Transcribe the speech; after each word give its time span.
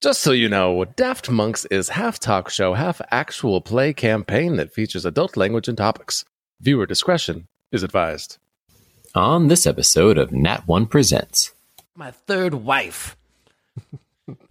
Just 0.00 0.22
so 0.22 0.32
you 0.32 0.48
know, 0.48 0.86
Daft 0.96 1.28
Monks 1.28 1.66
is 1.66 1.90
half 1.90 2.18
talk 2.18 2.48
show, 2.48 2.72
half 2.72 3.02
actual 3.10 3.60
play 3.60 3.92
campaign 3.92 4.56
that 4.56 4.72
features 4.72 5.04
adult 5.04 5.36
language 5.36 5.68
and 5.68 5.76
topics. 5.76 6.24
Viewer 6.58 6.86
discretion 6.86 7.48
is 7.70 7.82
advised. 7.82 8.38
On 9.14 9.48
this 9.48 9.66
episode 9.66 10.16
of 10.16 10.32
Nat 10.32 10.66
One 10.66 10.86
Presents. 10.86 11.52
My 11.94 12.12
third 12.12 12.54
wife. 12.54 13.14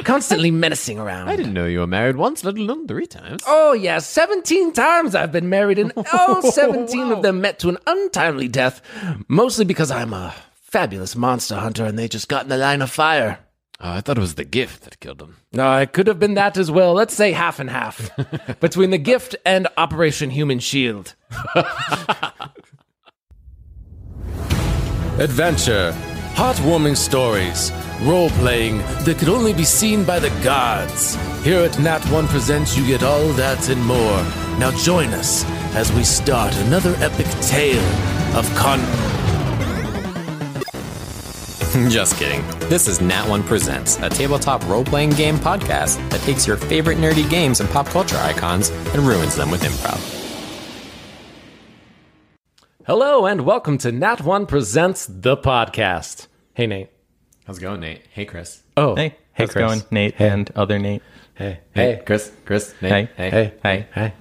Constantly 0.04 0.52
menacing 0.52 1.00
around. 1.00 1.30
I 1.30 1.36
didn't 1.36 1.54
know 1.54 1.66
you 1.66 1.80
were 1.80 1.88
married 1.88 2.18
once, 2.18 2.44
let 2.44 2.56
alone 2.56 2.88
three 2.88 3.08
times. 3.08 3.42
Oh, 3.48 3.74
yeah, 3.74 3.98
17 3.98 4.74
times 4.74 5.16
I've 5.16 5.32
been 5.32 5.50
married, 5.50 5.80
and 5.80 5.94
all 6.14 6.42
17 6.52 7.12
of 7.12 7.24
them 7.24 7.42
met 7.42 7.58
to 7.60 7.70
an 7.70 7.80
untimely 7.88 8.50
death, 8.50 8.84
mostly 9.28 9.66
because 9.66 9.90
I'm 9.90 10.14
a 10.14 10.36
fabulous 10.62 11.16
monster 11.16 11.56
hunter 11.56 11.86
and 11.86 11.98
they 11.98 12.08
just 12.08 12.30
got 12.30 12.44
in 12.44 12.50
the 12.50 12.58
line 12.58 12.84
of 12.84 12.92
fire. 12.92 13.40
Oh, 13.82 13.92
I 13.92 14.02
thought 14.02 14.18
it 14.18 14.22
was 14.22 14.36
the 14.36 14.44
gift 14.44 14.84
that 14.84 15.00
killed 15.00 15.22
him. 15.22 15.38
No, 15.54 15.78
it 15.78 15.94
could 15.94 16.08
have 16.08 16.20
been 16.20 16.34
that 16.34 16.58
as 16.58 16.70
well. 16.70 16.94
Let's 16.94 17.14
say 17.14 17.32
half 17.32 17.60
and 17.60 17.70
half 17.70 18.10
between 18.60 18.90
the 18.90 18.98
gift 18.98 19.38
and 19.46 19.70
Operation 19.78 20.30
Human 20.32 20.60
Shield. 20.60 21.16
Adventure, 25.18 25.94
heartwarming 26.34 26.98
stories, 26.98 27.72
role 28.02 28.30
playing 28.32 28.80
that 29.06 29.18
could 29.18 29.30
only 29.30 29.54
be 29.54 29.64
seen 29.64 30.04
by 30.04 30.20
the 30.20 30.30
gods. 30.44 31.16
Here 31.44 31.62
at 31.62 31.80
Nat 31.80 32.04
One 32.12 32.28
Presents, 32.28 32.78
you 32.78 32.86
get 32.86 33.02
all 33.02 33.30
that 33.34 33.70
and 33.70 33.86
more. 33.86 34.24
Now 34.60 34.72
join 34.78 35.10
us 35.10 35.46
as 35.74 35.90
we 35.94 36.04
start 36.04 36.54
another 36.58 36.96
epic 36.98 37.28
tale 37.42 37.82
of 38.36 38.54
con. 38.56 38.80
Just 41.90 42.18
kidding. 42.18 42.42
This 42.70 42.88
is 42.88 43.00
Nat 43.00 43.28
One 43.28 43.44
Presents, 43.44 43.98
a 44.00 44.10
tabletop 44.10 44.66
role 44.68 44.84
playing 44.84 45.12
game 45.12 45.36
podcast 45.38 45.98
that 46.10 46.20
takes 46.22 46.48
your 46.48 46.58
favorite 46.58 46.98
nerdy 46.98 47.30
games 47.30 47.60
and 47.60 47.70
pop 47.70 47.86
culture 47.88 48.18
icons 48.18 48.70
and 48.70 48.98
ruins 49.04 49.36
them 49.36 49.52
with 49.52 49.62
improv. 49.62 50.16
Hello 52.88 53.28
and 53.28 53.42
welcome 53.42 53.78
to 53.80 53.92
Nat 53.92 54.22
One 54.22 54.48
Presents 54.48 55.06
the 55.06 55.38
podcast. 55.38 56.26
Hey 56.56 56.66
Nate. 56.66 56.90
How's 57.46 57.60
it 57.60 57.62
going, 57.62 57.82
Nate? 57.82 58.02
Hey, 58.12 58.26
Chris. 58.26 58.64
Oh, 58.78 58.96
Hey, 58.96 59.10
hey, 59.10 59.16
how's 59.34 59.50
it 59.52 59.60
going, 59.60 59.82
Nate 59.92 60.20
and 60.20 60.50
other 60.56 60.80
Nate? 60.80 61.04
Hey, 61.36 61.60
Hey, 61.76 61.96
hey, 61.98 62.04
Chris. 62.06 62.32
Chris. 62.46 62.74
Nate. 62.82 63.10
Hey. 63.16 63.30
Hey. 63.30 63.54
hey, 63.64 63.88
Hey. 63.94 64.14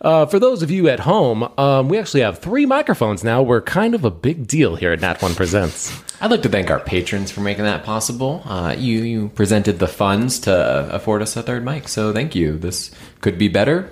Uh, 0.00 0.24
for 0.24 0.38
those 0.38 0.62
of 0.62 0.70
you 0.70 0.88
at 0.88 1.00
home, 1.00 1.46
um, 1.58 1.88
we 1.88 1.98
actually 1.98 2.22
have 2.22 2.38
three 2.38 2.64
microphones 2.64 3.22
now. 3.22 3.42
We're 3.42 3.60
kind 3.60 3.94
of 3.94 4.04
a 4.04 4.10
big 4.10 4.46
deal 4.46 4.76
here 4.76 4.92
at 4.92 5.00
Nat 5.00 5.20
One 5.20 5.34
Presents. 5.34 5.92
I'd 6.22 6.30
like 6.30 6.42
to 6.42 6.48
thank 6.48 6.70
our 6.70 6.80
patrons 6.80 7.30
for 7.30 7.40
making 7.40 7.64
that 7.64 7.84
possible. 7.84 8.42
Uh, 8.44 8.74
you 8.76 9.00
you 9.00 9.28
presented 9.30 9.78
the 9.78 9.88
funds 9.88 10.38
to 10.40 10.88
afford 10.90 11.22
us 11.22 11.36
a 11.36 11.42
third 11.42 11.64
mic, 11.64 11.88
so 11.88 12.12
thank 12.12 12.34
you. 12.34 12.56
This 12.58 12.90
could 13.20 13.38
be 13.38 13.48
better, 13.48 13.90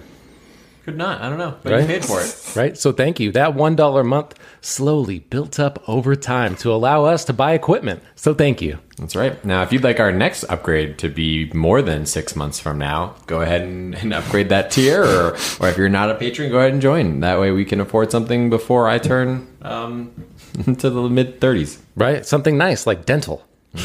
could 0.89 0.97
not. 0.97 1.21
I 1.21 1.29
don't 1.29 1.37
know, 1.37 1.55
but 1.63 1.73
Right. 1.73 1.81
you 1.83 1.87
paid 1.87 2.05
for 2.05 2.19
it. 2.23 2.57
Right? 2.57 2.79
So 2.79 2.93
thank 2.93 3.21
you. 3.21 3.31
That 3.33 3.55
$1 3.55 4.01
a 4.01 4.05
month 4.05 4.35
slowly 4.63 5.19
built 5.19 5.61
up 5.61 5.83
over 5.87 6.17
time 6.17 6.57
to 6.57 6.73
allow 6.73 7.05
us 7.05 7.27
to 7.27 7.35
buy 7.35 7.53
equipment. 7.53 8.03
So 8.15 8.33
thank 8.33 8.63
you. 8.63 8.79
That's 8.99 9.15
right. 9.15 9.43
Now, 9.45 9.63
if 9.63 9.71
you'd 9.71 9.85
like 9.85 10.01
our 10.01 10.11
next 10.13 10.45
upgrade 10.45 10.97
to 10.99 11.09
be 11.11 11.51
more 11.53 11.83
than 11.83 12.07
six 12.07 12.35
months 12.35 12.59
from 12.59 12.79
now, 12.79 13.15
go 13.27 13.43
ahead 13.43 13.61
and, 13.63 13.95
and 13.95 14.15
upgrade 14.15 14.49
that 14.49 14.71
tier. 14.71 15.05
Or, 15.05 15.37
or 15.61 15.69
if 15.69 15.77
you're 15.77 15.91
not 15.91 16.11
a 16.11 16.15
patron, 16.15 16.51
go 16.51 16.59
ahead 16.59 16.73
and 16.73 16.81
join. 16.81 17.21
That 17.21 17.39
way, 17.39 17.51
we 17.53 17.67
can 17.67 17.81
afford 17.81 18.11
something 18.11 18.49
before 18.49 18.89
I 18.89 18.97
turn 18.99 19.47
um, 19.61 20.11
to 20.79 20.89
the 20.91 21.03
mid 21.11 21.39
30s. 21.39 21.79
Right? 21.97 22.25
Something 22.25 22.57
nice 22.57 22.87
like 22.87 23.05
dental. 23.05 23.45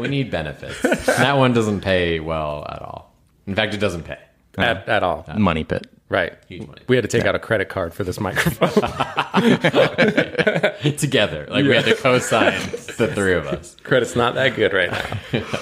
We 0.00 0.08
need 0.08 0.30
benefits. 0.30 0.80
that 1.06 1.36
one 1.36 1.52
doesn't 1.52 1.82
pay 1.82 2.20
well 2.20 2.66
at 2.68 2.80
all. 2.82 3.07
In 3.48 3.54
fact, 3.54 3.74
it 3.74 3.78
doesn't 3.78 4.04
pay. 4.04 4.18
At, 4.58 4.88
at 4.88 5.02
all. 5.02 5.24
Money 5.36 5.64
pit. 5.64 5.86
Right. 6.10 6.32
Huge 6.48 6.66
money. 6.66 6.80
We 6.86 6.96
had 6.96 7.02
to 7.02 7.08
take 7.08 7.24
out 7.26 7.34
a 7.34 7.38
credit 7.38 7.68
card 7.68 7.92
for 7.94 8.02
this 8.04 8.18
microphone. 8.20 8.68
Together, 10.96 11.46
like 11.50 11.64
we 11.64 11.74
had 11.74 11.84
to 11.84 11.94
co-sign 11.94 12.58
the 12.96 13.10
three 13.14 13.34
of 13.34 13.46
us. 13.46 13.76
Credit's 13.82 14.16
not 14.16 14.34
that 14.34 14.56
good 14.56 14.72
right 14.72 14.90
now. 14.90 15.42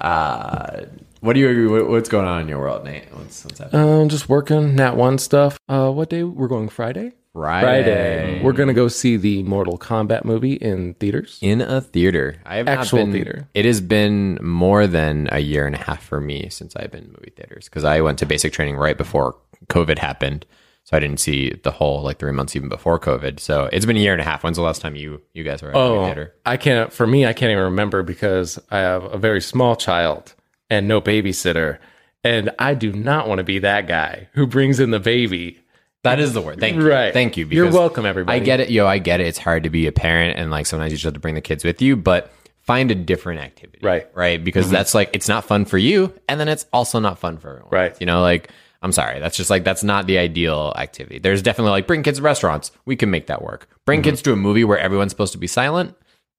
Uh, 0.00 0.84
What 1.24 1.32
do 1.32 1.40
you? 1.40 1.86
What's 1.88 2.10
going 2.10 2.26
on 2.26 2.42
in 2.42 2.48
your 2.48 2.58
world, 2.58 2.84
Nate? 2.84 3.04
What's, 3.14 3.46
what's 3.46 3.58
happening? 3.58 4.00
Um, 4.02 4.08
just 4.10 4.28
working 4.28 4.74
Nat 4.76 4.94
One 4.94 5.16
stuff. 5.16 5.58
Uh, 5.66 5.90
what 5.90 6.10
day? 6.10 6.22
We're 6.22 6.48
going 6.48 6.68
Friday. 6.68 7.12
Friday. 7.32 8.42
We're 8.42 8.52
gonna 8.52 8.74
go 8.74 8.88
see 8.88 9.16
the 9.16 9.42
Mortal 9.42 9.78
Kombat 9.78 10.26
movie 10.26 10.52
in 10.52 10.92
theaters. 11.00 11.38
in 11.40 11.62
a 11.62 11.80
theater. 11.80 12.36
I 12.44 12.56
have 12.56 12.68
Actual 12.68 12.98
not 12.98 13.04
been, 13.06 13.12
theater. 13.14 13.48
It 13.54 13.64
has 13.64 13.80
been 13.80 14.38
more 14.42 14.86
than 14.86 15.30
a 15.32 15.38
year 15.38 15.66
and 15.66 15.74
a 15.74 15.78
half 15.78 16.04
for 16.04 16.20
me 16.20 16.50
since 16.50 16.76
I've 16.76 16.90
been 16.90 17.04
in 17.04 17.12
movie 17.12 17.32
theaters 17.34 17.70
because 17.70 17.84
I 17.84 18.02
went 18.02 18.18
to 18.18 18.26
basic 18.26 18.52
training 18.52 18.76
right 18.76 18.98
before 18.98 19.34
COVID 19.68 19.98
happened, 19.98 20.44
so 20.82 20.94
I 20.94 21.00
didn't 21.00 21.20
see 21.20 21.58
the 21.62 21.70
whole 21.70 22.02
like 22.02 22.18
three 22.18 22.32
months 22.32 22.54
even 22.54 22.68
before 22.68 23.00
COVID. 23.00 23.40
So 23.40 23.70
it's 23.72 23.86
been 23.86 23.96
a 23.96 24.00
year 24.00 24.12
and 24.12 24.20
a 24.20 24.24
half. 24.24 24.44
When's 24.44 24.58
the 24.58 24.62
last 24.62 24.82
time 24.82 24.94
you 24.94 25.22
you 25.32 25.42
guys 25.42 25.62
were 25.62 25.70
at 25.70 25.74
a 25.74 25.78
movie 25.78 25.98
Oh, 26.00 26.04
theater? 26.04 26.34
I 26.44 26.58
can't. 26.58 26.92
For 26.92 27.06
me, 27.06 27.24
I 27.24 27.32
can't 27.32 27.50
even 27.50 27.64
remember 27.64 28.02
because 28.02 28.58
I 28.70 28.80
have 28.80 29.04
a 29.04 29.16
very 29.16 29.40
small 29.40 29.74
child 29.74 30.33
and 30.70 30.88
no 30.88 31.00
babysitter, 31.00 31.78
and 32.22 32.50
I 32.58 32.74
do 32.74 32.92
not 32.92 33.28
want 33.28 33.38
to 33.38 33.44
be 33.44 33.58
that 33.60 33.86
guy 33.86 34.28
who 34.32 34.46
brings 34.46 34.80
in 34.80 34.90
the 34.90 35.00
baby. 35.00 35.60
That 36.02 36.20
is 36.20 36.34
the 36.34 36.42
word. 36.42 36.60
Thank 36.60 36.76
you. 36.76 36.86
Right. 36.86 37.14
Thank 37.14 37.38
you. 37.38 37.46
You're 37.46 37.70
welcome, 37.70 38.04
everybody. 38.04 38.38
I 38.38 38.44
get 38.44 38.60
it. 38.60 38.68
Yo, 38.70 38.86
I 38.86 38.98
get 38.98 39.20
it. 39.20 39.26
It's 39.26 39.38
hard 39.38 39.62
to 39.62 39.70
be 39.70 39.86
a 39.86 39.92
parent 39.92 40.38
and 40.38 40.50
like 40.50 40.66
sometimes 40.66 40.92
you 40.92 40.96
just 40.98 41.04
have 41.04 41.14
to 41.14 41.20
bring 41.20 41.34
the 41.34 41.40
kids 41.40 41.64
with 41.64 41.80
you, 41.80 41.96
but 41.96 42.30
find 42.60 42.90
a 42.90 42.94
different 42.94 43.40
activity. 43.40 43.78
Right. 43.82 44.06
Mm-hmm. 44.08 44.18
Right. 44.18 44.44
Because 44.44 44.70
that's 44.70 44.94
like, 44.94 45.08
it's 45.14 45.28
not 45.28 45.44
fun 45.46 45.64
for 45.64 45.78
you. 45.78 46.12
And 46.28 46.38
then 46.38 46.48
it's 46.48 46.66
also 46.74 46.98
not 46.98 47.18
fun 47.18 47.38
for 47.38 47.48
everyone. 47.52 47.70
Right. 47.70 47.96
You 48.00 48.06
know, 48.06 48.20
like, 48.20 48.50
I'm 48.82 48.92
sorry. 48.92 49.18
That's 49.18 49.34
just 49.34 49.48
like, 49.48 49.64
that's 49.64 49.82
not 49.82 50.06
the 50.06 50.18
ideal 50.18 50.74
activity. 50.76 51.18
There's 51.18 51.40
definitely 51.40 51.70
like 51.70 51.86
bring 51.86 52.02
kids 52.02 52.18
to 52.18 52.22
restaurants. 52.22 52.70
We 52.84 52.96
can 52.96 53.10
make 53.10 53.28
that 53.28 53.40
work. 53.40 53.66
Bring 53.86 54.00
Mm-hmm. 54.00 54.10
kids 54.10 54.20
to 54.22 54.32
a 54.34 54.36
movie 54.36 54.64
where 54.64 54.78
everyone's 54.78 55.12
supposed 55.12 55.32
to 55.32 55.38
be 55.38 55.46
silent. 55.46 55.94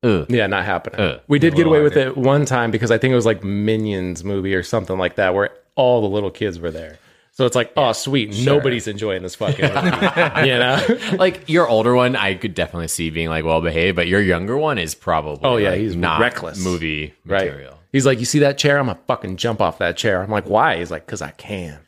Ugh. 0.06 0.26
Yeah, 0.30 0.48
not 0.48 0.64
happening. 0.66 1.00
Uh, 1.00 1.20
we 1.28 1.40
did 1.40 1.56
get 1.56 1.66
away 1.68 1.82
with 1.82 1.98
it 1.98 2.16
one 2.16 2.46
time 2.46 2.72
because 2.72 2.92
I 2.92 2.98
think 2.98 3.12
it 3.12 3.16
was 3.16 3.26
like 3.26 3.44
Minions 3.44 4.24
movie 4.24 4.54
or 4.56 4.64
something 4.64 4.98
like 4.98 5.16
that, 5.16 5.34
where 5.34 5.50
all 5.76 6.02
the 6.02 6.08
little 6.08 6.32
kids 6.32 6.60
were 6.60 6.72
there. 6.72 7.00
So 7.32 7.46
it's 7.46 7.56
like, 7.56 7.74
oh, 7.76 7.92
sweet, 7.92 8.34
nobody's 8.46 8.88
enjoying 8.88 9.22
this 9.22 9.36
fucking 9.36 9.66
movie. 9.74 10.48
you 10.48 10.58
know? 10.58 10.86
Like 11.20 11.50
your 11.50 11.68
older 11.68 11.94
one, 11.94 12.16
I 12.16 12.36
could 12.36 12.54
definitely 12.54 12.88
see 12.88 13.10
being 13.10 13.28
like 13.30 13.44
well 13.44 13.60
behaved, 13.62 13.96
but 13.98 14.08
your 14.08 14.22
younger 14.22 14.56
one 14.58 14.78
is 14.78 14.96
probably 14.96 15.42
Oh, 15.44 15.58
yeah, 15.58 15.72
like, 15.72 15.80
he's 15.80 15.96
not 15.98 16.22
reckless. 16.22 16.64
movie 16.64 17.14
Right. 17.26 17.46
material. 17.46 17.78
He's 17.92 18.06
like, 18.06 18.20
you 18.20 18.26
see 18.26 18.40
that 18.40 18.58
chair? 18.58 18.78
I'm 18.80 18.86
gonna 18.86 19.00
fucking 19.08 19.36
jump 19.38 19.60
off 19.62 19.80
that 19.80 19.98
chair. 19.98 20.22
I'm 20.22 20.30
like, 20.32 20.48
why? 20.48 20.78
He's 20.78 20.92
like, 20.92 21.06
because 21.06 21.22
I 21.22 21.32
can. 21.32 21.80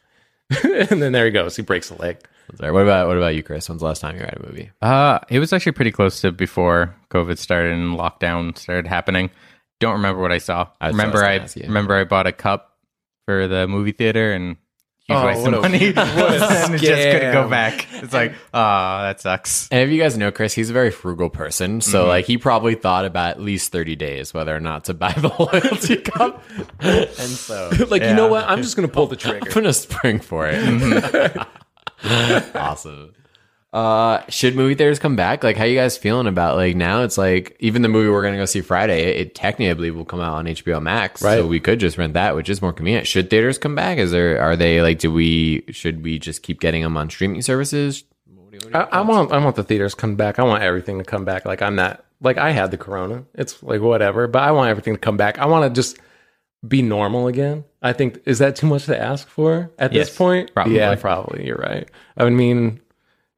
and 0.64 1.02
then 1.02 1.12
there 1.14 1.26
he 1.26 1.32
goes. 1.32 1.56
He 1.56 1.62
breaks 1.62 1.90
a 1.92 1.96
leg. 1.96 2.18
Sorry, 2.56 2.72
what 2.72 2.84
about 2.84 3.08
what 3.08 3.18
about 3.18 3.36
you, 3.36 3.44
Chris? 3.44 3.68
When's 3.68 3.82
the 3.82 3.88
last 3.88 4.00
time 4.00 4.16
you 4.16 4.22
were 4.22 4.28
at 4.28 4.38
a 4.42 4.46
movie? 4.46 4.72
Uh, 4.82 5.20
it 5.30 5.40
was 5.40 5.52
actually 5.54 5.74
pretty 5.74 5.92
close 5.92 6.22
to 6.22 6.32
before 6.32 6.96
COVID 7.12 7.38
started 7.38 7.74
and 7.74 7.98
lockdown 7.98 8.58
started 8.58 8.88
happening. 8.88 9.30
Don't 9.80 9.94
remember 9.94 10.22
what 10.22 10.32
I 10.32 10.38
saw. 10.38 10.68
I 10.82 10.88
remember 10.88 11.20
gonna 11.22 11.46
I 11.46 11.50
remember 11.68 11.96
I 11.96 12.04
bought 12.06 12.26
a 12.28 12.32
cup 12.32 12.78
for 13.26 13.48
the 13.48 13.68
movie 13.68 13.92
theater 13.92 14.32
and 14.34 14.56
huge 15.08 15.18
Oh, 15.20 15.26
waste 15.26 15.46
of 15.48 15.62
money. 15.62 15.88
and 15.96 16.76
it 16.76 16.80
just 16.80 16.82
couldn't 16.82 17.34
go 17.34 17.48
back. 17.50 17.86
It's 17.94 18.14
like, 18.14 18.34
ah, 18.54 19.04
that 19.04 19.22
sucks. 19.22 19.68
And 19.70 19.82
if 19.82 19.90
you 19.90 20.02
guys 20.02 20.18
know 20.18 20.32
Chris, 20.32 20.54
he's 20.54 20.70
a 20.70 20.74
very 20.74 20.90
frugal 20.92 21.30
person. 21.30 21.80
So 21.82 22.00
Mm-hmm. 22.02 22.08
like 22.08 22.26
he 22.26 22.38
probably 22.38 22.76
thought 22.76 23.06
about 23.06 23.32
at 23.32 23.42
least 23.42 23.72
30 23.72 23.96
days 23.98 24.34
whether 24.34 24.56
or 24.56 24.60
not 24.60 24.86
to 24.86 24.94
buy 24.94 25.12
the 25.14 25.28
loyalty 25.40 25.98
cup. 25.98 26.44
and 26.80 27.30
so 27.30 27.70
like, 27.90 28.02
you 28.02 28.14
know 28.14 28.28
what? 28.28 28.46
I'm 28.46 28.62
just 28.64 28.76
gonna 28.76 28.88
pull 28.88 29.08
the 29.08 29.16
trigger. 29.16 29.40
I'm 29.48 29.54
gonna 29.54 29.74
spring 29.74 30.20
for 30.20 30.48
it. 30.52 31.38
awesome. 32.56 33.14
Uh 33.74 34.22
should 34.30 34.56
movie 34.56 34.76
theaters 34.76 34.98
come 34.98 35.16
back? 35.16 35.44
Like 35.44 35.58
how 35.58 35.66
you 35.66 35.76
guys 35.76 35.98
feeling 35.98 36.28
about 36.28 36.56
like 36.56 36.76
now 36.76 37.04
it's 37.04 37.18
like 37.18 37.56
even 37.60 37.82
the 37.82 37.90
movie 37.90 38.10
we're 38.10 38.24
gonna 38.24 38.38
go 38.38 38.46
see 38.46 38.62
Friday, 38.62 39.04
it, 39.04 39.18
it 39.18 39.36
technically 39.36 39.92
will 39.92 40.06
come 40.06 40.22
out 40.22 40.36
on 40.36 40.46
HBO 40.46 40.82
Max. 40.82 41.22
Right. 41.22 41.40
So 41.40 41.48
we 41.48 41.60
could 41.60 41.80
just 41.80 41.98
rent 41.98 42.14
that, 42.14 42.36
which 42.36 42.50
is 42.50 42.62
more 42.62 42.72
convenient. 42.72 43.08
Should 43.08 43.30
theaters 43.30 43.58
come 43.58 43.76
back? 43.76 43.98
Is 43.98 44.12
there 44.12 44.42
are 44.42 44.56
they 44.56 44.82
like 44.82 45.00
do 45.00 45.12
we 45.12 45.66
should 45.70 46.04
we 46.04 46.18
just 46.18 46.44
keep 46.44 46.62
getting 46.62 46.82
them 46.82 46.96
on 46.96 47.10
streaming 47.10 47.42
services? 47.42 48.04
I, 48.74 48.80
I 48.84 49.02
want 49.02 49.32
I 49.32 49.38
want 49.38 49.56
the 49.56 49.64
theaters 49.64 49.94
to 49.94 50.02
come 50.02 50.16
back. 50.16 50.40
I 50.40 50.44
want 50.44 50.64
everything 50.64 50.98
to 51.00 51.04
come 51.04 51.26
back. 51.26 51.46
Like 51.46 51.62
I'm 51.62 51.76
not 51.76 52.04
like 52.22 52.38
I 52.38 52.52
had 52.52 52.72
the 52.72 52.78
corona. 52.78 53.26
It's 53.36 53.62
like 53.62 53.82
whatever, 53.82 54.28
but 54.28 54.44
I 54.44 54.52
want 54.52 54.70
everything 54.70 54.94
to 54.94 55.00
come 55.00 55.18
back. 55.18 55.40
I 55.40 55.46
want 55.46 55.64
to 55.66 55.82
just 55.82 56.00
be 56.68 56.82
normal 56.82 57.28
again. 57.28 57.64
I 57.82 57.94
think 57.94 58.20
is 58.26 58.40
that 58.40 58.56
too 58.56 58.68
much 58.68 58.86
to 58.86 59.00
ask 59.00 59.28
for 59.28 59.72
at 59.80 59.92
this 59.94 60.16
point? 60.16 60.54
probably. 60.54 60.76
Yeah, 60.78 60.96
probably. 60.96 61.46
You're 61.46 61.58
right. 61.58 61.90
I 62.18 62.24
would 62.24 62.34
mean, 62.34 62.82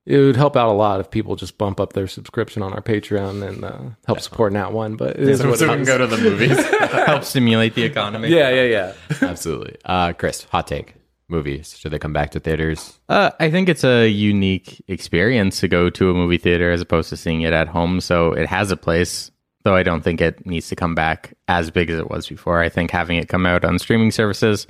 it 0.05 0.17
would 0.17 0.35
help 0.35 0.55
out 0.55 0.69
a 0.69 0.73
lot 0.73 0.99
if 0.99 1.11
people 1.11 1.35
just 1.35 1.57
bump 1.57 1.79
up 1.79 1.93
their 1.93 2.07
subscription 2.07 2.63
on 2.63 2.73
our 2.73 2.81
Patreon 2.81 3.47
and 3.47 3.63
uh, 3.63 3.79
help 4.07 4.21
support 4.21 4.53
Nat 4.53 4.71
One. 4.71 4.95
But 4.95 5.17
it 5.19 5.27
is 5.27 5.39
So, 5.39 5.49
what 5.49 5.59
so 5.59 5.65
it 5.65 5.67
we 5.67 5.73
can 5.75 5.81
is. 5.81 5.87
go 5.87 5.97
to 5.99 6.07
the 6.07 6.17
movies. 6.17 6.65
Help 7.05 7.23
stimulate 7.23 7.75
the 7.75 7.83
economy. 7.83 8.29
Yeah, 8.29 8.49
yeah, 8.49 8.63
yeah. 8.63 8.93
Absolutely. 9.21 9.75
Uh 9.85 10.13
Chris, 10.13 10.45
hot 10.45 10.67
take. 10.67 10.95
Movies. 11.31 11.77
Should 11.77 11.91
they 11.91 11.99
come 11.99 12.11
back 12.13 12.31
to 12.31 12.39
theaters? 12.39 12.97
Uh, 13.07 13.29
I 13.39 13.51
think 13.51 13.69
it's 13.69 13.83
a 13.83 14.07
unique 14.07 14.83
experience 14.87 15.59
to 15.59 15.67
go 15.67 15.91
to 15.91 16.09
a 16.09 16.13
movie 16.15 16.39
theater 16.39 16.71
as 16.71 16.81
opposed 16.81 17.09
to 17.09 17.17
seeing 17.17 17.41
it 17.41 17.53
at 17.53 17.67
home. 17.67 18.01
So 18.01 18.31
it 18.33 18.47
has 18.47 18.71
a 18.71 18.75
place 18.75 19.29
though 19.63 19.75
I 19.75 19.83
don't 19.83 20.01
think 20.01 20.21
it 20.21 20.45
needs 20.45 20.69
to 20.69 20.75
come 20.75 20.95
back 20.95 21.33
as 21.47 21.69
big 21.71 21.89
as 21.89 21.99
it 21.99 22.09
was 22.09 22.27
before. 22.27 22.61
I 22.61 22.69
think 22.69 22.91
having 22.91 23.17
it 23.17 23.29
come 23.29 23.45
out 23.45 23.65
on 23.65 23.79
streaming 23.79 24.11
services 24.11 24.67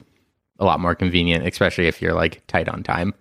a 0.59 0.65
lot 0.65 0.79
more 0.79 0.95
convenient, 0.95 1.47
especially 1.47 1.87
if 1.87 2.01
you're 2.01 2.13
like 2.13 2.45
tight 2.47 2.67
on 2.67 2.83
time. 2.83 3.13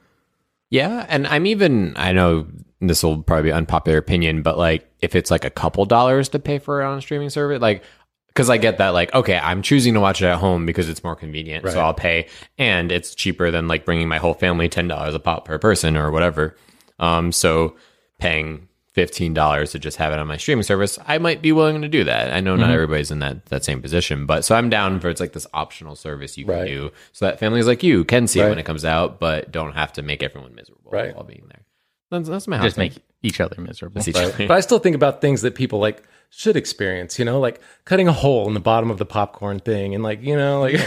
Yeah, 0.70 1.06
and 1.08 1.26
I'm 1.26 1.46
even 1.46 1.94
I 1.96 2.12
know 2.12 2.46
this 2.80 3.02
will 3.02 3.22
probably 3.22 3.44
be 3.44 3.52
unpopular 3.52 3.98
opinion, 3.98 4.42
but 4.42 4.58
like 4.58 4.90
if 5.00 5.14
it's 5.14 5.30
like 5.30 5.44
a 5.44 5.50
couple 5.50 5.84
dollars 5.86 6.28
to 6.30 6.38
pay 6.38 6.58
for 6.58 6.82
it 6.82 6.84
on 6.84 6.98
a 6.98 7.00
streaming 7.00 7.30
service, 7.30 7.60
like 7.60 7.82
because 8.28 8.50
I 8.50 8.58
get 8.58 8.78
that 8.78 8.90
like 8.90 9.14
okay, 9.14 9.38
I'm 9.38 9.62
choosing 9.62 9.94
to 9.94 10.00
watch 10.00 10.20
it 10.20 10.26
at 10.26 10.38
home 10.38 10.66
because 10.66 10.88
it's 10.88 11.02
more 11.02 11.16
convenient, 11.16 11.64
so 11.68 11.80
I'll 11.80 11.94
pay, 11.94 12.28
and 12.58 12.92
it's 12.92 13.14
cheaper 13.14 13.50
than 13.50 13.66
like 13.66 13.84
bringing 13.84 14.08
my 14.08 14.18
whole 14.18 14.34
family 14.34 14.68
ten 14.68 14.88
dollars 14.88 15.14
a 15.14 15.20
pop 15.20 15.46
per 15.46 15.58
person 15.58 15.96
or 15.96 16.10
whatever. 16.10 16.54
Um, 16.98 17.32
so 17.32 17.76
paying 18.18 18.67
fifteen 18.98 19.32
dollars 19.32 19.70
to 19.72 19.78
just 19.78 19.96
have 19.98 20.12
it 20.12 20.18
on 20.18 20.26
my 20.26 20.36
streaming 20.36 20.64
service, 20.64 20.98
I 21.06 21.18
might 21.18 21.40
be 21.40 21.52
willing 21.52 21.80
to 21.82 21.88
do 21.88 22.02
that. 22.04 22.32
I 22.32 22.40
know 22.40 22.56
not 22.56 22.64
mm-hmm. 22.64 22.72
everybody's 22.74 23.10
in 23.10 23.20
that 23.20 23.46
that 23.46 23.64
same 23.64 23.80
position, 23.80 24.26
but 24.26 24.44
so 24.44 24.56
I'm 24.56 24.68
down 24.68 24.98
for 25.00 25.08
it's 25.08 25.20
like 25.20 25.32
this 25.34 25.46
optional 25.54 25.94
service 25.94 26.36
you 26.36 26.44
can 26.44 26.54
Right. 26.54 26.66
do, 26.66 26.90
so 27.12 27.26
that 27.26 27.38
families 27.38 27.66
like 27.66 27.82
you 27.84 28.04
can 28.04 28.26
see 28.26 28.40
it 28.40 28.48
when 28.48 28.58
it 28.58 28.66
comes 28.66 28.84
out, 28.84 29.20
but 29.20 29.52
don't 29.52 29.74
have 29.74 29.92
to 29.94 30.02
make 30.02 30.22
everyone 30.22 30.54
miserable 30.54 30.90
Right. 30.90 31.14
while 31.14 31.24
being 31.24 31.44
there. 31.48 31.62
That's, 32.10 32.28
that's 32.28 32.48
my 32.48 32.56
hot 32.56 32.64
Just 32.64 32.76
take. 32.76 32.94
make 32.94 33.02
each 33.22 33.40
other 33.40 33.60
miserable. 33.60 34.00
Each 34.06 34.14
Right. 34.14 34.24
other. 34.34 34.46
But 34.46 34.56
I 34.56 34.60
still 34.60 34.78
think 34.78 34.94
about 34.96 35.20
things 35.20 35.42
that 35.42 35.54
people 35.54 35.78
like 35.78 36.02
should 36.30 36.56
experience, 36.56 37.18
you 37.18 37.24
know, 37.24 37.40
like 37.40 37.60
cutting 37.84 38.06
a 38.06 38.12
hole 38.12 38.46
in 38.48 38.54
the 38.54 38.60
bottom 38.60 38.90
of 38.90 38.98
the 38.98 39.06
popcorn 39.06 39.58
thing 39.60 39.94
and 39.94 40.04
like, 40.04 40.22
you 40.22 40.36
know, 40.36 40.60
like 40.60 40.74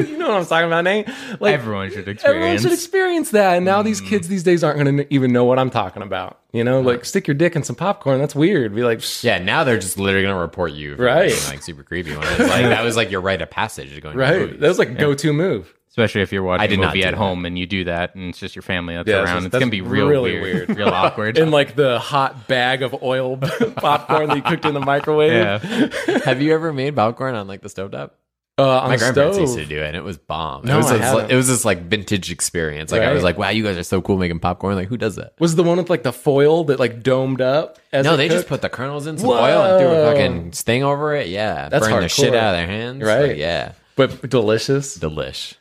you 0.00 0.18
know 0.18 0.28
what 0.28 0.38
I'm 0.38 0.46
talking 0.46 0.66
about, 0.66 0.84
Nate? 0.84 1.08
Like 1.40 1.54
Everyone 1.54 1.88
should 1.90 2.06
experience 2.08 2.24
everyone 2.24 2.52
experience. 2.52 2.62
should 2.62 2.72
experience 2.72 3.30
that. 3.30 3.56
And 3.56 3.64
now 3.64 3.82
these 3.82 4.00
mm. 4.00 4.08
kids 4.08 4.28
these 4.28 4.42
days 4.42 4.62
aren't 4.62 4.78
going 4.78 4.98
to 4.98 5.14
even 5.14 5.32
know 5.32 5.44
what 5.44 5.58
I'm 5.58 5.70
talking 5.70 6.02
about. 6.02 6.40
You 6.52 6.64
know, 6.64 6.80
like 6.80 7.04
stick 7.04 7.26
your 7.26 7.34
dick 7.34 7.56
in 7.56 7.62
some 7.64 7.76
popcorn. 7.76 8.18
That's 8.18 8.34
weird. 8.34 8.74
Be 8.74 8.82
like, 8.82 9.00
Yeah, 9.22 9.38
now 9.38 9.64
they're 9.64 9.78
just 9.78 9.98
literally 9.98 10.26
gonna 10.26 10.40
report 10.40 10.72
you 10.72 10.96
for 10.96 11.04
Right. 11.04 11.30
being 11.30 11.46
like 11.48 11.62
super 11.62 11.82
creepy. 11.82 12.10
When 12.16 12.26
it's 12.26 12.38
like 12.38 12.62
that 12.62 12.82
was 12.84 12.96
like 12.96 13.10
your 13.10 13.20
rite 13.20 13.42
of 13.42 13.50
passage 13.50 13.94
to 13.94 14.00
going 14.00 14.16
right. 14.16 14.38
movies. 14.40 14.60
That 14.60 14.68
was 14.68 14.78
like 14.78 14.90
a 14.90 14.94
go-to 14.94 15.32
move. 15.32 15.74
Especially 15.96 16.20
if 16.20 16.30
you're 16.30 16.42
watching 16.42 16.62
I 16.62 16.66
did 16.66 16.78
a 16.78 16.82
movie 16.86 17.00
do 17.00 17.06
at 17.06 17.12
that. 17.12 17.16
home 17.16 17.46
and 17.46 17.58
you 17.58 17.66
do 17.66 17.84
that 17.84 18.14
and 18.14 18.28
it's 18.28 18.38
just 18.38 18.54
your 18.54 18.62
family 18.62 18.94
that's 18.96 19.08
Yeah, 19.08 19.22
around. 19.22 19.36
just- 19.44 19.46
It's, 19.46 19.58
gonna 19.58 19.70
be 19.70 19.80
real 19.80 20.06
really 20.08 20.38
weird, 20.38 20.68
weird. 20.68 20.78
real 20.78 20.88
awkward. 20.92 21.38
In 21.38 21.50
like 21.50 21.74
the 21.74 21.98
hot 21.98 22.46
bag 22.48 22.82
of 22.82 23.02
oil 23.02 23.36
popcorn 23.76 24.28
that 24.28 24.36
you 24.36 24.42
cooked 24.42 24.66
in 24.66 24.74
the 24.74 24.80
microwave. 24.80 25.32
yeah. 25.32 26.18
Have 26.26 26.42
you 26.42 26.52
ever 26.52 26.70
made 26.72 26.94
popcorn 26.94 27.34
on 27.34 27.46
like 27.48 27.62
the 27.62 27.68
stovetop? 27.68 28.10
Uh, 28.58 28.62
on 28.80 28.88
My 28.88 28.96
the 28.96 29.00
grandparents 29.00 29.36
stove. 29.36 29.48
used 29.48 29.58
to 29.58 29.66
do 29.66 29.82
it, 29.82 29.86
and 29.88 29.96
it 29.96 30.02
was 30.02 30.16
bomb. 30.16 30.64
No, 30.64 30.74
it 30.74 30.76
was 30.78 30.86
I 30.90 30.96
this, 30.96 31.02
haven't. 31.06 31.30
it 31.30 31.34
was 31.36 31.46
this 31.46 31.64
like 31.66 31.82
vintage 31.82 32.30
experience. 32.30 32.90
Like 32.90 33.02
I 33.02 33.08
Right. 33.08 33.12
was 33.12 33.22
like, 33.22 33.36
wow, 33.36 33.50
you 33.50 33.62
guys 33.62 33.76
are 33.76 33.82
so 33.82 34.00
cool 34.00 34.16
making 34.16 34.38
popcorn. 34.40 34.76
Like 34.76 34.88
who 34.88 34.96
does 34.96 35.16
that? 35.16 35.34
Was 35.38 35.56
the 35.56 35.62
one 35.62 35.76
with 35.76 35.90
like 35.90 36.02
the 36.04 36.12
foil 36.12 36.64
that 36.64 36.78
like 36.80 37.02
domed 37.02 37.42
up? 37.42 37.78
As 37.92 38.04
No, 38.06 38.14
it 38.14 38.16
they 38.16 38.28
just 38.28 38.38
cooked? 38.40 38.48
put 38.48 38.62
the 38.62 38.70
kernels 38.70 39.06
in 39.06 39.18
some 39.18 39.28
oil 39.28 39.36
and 39.62 39.78
threw 39.78 39.88
a 39.88 39.92
Whoa. 40.04 40.12
fucking 40.12 40.52
sting 40.52 40.82
over 40.84 41.14
it. 41.14 41.28
Yeah, 41.28 41.68
That's 41.68 41.86
burn 41.86 42.00
the 42.02 42.08
shit 42.08 42.32
hardcore. 42.32 42.36
out 42.38 42.54
of 42.54 42.56
their 42.58 42.66
hands. 42.66 43.02
Right. 43.02 43.28
Like, 43.28 43.36
yeah, 43.36 43.72
but 43.96 44.28
delicious. 44.28 44.96
delish. 44.98 45.54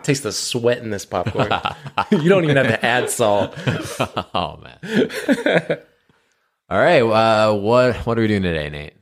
Taste 0.02 0.22
the 0.22 0.32
sweat 0.32 0.78
in 0.78 0.90
this 0.90 1.04
popcorn. 1.04 1.50
you 2.10 2.28
don't 2.28 2.44
even 2.44 2.56
have 2.56 2.68
to 2.68 2.84
add 2.84 3.10
salt. 3.10 3.54
oh 4.34 4.58
man. 4.62 5.78
All 6.70 6.78
right, 6.78 7.02
uh, 7.02 7.54
what 7.54 7.96
what 8.06 8.18
are 8.18 8.22
we 8.22 8.28
doing 8.28 8.42
today, 8.42 8.70
Nate? 8.70 8.94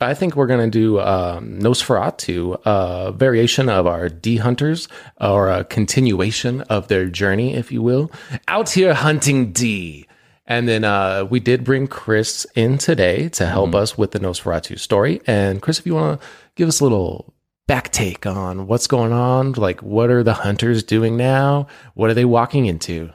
I 0.00 0.14
think 0.14 0.34
we're 0.34 0.48
going 0.48 0.68
to 0.68 0.78
do 0.78 1.00
um, 1.00 1.60
Nosferatu, 1.60 2.60
a 2.64 3.12
variation 3.12 3.68
of 3.68 3.86
our 3.86 4.08
D 4.08 4.36
hunters, 4.36 4.88
or 5.20 5.48
a 5.48 5.64
continuation 5.64 6.62
of 6.62 6.88
their 6.88 7.06
journey, 7.06 7.54
if 7.54 7.70
you 7.70 7.82
will, 7.82 8.10
out 8.48 8.70
here 8.70 8.94
hunting 8.94 9.52
D. 9.52 10.06
And 10.44 10.68
then 10.68 10.82
uh, 10.82 11.24
we 11.30 11.38
did 11.38 11.62
bring 11.62 11.86
Chris 11.86 12.46
in 12.56 12.78
today 12.78 13.28
to 13.30 13.46
help 13.46 13.76
us 13.76 13.96
with 13.96 14.10
the 14.10 14.18
Nosferatu 14.18 14.78
story. 14.78 15.20
And 15.24 15.62
Chris, 15.62 15.78
if 15.78 15.86
you 15.86 15.94
want 15.94 16.20
to 16.20 16.26
give 16.56 16.68
us 16.68 16.80
a 16.80 16.84
little 16.84 17.32
back 17.72 17.90
take 17.90 18.26
on 18.26 18.66
what's 18.66 18.86
going 18.86 19.12
on, 19.12 19.52
like 19.52 19.82
what 19.82 20.10
are 20.10 20.22
the 20.22 20.34
hunters 20.34 20.82
doing 20.82 21.16
now? 21.16 21.66
What 21.94 22.10
are 22.10 22.14
they 22.14 22.26
walking 22.26 22.66
into? 22.66 23.08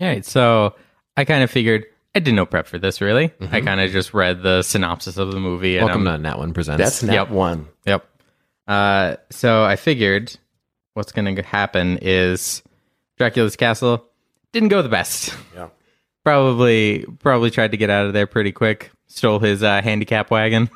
All 0.00 0.08
right, 0.08 0.24
so 0.24 0.74
I 1.18 1.26
kind 1.26 1.44
of 1.44 1.50
figured 1.50 1.84
I 2.14 2.20
did 2.20 2.32
no 2.32 2.46
prep 2.46 2.66
for 2.66 2.78
this 2.78 3.02
really. 3.02 3.30
I 3.52 3.60
kind 3.60 3.78
of 3.78 3.90
just 3.90 4.14
read 4.14 4.42
the 4.42 4.62
synopsis 4.62 5.18
of 5.18 5.32
the 5.32 5.38
movie. 5.38 5.76
And 5.76 5.84
Welcome 5.84 6.08
I'm- 6.08 6.16
to 6.16 6.22
Nat 6.22 6.38
One 6.38 6.54
Presents. 6.54 6.78
That's 6.82 7.02
not 7.02 7.12
Yep. 7.12 7.28
one. 7.28 7.68
Yep. 7.84 8.06
Uh, 8.66 9.16
so 9.28 9.64
I 9.64 9.76
figured 9.76 10.34
what's 10.94 11.12
going 11.12 11.36
to 11.36 11.42
happen 11.42 11.98
is 12.00 12.62
Dracula's 13.18 13.54
castle 13.56 14.06
didn't 14.54 14.70
go 14.70 14.80
the 14.80 14.88
best. 14.88 15.36
Yeah. 15.54 15.68
Probably, 16.24 17.04
probably 17.18 17.50
tried 17.50 17.72
to 17.72 17.76
get 17.76 17.90
out 17.90 18.06
of 18.06 18.14
there 18.14 18.26
pretty 18.26 18.52
quick. 18.52 18.92
Stole 19.08 19.40
his 19.40 19.62
uh, 19.62 19.82
handicap 19.82 20.30
wagon. 20.30 20.70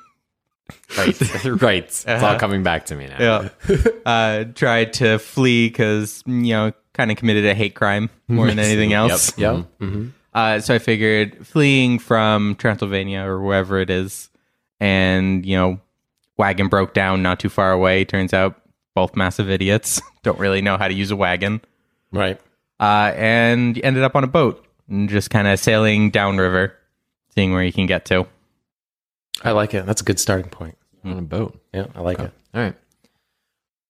Right, 0.99 1.45
right. 1.63 1.85
It's 1.85 2.07
all 2.07 2.39
coming 2.39 2.63
back 2.63 2.87
to 2.87 2.97
me 2.97 3.07
now. 3.07 3.49
Yeah. 3.69 3.77
uh, 4.07 4.45
tried 4.55 4.93
to 4.95 5.19
flee 5.19 5.69
because 5.69 6.23
you 6.27 6.53
know 6.55 6.73
kind 6.93 7.11
of 7.11 7.17
committed 7.17 7.45
a 7.47 7.55
hate 7.55 7.75
crime 7.75 8.11
more 8.29 8.47
than 8.47 8.59
anything 8.61 8.93
else. 8.93 9.37
Yep. 9.39 9.67
Uh, 10.33 10.61
so 10.61 10.75
I 10.75 10.79
figured 10.79 11.47
fleeing 11.47 11.99
from 11.99 12.57
Transylvania 12.57 13.21
or 13.21 13.41
wherever 13.41 13.79
it 13.81 13.91
is, 13.91 14.31
and 14.81 15.45
you 15.47 15.57
know, 15.57 15.81
wagon 16.37 16.69
broke 16.69 16.93
down 16.95 17.23
not 17.23 17.39
too 17.41 17.49
far 17.49 17.73
away. 17.73 18.05
Turns 18.05 18.33
out 18.35 18.61
both 18.95 19.17
massive 19.17 19.51
idiots 19.51 20.01
don't 20.23 20.39
really 20.39 20.63
know 20.63 20.77
how 20.79 20.89
to 20.89 20.95
use 20.95 21.11
a 21.11 21.17
wagon, 21.17 21.61
Right. 22.13 22.41
uh, 22.81 23.13
and 23.15 23.79
ended 23.85 24.03
up 24.05 24.15
on 24.17 24.25
a 24.25 24.29
boat 24.29 24.65
and 24.89 25.09
just 25.09 25.31
kind 25.31 25.47
of 25.49 25.59
sailing 25.59 26.11
downriver, 26.11 26.75
seeing 27.35 27.53
where 27.53 27.63
you 27.65 27.73
can 27.73 27.87
get 27.87 28.05
to. 28.07 28.27
I 29.43 29.51
like 29.53 29.75
it. 29.75 29.87
That's 29.87 30.01
a 30.01 30.05
good 30.05 30.19
starting 30.21 30.51
point. 30.51 30.77
On 31.05 31.19
a 31.19 31.23
boat. 31.23 31.61
Yeah, 31.73 31.87
I 31.95 32.01
like 32.01 32.19
it. 32.19 32.33
All 32.55 32.63
right. 32.63 32.75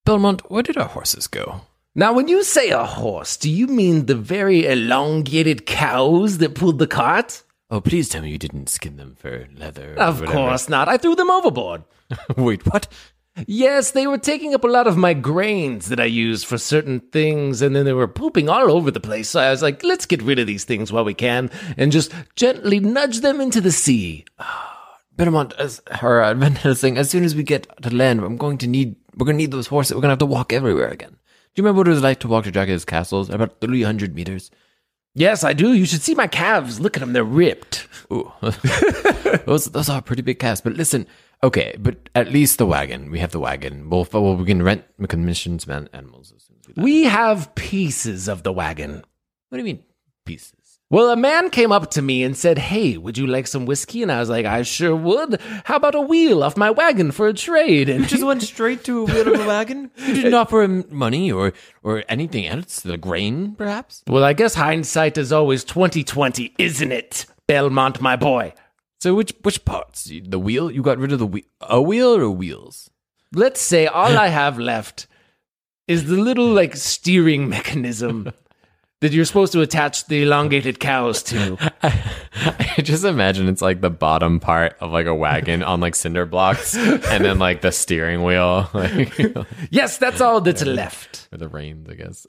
Belmont, 0.04 0.50
where 0.50 0.62
did 0.62 0.76
our 0.76 0.88
horses 0.88 1.26
go? 1.26 1.62
Now, 1.94 2.12
when 2.12 2.26
you 2.28 2.42
say 2.42 2.70
a 2.70 2.84
horse, 2.84 3.36
do 3.36 3.48
you 3.48 3.66
mean 3.68 4.06
the 4.06 4.16
very 4.16 4.66
elongated 4.66 5.64
cows 5.64 6.38
that 6.38 6.54
pulled 6.56 6.78
the 6.80 6.88
cart? 6.88 7.42
Oh, 7.70 7.80
please 7.80 8.08
tell 8.08 8.22
me 8.22 8.30
you 8.30 8.38
didn't 8.38 8.68
skin 8.68 8.96
them 8.96 9.14
for 9.16 9.46
leather. 9.56 9.94
or 9.94 10.00
Of 10.02 10.20
whatever. 10.20 10.32
course 10.36 10.68
not. 10.68 10.88
I 10.88 10.96
threw 10.96 11.14
them 11.14 11.30
overboard. 11.30 11.84
Wait, 12.36 12.66
what? 12.66 12.88
Yes, 13.46 13.92
they 13.92 14.06
were 14.06 14.18
taking 14.18 14.54
up 14.54 14.62
a 14.64 14.68
lot 14.68 14.86
of 14.86 14.96
my 14.96 15.14
grains 15.14 15.86
that 15.88 15.98
I 16.00 16.04
use 16.04 16.44
for 16.44 16.58
certain 16.58 17.00
things, 17.00 17.62
and 17.62 17.74
then 17.74 17.84
they 17.84 17.92
were 17.92 18.06
pooping 18.08 18.48
all 18.48 18.70
over 18.70 18.90
the 18.90 19.00
place. 19.00 19.28
So 19.30 19.40
I 19.40 19.50
was 19.50 19.62
like, 19.62 19.82
let's 19.84 20.06
get 20.06 20.22
rid 20.22 20.38
of 20.38 20.46
these 20.46 20.64
things 20.64 20.92
while 20.92 21.04
we 21.04 21.14
can 21.14 21.50
and 21.76 21.90
just 21.92 22.12
gently 22.36 22.78
nudge 22.80 23.20
them 23.20 23.40
into 23.40 23.60
the 23.60 23.72
sea. 23.72 24.24
Ah. 24.38 24.72
Belmont, 25.16 25.52
as 25.58 25.80
her 25.90 26.22
uh, 26.22 26.34
Van 26.34 26.56
saying, 26.74 26.98
as 26.98 27.10
soon 27.10 27.24
as 27.24 27.34
we 27.34 27.42
get 27.42 27.68
to 27.82 27.94
land, 27.94 28.20
I'm 28.20 28.36
going 28.36 28.58
to 28.58 28.66
need, 28.66 28.96
we're 29.16 29.26
going 29.26 29.36
to 29.36 29.42
need 29.42 29.52
those 29.52 29.68
horses. 29.68 29.94
We're 29.94 30.00
going 30.00 30.08
to 30.08 30.12
have 30.12 30.18
to 30.20 30.26
walk 30.26 30.52
everywhere 30.52 30.88
again. 30.88 31.10
Do 31.10 31.62
you 31.62 31.64
remember 31.64 31.80
what 31.80 31.88
it 31.88 31.92
was 31.92 32.02
like 32.02 32.18
to 32.20 32.28
walk 32.28 32.44
to 32.44 32.50
Dracula's 32.50 32.84
castles? 32.84 33.30
About 33.30 33.60
300 33.60 34.14
meters. 34.14 34.50
Yes, 35.14 35.44
I 35.44 35.52
do. 35.52 35.72
You 35.72 35.86
should 35.86 36.02
see 36.02 36.16
my 36.16 36.26
calves. 36.26 36.80
Look 36.80 36.96
at 36.96 37.00
them. 37.00 37.12
They're 37.12 37.22
ripped. 37.22 37.86
Ooh. 38.12 38.32
those, 39.46 39.66
those 39.66 39.88
are 39.88 40.02
pretty 40.02 40.22
big 40.22 40.40
calves. 40.40 40.60
But 40.60 40.72
listen, 40.72 41.06
okay, 41.44 41.76
but 41.78 42.08
at 42.16 42.32
least 42.32 42.58
the 42.58 42.66
wagon. 42.66 43.12
We 43.12 43.20
have 43.20 43.30
the 43.30 43.38
wagon. 43.38 43.88
We'll, 43.88 44.08
well, 44.12 44.36
we 44.36 44.44
can 44.44 44.62
rent, 44.64 44.84
we 44.98 45.06
can 45.06 45.24
mission 45.24 45.60
animals 45.92 46.32
as 46.34 46.42
soon 46.42 46.56
as 46.60 46.66
we 46.66 46.74
land. 46.74 46.84
We 46.84 47.04
have 47.04 47.54
pieces 47.54 48.26
of 48.26 48.42
the 48.42 48.52
wagon. 48.52 49.04
What 49.50 49.58
do 49.58 49.58
you 49.58 49.64
mean, 49.64 49.84
pieces? 50.26 50.53
Well, 50.90 51.10
a 51.10 51.16
man 51.16 51.50
came 51.50 51.72
up 51.72 51.90
to 51.92 52.02
me 52.02 52.22
and 52.22 52.36
said, 52.36 52.58
Hey, 52.58 52.96
would 52.98 53.16
you 53.18 53.26
like 53.26 53.46
some 53.46 53.66
whiskey? 53.66 54.02
And 54.02 54.12
I 54.12 54.20
was 54.20 54.28
like, 54.28 54.46
I 54.46 54.62
sure 54.62 54.94
would. 54.94 55.40
How 55.64 55.76
about 55.76 55.94
a 55.94 56.00
wheel 56.00 56.44
off 56.44 56.56
my 56.56 56.70
wagon 56.70 57.10
for 57.10 57.26
a 57.26 57.32
trade? 57.32 57.88
And 57.88 58.06
just 58.06 58.22
went 58.22 58.42
straight 58.42 58.84
to 58.84 59.00
a 59.00 59.04
wheel 59.04 59.34
of 59.34 59.40
a 59.40 59.46
wagon? 59.46 59.90
You 60.06 60.14
didn't 60.14 60.34
offer 60.34 60.62
him 60.62 60.84
money 60.90 61.32
or, 61.32 61.52
or 61.82 62.04
anything 62.08 62.46
else? 62.46 62.80
The 62.80 62.98
grain, 62.98 63.54
perhaps? 63.56 64.02
well, 64.06 64.22
I 64.22 64.34
guess 64.34 64.54
hindsight 64.54 65.16
is 65.18 65.32
always 65.32 65.64
2020, 65.64 66.54
isn't 66.58 66.92
it, 66.92 67.26
Belmont, 67.48 68.00
my 68.00 68.16
boy? 68.16 68.52
So 69.00 69.14
which 69.14 69.32
which 69.42 69.64
parts? 69.64 70.04
The 70.04 70.38
wheel? 70.38 70.70
You 70.70 70.82
got 70.82 70.98
rid 70.98 71.12
of 71.12 71.18
the 71.18 71.26
wheel? 71.26 71.44
A 71.62 71.80
wheel 71.82 72.14
or 72.16 72.30
wheels? 72.30 72.88
Let's 73.34 73.60
say 73.60 73.86
all 73.86 74.16
I 74.16 74.28
have 74.28 74.58
left 74.58 75.06
is 75.88 76.04
the 76.06 76.16
little 76.16 76.46
like 76.48 76.76
steering 76.76 77.48
mechanism 77.48 78.32
that 79.04 79.12
you're 79.12 79.26
supposed 79.26 79.52
to 79.52 79.60
attach 79.60 80.06
the 80.06 80.22
elongated 80.22 80.80
cows 80.80 81.22
to. 81.24 81.58
I 81.82 82.76
just 82.82 83.04
imagine 83.04 83.48
it's 83.48 83.60
like 83.60 83.82
the 83.82 83.90
bottom 83.90 84.40
part 84.40 84.76
of 84.80 84.92
like 84.92 85.04
a 85.04 85.14
wagon 85.14 85.62
on 85.62 85.80
like 85.80 85.94
cinder 85.94 86.24
blocks, 86.24 86.74
and 86.74 87.22
then 87.22 87.38
like 87.38 87.60
the 87.60 87.70
steering 87.70 88.22
wheel, 88.24 88.70
like 88.74 89.14
Yes, 89.70 89.98
that's 89.98 90.22
all 90.22 90.40
that's 90.40 90.64
left. 90.64 91.28
Or 91.32 91.36
the 91.36 91.48
reins, 91.48 91.86
I 91.86 91.94
guess. 91.94 92.26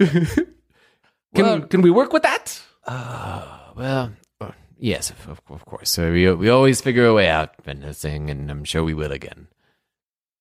Can 1.34 1.68
can 1.70 1.82
we 1.82 1.92
work 1.92 2.12
with 2.12 2.24
that? 2.24 2.62
Well, 2.88 4.12
uh, 4.42 4.52
yes, 4.78 5.12
of, 5.28 5.42
of- 5.50 5.66
course. 5.66 5.90
So 5.90 6.12
we 6.12 6.30
we 6.34 6.50
always 6.50 6.82
figure 6.82 7.06
a 7.06 7.14
way 7.14 7.30
out, 7.30 7.56
Helsing, 7.66 8.30
and 8.30 8.52
I'm 8.52 8.66
sure 8.66 8.84
we 8.84 8.94
will 8.94 9.14
again. 9.14 9.48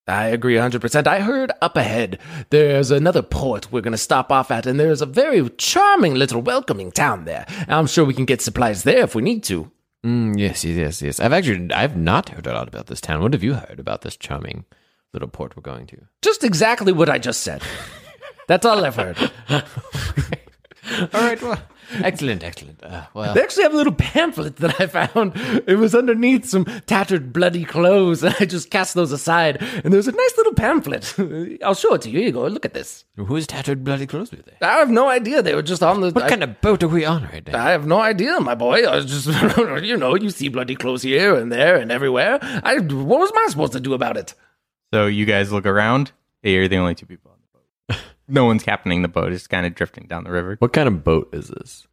I 0.07 0.27
agree 0.27 0.55
100%. 0.55 1.07
I 1.07 1.21
heard 1.21 1.53
up 1.63 1.77
ahead 1.77 2.19
there's 2.51 2.91
another 2.91 3.23
port 3.23 3.73
we're 3.73 3.81
going 3.81 3.93
to 3.93 3.99
stop 3.99 4.31
off 4.31 4.51
at, 4.51 4.67
and 4.67 4.79
there's 4.79 5.01
a 5.01 5.07
very 5.07 5.49
charming 5.51 6.15
little 6.15 6.43
welcoming 6.43 6.93
town 6.93 7.25
there. 7.25 7.47
I'm 7.69 7.87
sure 7.87 8.05
we 8.05 8.15
can 8.15 8.27
get 8.27 8.43
supplies 8.43 8.83
there 8.83 9.05
if 9.05 9.15
we 9.15 9.23
need 9.23 9.43
to. 9.45 9.71
Mm, 10.05 10.39
yes, 10.39 10.63
yes, 10.65 10.77
yes, 10.77 11.03
yes. 11.03 11.21
I've 11.21 11.33
actually 11.33 11.73
I've 11.73 11.97
not 11.97 12.29
heard 12.29 12.47
a 12.47 12.53
lot 12.53 12.69
about 12.69 12.89
this 12.89 13.01
town. 13.01 13.23
What 13.23 13.33
have 13.33 13.43
you 13.43 13.55
heard 13.55 13.81
about 13.81 14.03
this 14.03 14.17
charming 14.19 14.67
little 15.15 15.29
port 15.29 15.57
we're 15.57 15.63
going 15.63 15.87
to? 15.87 15.97
Just 16.21 16.45
exactly 16.45 16.93
what 16.93 17.09
I 17.09 17.19
just 17.19 17.41
said. 17.41 17.63
That's 18.47 18.67
all 18.67 18.85
I've 18.85 18.97
heard. 18.97 19.17
All 21.15 21.21
right, 21.23 21.41
well, 21.41 21.59
excellent, 21.93 22.43
excellent. 22.43 22.83
Uh, 22.83 23.05
well, 23.15 23.35
They 23.35 23.43
actually 23.43 23.65
have 23.65 23.75
a 23.75 23.77
little 23.77 23.93
pamphlet 23.93 24.57
that 24.57 24.81
I 24.81 24.87
found. 24.87 25.33
It 25.67 25.77
was 25.79 25.95
underneath 25.95 26.47
some 26.47 26.65
tattered, 26.87 27.33
bloody 27.33 27.65
clothes, 27.65 28.23
and 28.23 28.35
I 28.41 28.45
just 28.45 28.71
cast 28.71 28.95
those 28.95 29.13
aside. 29.13 29.63
And 29.85 29.93
there's 29.93 30.09
a 30.09 30.13
nice 30.13 30.37
little 30.37 30.55
pamphlet. 30.55 31.15
I'll 31.65 31.75
show 31.75 31.95
it 31.95 32.03
to 32.03 32.11
you. 32.11 32.19
Here 32.19 32.27
you 32.29 32.33
go. 32.33 32.47
Look 32.47 32.65
at 32.65 32.75
this. 32.75 33.05
whose 33.17 33.47
tattered 33.47 33.85
bloody 33.85 34.07
clothes 34.07 34.31
were 34.31 34.39
they? 34.39 34.57
I 34.67 34.79
have 34.79 34.91
no 34.91 35.09
idea. 35.09 35.43
They 35.43 35.55
were 35.55 35.63
just 35.63 35.83
on 35.83 36.01
the. 36.01 36.11
What 36.11 36.25
I, 36.25 36.29
kind 36.29 36.43
of 36.43 36.61
boat 36.61 36.83
are 36.83 36.89
we 36.89 37.05
on 37.05 37.25
right 37.25 37.47
now? 37.47 37.65
I 37.65 37.71
have 37.71 37.87
no 37.87 38.01
idea, 38.01 38.41
my 38.41 38.55
boy. 38.55 38.85
I 38.85 38.97
was 38.97 39.07
just, 39.07 39.27
you 39.85 39.97
know, 39.97 40.15
you 40.15 40.31
see 40.31 40.49
bloody 40.49 40.77
clothes 40.77 41.03
here 41.03 41.35
and 41.35 41.51
there 41.51 41.77
and 41.77 41.91
everywhere. 41.91 42.39
I, 42.43 42.77
what 42.79 43.21
was 43.21 43.33
I 43.37 43.47
supposed 43.51 43.73
to 43.73 43.81
do 43.81 43.95
about 43.95 44.17
it? 44.17 44.35
So 44.93 45.07
you 45.07 45.27
guys 45.27 45.51
look 45.53 45.67
around. 45.67 46.13
Hey, 46.43 46.53
you're 46.55 46.69
the 46.69 46.77
only 46.77 46.95
two 46.95 47.07
people 47.07 47.31
on 47.31 47.34
the 47.34 47.34
boat. 47.34 47.34
No 48.29 48.45
one's 48.45 48.63
captaining 48.63 49.03
the 49.03 49.09
boat. 49.09 49.33
It's 49.33 49.47
kind 49.47 49.67
of 49.67 49.75
drifting 49.75 50.07
down 50.07 50.25
the 50.25 50.31
river. 50.31 50.57
What 50.59 50.73
kind 50.73 50.89
of 50.89 51.05
boat 51.05 51.31
is 51.33 51.49
this? 51.49 51.87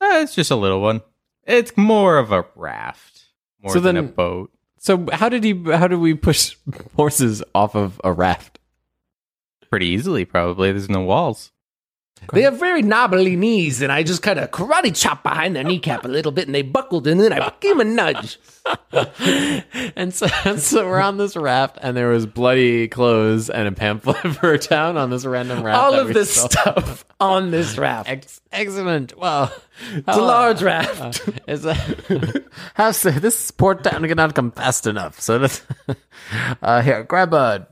Uh, 0.00 0.20
it's 0.22 0.34
just 0.34 0.50
a 0.50 0.56
little 0.56 0.80
one. 0.80 1.02
It's 1.44 1.76
more 1.76 2.18
of 2.18 2.32
a 2.32 2.44
raft, 2.56 3.26
more 3.62 3.72
So 3.72 3.80
than 3.80 3.96
a 3.96 4.02
boat. 4.02 4.50
So 4.78 5.06
how 5.12 5.28
did 5.28 5.44
he? 5.44 5.62
How 5.64 5.86
did 5.86 6.00
we 6.00 6.14
push 6.14 6.56
horses 6.96 7.42
off 7.54 7.76
of 7.76 8.00
a 8.02 8.12
raft? 8.12 8.58
Pretty 9.70 9.86
easily, 9.86 10.24
probably. 10.24 10.72
There's 10.72 10.90
no 10.90 11.02
walls. 11.02 11.51
They 12.32 12.42
have 12.42 12.58
very 12.58 12.82
knobbly 12.82 13.36
knees, 13.36 13.82
and 13.82 13.90
I 13.92 14.02
just 14.02 14.22
kind 14.22 14.38
of 14.38 14.50
karate 14.50 14.94
chop 14.96 15.22
behind 15.22 15.56
their 15.56 15.64
kneecap 15.64 16.04
a 16.04 16.08
little 16.08 16.32
bit, 16.32 16.46
and 16.46 16.54
they 16.54 16.62
buckled, 16.62 17.06
and 17.06 17.20
then 17.20 17.32
I 17.32 17.52
gave 17.60 17.76
them 17.76 17.80
a 17.80 17.84
nudge. 17.84 18.38
and 19.96 20.14
so, 20.14 20.26
so 20.56 20.86
we're 20.86 21.00
on 21.00 21.18
this 21.18 21.36
raft, 21.36 21.78
and 21.82 21.96
there 21.96 22.08
was 22.08 22.26
bloody 22.26 22.88
clothes 22.88 23.50
and 23.50 23.66
a 23.68 23.72
pamphlet 23.72 24.16
for 24.36 24.52
a 24.52 24.58
town 24.58 24.96
on 24.96 25.10
this 25.10 25.24
random 25.24 25.62
raft. 25.62 25.78
All 25.78 25.94
of 25.94 26.14
this 26.14 26.34
saw. 26.34 26.48
stuff 26.48 27.04
on 27.20 27.50
this 27.50 27.76
raft. 27.78 28.08
Ex- 28.08 28.40
excellent. 28.52 29.16
Well, 29.18 29.52
It's 29.92 30.16
a 30.16 30.20
large 30.20 30.62
raft. 30.62 31.28
is 31.48 31.62
that 31.62 32.44
how 32.74 32.92
so? 32.92 33.10
This 33.10 33.50
port 33.50 33.84
town 33.84 34.06
cannot 34.06 34.34
come 34.34 34.52
fast 34.52 34.86
enough. 34.86 35.20
So 35.20 35.36
let's 35.38 35.62
uh, 36.62 36.82
here 36.82 37.02
grab 37.04 37.34
a 37.34 37.68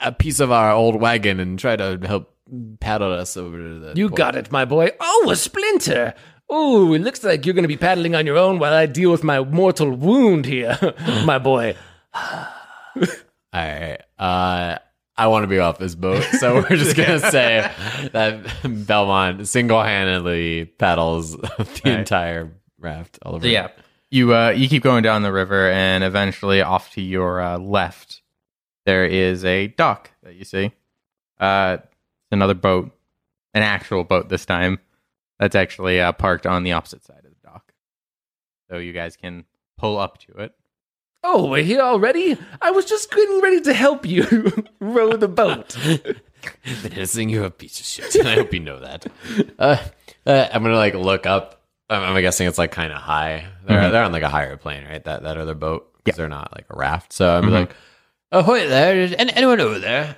a 0.00 0.12
piece 0.12 0.38
of 0.38 0.52
our 0.52 0.70
old 0.70 1.00
wagon 1.00 1.40
and 1.40 1.58
try 1.58 1.74
to 1.74 1.98
help 2.06 2.32
paddle 2.80 3.12
us 3.12 3.36
over 3.36 3.58
to 3.58 3.78
the. 3.78 3.92
You 3.96 4.08
port. 4.08 4.18
got 4.18 4.36
it, 4.36 4.52
my 4.52 4.64
boy. 4.64 4.90
Oh, 5.00 5.28
a 5.30 5.36
splinter. 5.36 6.14
Oh, 6.50 6.94
it 6.94 7.00
looks 7.00 7.22
like 7.22 7.44
you're 7.44 7.54
going 7.54 7.64
to 7.64 7.68
be 7.68 7.76
paddling 7.76 8.14
on 8.14 8.24
your 8.24 8.38
own 8.38 8.58
while 8.58 8.72
I 8.72 8.86
deal 8.86 9.10
with 9.10 9.22
my 9.22 9.40
mortal 9.40 9.90
wound 9.90 10.46
here, 10.46 10.78
my 11.24 11.38
boy. 11.38 11.76
All 12.14 13.04
right. 13.52 13.98
Uh, 14.18 14.78
I 15.18 15.26
want 15.26 15.42
to 15.42 15.48
be 15.48 15.58
off 15.58 15.78
this 15.78 15.96
boat, 15.96 16.22
so 16.38 16.54
we're 16.56 16.76
just 16.76 16.96
gonna 16.96 17.18
say 17.32 17.68
that 18.12 18.46
Belmont 18.86 19.48
single-handedly 19.48 20.66
paddles 20.66 21.32
the 21.36 21.80
entire 21.84 22.52
raft 22.78 23.18
all 23.22 23.34
over. 23.34 23.44
So 23.44 23.48
yeah, 23.48 23.68
you 24.12 24.32
uh, 24.32 24.50
you 24.50 24.68
keep 24.68 24.84
going 24.84 25.02
down 25.02 25.22
the 25.22 25.32
river, 25.32 25.70
and 25.72 26.04
eventually, 26.04 26.62
off 26.62 26.92
to 26.94 27.00
your 27.00 27.40
uh, 27.40 27.58
left, 27.58 28.22
there 28.86 29.04
is 29.04 29.44
a 29.44 29.66
dock 29.66 30.12
that 30.22 30.36
you 30.36 30.44
see. 30.44 30.70
Uh, 31.40 31.78
another 32.30 32.54
boat, 32.54 32.90
an 33.54 33.62
actual 33.62 34.04
boat 34.04 34.28
this 34.28 34.44
time. 34.46 34.78
That's 35.38 35.54
actually 35.54 36.00
uh, 36.00 36.12
parked 36.12 36.46
on 36.46 36.64
the 36.64 36.72
opposite 36.72 37.04
side 37.04 37.22
of 37.24 37.30
the 37.30 37.48
dock, 37.48 37.72
so 38.70 38.78
you 38.78 38.92
guys 38.92 39.16
can 39.16 39.44
pull 39.76 39.98
up 39.98 40.18
to 40.18 40.32
it. 40.38 40.54
Oh, 41.24 41.48
we're 41.48 41.64
here 41.64 41.80
already? 41.80 42.36
I 42.62 42.70
was 42.70 42.84
just 42.84 43.10
getting 43.10 43.40
ready 43.40 43.60
to 43.62 43.74
help 43.74 44.06
you 44.06 44.52
row 44.80 45.16
the 45.16 45.28
boat. 45.28 45.72
Vanessa, 46.64 47.24
you're 47.24 47.46
a 47.46 47.50
piece 47.50 47.80
of 47.80 47.86
shit. 47.86 48.24
I 48.24 48.34
hope 48.36 48.52
you 48.54 48.60
know 48.60 48.80
that. 48.80 49.06
Uh, 49.58 49.76
uh, 50.24 50.48
I'm 50.52 50.62
gonna 50.62 50.76
like 50.76 50.94
look 50.94 51.26
up. 51.26 51.62
I'm, 51.90 52.02
I'm 52.16 52.22
guessing 52.22 52.46
it's 52.46 52.58
like 52.58 52.70
kind 52.70 52.92
of 52.92 52.98
high. 52.98 53.46
They're 53.66 53.90
they're 53.90 54.04
on 54.04 54.12
like 54.12 54.22
a 54.22 54.28
higher 54.28 54.56
plane, 54.56 54.84
right? 54.84 55.02
That 55.02 55.24
that 55.24 55.36
other 55.36 55.54
boat 55.54 55.92
because 55.96 56.16
they're 56.16 56.28
not 56.28 56.52
like 56.54 56.66
a 56.70 56.76
raft. 56.76 57.12
So 57.12 57.36
I'm 57.36 57.50
like, 57.50 57.74
ahoy 58.30 58.68
there! 58.68 58.96
Is 59.00 59.14
any- 59.18 59.32
anyone 59.32 59.60
over 59.60 59.80
there? 59.80 60.16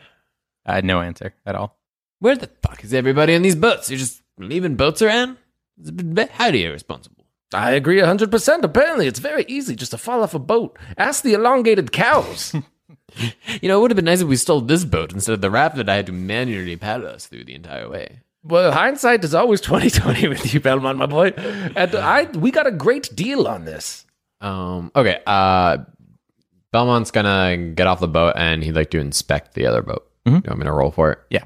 I 0.67 0.71
uh, 0.71 0.75
had 0.75 0.85
no 0.85 1.01
answer 1.01 1.33
at 1.47 1.55
all. 1.55 1.79
Where 2.21 2.37
the 2.37 2.49
fuck 2.63 2.85
is 2.85 2.95
everybody 2.95 3.35
on 3.35 3.43
these 3.43 3.57
boats? 3.57 3.91
You're 3.91 3.99
just 3.99 4.23
leaving 4.39 4.77
boats 4.77 5.03
around? 5.03 5.37
It's 5.81 5.89
a 5.91 5.93
bit 5.93 6.31
highly 6.31 6.65
irresponsible. 6.65 7.25
I 7.53 7.73
agree 7.73 7.99
100%. 7.99 8.63
Apparently, 8.63 9.07
it's 9.09 9.19
very 9.19 9.45
easy 9.49 9.75
just 9.75 9.91
to 9.91 9.99
fall 9.99 10.23
off 10.23 10.35
a 10.35 10.39
boat. 10.39 10.79
Ask 10.97 11.23
the 11.25 11.35
elongated 11.35 11.93
cows. 11.93 12.55
You 13.61 13.69
know, 13.69 13.79
it 13.79 13.83
would 13.83 13.91
have 13.91 13.97
been 13.97 14.05
nice 14.05 14.21
if 14.21 14.29
we 14.29 14.37
stole 14.37 14.61
this 14.61 14.85
boat 14.85 15.13
instead 15.13 15.33
of 15.33 15.41
the 15.41 15.51
raft 15.51 15.75
that 15.77 15.89
I 15.89 15.97
had 15.97 16.07
to 16.07 16.13
manually 16.13 16.77
paddle 16.77 17.09
us 17.09 17.27
through 17.27 17.43
the 17.45 17.57
entire 17.57 17.89
way. 17.89 18.21
well, 18.45 18.71
hindsight 18.71 19.25
is 19.25 19.35
always 19.35 19.61
2020 19.63 20.29
with 20.29 20.55
you, 20.55 20.61
Belmont, 20.61 20.97
my 20.97 21.07
boy. 21.07 21.31
And 21.75 21.93
I, 21.97 22.25
we 22.39 22.53
got 22.53 22.69
a 22.69 22.71
great 22.71 23.11
deal 23.17 23.49
on 23.49 23.65
this. 23.65 24.07
Um. 24.41 24.93
Okay. 24.95 25.19
Uh, 25.27 25.79
Belmont's 26.73 27.11
gonna 27.11 27.57
get 27.75 27.89
off 27.89 27.99
the 27.99 28.07
boat 28.07 28.35
and 28.37 28.63
he'd 28.63 28.77
like 28.77 28.91
to 28.91 29.01
inspect 29.01 29.55
the 29.55 29.67
other 29.67 29.83
boat. 29.83 30.09
Mhm. 30.25 30.45
You 30.45 30.49
want 30.49 30.59
me 30.61 30.65
to 30.67 30.73
roll 30.73 30.93
for 30.93 31.11
it? 31.11 31.19
Yeah. 31.31 31.45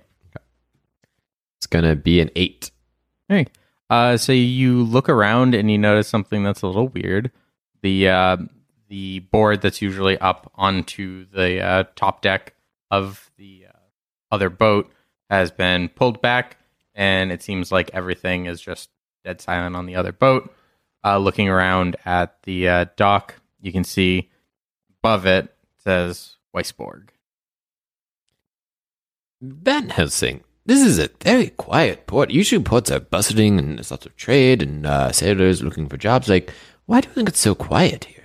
It's 1.64 1.71
gonna 1.71 1.97
be 1.97 2.21
an 2.21 2.28
eight. 2.37 2.71
Hey, 3.26 3.47
uh, 3.88 4.18
so 4.18 4.33
you 4.33 4.83
look 4.83 5.09
around 5.09 5.54
and 5.54 5.71
you 5.71 5.78
notice 5.78 6.06
something 6.09 6.44
that's 6.44 6.61
a 6.61 6.66
little 6.66 6.88
weird. 6.88 7.33
The 7.80 8.11
uh, 8.11 8.37
the 8.88 9.21
board 9.21 9.62
that's 9.62 9.80
usually 9.80 10.18
up 10.18 10.52
onto 10.56 11.25
the 11.25 11.62
uh, 11.62 11.85
top 11.97 12.21
deck 12.21 12.52
of 12.90 13.30
the 13.38 13.64
uh, 13.71 13.78
other 14.30 14.50
boat 14.50 14.92
has 15.30 15.50
been 15.50 15.88
pulled 15.88 16.21
back, 16.21 16.59
and 16.94 17.33
it 17.33 17.42
seems 17.42 17.73
like 17.73 17.90
everything 17.94 18.44
is 18.44 18.61
just 18.61 18.90
dead 19.25 19.40
silent 19.40 19.75
on 19.75 19.87
the 19.87 19.97
other 19.97 20.12
boat. 20.12 20.54
Uh, 21.02 21.16
looking 21.16 21.49
around 21.49 21.97
at 22.04 22.42
the 22.42 22.68
uh, 22.68 22.85
dock, 22.97 23.37
you 23.62 23.73
can 23.73 23.85
see 23.85 24.28
above 25.00 25.25
it 25.25 25.49
says 25.78 26.37
Weisborg. 26.54 27.09
Van 29.40 29.88
Helsing, 29.88 30.44
this 30.66 30.80
is 30.83 30.99
a 30.99 31.11
very 31.23 31.49
quiet 31.50 32.06
port. 32.06 32.30
Usually 32.30 32.62
ports 32.62 32.90
are 32.90 33.00
bustling 33.00 33.59
and 33.59 33.78
there's 33.78 33.90
lots 33.90 34.06
of 34.06 34.16
trade 34.16 34.62
and 34.62 34.87
uh, 34.87 35.12
sailors 35.12 35.62
looking 35.62 35.88
for 35.88 35.97
jobs. 35.97 36.28
Like, 36.28 36.52
why 36.87 37.00
do 37.00 37.09
you 37.09 37.14
think 37.14 37.28
it's 37.28 37.40
so 37.40 37.54
quiet 37.54 38.04
here? 38.04 38.25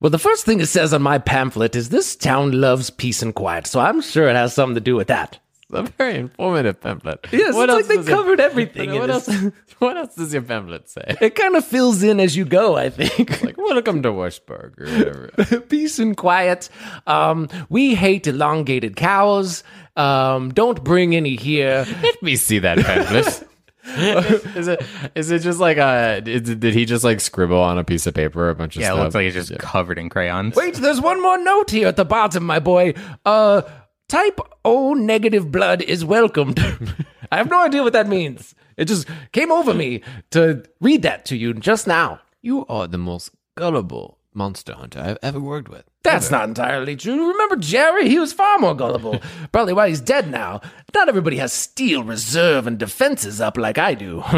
Well, 0.00 0.10
the 0.10 0.18
first 0.18 0.44
thing 0.44 0.60
it 0.60 0.66
says 0.66 0.92
on 0.92 1.02
my 1.02 1.18
pamphlet 1.18 1.76
is 1.76 1.88
this 1.90 2.16
town 2.16 2.60
loves 2.60 2.90
peace 2.90 3.22
and 3.22 3.32
quiet, 3.34 3.68
so 3.68 3.78
I'm 3.78 4.00
sure 4.00 4.28
it 4.28 4.34
has 4.34 4.52
something 4.52 4.74
to 4.74 4.80
do 4.80 4.96
with 4.96 5.06
that. 5.06 5.38
It's 5.70 5.78
a 5.78 5.92
very 5.96 6.16
informative 6.16 6.80
pamphlet. 6.80 7.24
Yes, 7.30 7.54
what 7.54 7.70
it's 7.70 7.88
like 7.88 8.04
they 8.04 8.10
covered 8.12 8.40
everything 8.40 8.92
What 8.98 9.10
else? 9.10 9.28
What 9.78 9.96
else 9.96 10.14
does 10.14 10.32
your 10.32 10.42
pamphlet 10.42 10.88
say? 10.88 11.16
It 11.20 11.34
kind 11.34 11.56
of 11.56 11.64
fills 11.64 12.02
in 12.04 12.20
as 12.20 12.36
you 12.36 12.44
go, 12.44 12.76
I 12.76 12.90
think. 12.90 13.42
Like, 13.44 13.56
welcome 13.56 14.02
to 14.02 14.12
Washburg 14.12 14.80
or 14.80 14.86
whatever. 14.86 15.60
peace 15.60 15.98
and 15.98 16.16
quiet. 16.16 16.68
Um, 17.06 17.48
we 17.68 17.94
hate 17.94 18.26
elongated 18.26 18.94
cows. 18.96 19.64
Um, 19.96 20.52
don't 20.54 20.82
bring 20.82 21.14
any 21.14 21.36
here. 21.36 21.86
Let 22.02 22.22
me 22.22 22.36
see 22.36 22.58
that 22.60 22.78
pamphlet. 22.78 23.48
is 23.84 24.68
it 24.68 24.82
is 25.16 25.30
it 25.32 25.40
just 25.40 25.58
like 25.58 25.76
a 25.76 26.22
is 26.24 26.42
did 26.42 26.72
he 26.72 26.84
just 26.84 27.02
like 27.02 27.20
scribble 27.20 27.60
on 27.60 27.78
a 27.78 27.84
piece 27.84 28.06
of 28.06 28.14
paper 28.14 28.48
a 28.48 28.54
bunch 28.54 28.76
of 28.76 28.82
Yeah, 28.82 28.92
it 28.92 28.96
looks 28.96 29.14
like 29.14 29.26
it's 29.26 29.34
just 29.34 29.58
covered 29.58 29.98
in 29.98 30.08
crayons. 30.08 30.54
Wait, 30.54 30.74
there's 30.76 31.00
one 31.00 31.20
more 31.20 31.36
note 31.36 31.72
here 31.72 31.88
at 31.88 31.96
the 31.96 32.04
bottom, 32.04 32.44
my 32.44 32.60
boy. 32.60 32.94
Uh, 33.24 33.62
type 34.08 34.38
O 34.64 34.94
negative 34.94 35.50
blood 35.50 35.82
is 35.82 36.04
welcomed. 36.04 36.60
I 37.32 37.38
have 37.38 37.50
no 37.50 37.60
idea 37.64 37.82
what 37.82 37.92
that 37.94 38.06
means. 38.06 38.54
It 38.76 38.84
just 38.84 39.08
came 39.32 39.50
over 39.50 39.74
me 39.74 40.02
to 40.30 40.62
read 40.80 41.02
that 41.02 41.24
to 41.26 41.36
you 41.36 41.52
just 41.52 41.86
now. 41.86 42.20
you 42.40 42.64
are 42.66 42.86
the 42.86 42.98
most 42.98 43.30
gullible 43.56 44.18
monster 44.32 44.74
hunter 44.74 45.00
I've 45.00 45.18
ever 45.22 45.40
worked 45.40 45.68
with. 45.68 45.84
That's 46.04 46.30
not 46.30 46.48
entirely 46.48 46.96
true. 46.96 47.30
Remember 47.32 47.56
Jerry? 47.56 48.08
He 48.08 48.18
was 48.18 48.32
far 48.32 48.58
more 48.58 48.74
gullible. 48.74 49.20
Probably 49.52 49.72
why 49.72 49.88
he's 49.88 50.00
dead 50.00 50.30
now. 50.30 50.60
Not 50.94 51.08
everybody 51.08 51.36
has 51.36 51.52
steel 51.52 52.02
reserve 52.02 52.66
and 52.66 52.76
defenses 52.78 53.40
up 53.40 53.56
like 53.56 53.78
I 53.78 53.94
do. 53.94 54.22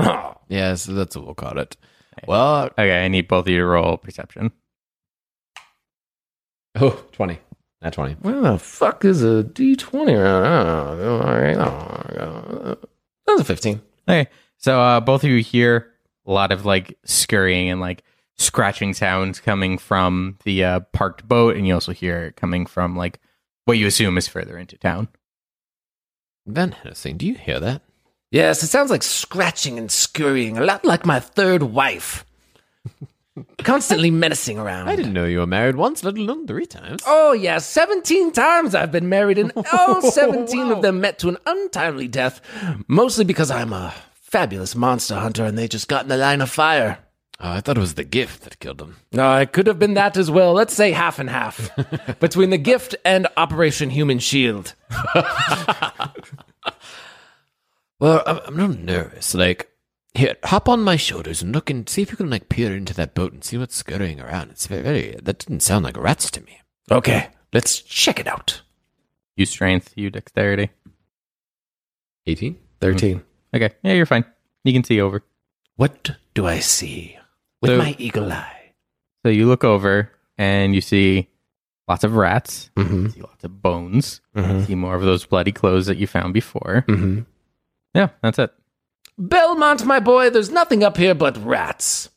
Yeah, 0.48 0.74
so 0.74 0.92
that's 0.92 1.16
what 1.16 1.24
we'll 1.24 1.34
call 1.34 1.58
it. 1.58 1.76
Well, 2.28 2.64
Okay, 2.78 3.02
I 3.04 3.08
need 3.08 3.28
both 3.28 3.46
of 3.46 3.50
you 3.50 3.58
to 3.60 3.64
roll 3.64 3.96
perception. 3.96 4.52
oh, 6.76 7.02
20. 7.12 7.38
Not 7.80 7.92
20. 7.94 8.14
Where 8.20 8.40
the 8.40 8.58
fuck 8.58 9.04
is 9.06 9.22
a 9.22 9.42
D20 9.44 10.14
around? 10.14 11.56
That's 13.26 13.40
a 13.40 13.44
15. 13.44 13.80
Okay, 14.08 14.28
so 14.58 14.80
uh, 14.80 15.00
both 15.00 15.24
of 15.24 15.30
you 15.30 15.38
hear 15.42 15.90
a 16.26 16.32
lot 16.32 16.52
of 16.52 16.64
like 16.66 16.98
scurrying 17.04 17.70
and 17.70 17.80
like 17.80 18.02
scratching 18.36 18.94
sounds 18.94 19.40
coming 19.40 19.78
from 19.78 20.38
the 20.44 20.64
uh, 20.64 20.80
parked 20.92 21.26
boat, 21.26 21.56
and 21.56 21.66
you 21.66 21.74
also 21.74 21.92
hear 21.92 22.24
it 22.24 22.36
coming 22.36 22.66
from 22.66 22.96
like 22.96 23.20
what 23.64 23.78
you 23.78 23.86
assume 23.86 24.18
is 24.18 24.28
further 24.28 24.58
into 24.58 24.76
town. 24.76 25.08
Van 26.46 26.72
Helsing, 26.72 27.16
do 27.16 27.26
you 27.26 27.34
hear 27.34 27.58
that? 27.60 27.82
Yes, 28.30 28.62
it 28.62 28.66
sounds 28.66 28.90
like 28.90 29.02
scratching 29.02 29.78
and 29.78 29.90
scurrying, 29.90 30.58
a 30.58 30.64
lot 30.64 30.84
like 30.84 31.06
my 31.06 31.20
third 31.20 31.62
wife. 31.62 32.24
constantly 33.58 34.10
menacing 34.10 34.58
around. 34.58 34.88
I 34.88 34.96
didn't 34.96 35.12
know 35.12 35.24
you 35.24 35.38
were 35.38 35.46
married 35.46 35.76
once, 35.76 36.04
let 36.04 36.16
alone 36.16 36.46
three 36.46 36.66
times. 36.66 37.02
Oh, 37.06 37.32
yeah, 37.32 37.58
17 37.58 38.32
times 38.32 38.74
I've 38.74 38.92
been 38.92 39.08
married, 39.08 39.38
and 39.38 39.52
all 39.72 40.02
17 40.02 40.70
of 40.70 40.82
them 40.82 41.00
met 41.00 41.18
to 41.20 41.28
an 41.28 41.38
untimely 41.46 42.08
death, 42.08 42.40
mostly 42.86 43.24
because 43.24 43.50
I'm 43.50 43.72
a 43.72 43.94
fabulous 44.34 44.74
monster 44.74 45.14
hunter 45.14 45.44
and 45.44 45.56
they 45.56 45.68
just 45.68 45.86
got 45.86 46.02
in 46.02 46.08
the 46.08 46.16
line 46.16 46.40
of 46.40 46.50
fire. 46.50 46.98
Oh, 47.40 47.50
I 47.50 47.60
thought 47.60 47.76
it 47.76 47.80
was 47.80 47.94
the 47.94 48.04
gift 48.04 48.42
that 48.42 48.58
killed 48.60 48.80
him. 48.80 48.96
No, 49.12 49.36
it 49.38 49.52
could 49.52 49.66
have 49.66 49.78
been 49.78 49.94
that 49.94 50.16
as 50.16 50.30
well. 50.30 50.52
Let's 50.52 50.74
say 50.74 50.92
half 50.92 51.18
and 51.18 51.28
half 51.28 51.70
between 52.20 52.50
the 52.50 52.58
gift 52.58 52.94
and 53.04 53.26
Operation 53.36 53.90
Human 53.90 54.18
Shield. 54.18 54.74
Well, 58.00 58.22
I'm, 58.26 58.40
I'm 58.46 58.56
not 58.56 58.78
nervous. 58.78 59.34
Like, 59.34 59.70
here, 60.14 60.36
hop 60.44 60.68
on 60.68 60.82
my 60.82 60.96
shoulders 60.96 61.42
and 61.42 61.54
look 61.54 61.70
and 61.70 61.88
see 61.88 62.02
if 62.02 62.10
you 62.10 62.16
can 62.16 62.28
like 62.28 62.48
peer 62.48 62.76
into 62.76 62.92
that 62.94 63.14
boat 63.14 63.32
and 63.32 63.42
see 63.42 63.56
what's 63.56 63.76
scurrying 63.76 64.20
around. 64.20 64.50
It's 64.50 64.66
very, 64.66 64.82
very 64.82 65.16
that 65.22 65.38
didn't 65.38 65.62
sound 65.62 65.84
like 65.84 65.96
rats 65.96 66.30
to 66.32 66.42
me. 66.42 66.60
Okay, 66.90 67.28
let's 67.52 67.80
check 67.80 68.20
it 68.20 68.26
out. 68.26 68.60
You 69.36 69.46
strength, 69.46 69.92
you 69.96 70.10
dexterity. 70.10 70.70
18? 72.26 72.58
13. 72.80 73.16
Mm-hmm. 73.16 73.56
Okay, 73.56 73.74
yeah, 73.82 73.92
you're 73.92 74.06
fine. 74.06 74.24
You 74.64 74.72
can 74.72 74.84
see 74.84 75.00
over. 75.00 75.22
What 75.76 76.10
do 76.34 76.46
I 76.46 76.58
see 76.60 77.18
with 77.64 77.70
So- 77.72 77.78
my 77.78 77.96
eagle 77.98 78.30
eye? 78.32 78.72
So 79.24 79.30
you 79.30 79.46
look 79.48 79.64
over 79.64 80.10
and 80.38 80.74
you 80.74 80.80
see 80.82 81.28
lots 81.88 82.04
of 82.04 82.14
rats. 82.16 82.70
Mm-hmm. 82.76 83.04
You 83.06 83.10
see 83.10 83.20
lots 83.22 83.42
of 83.44 83.62
bones. 83.62 84.20
Mhm. 84.36 84.60
You 84.60 84.64
see 84.66 84.74
more 84.74 84.94
of 84.94 85.02
those 85.02 85.24
bloody 85.24 85.52
clothes 85.52 85.86
that 85.86 85.96
you 85.96 86.06
found 86.06 86.34
before. 86.34 86.84
Mm-hmm. 86.88 87.20
Yeah, 87.94 88.08
that's 88.22 88.38
it. 88.38 88.52
Belmont, 89.16 89.84
my 89.86 90.00
boy, 90.00 90.28
there's 90.30 90.50
nothing 90.50 90.82
up 90.84 90.96
here 90.96 91.14
but 91.14 91.36
rats. 91.44 92.10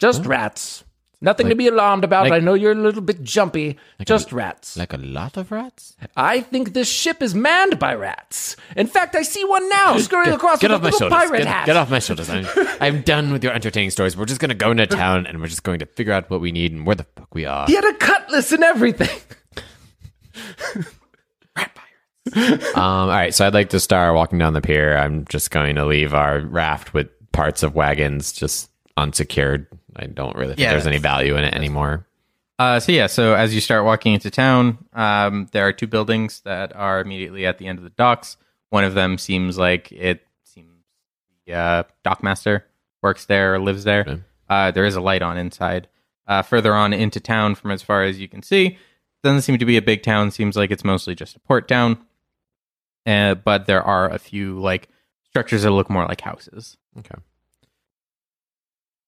Just 0.00 0.24
rats. 0.24 0.82
Nothing 1.22 1.50
to 1.50 1.54
be 1.54 1.68
alarmed 1.68 2.02
about. 2.02 2.24
like- 2.24 2.32
I 2.32 2.38
know 2.38 2.54
you're 2.54 2.72
a 2.72 2.74
little 2.74 3.02
bit 3.02 3.22
jumpy. 3.22 3.76
Just 4.06 4.32
rats. 4.32 4.76
Like 4.76 4.94
a 4.94 4.96
lot 4.96 5.36
of 5.36 5.52
rats? 5.52 5.94
I 6.16 6.40
think 6.40 6.72
this 6.72 6.88
ship 6.88 7.22
is 7.22 7.34
manned 7.34 7.78
by 7.78 7.94
rats. 7.94 8.56
In 8.74 8.86
fact, 8.86 9.14
I 9.14 9.20
see 9.22 9.44
one 9.44 9.68
now 9.68 9.96
scurrying 9.98 10.32
across 10.32 10.60
Get 10.60 10.70
with 10.70 10.76
off 10.76 10.80
a 10.80 10.84
my 10.84 10.90
shoulders. 10.90 11.18
pirate 11.18 11.38
Get, 11.40 11.46
hat. 11.46 11.66
get 11.66 11.76
off 11.76 11.90
my 11.90 11.98
shoulders. 11.98 12.30
I'm, 12.30 12.46
I'm 12.80 13.02
done 13.02 13.32
with 13.32 13.44
your 13.44 13.52
entertaining 13.52 13.90
stories. 13.90 14.16
We're 14.16 14.24
just 14.24 14.40
going 14.40 14.48
to 14.48 14.54
go 14.54 14.70
into 14.70 14.86
town 14.86 15.26
and 15.26 15.40
we're 15.42 15.48
just 15.48 15.62
going 15.62 15.80
to 15.80 15.86
figure 15.86 16.14
out 16.14 16.30
what 16.30 16.40
we 16.40 16.52
need 16.52 16.72
and 16.72 16.86
where 16.86 16.96
the 16.96 17.04
fuck 17.16 17.34
we 17.34 17.44
are. 17.44 17.66
He 17.66 17.74
had 17.74 17.84
a 17.84 17.94
cutlass 17.94 18.50
and 18.52 18.64
everything. 18.64 19.10
Rat 21.56 21.74
pirates. 22.34 22.76
Um, 22.76 22.82
all 22.82 23.08
right, 23.08 23.34
so 23.34 23.46
I'd 23.46 23.54
like 23.54 23.70
to 23.70 23.80
start 23.80 24.14
walking 24.14 24.38
down 24.38 24.54
the 24.54 24.60
pier. 24.60 24.96
I'm 24.96 25.24
just 25.28 25.50
going 25.50 25.76
to 25.76 25.84
leave 25.84 26.14
our 26.14 26.40
raft 26.40 26.94
with 26.94 27.08
parts 27.32 27.62
of 27.62 27.74
wagons 27.74 28.32
just 28.32 28.70
unsecured. 28.96 29.66
I 29.96 30.06
don't 30.06 30.36
really 30.36 30.50
think 30.50 30.60
Yeah, 30.60 30.72
there's 30.72 30.86
any 30.86 30.98
value 30.98 31.36
in 31.36 31.44
it 31.44 31.54
anymore. 31.54 32.06
Uh, 32.58 32.78
so 32.78 32.92
yeah, 32.92 33.06
so 33.06 33.34
as 33.34 33.54
you 33.54 33.60
start 33.60 33.84
walking 33.84 34.12
into 34.12 34.30
town, 34.30 34.78
um, 34.92 35.48
there 35.52 35.66
are 35.66 35.72
two 35.72 35.86
buildings 35.86 36.40
that 36.42 36.76
are 36.76 37.00
immediately 37.00 37.46
at 37.46 37.56
the 37.58 37.66
end 37.66 37.78
of 37.78 37.84
the 37.84 37.90
docks. 37.90 38.36
One 38.68 38.84
of 38.84 38.94
them 38.94 39.16
seems 39.16 39.56
like 39.56 39.90
it 39.92 40.26
seems 40.44 40.84
the 41.46 41.54
uh, 41.54 41.82
dockmaster 42.04 42.62
works 43.02 43.24
there 43.24 43.54
or 43.54 43.60
lives 43.60 43.84
there. 43.84 44.00
Okay. 44.00 44.20
Uh, 44.48 44.70
there 44.72 44.84
is 44.84 44.94
a 44.94 45.00
light 45.00 45.22
on 45.22 45.38
inside. 45.38 45.88
Uh, 46.26 46.42
further 46.42 46.74
on 46.74 46.92
into 46.92 47.18
town, 47.18 47.54
from 47.54 47.70
as 47.70 47.82
far 47.82 48.04
as 48.04 48.20
you 48.20 48.28
can 48.28 48.42
see, 48.42 48.78
doesn't 49.24 49.42
seem 49.42 49.58
to 49.58 49.64
be 49.64 49.76
a 49.76 49.82
big 49.82 50.02
town. 50.02 50.30
Seems 50.30 50.56
like 50.56 50.70
it's 50.70 50.84
mostly 50.84 51.14
just 51.14 51.36
a 51.36 51.40
port 51.40 51.66
town. 51.66 51.98
Uh, 53.06 53.34
but 53.34 53.66
there 53.66 53.82
are 53.82 54.10
a 54.10 54.18
few 54.18 54.60
like 54.60 54.88
structures 55.24 55.62
that 55.62 55.70
look 55.70 55.88
more 55.88 56.04
like 56.04 56.20
houses. 56.20 56.76
Okay. 56.98 57.14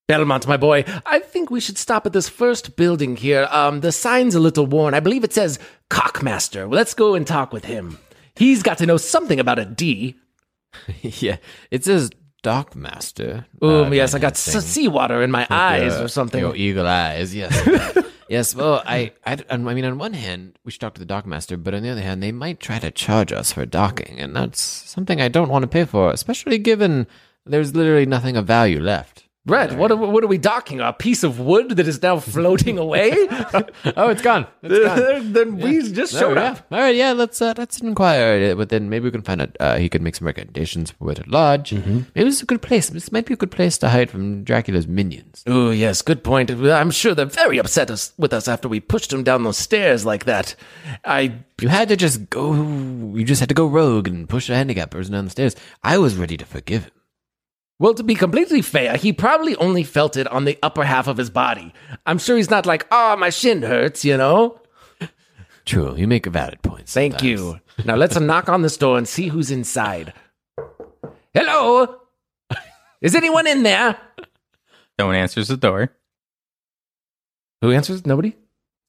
Belmont, 0.08 0.46
my 0.46 0.56
boy, 0.56 0.84
I 1.06 1.20
think 1.20 1.50
we 1.50 1.60
should 1.60 1.78
stop 1.78 2.06
at 2.06 2.12
this 2.12 2.28
first 2.28 2.76
building 2.76 3.16
here. 3.16 3.46
Um, 3.50 3.80
the 3.80 3.92
sign's 3.92 4.34
a 4.34 4.40
little 4.40 4.66
worn. 4.66 4.94
I 4.94 5.00
believe 5.00 5.24
it 5.24 5.32
says 5.32 5.58
Cockmaster. 5.90 6.70
Let's 6.70 6.94
go 6.94 7.14
and 7.14 7.26
talk 7.26 7.52
with 7.52 7.64
him. 7.64 7.98
He's 8.34 8.62
got 8.62 8.78
to 8.78 8.86
know 8.86 8.96
something 8.96 9.38
about 9.38 9.58
a 9.58 9.64
D. 9.64 10.16
yeah, 11.02 11.36
it 11.70 11.84
says 11.84 12.10
Dockmaster. 12.42 13.44
Um, 13.60 13.70
uh, 13.70 13.90
yes, 13.90 14.14
I 14.14 14.18
got 14.18 14.32
s- 14.32 14.64
seawater 14.64 15.22
in 15.22 15.30
my 15.30 15.46
eyes 15.48 16.00
or 16.00 16.08
something. 16.08 16.40
Your 16.40 16.56
eagle 16.56 16.86
eyes, 16.86 17.34
yes. 17.34 17.96
yes, 18.28 18.54
well, 18.54 18.82
I, 18.84 19.12
I, 19.24 19.38
I 19.48 19.56
mean, 19.56 19.84
on 19.84 19.98
one 19.98 20.14
hand, 20.14 20.58
we 20.64 20.72
should 20.72 20.80
talk 20.80 20.94
to 20.94 21.04
the 21.04 21.14
dockmaster, 21.14 21.62
but 21.62 21.74
on 21.74 21.82
the 21.82 21.90
other 21.90 22.00
hand, 22.00 22.22
they 22.22 22.32
might 22.32 22.58
try 22.58 22.78
to 22.80 22.90
charge 22.90 23.32
us 23.32 23.52
for 23.52 23.64
docking, 23.66 24.18
and 24.18 24.34
that's 24.34 24.60
something 24.60 25.20
I 25.20 25.28
don't 25.28 25.48
want 25.50 25.62
to 25.62 25.68
pay 25.68 25.84
for, 25.84 26.10
especially 26.10 26.58
given 26.58 27.06
there's 27.46 27.74
literally 27.74 28.06
nothing 28.06 28.36
of 28.36 28.46
value 28.46 28.80
left. 28.80 29.28
Red, 29.44 29.76
what 29.76 29.90
are, 29.90 29.96
what 29.96 30.22
are 30.22 30.28
we 30.28 30.38
docking? 30.38 30.80
A 30.80 30.92
piece 30.92 31.24
of 31.24 31.40
wood 31.40 31.70
that 31.70 31.88
is 31.88 32.00
now 32.00 32.20
floating 32.20 32.78
away? 32.78 33.10
Oh, 33.96 34.08
it's 34.08 34.22
gone. 34.22 34.46
It's 34.62 34.86
gone. 34.86 35.32
then 35.32 35.56
we 35.56 35.82
just 35.92 36.12
showed 36.12 36.36
yeah. 36.36 36.52
up. 36.52 36.66
All 36.70 36.78
right, 36.78 36.94
yeah. 36.94 37.12
Let's 37.12 37.42
uh, 37.42 37.52
let's 37.56 37.80
inquire. 37.80 38.54
But 38.54 38.68
then 38.68 38.88
maybe 38.88 39.04
we 39.04 39.10
can 39.10 39.22
find 39.22 39.42
out. 39.42 39.56
Uh, 39.58 39.76
he 39.76 39.88
could 39.88 40.02
make 40.02 40.14
some 40.14 40.26
recommendations 40.26 40.92
for 40.92 41.04
where 41.04 41.14
to 41.14 41.24
lodge. 41.28 41.72
Maybe 41.72 42.06
this 42.14 42.36
is 42.36 42.42
a 42.42 42.46
good 42.46 42.62
place. 42.62 42.88
This 42.88 43.12
might 43.12 43.26
be 43.26 43.34
a 43.34 43.36
good 43.36 43.50
place 43.50 43.76
to 43.78 43.88
hide 43.88 44.10
from 44.10 44.44
Dracula's 44.44 44.86
minions. 44.86 45.42
Oh, 45.46 45.70
yes, 45.70 46.02
good 46.02 46.22
point. 46.24 46.50
I'm 46.50 46.90
sure 46.90 47.14
they're 47.14 47.26
very 47.26 47.58
upset 47.58 47.90
us, 47.90 48.12
with 48.16 48.32
us 48.32 48.48
after 48.48 48.68
we 48.68 48.80
pushed 48.80 49.10
them 49.10 49.24
down 49.24 49.42
those 49.42 49.58
stairs 49.58 50.06
like 50.06 50.24
that. 50.24 50.54
I. 51.04 51.34
You 51.60 51.68
had 51.68 51.88
to 51.88 51.96
just 51.96 52.30
go. 52.30 52.54
You 52.54 53.24
just 53.24 53.40
had 53.40 53.48
to 53.48 53.54
go 53.54 53.66
rogue 53.66 54.08
and 54.08 54.28
push 54.28 54.48
a 54.48 54.54
handicapped 54.54 54.92
person 54.92 55.12
down 55.12 55.24
the 55.24 55.30
stairs. 55.30 55.56
I 55.82 55.98
was 55.98 56.16
ready 56.16 56.36
to 56.36 56.44
forgive 56.44 56.84
him. 56.84 56.92
Well, 57.82 57.94
to 57.94 58.04
be 58.04 58.14
completely 58.14 58.62
fair, 58.62 58.96
he 58.96 59.12
probably 59.12 59.56
only 59.56 59.82
felt 59.82 60.16
it 60.16 60.28
on 60.28 60.44
the 60.44 60.56
upper 60.62 60.84
half 60.84 61.08
of 61.08 61.16
his 61.16 61.30
body. 61.30 61.74
I'm 62.06 62.18
sure 62.18 62.36
he's 62.36 62.48
not 62.48 62.64
like, 62.64 62.86
oh, 62.92 63.16
my 63.16 63.28
shin 63.30 63.62
hurts, 63.62 64.04
you 64.04 64.16
know? 64.16 64.60
True, 65.64 65.96
you 65.96 66.06
make 66.06 66.24
a 66.24 66.30
valid 66.30 66.62
points. 66.62 66.94
Thank 66.94 67.24
you. 67.24 67.58
Now 67.84 67.96
let's 67.96 68.18
knock 68.20 68.48
on 68.48 68.62
this 68.62 68.76
door 68.76 68.98
and 68.98 69.08
see 69.08 69.26
who's 69.26 69.50
inside. 69.50 70.12
Hello? 71.34 72.02
Is 73.00 73.16
anyone 73.16 73.48
in 73.48 73.64
there? 73.64 73.96
No 74.96 75.06
one 75.06 75.16
answers 75.16 75.48
the 75.48 75.56
door. 75.56 75.90
Who 77.62 77.72
answers? 77.72 78.06
Nobody? 78.06 78.36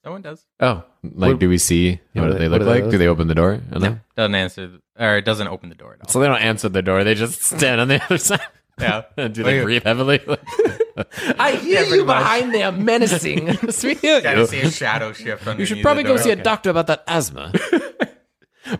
No 0.05 0.11
one 0.11 0.21
does. 0.21 0.45
Oh. 0.59 0.83
Like, 1.01 1.39
do 1.39 1.49
we 1.49 1.57
see 1.57 1.99
Yeah, 2.13 2.21
what, 2.21 2.23
what 2.23 2.27
do 2.27 2.33
they 2.33 2.39
they- 2.43 2.47
look 2.49 2.59
what 2.59 2.67
like? 2.67 2.83
they- 2.85 2.91
Do 2.91 2.97
they 2.99 3.07
open 3.07 3.27
the 3.27 3.33
door? 3.33 3.59
No. 3.71 3.97
Doesn't 4.15 4.35
answer, 4.35 4.71
or 4.99 5.17
it 5.17 5.25
doesn't 5.25 5.47
open 5.47 5.69
the 5.69 5.75
door 5.75 5.93
at 5.93 6.01
all. 6.01 6.09
So 6.11 6.19
they 6.19 6.27
don't 6.27 6.43
answer 6.43 6.69
the 6.69 6.83
door. 6.83 7.03
They 7.03 7.15
just 7.15 7.41
stand 7.41 7.81
on 7.81 7.87
the 7.87 8.03
other 8.03 8.19
side. 8.19 8.39
Yeah. 8.79 9.03
do 9.15 9.43
they 9.43 9.59
Wait. 9.59 9.63
breathe 9.63 9.83
heavily? 9.83 10.19
I 11.39 11.53
hear 11.61 11.83
you 11.83 12.05
behind 12.05 12.53
there 12.53 12.71
menacing. 12.71 13.45
we 13.83 13.95
hear 13.95 14.19
you. 14.19 14.45
see 14.47 14.61
a 14.61 14.71
shadow 14.71 15.13
shift. 15.13 15.47
You 15.59 15.65
should 15.65 15.81
probably 15.81 16.03
go 16.03 16.17
see 16.17 16.31
a 16.31 16.35
doctor 16.35 16.69
about 16.69 16.87
that 16.87 17.03
asthma. 17.07 17.51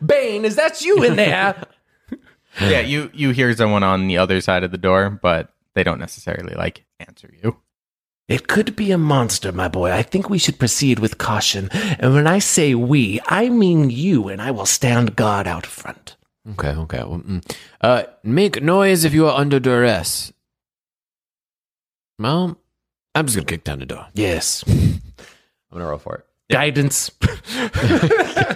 Bane, 0.05 0.45
is 0.45 0.55
that 0.55 0.83
you 0.83 1.03
in 1.03 1.15
there? 1.15 1.63
Yeah, 2.61 2.81
you 2.81 3.09
you 3.13 3.31
hear 3.31 3.53
someone 3.55 3.83
on 3.83 4.07
the 4.07 4.17
other 4.17 4.39
side 4.41 4.63
of 4.63 4.71
the 4.71 4.77
door, 4.77 5.09
but 5.09 5.53
they 5.73 5.83
don't 5.83 5.99
necessarily 5.99 6.53
like 6.53 6.85
answer 6.99 7.33
you. 7.41 7.57
It 8.27 8.47
could 8.47 8.75
be 8.75 8.91
a 8.91 8.97
monster, 8.97 9.51
my 9.51 9.67
boy. 9.67 9.91
I 9.91 10.01
think 10.01 10.29
we 10.29 10.37
should 10.37 10.57
proceed 10.57 10.99
with 10.99 11.17
caution. 11.17 11.69
And 11.99 12.13
when 12.13 12.25
I 12.25 12.39
say 12.39 12.73
we, 12.73 13.19
I 13.25 13.49
mean 13.49 13.89
you, 13.89 14.29
and 14.29 14.41
I 14.41 14.51
will 14.51 14.65
stand 14.65 15.15
guard 15.15 15.45
out 15.45 15.65
front. 15.65 16.15
Okay, 16.51 16.69
okay. 16.69 16.97
Well, 16.97 17.19
mm. 17.19 17.55
uh, 17.79 18.03
make 18.23 18.61
noise 18.61 19.05
if 19.05 19.13
you 19.13 19.27
are 19.27 19.39
under 19.39 19.59
duress. 19.59 20.33
Well, 22.19 22.57
I'm 23.15 23.25
just 23.25 23.37
gonna 23.37 23.45
kick 23.45 23.63
down 23.63 23.79
the 23.79 23.85
door. 23.85 24.07
Yes. 24.13 24.63
I'm 24.67 25.01
gonna 25.71 25.87
roll 25.87 25.99
for 25.99 26.15
it. 26.15 26.25
Guidance. 26.51 27.11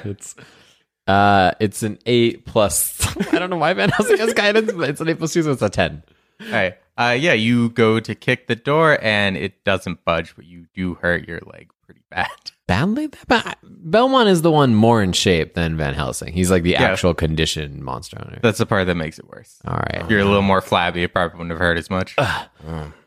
it's 0.05 0.35
uh, 1.07 1.53
it's 1.59 1.83
an 1.83 1.97
eight 2.05 2.45
plus. 2.45 3.17
I 3.33 3.39
don't 3.39 3.49
know 3.49 3.57
why 3.57 3.73
Van 3.73 3.89
Helsing 3.89 4.17
has 4.17 4.33
guidance, 4.33 4.71
but 4.73 4.89
it's 4.89 5.01
an 5.01 5.09
eight 5.09 5.17
plus 5.17 5.33
two, 5.33 5.43
so 5.43 5.51
it's 5.51 5.61
a 5.61 5.69
ten. 5.69 6.03
All 6.41 6.51
right. 6.51 6.75
Uh, 6.97 7.15
yeah, 7.19 7.33
you 7.33 7.69
go 7.69 7.99
to 7.99 8.15
kick 8.15 8.47
the 8.47 8.55
door 8.55 8.97
and 9.01 9.37
it 9.37 9.63
doesn't 9.63 10.03
budge, 10.03 10.35
but 10.35 10.45
you 10.45 10.65
do 10.73 10.95
hurt 10.95 11.27
your 11.27 11.39
leg 11.45 11.69
pretty 11.85 12.01
bad. 12.09 12.27
Badly, 12.67 13.09
But 13.29 13.57
Belmont 13.63 14.27
is 14.27 14.41
the 14.41 14.51
one 14.51 14.75
more 14.75 15.01
in 15.01 15.13
shape 15.13 15.53
than 15.53 15.77
Van 15.77 15.93
Helsing. 15.93 16.33
He's 16.33 16.51
like 16.51 16.63
the 16.63 16.71
Yeah. 16.71 16.83
actual 16.83 17.13
conditioned 17.13 17.81
monster 17.81 18.17
hunter. 18.19 18.39
That's 18.43 18.57
the 18.57 18.65
part 18.65 18.87
that 18.87 18.95
makes 18.95 19.19
it 19.19 19.27
worse. 19.29 19.57
All 19.65 19.75
right, 19.77 20.01
If 20.03 20.09
you're 20.09 20.19
a 20.19 20.25
little 20.25 20.41
more 20.41 20.59
flabby, 20.59 21.03
it 21.03 21.13
probably 21.13 21.37
wouldn't 21.37 21.51
have 21.51 21.59
hurt 21.59 21.77
as 21.77 21.89
much. 21.89 22.15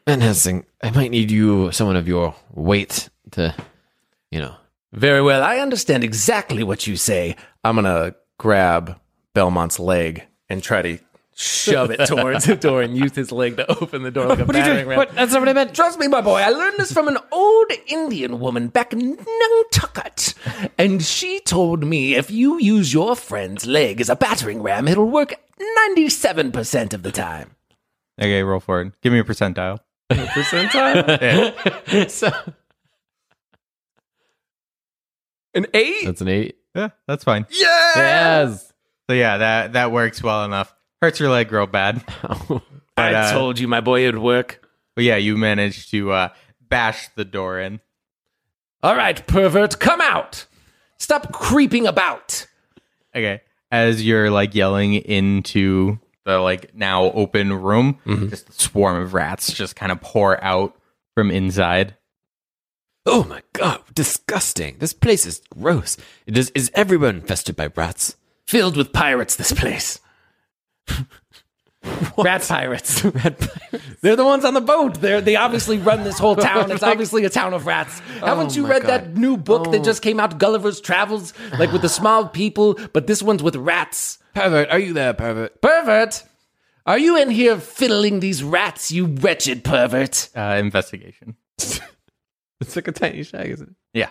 Van 0.07 0.21
Helsing, 0.21 0.65
I 0.83 0.91
might 0.93 1.11
need 1.11 1.31
you, 1.31 1.71
someone 1.73 1.97
of 1.97 2.09
your 2.09 2.35
weight, 2.55 3.11
to, 3.33 3.55
you 4.31 4.41
know, 4.41 4.55
Very 4.93 5.21
well. 5.23 5.43
I 5.43 5.59
understand 5.59 6.03
exactly 6.05 6.63
what 6.63 6.87
you 6.87 6.97
say. 6.97 7.37
I'm 7.63 7.75
going 7.77 7.85
to 7.85 8.17
grab 8.39 8.99
Belmont's 9.35 9.79
leg 9.79 10.23
and 10.49 10.63
try 10.63 10.81
to 10.83 10.99
shove 11.41 11.91
it 11.91 12.05
towards 12.07 12.45
the 12.45 12.55
door 12.57 12.83
and 12.83 12.97
use 12.97 13.15
his 13.15 13.33
leg 13.33 13.57
to 13.57 13.71
open 13.81 14.03
the 14.03 14.11
door 14.11 14.27
like 14.27 14.41
a 14.41 14.45
battering 14.45 14.87
ram. 14.87 15.07
That's 15.15 15.33
not 15.33 15.41
what 15.41 15.49
I 15.49 15.53
meant. 15.55 15.75
Trust 15.75 15.99
me, 15.99 16.07
my 16.07 16.21
boy, 16.21 16.37
I 16.41 16.51
learned 16.51 16.77
this 16.77 16.93
from 16.93 17.09
an 17.09 17.17
old 17.33 17.71
Indian 17.87 18.41
woman 18.41 18.69
back 18.69 18.93
in 18.93 19.17
Nantucket. 19.17 20.35
And 20.77 21.03
she 21.03 21.41
told 21.41 21.83
me 21.85 22.15
if 22.15 22.31
you 22.31 22.59
use 22.61 22.93
your 22.93 23.17
friend's 23.17 23.67
leg 23.67 24.01
as 24.01 24.11
a 24.11 24.17
battering 24.17 24.63
ram, 24.63 24.87
it'll 24.87 25.09
work 25.09 25.35
97% 25.89 26.93
of 26.93 27.03
the 27.03 27.13
time. 27.13 27.53
Okay, 28.21 28.43
roll 28.43 28.61
for 28.61 28.83
it. 28.83 28.93
Give 29.01 29.13
me 29.13 29.19
a 29.21 29.25
percentile. 29.25 29.79
A 30.11 30.15
percentile. 30.15 32.11
so 32.11 32.31
An 35.55 35.67
eight. 35.73 36.05
that's 36.05 36.21
an 36.21 36.29
eight. 36.29 36.57
Yeah, 36.75 36.91
that's 37.09 37.25
fine. 37.25 37.47
Yes. 37.51 38.73
So 39.09 39.15
yeah, 39.15 39.39
that 39.39 39.73
that 39.73 39.91
works 39.91 40.23
well 40.23 40.45
enough. 40.45 40.73
Hurts 41.03 41.19
your 41.19 41.31
leg 41.31 41.51
real 41.51 41.67
bad. 41.67 42.05
I 42.97 43.15
uh, 43.15 43.33
told 43.33 43.59
you, 43.59 43.67
my 43.67 43.81
boy, 43.81 44.07
it'd 44.07 44.19
work. 44.19 44.69
But 44.95 45.05
yeah, 45.05 45.17
you 45.17 45.37
managed 45.37 45.91
to 45.93 46.13
uh, 46.13 46.29
bash 46.61 47.09
the 47.15 47.25
door 47.25 47.59
in. 47.59 47.81
All 48.83 48.97
right, 48.97 49.27
pervert, 49.27 49.79
come 49.79 50.01
out. 50.01 50.47
Stop 50.99 51.33
creeping 51.33 51.87
about. 51.87 52.47
Okay. 53.15 53.41
As 53.71 54.05
you're 54.05 54.31
like 54.31 54.55
yelling 54.55 54.95
into 54.95 55.99
the 56.25 56.39
like 56.39 56.75
now 56.75 57.05
open 57.13 57.53
room, 57.53 57.99
just 58.29 58.49
a 58.49 58.53
swarm 58.53 59.01
of 59.03 59.15
rats 59.15 59.53
just 59.53 59.77
kind 59.77 59.93
of 59.93 60.01
pour 60.01 60.43
out 60.43 60.77
from 61.15 61.31
inside. 61.31 61.97
Oh 63.07 63.25
my 63.25 63.43
god, 63.53 63.81
disgusting. 63.95 64.77
This 64.79 64.93
place 64.93 65.25
is 65.25 65.41
gross. 65.57 65.97
It 66.27 66.37
is 66.37 66.51
is 66.51 66.71
everyone 66.75 67.17
infested 67.17 67.57
by 67.57 67.69
rats? 67.75 68.17
Filled 68.47 68.77
with 68.77 68.93
pirates, 68.93 69.37
this 69.37 69.53
place. 69.53 70.01
Rat 72.19 72.43
pirates. 72.47 73.05
Rat 73.05 73.39
pirates. 73.39 73.87
They're 74.03 74.17
the 74.17 74.25
ones 74.25 74.45
on 74.45 74.55
the 74.55 74.61
boat. 74.61 75.01
They're, 75.01 75.21
they 75.21 75.37
obviously 75.37 75.79
run 75.79 76.05
this 76.05 76.19
whole 76.19 76.37
town. 76.37 76.71
It's 76.71 76.83
obviously 76.93 77.25
a 77.25 77.31
town 77.31 77.55
of 77.55 77.67
rats. 77.67 78.01
Haven't 78.21 78.57
you 78.57 78.67
read 78.67 78.83
God. 78.83 78.89
that 78.89 79.17
new 79.17 79.37
book 79.37 79.71
that 79.73 79.85
just 79.85 80.03
came 80.03 80.21
out, 80.21 80.39
Gulliver's 80.39 80.81
Travels? 80.81 81.33
Like 81.59 81.73
with 81.73 81.83
the 81.83 81.89
small 81.89 82.29
people, 82.29 82.79
but 82.93 83.07
this 83.07 83.23
one's 83.23 83.43
with 83.43 83.57
rats. 83.57 84.19
Pervert, 84.35 84.71
are 84.71 84.79
you 84.79 84.93
there, 84.93 85.15
pervert? 85.15 85.61
Pervert! 85.61 86.25
Are 86.87 86.99
you 86.99 87.17
in 87.17 87.31
here 87.31 87.59
fiddling 87.59 88.21
these 88.21 88.43
rats, 88.43 88.91
you 88.91 89.07
wretched 89.07 89.65
pervert? 89.65 90.29
Uh, 90.35 90.57
investigation. 90.59 91.37
It's 92.61 92.77
like 92.77 92.89
a 92.89 92.93
tiny 92.93 93.23
shag, 93.23 93.51
isn't 93.51 93.71
it? 93.71 93.75
Yeah. 93.95 94.11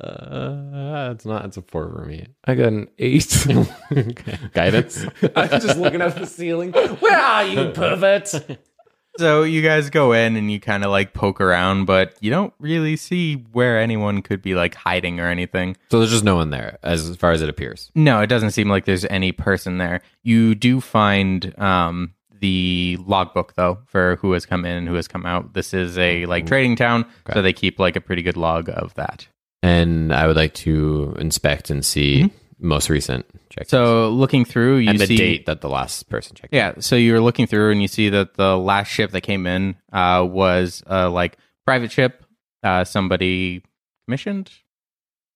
Uh, 0.00 1.12
it's 1.14 1.24
not. 1.24 1.44
It's 1.44 1.56
a 1.56 1.62
four 1.62 1.90
for 1.90 2.04
me. 2.04 2.26
I 2.44 2.54
got 2.54 2.68
an 2.68 2.88
eight. 2.98 3.46
okay. 3.92 4.38
Guidance. 4.52 5.06
I'm 5.36 5.48
just 5.60 5.78
looking 5.78 6.02
at 6.02 6.16
the 6.16 6.26
ceiling. 6.26 6.72
Where 6.72 7.18
are 7.18 7.44
you, 7.46 7.70
pervert? 7.70 8.34
So 9.16 9.44
you 9.44 9.62
guys 9.62 9.90
go 9.90 10.10
in 10.12 10.34
and 10.34 10.50
you 10.50 10.58
kind 10.58 10.84
of 10.84 10.90
like 10.90 11.12
poke 11.12 11.40
around, 11.40 11.84
but 11.84 12.16
you 12.20 12.32
don't 12.32 12.52
really 12.58 12.96
see 12.96 13.34
where 13.52 13.78
anyone 13.78 14.22
could 14.22 14.42
be 14.42 14.56
like 14.56 14.74
hiding 14.74 15.20
or 15.20 15.28
anything. 15.28 15.76
so 15.88 16.00
there's 16.00 16.10
just 16.10 16.24
no 16.24 16.34
one 16.34 16.50
there, 16.50 16.80
as 16.82 17.14
far 17.14 17.30
as 17.30 17.40
it 17.40 17.48
appears. 17.48 17.92
No, 17.94 18.22
it 18.22 18.26
doesn't 18.26 18.50
seem 18.50 18.68
like 18.68 18.86
there's 18.86 19.04
any 19.04 19.30
person 19.30 19.78
there. 19.78 20.00
You 20.24 20.56
do 20.56 20.80
find 20.80 21.56
um, 21.60 22.14
the 22.40 22.98
logbook 23.06 23.54
though 23.54 23.78
for 23.86 24.16
who 24.16 24.32
has 24.32 24.46
come 24.46 24.64
in 24.64 24.76
and 24.78 24.88
who 24.88 24.94
has 24.94 25.06
come 25.06 25.24
out. 25.26 25.54
This 25.54 25.72
is 25.72 25.96
a 25.96 26.26
like 26.26 26.46
trading 26.46 26.74
town, 26.74 27.06
so 27.32 27.40
they 27.40 27.52
keep 27.52 27.78
like 27.78 27.94
a 27.94 28.00
pretty 28.00 28.22
good 28.22 28.36
log 28.36 28.68
of 28.68 28.94
that. 28.94 29.28
And 29.64 30.12
I 30.12 30.26
would 30.26 30.36
like 30.36 30.52
to 30.54 31.16
inspect 31.18 31.70
and 31.70 31.82
see 31.82 32.30
most 32.58 32.90
recent 32.90 33.24
check. 33.48 33.66
So 33.66 34.10
looking 34.10 34.44
through, 34.44 34.76
you 34.76 34.90
and 34.90 35.00
the 35.00 35.06
see 35.06 35.16
date 35.16 35.46
that 35.46 35.62
the 35.62 35.70
last 35.70 36.08
person 36.10 36.36
checked. 36.36 36.52
Yeah, 36.52 36.74
so 36.80 36.96
you're 36.96 37.20
looking 37.20 37.46
through 37.46 37.70
and 37.70 37.80
you 37.80 37.88
see 37.88 38.10
that 38.10 38.34
the 38.34 38.58
last 38.58 38.88
ship 38.88 39.12
that 39.12 39.22
came 39.22 39.46
in 39.46 39.76
uh, 39.90 40.26
was 40.28 40.82
uh, 40.90 41.10
like 41.10 41.38
private 41.64 41.90
ship. 41.90 42.26
Uh, 42.62 42.84
somebody 42.84 43.62
commissioned, 44.06 44.50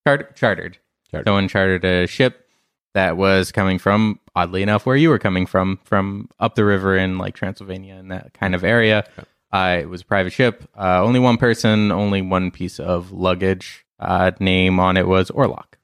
Chart- 0.07 0.37
chartered. 0.37 0.77
Chartered. 1.11 1.27
Someone 1.27 1.49
chartered 1.49 1.85
a 1.87 2.07
ship 2.07 2.47
that 2.93 3.17
was 3.17 3.51
coming 3.51 3.79
from, 3.79 4.21
oddly 4.35 4.63
enough, 4.63 4.85
where 4.85 4.97
you 4.97 5.09
were 5.09 5.19
coming 5.19 5.47
from, 5.47 5.79
from 5.85 6.29
up 6.39 6.55
the 6.55 6.67
river 6.67 6.97
in 6.99 7.17
like 7.17 7.35
Transylvania 7.35 7.95
and 7.95 8.11
that 8.11 8.35
kind 8.35 8.55
of 8.55 8.63
area. 8.63 9.09
Uh, 9.51 9.79
it 9.81 9.89
was 9.89 10.03
a 10.03 10.05
private 10.05 10.35
ship. 10.35 10.69
Uh, 10.79 11.03
only 11.03 11.19
one 11.19 11.39
person, 11.39 11.91
only 11.93 12.21
one 12.21 12.51
piece 12.51 12.79
of 12.79 13.11
luggage. 13.11 13.87
Uh, 13.99 14.31
name 14.41 14.79
on 14.79 14.97
it 14.97 15.09
was 15.09 15.31
Orlok. 15.31 15.75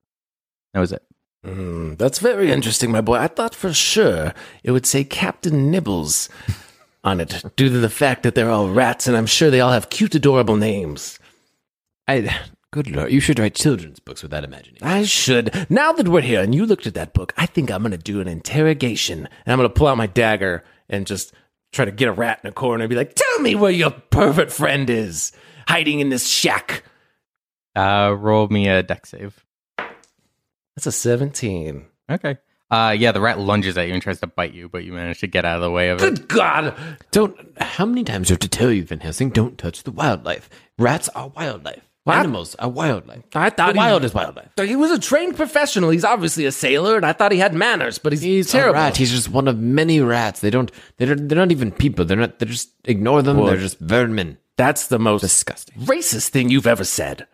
That 0.73 0.81
was 0.81 0.93
it. 0.93 1.03
Hmm, 1.45 1.95
that's 1.95 2.21
very 2.21 2.51
interesting, 2.51 2.91
my 2.91 3.01
boy. 3.01 3.17
I 3.17 3.29
thought 3.29 3.55
for 3.55 3.73
sure 3.73 4.33
it 4.63 4.71
would 4.71 4.87
say 4.87 5.05
Captain 5.05 5.71
Nibbles 5.71 6.29
on 7.05 7.21
it, 7.21 7.45
due 7.57 7.69
to 7.69 7.79
the 7.79 7.91
fact 7.91 8.23
that 8.23 8.35
they're 8.35 8.51
all 8.51 8.71
rats, 8.71 9.07
and 9.07 9.17
I'm 9.17 9.27
sure 9.27 9.51
they 9.51 9.61
all 9.61 9.73
have 9.73 9.91
cute, 9.91 10.15
adorable 10.15 10.57
names. 10.57 11.19
I. 12.09 12.35
Good 12.71 12.91
lord, 12.91 13.13
you 13.13 13.21
should 13.21 13.39
write 13.39 13.55
children's 13.55 14.01
books 14.01 14.21
with 14.21 14.33
that 14.33 14.43
imagination. 14.43 14.85
I 14.85 15.05
should. 15.05 15.71
Now 15.71 15.93
that 15.93 16.09
we're 16.09 16.23
here 16.23 16.43
and 16.43 16.53
you 16.53 16.67
looked 16.67 16.89
at 16.89 16.95
that 16.95 17.13
book, 17.15 17.33
I 17.37 17.47
think 17.47 17.71
I'm 17.71 17.83
going 17.83 17.93
to 17.93 17.97
do 17.97 18.21
an 18.21 18.27
interrogation. 18.27 19.29
And 19.47 19.53
I'm 19.53 19.59
going 19.59 19.69
to 19.69 19.73
pull 19.73 19.87
out 19.87 19.97
my 19.97 20.09
dagger 20.09 20.65
and 20.89 21.07
just 21.07 21.33
try 21.71 21.85
to 21.85 21.93
get 21.93 22.09
a 22.09 22.13
rat 22.13 22.41
in 22.43 22.49
a 22.49 22.53
corner 22.53 22.83
and 22.83 22.91
be 22.91 22.97
like, 22.97 23.15
tell 23.15 23.39
me 23.39 23.55
where 23.55 23.71
your 23.71 23.93
pervert 23.93 24.51
friend 24.51 24.91
is, 24.91 25.31
hiding 25.69 26.01
in 26.01 26.09
this 26.09 26.27
shack. 26.27 26.83
Uh, 27.77 28.15
roll 28.19 28.49
me 28.49 28.69
a 28.69 28.83
deck 28.83 29.07
save. 29.07 29.45
That's 30.77 30.87
a 30.87 30.93
17. 30.93 31.85
Okay. 32.11 32.37
Uh, 32.71 32.95
yeah, 32.97 33.13
the 33.13 33.21
rat 33.21 33.39
lunges 33.39 33.77
at 33.79 33.87
you 33.87 33.95
and 33.95 34.03
tries 34.03 34.19
to 34.21 34.27
bite 34.27 34.53
you, 34.55 34.69
but 34.69 34.83
you 34.85 34.93
manage 34.93 35.21
to 35.21 35.27
get 35.27 35.45
out 35.45 35.57
of 35.57 35.63
the 35.63 35.71
way 35.71 35.91
of 35.91 35.99
it. 35.99 36.01
Good 36.03 36.29
God. 36.29 36.75
Don't. 37.13 37.37
How 37.61 37.85
many 37.87 38.03
times 38.03 38.29
do 38.29 38.33
I 38.33 38.35
have 38.35 38.39
to 38.41 38.49
tell 38.49 38.73
you, 38.73 38.83
Van 38.85 39.01
Helsing? 39.01 39.31
Don't 39.31 39.57
touch 39.59 39.85
the 39.85 39.93
wildlife. 39.93 40.49
Rats 40.79 41.09
are 41.11 41.29
wildlife. 41.29 41.83
What? 42.03 42.17
Animals 42.17 42.55
are 42.57 42.69
wildlife. 42.69 43.23
I 43.35 43.49
thought 43.51 43.69
the 43.69 43.73
he- 43.75 43.79
wild 43.79 44.05
is 44.05 44.13
wildlife. 44.13 44.49
So 44.59 44.67
he 44.67 44.77
was 44.77 44.91
a 44.91 44.99
trained 44.99 45.37
professional. 45.37 45.91
He's 45.91 46.05
obviously 46.05 46.45
a 46.47 46.53
sailor, 46.53 46.97
and 46.97 47.07
I 47.07 47.13
thought 47.13 47.33
he 47.33 47.39
had 47.39 47.55
manners, 47.55 47.99
but 47.99 48.13
he's, 48.13 48.21
He's 48.23 48.51
terrible. 48.51 48.75
a 48.79 48.83
rat. 48.85 48.97
He's 48.97 49.11
just 49.11 49.29
one 49.31 49.47
of 49.49 49.59
many 49.59 50.01
rats. 50.01 50.41
They 50.41 50.51
don't. 50.51 50.71
They're 50.97 51.15
they're 51.15 51.39
not 51.39 51.53
even 51.53 51.71
people. 51.71 52.05
They're 52.05 52.17
not. 52.17 52.41
They 52.41 52.47
just 52.47 52.71
ignore 52.85 53.23
them. 53.23 53.37
Well- 53.39 53.47
they're 53.47 53.57
just 53.57 53.79
vermin. 53.79 54.39
That's 54.57 54.87
the 54.89 54.99
most 55.01 55.21
Disgusting. 55.23 55.77
racist 55.83 56.29
thing 56.29 56.49
you've 56.49 56.67
ever 56.67 56.85
said. 56.85 57.27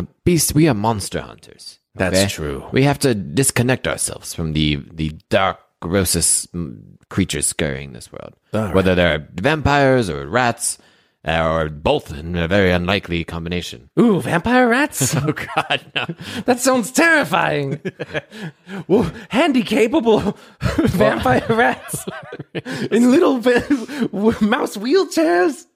A 0.00 0.06
beast. 0.24 0.54
We 0.54 0.68
are 0.68 0.74
monster 0.74 1.20
hunters. 1.20 1.78
That's 1.94 2.32
true. 2.32 2.64
We 2.72 2.84
have 2.84 2.98
to 3.00 3.14
disconnect 3.14 3.86
ourselves 3.86 4.32
from 4.34 4.52
the 4.52 4.76
the 4.92 5.10
dark, 5.28 5.58
grossest 5.80 6.52
mm, 6.54 6.80
creatures 7.08 7.46
scurrying 7.46 7.92
this 7.92 8.10
world. 8.12 8.34
Whether 8.72 8.94
they're 8.94 9.28
vampires 9.34 10.08
or 10.08 10.26
rats, 10.26 10.78
uh, 11.26 11.44
or 11.44 11.68
both 11.68 12.12
in 12.12 12.36
a 12.36 12.48
very 12.48 12.70
unlikely 12.70 13.24
combination. 13.24 13.90
Ooh, 13.98 14.20
vampire 14.20 14.68
rats? 14.68 15.14
Oh 15.16 15.32
God, 15.32 15.92
no! 15.94 16.06
That 16.46 16.60
sounds 16.60 16.90
terrifying. 16.92 17.80
Well, 18.88 19.10
handy 19.28 19.62
capable 19.62 20.38
vampire 20.78 21.44
rats 21.48 22.04
in 22.90 23.10
little 23.10 23.34
mouse 24.40 24.76
wheelchairs. 24.76 25.66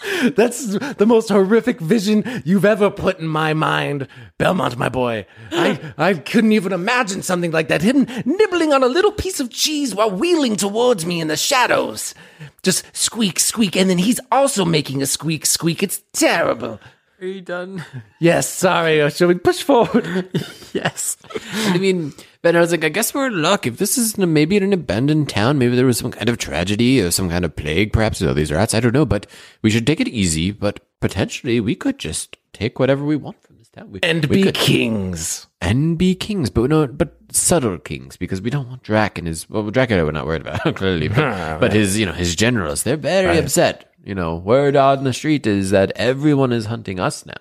That's 0.34 0.66
the 0.66 1.06
most 1.06 1.28
horrific 1.28 1.80
vision 1.80 2.24
you've 2.44 2.64
ever 2.64 2.90
put 2.90 3.18
in 3.18 3.26
my 3.26 3.52
mind, 3.52 4.08
Belmont, 4.38 4.78
my 4.78 4.88
boy. 4.88 5.26
I, 5.52 5.92
I 5.98 6.14
couldn't 6.14 6.52
even 6.52 6.72
imagine 6.72 7.22
something 7.22 7.50
like 7.50 7.68
that. 7.68 7.82
Him 7.82 8.06
nibbling 8.24 8.72
on 8.72 8.82
a 8.82 8.88
little 8.88 9.12
piece 9.12 9.40
of 9.40 9.50
cheese 9.50 9.94
while 9.94 10.10
wheeling 10.10 10.56
towards 10.56 11.04
me 11.04 11.20
in 11.20 11.28
the 11.28 11.36
shadows. 11.36 12.14
Just 12.62 12.84
squeak, 12.96 13.38
squeak, 13.38 13.76
and 13.76 13.90
then 13.90 13.98
he's 13.98 14.20
also 14.32 14.64
making 14.64 15.02
a 15.02 15.06
squeak, 15.06 15.44
squeak. 15.44 15.82
It's 15.82 16.02
terrible. 16.12 16.80
Are 17.20 17.26
you 17.26 17.42
done? 17.42 17.84
Yes, 18.18 18.48
sorry. 18.48 19.10
Shall 19.10 19.28
we 19.28 19.34
push 19.34 19.62
forward? 19.62 20.30
yes. 20.72 21.18
I 21.66 21.76
mean, 21.76 22.14
but 22.42 22.56
I 22.56 22.60
was 22.60 22.70
like, 22.70 22.84
I 22.84 22.88
guess 22.88 23.12
we're 23.14 23.26
in 23.26 23.42
luck. 23.42 23.66
If 23.66 23.76
this 23.78 23.98
is 23.98 24.16
maybe 24.18 24.56
in 24.56 24.62
an 24.62 24.72
abandoned 24.72 25.28
town, 25.28 25.58
maybe 25.58 25.76
there 25.76 25.86
was 25.86 25.98
some 25.98 26.10
kind 26.10 26.28
of 26.28 26.38
tragedy 26.38 27.00
or 27.00 27.10
some 27.10 27.28
kind 27.30 27.44
of 27.44 27.54
plague, 27.56 27.92
perhaps 27.92 28.22
all 28.22 28.34
these 28.34 28.52
rats. 28.52 28.74
I 28.74 28.80
don't 28.80 28.94
know, 28.94 29.04
but 29.06 29.26
we 29.62 29.70
should 29.70 29.86
take 29.86 30.00
it 30.00 30.08
easy. 30.08 30.50
But 30.50 30.80
potentially, 31.00 31.60
we 31.60 31.74
could 31.74 31.98
just 31.98 32.36
take 32.52 32.78
whatever 32.78 33.04
we 33.04 33.16
want 33.16 33.42
from 33.42 33.58
this 33.58 33.68
town. 33.68 33.90
We, 33.90 34.00
and 34.02 34.24
we 34.26 34.36
be 34.36 34.42
could- 34.44 34.54
kings. 34.54 35.46
and 35.60 35.98
be 35.98 36.14
kings, 36.14 36.50
but 36.50 36.70
no, 36.70 36.86
but 36.86 37.16
subtle 37.32 37.78
kings 37.78 38.16
because 38.16 38.40
we 38.40 38.50
don't 38.50 38.68
want 38.68 38.82
Drac 38.82 39.18
and 39.18 39.26
his. 39.26 39.48
Well, 39.48 39.70
Drac 39.70 39.90
we're 39.90 40.10
not 40.10 40.26
worried 40.26 40.42
about 40.42 40.74
clearly, 40.76 41.08
but, 41.08 41.58
but 41.60 41.72
his, 41.72 41.98
you 41.98 42.06
know, 42.06 42.12
his 42.12 42.34
generals. 42.34 42.82
They're 42.82 42.96
very 42.96 43.38
upset. 43.38 43.92
You 44.02 44.14
know, 44.14 44.36
word 44.36 44.76
on 44.76 45.04
the 45.04 45.12
street 45.12 45.46
is 45.46 45.70
that 45.72 45.92
everyone 45.94 46.52
is 46.52 46.64
hunting 46.66 46.98
us 46.98 47.26
now. 47.26 47.34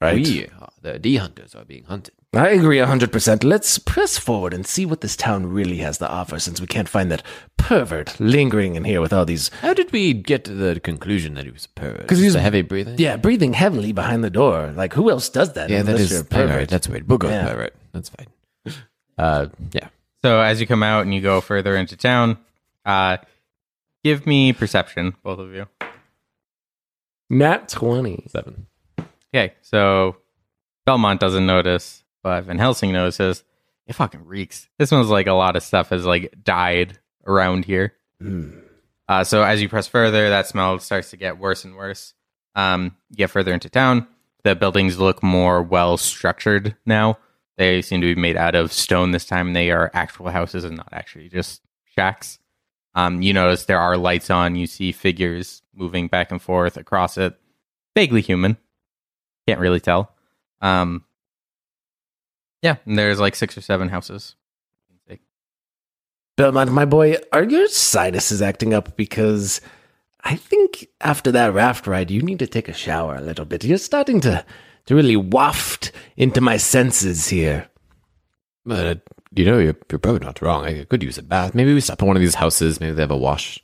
Right. 0.00 0.14
We, 0.14 0.44
are- 0.46 0.68
the 0.84 0.98
D 1.00 1.16
hunters, 1.16 1.54
are 1.56 1.64
being 1.64 1.82
hunted. 1.84 2.14
I 2.32 2.50
agree 2.50 2.78
100%. 2.78 3.42
Let's 3.42 3.78
press 3.78 4.18
forward 4.18 4.54
and 4.54 4.64
see 4.66 4.84
what 4.86 5.00
this 5.00 5.16
town 5.16 5.46
really 5.46 5.78
has 5.78 5.98
to 5.98 6.08
offer 6.08 6.38
since 6.38 6.60
we 6.60 6.66
can't 6.66 6.88
find 6.88 7.10
that 7.10 7.22
pervert 7.56 8.18
lingering 8.20 8.74
in 8.76 8.84
here 8.84 9.00
with 9.00 9.12
all 9.12 9.24
these. 9.24 9.48
How 9.62 9.72
did 9.74 9.90
we 9.92 10.12
get 10.12 10.44
to 10.44 10.54
the 10.54 10.78
conclusion 10.80 11.34
that 11.34 11.44
he 11.46 11.50
was 11.50 11.64
a 11.66 11.80
pervert? 11.80 12.06
'Cause 12.06 12.18
he's- 12.18 12.34
a 12.34 12.40
heavy 12.40 12.62
breathing. 12.62 12.96
Yeah, 12.98 13.16
breathing 13.16 13.54
heavily 13.54 13.92
behind 13.92 14.22
the 14.22 14.30
door. 14.30 14.72
Like, 14.76 14.92
who 14.94 15.10
else 15.10 15.28
does 15.28 15.52
that? 15.54 15.70
yeah, 15.70 15.82
that 15.82 15.92
unless 15.92 16.10
you're 16.10 16.20
a 16.20 16.24
pervert. 16.24 16.56
right. 16.56 16.68
That's 16.68 16.88
weird. 16.88 17.08
We'll 17.08 17.18
go 17.18 17.28
with 17.28 17.34
Yeah. 17.36 17.48
pervert. 17.48 17.74
That's 17.92 18.10
fine. 18.10 18.26
Uh, 19.18 19.46
yeah, 19.72 19.88
So 20.22 20.40
as 20.40 20.60
you 20.60 20.66
come 20.66 20.82
out 20.82 21.02
and 21.02 21.14
you 21.14 21.20
go 21.20 21.40
further 21.40 21.76
into 21.76 21.96
town, 21.96 22.38
uh, 22.84 23.18
give 24.02 24.26
me 24.26 24.52
perception, 24.52 25.14
both 25.22 25.38
of 25.38 25.52
you. 25.54 25.66
Nat 27.30 27.68
20. 27.68 28.24
seven. 28.28 28.66
Okay, 29.34 29.54
so 29.62 30.16
Belmont 30.86 31.20
doesn't 31.20 31.46
notice, 31.46 32.04
but 32.22 32.44
Van 32.44 32.58
Helsing 32.58 32.92
notices. 32.92 33.44
It 33.86 33.94
fucking 33.94 34.24
reeks. 34.24 34.68
This 34.78 34.88
smells 34.88 35.10
like 35.10 35.26
a 35.26 35.32
lot 35.32 35.56
of 35.56 35.62
stuff 35.62 35.90
has 35.90 36.06
like 36.06 36.34
died 36.42 36.98
around 37.26 37.64
here. 37.66 37.94
Uh, 39.08 39.24
so 39.24 39.42
as 39.42 39.60
you 39.60 39.68
press 39.68 39.86
further, 39.86 40.30
that 40.30 40.46
smell 40.46 40.78
starts 40.78 41.10
to 41.10 41.16
get 41.18 41.38
worse 41.38 41.64
and 41.64 41.76
worse. 41.76 42.14
Um, 42.54 42.96
you 43.10 43.16
get 43.16 43.30
further 43.30 43.52
into 43.52 43.68
town. 43.68 44.06
The 44.42 44.54
buildings 44.54 44.98
look 44.98 45.22
more 45.22 45.62
well 45.62 45.96
structured 45.96 46.76
now. 46.86 47.18
They 47.56 47.82
seem 47.82 48.00
to 48.00 48.14
be 48.14 48.20
made 48.20 48.36
out 48.36 48.54
of 48.54 48.72
stone 48.72 49.10
this 49.10 49.26
time. 49.26 49.52
They 49.52 49.70
are 49.70 49.90
actual 49.94 50.30
houses 50.30 50.64
and 50.64 50.76
not 50.76 50.88
actually 50.92 51.28
just 51.28 51.60
shacks. 51.84 52.38
Um, 52.94 53.22
you 53.22 53.32
notice 53.32 53.64
there 53.64 53.78
are 53.80 53.96
lights 53.96 54.30
on. 54.30 54.56
You 54.56 54.66
see 54.66 54.92
figures 54.92 55.62
moving 55.74 56.08
back 56.08 56.30
and 56.30 56.40
forth 56.40 56.76
across 56.76 57.18
it. 57.18 57.38
Vaguely 57.94 58.22
human. 58.22 58.56
Can't 59.46 59.60
really 59.60 59.80
tell. 59.80 60.13
Um, 60.64 61.04
yeah, 62.62 62.76
and 62.86 62.98
there's 62.98 63.20
like 63.20 63.34
six 63.34 63.56
or 63.58 63.60
seven 63.60 63.90
houses. 63.90 64.34
Belmont, 66.36 66.72
my 66.72 66.84
boy, 66.84 67.16
are 67.32 67.44
your 67.44 67.68
sinuses 67.68 68.42
acting 68.42 68.74
up? 68.74 68.96
Because 68.96 69.60
I 70.24 70.34
think 70.34 70.88
after 71.00 71.30
that 71.30 71.54
raft 71.54 71.86
ride, 71.86 72.10
you 72.10 72.22
need 72.22 72.40
to 72.40 72.46
take 72.48 72.68
a 72.68 72.72
shower 72.72 73.14
a 73.14 73.20
little 73.20 73.44
bit. 73.44 73.62
You're 73.62 73.78
starting 73.78 74.20
to, 74.22 74.44
to 74.86 74.94
really 74.96 75.16
waft 75.16 75.92
into 76.16 76.40
my 76.40 76.56
senses 76.56 77.28
here. 77.28 77.68
But 78.66 78.86
uh, 78.86 78.94
you 79.36 79.44
know, 79.44 79.58
you're, 79.58 79.76
you're 79.90 80.00
probably 80.00 80.26
not 80.26 80.42
wrong. 80.42 80.64
I 80.64 80.84
could 80.84 81.04
use 81.04 81.18
a 81.18 81.22
bath. 81.22 81.54
Maybe 81.54 81.72
we 81.72 81.80
stop 81.80 82.02
at 82.02 82.06
one 82.06 82.16
of 82.16 82.22
these 82.22 82.34
houses. 82.34 82.80
Maybe 82.80 82.94
they 82.94 83.02
have 83.02 83.12
a 83.12 83.16
wash, 83.16 83.62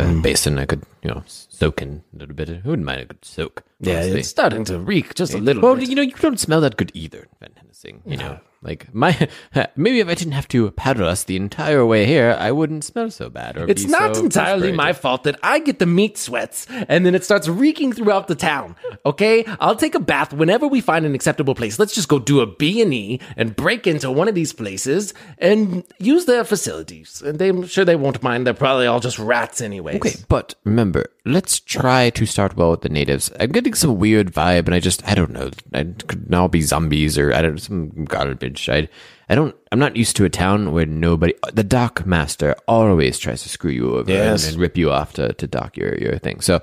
Mm. 0.00 0.18
a 0.18 0.22
basin. 0.22 0.58
I 0.58 0.64
could, 0.66 0.82
you 1.02 1.10
know, 1.10 1.22
soak 1.26 1.82
in 1.82 2.02
a 2.14 2.18
little 2.18 2.34
bit. 2.34 2.48
Who 2.48 2.70
wouldn't 2.70 2.86
mind 2.86 3.00
a 3.02 3.04
good 3.04 3.24
soak? 3.24 3.62
Yeah, 3.80 3.96
honestly. 3.96 4.20
it's 4.20 4.28
starting 4.28 4.64
to 4.64 4.78
reek 4.78 5.14
just 5.14 5.34
a 5.34 5.38
little 5.38 5.62
Well, 5.62 5.76
bit. 5.76 5.88
you 5.88 5.94
know, 5.94 6.02
you 6.02 6.12
don't 6.12 6.40
smell 6.40 6.60
that 6.62 6.76
good 6.76 6.90
either, 6.94 7.28
Van 7.40 7.50
Helsing. 7.56 8.02
You 8.06 8.16
know, 8.16 8.40
like 8.62 8.92
my 8.94 9.28
maybe 9.76 10.00
if 10.00 10.08
I 10.08 10.14
didn't 10.14 10.32
have 10.32 10.48
to 10.48 10.70
paddle 10.70 11.08
us 11.08 11.24
the 11.24 11.36
entire 11.36 11.84
way 11.84 12.06
here, 12.06 12.36
I 12.38 12.52
wouldn't 12.52 12.84
smell 12.84 13.10
so 13.10 13.28
bad. 13.28 13.58
Or 13.58 13.68
It's 13.68 13.84
not 13.84 14.16
so 14.16 14.24
entirely 14.24 14.72
my 14.72 14.92
fault 14.92 15.24
that 15.24 15.38
I 15.42 15.58
get 15.58 15.78
the 15.78 15.86
meat 15.86 16.16
sweats 16.16 16.66
and 16.88 17.04
then 17.04 17.14
it 17.14 17.24
starts 17.24 17.48
reeking 17.48 17.92
throughout 17.92 18.28
the 18.28 18.34
town. 18.34 18.76
Okay? 19.04 19.44
I'll 19.58 19.76
take 19.76 19.94
a 19.94 20.00
bath 20.00 20.32
whenever 20.32 20.66
we 20.68 20.80
find 20.80 21.04
an 21.04 21.14
acceptable 21.14 21.54
place. 21.54 21.78
Let's 21.78 21.94
just 21.94 22.08
go 22.08 22.18
do 22.18 22.40
a 22.40 22.46
B&E 22.46 23.20
and 23.36 23.56
break 23.56 23.86
into 23.86 24.10
one 24.10 24.28
of 24.28 24.34
these 24.34 24.52
places 24.52 25.12
and 25.38 25.84
use 25.98 26.26
their 26.26 26.44
facilities. 26.44 27.20
And 27.20 27.38
they, 27.38 27.48
I'm 27.48 27.66
sure 27.66 27.84
they 27.84 27.96
won't 27.96 28.22
mind. 28.22 28.46
They're 28.46 28.54
probably 28.54 28.86
all 28.86 29.00
just 29.00 29.18
rats 29.18 29.60
anyway. 29.60 29.96
Okay, 29.96 30.14
but 30.28 30.54
remember, 30.64 31.06
let's 31.24 31.60
try 31.60 32.10
to 32.10 32.26
start 32.26 32.56
well 32.56 32.72
with 32.72 32.80
the 32.82 32.88
natives. 32.88 33.30
I'm 33.38 33.52
getting 33.52 33.74
some 33.74 33.98
weird 33.98 34.32
vibe, 34.32 34.66
and 34.66 34.74
I 34.74 34.80
just 34.80 35.06
I 35.08 35.14
don't 35.14 35.30
know. 35.30 35.50
I 35.72 35.84
could 36.06 36.28
now 36.30 36.48
be 36.48 36.60
zombies 36.62 37.16
or 37.18 37.32
I 37.32 37.42
don't 37.42 37.58
some 37.58 38.04
garbage. 38.04 38.68
I 38.68 38.88
I 39.28 39.34
don't. 39.34 39.54
I'm 39.70 39.78
not 39.78 39.96
used 39.96 40.16
to 40.16 40.24
a 40.24 40.30
town 40.30 40.72
where 40.72 40.86
nobody. 40.86 41.34
The 41.52 41.64
dock 41.64 42.04
master 42.06 42.54
always 42.68 43.18
tries 43.18 43.42
to 43.42 43.48
screw 43.48 43.70
you 43.70 43.96
over 43.96 44.10
Yes. 44.10 44.44
and, 44.44 44.52
and 44.54 44.60
rip 44.60 44.76
you 44.76 44.90
off 44.90 45.12
to, 45.14 45.32
to 45.34 45.46
dock 45.46 45.76
your 45.76 45.96
your 45.96 46.18
thing. 46.18 46.40
So 46.40 46.60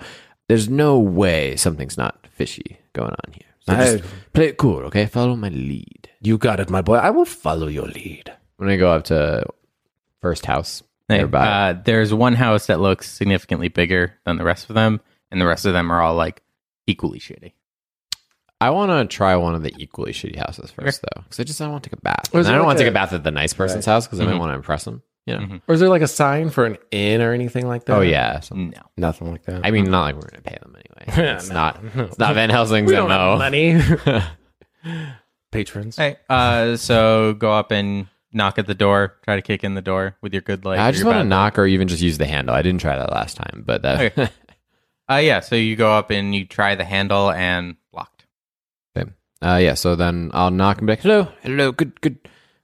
there's 0.47 0.69
no 0.69 0.99
way 0.99 1.55
something's 1.55 1.97
not 1.97 2.27
fishy 2.31 2.79
going 2.93 3.11
on 3.11 3.31
here. 3.33 3.45
So 3.61 3.73
just 3.75 4.03
play 4.33 4.47
it 4.47 4.57
cool, 4.57 4.79
okay? 4.85 5.05
Follow 5.05 5.35
my 5.35 5.49
lead. 5.49 6.09
You 6.21 6.37
got 6.37 6.59
it, 6.59 6.69
my 6.69 6.81
boy. 6.81 6.95
I 6.95 7.11
will 7.11 7.25
follow 7.25 7.67
your 7.67 7.87
lead. 7.87 8.33
When 8.57 8.67
I'm 8.69 8.79
go 8.79 8.91
up 8.91 9.03
to 9.05 9.45
first 10.21 10.45
house 10.45 10.81
Hey, 11.09 11.17
nearby. 11.17 11.45
Uh, 11.47 11.81
there's 11.83 12.13
one 12.13 12.35
house 12.35 12.67
that 12.67 12.79
looks 12.79 13.09
significantly 13.11 13.67
bigger 13.67 14.13
than 14.25 14.37
the 14.37 14.43
rest 14.45 14.69
of 14.69 14.75
them, 14.75 15.01
and 15.31 15.41
the 15.41 15.45
rest 15.47 15.65
of 15.65 15.73
them 15.73 15.91
are 15.91 16.01
all 16.01 16.15
like 16.15 16.41
equally 16.87 17.19
shitty. 17.19 17.53
I 18.61 18.69
want 18.71 18.91
to 18.91 19.13
try 19.15 19.35
one 19.37 19.55
of 19.55 19.63
the 19.63 19.73
equally 19.77 20.11
shitty 20.11 20.37
houses 20.37 20.69
first, 20.71 21.01
though, 21.01 21.21
because 21.23 21.39
I 21.39 21.43
just 21.43 21.61
I 21.61 21.67
want 21.67 21.83
to 21.83 21.89
take 21.89 21.97
a 21.99 22.01
bath. 22.01 22.29
And 22.33 22.45
I 22.45 22.51
don't 22.51 22.59
like 22.59 22.65
want 22.67 22.77
to 22.77 22.83
take 22.83 22.87
a- 22.89 22.91
a 22.91 22.93
bath 22.93 23.13
at 23.13 23.23
the 23.23 23.31
nice 23.31 23.53
person's 23.53 23.85
house 23.85 24.05
because 24.05 24.19
I 24.19 24.25
might 24.25 24.37
want 24.37 24.51
to 24.51 24.55
impress 24.55 24.83
them. 24.85 25.01
You 25.25 25.37
know? 25.37 25.59
Or 25.67 25.75
is 25.75 25.79
there 25.79 25.89
like 25.89 26.01
a 26.01 26.07
sign 26.07 26.49
for 26.49 26.65
an 26.65 26.77
inn 26.91 27.21
or 27.21 27.33
anything 27.33 27.67
like 27.67 27.85
that? 27.85 27.95
Oh 27.95 28.01
yeah. 28.01 28.39
So- 28.39 28.55
No. 28.55 28.81
Nothing 28.97 29.31
like 29.31 29.43
that. 29.45 29.61
I 29.63 29.71
mean, 29.71 29.85
not 29.89 30.01
like 30.01 30.15
we're 30.15 30.27
gonna 30.29 30.41
pay 30.41 30.57
them 30.61 30.75
anyway. 30.75 31.33
It's 31.35 31.49
not. 31.49 31.79
It's 31.95 32.17
not 32.19 32.33
Van 32.33 32.49
Helsing's 32.49 32.87
we 32.89 32.95
don't 32.95 33.09
mo. 33.09 33.37
have 33.37 33.39
money. 33.39 33.79
Patrons. 35.51 35.97
Hey, 35.97 36.17
uh, 36.29 36.75
so 36.77 37.33
go 37.33 37.51
up 37.53 37.71
and 37.71 38.07
knock 38.33 38.57
at 38.59 38.67
the 38.67 38.75
door. 38.75 39.15
Try 39.23 39.35
to 39.35 39.41
kick 39.41 39.63
in 39.63 39.73
the 39.75 39.81
door 39.81 40.15
with 40.21 40.33
your 40.33 40.41
good 40.41 40.65
leg. 40.65 40.79
I 40.79 40.91
just 40.91 41.03
want 41.05 41.17
to 41.17 41.23
knock 41.23 41.57
or 41.59 41.65
even 41.65 41.87
just 41.87 42.01
use 42.01 42.17
the 42.17 42.25
handle. 42.25 42.55
I 42.55 42.61
didn't 42.61 42.81
try 42.81 42.97
that 42.97 43.11
last 43.11 43.37
time, 43.37 43.63
but 43.65 43.81
that. 43.83 43.99
Okay. 44.17 44.29
Uh, 45.11 45.15
yeah. 45.17 45.39
So 45.39 45.55
you 45.55 45.75
go 45.75 45.91
up 45.91 46.11
and 46.11 46.35
you 46.35 46.45
try 46.45 46.75
the 46.75 46.85
handle 46.85 47.31
and 47.31 47.77
locked. 47.91 48.27
Okay. 48.95 49.09
Uh, 49.41 49.55
yeah. 49.59 49.73
So 49.73 49.95
then 49.95 50.29
I'll 50.35 50.51
knock 50.51 50.77
and 50.77 50.85
be 50.85 50.91
like, 50.93 50.99
"Hello, 51.01 51.27
hello, 51.41 51.71
good, 51.71 51.99
good, 52.01 52.19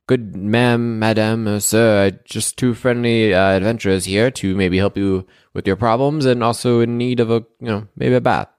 good, 0.05 0.35
ma'am, 0.35 0.99
madam, 0.99 1.47
uh, 1.47 1.59
sir. 1.59 2.05
uh, 2.05 2.11
Just 2.23 2.55
two 2.59 2.75
friendly 2.75 3.33
uh, 3.33 3.53
adventurers 3.57 4.05
here 4.05 4.29
to 4.29 4.55
maybe 4.55 4.77
help 4.77 4.95
you 4.95 5.25
with 5.55 5.65
your 5.65 5.75
problems, 5.75 6.27
and 6.27 6.43
also 6.43 6.81
in 6.81 6.99
need 6.99 7.19
of 7.19 7.31
a, 7.31 7.43
you 7.59 7.65
know, 7.67 7.87
maybe 7.95 8.13
a 8.13 8.21
bath." 8.21 8.49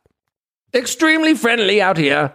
Extremely 0.75 1.35
friendly 1.35 1.81
out 1.81 1.97
here. 1.97 2.35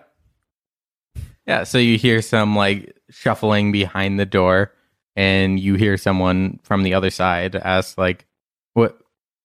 Yeah. 1.52 1.66
So 1.66 1.80
you 1.80 1.98
hear 1.98 2.22
some 2.22 2.56
like 2.56 2.96
shuffling 3.10 3.74
behind 3.74 4.18
the 4.18 4.26
door, 4.26 4.72
and 5.18 5.60
you 5.60 5.76
hear 5.76 5.98
someone 5.98 6.62
from 6.64 6.84
the 6.84 6.94
other 6.94 7.10
side 7.10 7.58
ask, 7.58 7.98
like, 7.98 8.26
"What? 8.74 8.98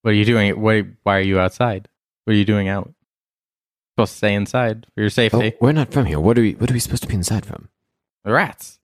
What 0.03 0.12
are 0.12 0.14
you 0.14 0.25
doing? 0.25 0.61
What? 0.61 0.87
Why 1.03 1.16
are 1.16 1.29
you 1.33 1.40
outside? 1.40 1.88
What 2.25 2.35
are 2.35 2.37
you 2.37 2.45
doing 2.45 2.69
out? 2.69 2.95
Supposed 3.95 4.12
to 4.12 4.19
stay 4.19 4.35
inside 4.35 4.87
for 4.95 5.01
your 5.01 5.07
Oh, 5.07 5.19
safety." 5.21 5.55
we're 5.61 5.73
not 5.73 5.90
from 5.90 6.07
here. 6.07 6.21
What 6.21 6.38
are 6.38 6.42
we? 6.42 6.53
What 6.53 6.71
are 6.71 6.75
we 6.75 6.79
supposed 6.79 7.03
to 7.03 7.09
be 7.09 7.16
inside 7.16 7.45
from? 7.45 7.71
The 8.23 8.33
rats. 8.33 8.79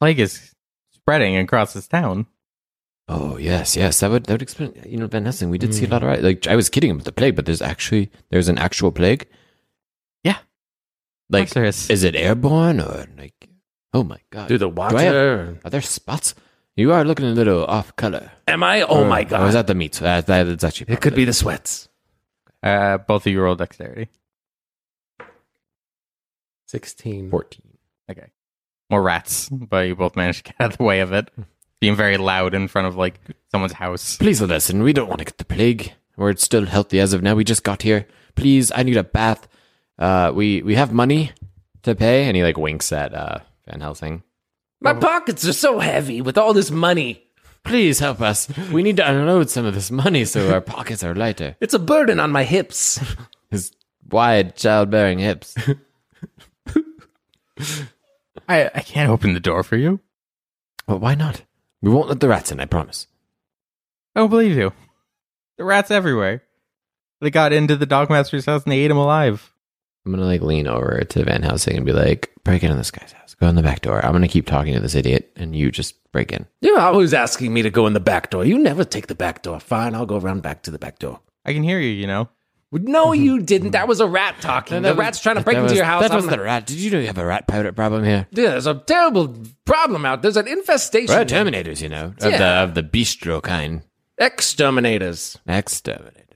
Plague 0.00 0.18
is 0.18 0.54
spreading 0.94 1.36
across 1.36 1.74
this 1.74 1.86
town. 1.86 2.26
Oh 3.06 3.36
yes, 3.36 3.76
yes. 3.76 4.00
That 4.00 4.10
would 4.10 4.24
that 4.24 4.32
would 4.32 4.42
explain. 4.48 4.72
You 4.86 4.96
know, 4.96 5.08
Van 5.08 5.24
Helsing. 5.24 5.50
We 5.50 5.58
did 5.58 5.74
see 5.74 5.84
a 5.84 5.88
lot 5.88 6.02
of 6.02 6.08
hmm. 6.08 6.14
right. 6.14 6.22
Like 6.22 6.46
I 6.46 6.56
was 6.56 6.70
kidding 6.70 6.90
about 6.90 7.04
the 7.04 7.12
plague, 7.12 7.36
but 7.36 7.44
there's 7.44 7.60
actually 7.60 8.10
there's 8.30 8.48
an 8.48 8.56
actual 8.56 8.92
plague. 8.92 9.28
Yeah. 11.30 11.38
Like, 11.40 11.52
course 11.52 11.84
is. 11.84 11.90
is 11.90 12.04
it 12.04 12.14
airborne 12.16 12.80
or 12.80 13.06
like? 13.16 13.48
Oh 13.92 14.02
my 14.04 14.18
god! 14.30 14.48
Through 14.48 14.58
the 14.58 14.70
Do 14.70 14.80
I 14.82 14.84
have- 14.84 14.92
water. 15.14 15.58
are 15.64 15.70
there 15.70 15.80
spots? 15.82 16.34
You 16.76 16.92
are 16.92 17.04
looking 17.04 17.26
a 17.26 17.32
little 17.32 17.64
off 17.66 17.94
color. 17.96 18.30
Am 18.48 18.62
I? 18.62 18.82
Oh 18.82 19.04
my 19.04 19.22
Or 19.22 19.24
god. 19.24 19.48
is 19.48 19.54
that 19.54 19.66
the 19.66 19.74
meat? 19.74 20.00
Uh, 20.00 20.20
that 20.22 20.46
is 20.46 20.64
actually. 20.64 20.92
it 20.92 21.00
could 21.00 21.14
be 21.14 21.24
the 21.24 21.32
sweats. 21.32 21.88
Uh, 22.62 22.98
both 22.98 23.26
of 23.26 23.32
you 23.32 23.40
roll 23.40 23.54
dexterity. 23.56 24.08
16. 26.68 27.30
fourteen. 27.30 27.78
Okay. 28.10 28.28
More 28.90 29.02
rats, 29.02 29.48
but 29.50 29.86
you 29.88 29.94
both 29.96 30.16
managed 30.16 30.44
to 30.46 30.52
get 30.52 30.56
out 30.60 30.72
of 30.72 30.78
the 30.78 30.84
way 30.84 31.00
of 31.00 31.12
it. 31.12 31.30
Being 31.80 31.96
very 31.96 32.16
loud 32.16 32.54
in 32.54 32.68
front 32.68 32.86
of 32.88 32.96
like 32.96 33.20
someone's 33.50 33.72
house. 33.74 34.16
Please 34.16 34.40
listen. 34.40 34.82
We 34.82 34.92
don't 34.92 35.08
want 35.08 35.18
to 35.20 35.24
get 35.24 35.38
the 35.38 35.44
plague. 35.44 35.92
We're 36.16 36.36
still 36.36 36.66
healthy 36.66 37.00
as 37.00 37.12
of 37.12 37.22
now. 37.22 37.34
We 37.34 37.44
just 37.44 37.62
got 37.64 37.82
here. 37.82 38.06
Please, 38.34 38.70
I 38.74 38.82
need 38.82 38.96
a 38.96 39.04
bath. 39.04 39.48
Uh, 40.00 40.32
we 40.34 40.62
we 40.62 40.74
have 40.74 40.92
money 40.92 41.30
to 41.82 41.94
pay, 41.94 42.24
and 42.24 42.36
he 42.36 42.42
like 42.42 42.56
winks 42.56 42.90
at 42.92 43.14
uh 43.14 43.38
Van 43.68 43.80
Helsing. 43.80 44.22
My 44.80 44.94
pockets 44.94 45.46
are 45.46 45.52
so 45.52 45.78
heavy 45.78 46.22
with 46.22 46.38
all 46.38 46.54
this 46.54 46.70
money. 46.70 47.22
Please 47.64 47.98
help 47.98 48.22
us. 48.22 48.48
We 48.72 48.82
need 48.82 48.96
to 48.96 49.06
unload 49.08 49.50
some 49.50 49.66
of 49.66 49.74
this 49.74 49.90
money 49.90 50.24
so 50.24 50.50
our 50.50 50.62
pockets 50.62 51.04
are 51.04 51.14
lighter. 51.14 51.56
It's 51.60 51.74
a 51.74 51.78
burden 51.78 52.18
on 52.18 52.32
my 52.32 52.44
hips. 52.44 52.98
His 53.50 53.72
wide 54.10 54.56
childbearing 54.56 55.18
hips. 55.18 55.54
I, 58.48 58.70
I 58.74 58.80
can't 58.80 59.10
open 59.10 59.34
the 59.34 59.40
door 59.40 59.62
for 59.62 59.76
you. 59.76 60.00
Well, 60.86 60.98
why 60.98 61.14
not? 61.14 61.42
We 61.82 61.90
won't 61.90 62.08
let 62.08 62.20
the 62.20 62.28
rats 62.28 62.50
in, 62.50 62.58
I 62.60 62.64
promise. 62.64 63.06
I 64.16 64.20
don't 64.20 64.30
believe 64.30 64.56
you. 64.56 64.72
The 65.58 65.64
rats 65.64 65.90
everywhere. 65.90 66.42
They 67.20 67.30
got 67.30 67.52
into 67.52 67.76
the 67.76 67.84
dogmaster's 67.84 68.46
house 68.46 68.62
and 68.64 68.72
they 68.72 68.80
ate 68.80 68.90
him 68.90 68.96
alive. 68.96 69.52
I'm 70.04 70.12
gonna 70.12 70.24
like 70.24 70.40
lean 70.42 70.66
over 70.66 71.00
to 71.00 71.24
Van 71.24 71.42
Helsing 71.42 71.76
and 71.76 71.86
be 71.86 71.92
like, 71.92 72.32
break 72.44 72.62
into 72.62 72.76
this 72.76 72.90
guy's 72.90 73.12
house. 73.12 73.34
Go 73.34 73.48
in 73.48 73.54
the 73.54 73.62
back 73.62 73.80
door. 73.82 74.04
I'm 74.04 74.12
gonna 74.12 74.28
keep 74.28 74.46
talking 74.46 74.74
to 74.74 74.80
this 74.80 74.94
idiot 74.94 75.32
and 75.36 75.54
you 75.54 75.70
just 75.70 75.94
break 76.12 76.32
in. 76.32 76.46
You're 76.60 76.80
always 76.80 77.14
asking 77.14 77.52
me 77.52 77.62
to 77.62 77.70
go 77.70 77.86
in 77.86 77.92
the 77.92 78.00
back 78.00 78.30
door. 78.30 78.44
You 78.44 78.58
never 78.58 78.84
take 78.84 79.06
the 79.08 79.14
back 79.14 79.42
door. 79.42 79.60
Fine, 79.60 79.94
I'll 79.94 80.06
go 80.06 80.18
around 80.18 80.42
back 80.42 80.62
to 80.64 80.70
the 80.70 80.78
back 80.78 80.98
door. 80.98 81.20
I 81.44 81.52
can 81.52 81.62
hear 81.62 81.78
you, 81.78 81.90
you 81.90 82.06
know. 82.06 82.28
No, 82.72 83.06
mm-hmm. 83.06 83.22
you 83.22 83.40
didn't. 83.42 83.72
That 83.72 83.88
was 83.88 83.98
a 83.98 84.06
rat 84.06 84.36
talking. 84.40 84.82
the 84.82 84.94
rat's 84.94 85.20
trying 85.20 85.36
to 85.36 85.42
break 85.42 85.56
into 85.56 85.64
was- 85.64 85.74
your 85.74 85.84
house. 85.84 86.02
That 86.02 86.12
I'm 86.12 86.16
was 86.16 86.26
not- 86.26 86.36
the 86.36 86.42
rat. 86.42 86.66
Did 86.66 86.76
you 86.76 86.90
know 86.90 87.00
you 87.00 87.08
have 87.08 87.18
a 87.18 87.26
rat 87.26 87.48
pirate 87.48 87.74
problem 87.74 88.04
here? 88.04 88.28
Yeah, 88.30 88.50
there's 88.50 88.66
a 88.66 88.74
terrible 88.74 89.36
problem 89.64 90.04
out. 90.06 90.22
There's 90.22 90.36
an 90.36 90.46
infestation. 90.46 91.14
We're 91.14 91.24
terminators, 91.24 91.82
you 91.82 91.88
know, 91.88 92.06
of 92.06 92.18
the 92.18 92.30
Yeah. 92.30 92.62
of 92.62 92.74
the 92.74 92.82
bistro 92.82 93.42
kind. 93.42 93.82
Exterminators. 94.18 95.36
Exterminators. 95.48 96.29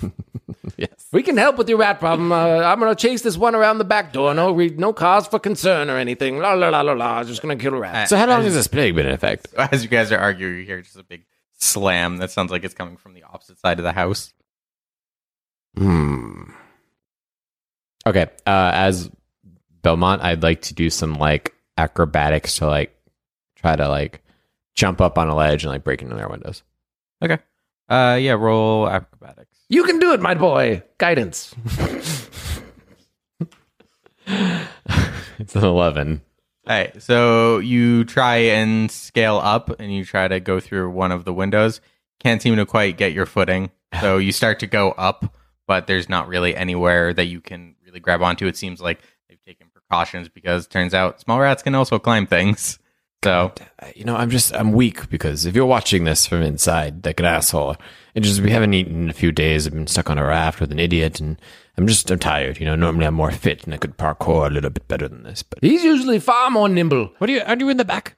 yes. 0.76 1.08
We 1.12 1.22
can 1.22 1.36
help 1.36 1.56
with 1.56 1.68
your 1.68 1.78
rat 1.78 2.00
problem. 2.00 2.32
Uh, 2.32 2.58
I'm 2.58 2.78
gonna 2.80 2.94
chase 2.94 3.22
this 3.22 3.36
one 3.36 3.54
around 3.54 3.78
the 3.78 3.84
back 3.84 4.12
door. 4.12 4.34
No, 4.34 4.52
re- 4.52 4.74
no 4.76 4.92
cause 4.92 5.26
for 5.26 5.38
concern 5.38 5.90
or 5.90 5.96
anything. 5.96 6.38
La 6.38 6.54
la 6.54 6.68
la 6.68 6.80
la 6.80 6.92
la. 6.92 7.24
Just 7.24 7.42
gonna 7.42 7.56
kill 7.56 7.74
a 7.74 7.78
rat. 7.78 8.08
So 8.08 8.16
how 8.16 8.26
long 8.26 8.42
has 8.42 8.54
this 8.54 8.66
plague 8.66 8.94
been 8.94 9.06
in 9.06 9.12
effect? 9.12 9.48
As 9.56 9.82
you 9.82 9.88
guys 9.88 10.10
are 10.12 10.18
arguing, 10.18 10.58
you 10.58 10.64
hear 10.64 10.82
just 10.82 10.96
a 10.96 11.04
big 11.04 11.24
slam 11.58 12.18
that 12.18 12.30
sounds 12.30 12.50
like 12.50 12.64
it's 12.64 12.74
coming 12.74 12.96
from 12.96 13.14
the 13.14 13.22
opposite 13.22 13.58
side 13.58 13.78
of 13.78 13.84
the 13.84 13.92
house. 13.92 14.32
Hmm. 15.76 16.42
Okay. 18.06 18.26
Uh, 18.46 18.70
as 18.74 19.10
Belmont, 19.82 20.22
I'd 20.22 20.42
like 20.42 20.62
to 20.62 20.74
do 20.74 20.90
some 20.90 21.14
like 21.14 21.54
acrobatics 21.78 22.58
to 22.58 22.66
like 22.66 22.94
try 23.56 23.74
to 23.74 23.88
like 23.88 24.22
jump 24.74 25.00
up 25.00 25.18
on 25.18 25.28
a 25.28 25.34
ledge 25.34 25.64
and 25.64 25.72
like 25.72 25.84
break 25.84 26.02
into 26.02 26.14
their 26.14 26.28
windows. 26.28 26.62
Okay. 27.22 27.38
Uh, 27.88 28.18
yeah. 28.20 28.32
Roll 28.32 28.88
acrobatics. 28.88 29.53
You 29.68 29.84
can 29.84 29.98
do 29.98 30.12
it, 30.12 30.20
my 30.20 30.34
boy. 30.34 30.82
Guidance. 30.98 31.54
It's 34.26 35.56
an 35.56 35.64
11. 35.64 36.20
All 36.66 36.76
right. 36.76 37.02
So 37.02 37.58
you 37.58 38.04
try 38.04 38.36
and 38.36 38.90
scale 38.90 39.40
up, 39.42 39.80
and 39.80 39.92
you 39.92 40.04
try 40.04 40.28
to 40.28 40.40
go 40.40 40.60
through 40.60 40.90
one 40.90 41.12
of 41.12 41.24
the 41.24 41.32
windows. 41.32 41.80
Can't 42.20 42.40
seem 42.40 42.56
to 42.56 42.66
quite 42.66 42.96
get 42.96 43.12
your 43.12 43.26
footing. 43.26 43.70
So 44.00 44.18
you 44.18 44.32
start 44.32 44.60
to 44.60 44.66
go 44.66 44.92
up, 44.92 45.36
but 45.66 45.86
there's 45.86 46.08
not 46.08 46.28
really 46.28 46.56
anywhere 46.56 47.12
that 47.12 47.26
you 47.26 47.40
can 47.40 47.74
really 47.84 48.00
grab 48.00 48.22
onto. 48.22 48.46
It 48.46 48.56
seems 48.56 48.80
like 48.80 49.00
they've 49.28 49.42
taken 49.44 49.68
precautions 49.72 50.28
because 50.28 50.66
turns 50.66 50.94
out 50.94 51.20
small 51.20 51.40
rats 51.40 51.62
can 51.62 51.74
also 51.74 51.98
climb 51.98 52.26
things. 52.26 52.78
So 53.22 53.52
You 53.94 54.04
know, 54.04 54.16
I'm 54.16 54.30
just, 54.30 54.54
I'm 54.54 54.72
weak 54.72 55.08
because 55.10 55.46
if 55.46 55.54
you're 55.54 55.66
watching 55.66 56.04
this 56.04 56.26
from 56.26 56.42
inside, 56.42 57.04
like 57.04 57.20
an 57.20 57.26
asshole, 57.26 57.76
and 58.14 58.24
just, 58.24 58.40
we 58.40 58.50
haven't 58.50 58.74
eaten 58.74 59.04
in 59.04 59.10
a 59.10 59.14
few 59.14 59.32
days. 59.32 59.66
I've 59.66 59.72
been 59.72 59.86
stuck 59.86 60.10
on 60.10 60.18
a 60.18 60.24
raft 60.24 60.60
with 60.60 60.72
an 60.72 60.78
idiot, 60.78 61.20
and 61.20 61.40
I'm 61.76 61.86
just, 61.86 62.10
I'm 62.10 62.18
tired. 62.18 62.58
You 62.60 62.66
know, 62.66 62.76
normally 62.76 63.06
I'm 63.06 63.14
more 63.14 63.32
fit 63.32 63.64
and 63.64 63.74
I 63.74 63.76
could 63.76 63.96
parkour 63.98 64.46
a 64.46 64.50
little 64.50 64.70
bit 64.70 64.86
better 64.88 65.08
than 65.08 65.24
this, 65.24 65.42
but. 65.42 65.58
He's 65.62 65.84
usually 65.84 66.20
far 66.20 66.50
more 66.50 66.68
nimble. 66.68 67.10
What 67.18 67.28
are 67.28 67.32
you, 67.32 67.40
are 67.40 67.56
you 67.56 67.68
in 67.68 67.76
the 67.76 67.84
back? 67.84 68.16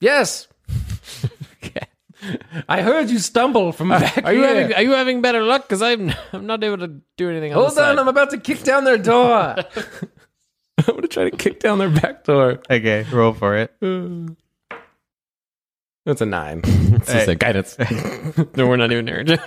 Yes. 0.00 0.48
I 2.68 2.82
heard 2.82 3.10
you 3.10 3.20
stumble 3.20 3.70
from 3.70 3.90
back 3.90 4.24
Are 4.24 4.32
you 4.32 4.42
here. 4.42 4.54
having, 4.56 4.74
are 4.76 4.82
you 4.82 4.90
having 4.92 5.22
better 5.22 5.40
luck? 5.42 5.68
Because 5.68 5.82
I'm, 5.82 6.12
I'm 6.32 6.46
not 6.46 6.64
able 6.64 6.78
to 6.78 7.00
do 7.16 7.30
anything 7.30 7.52
on 7.52 7.58
Hold 7.58 7.76
the 7.76 7.80
on, 7.82 7.96
side. 7.96 7.98
I'm 7.98 8.08
about 8.08 8.30
to 8.30 8.38
kick 8.38 8.62
down 8.64 8.82
their 8.84 8.98
door. 8.98 9.30
I'm 10.78 10.94
gonna 10.94 11.06
try 11.08 11.28
to 11.30 11.36
kick 11.36 11.60
down 11.60 11.78
their 11.78 11.90
back 11.90 12.24
door. 12.24 12.60
okay, 12.70 13.04
roll 13.12 13.32
for 13.34 13.56
it. 13.56 13.72
Uh, 13.82 14.32
That's 16.08 16.22
a 16.22 16.26
nine. 16.26 16.62
It's 16.98 17.12
just 17.12 17.28
a 17.28 17.34
guidance. 17.34 17.78
no, 18.56 18.66
we're 18.66 18.76
not 18.76 18.90
even 18.90 19.04
there. 19.04 19.24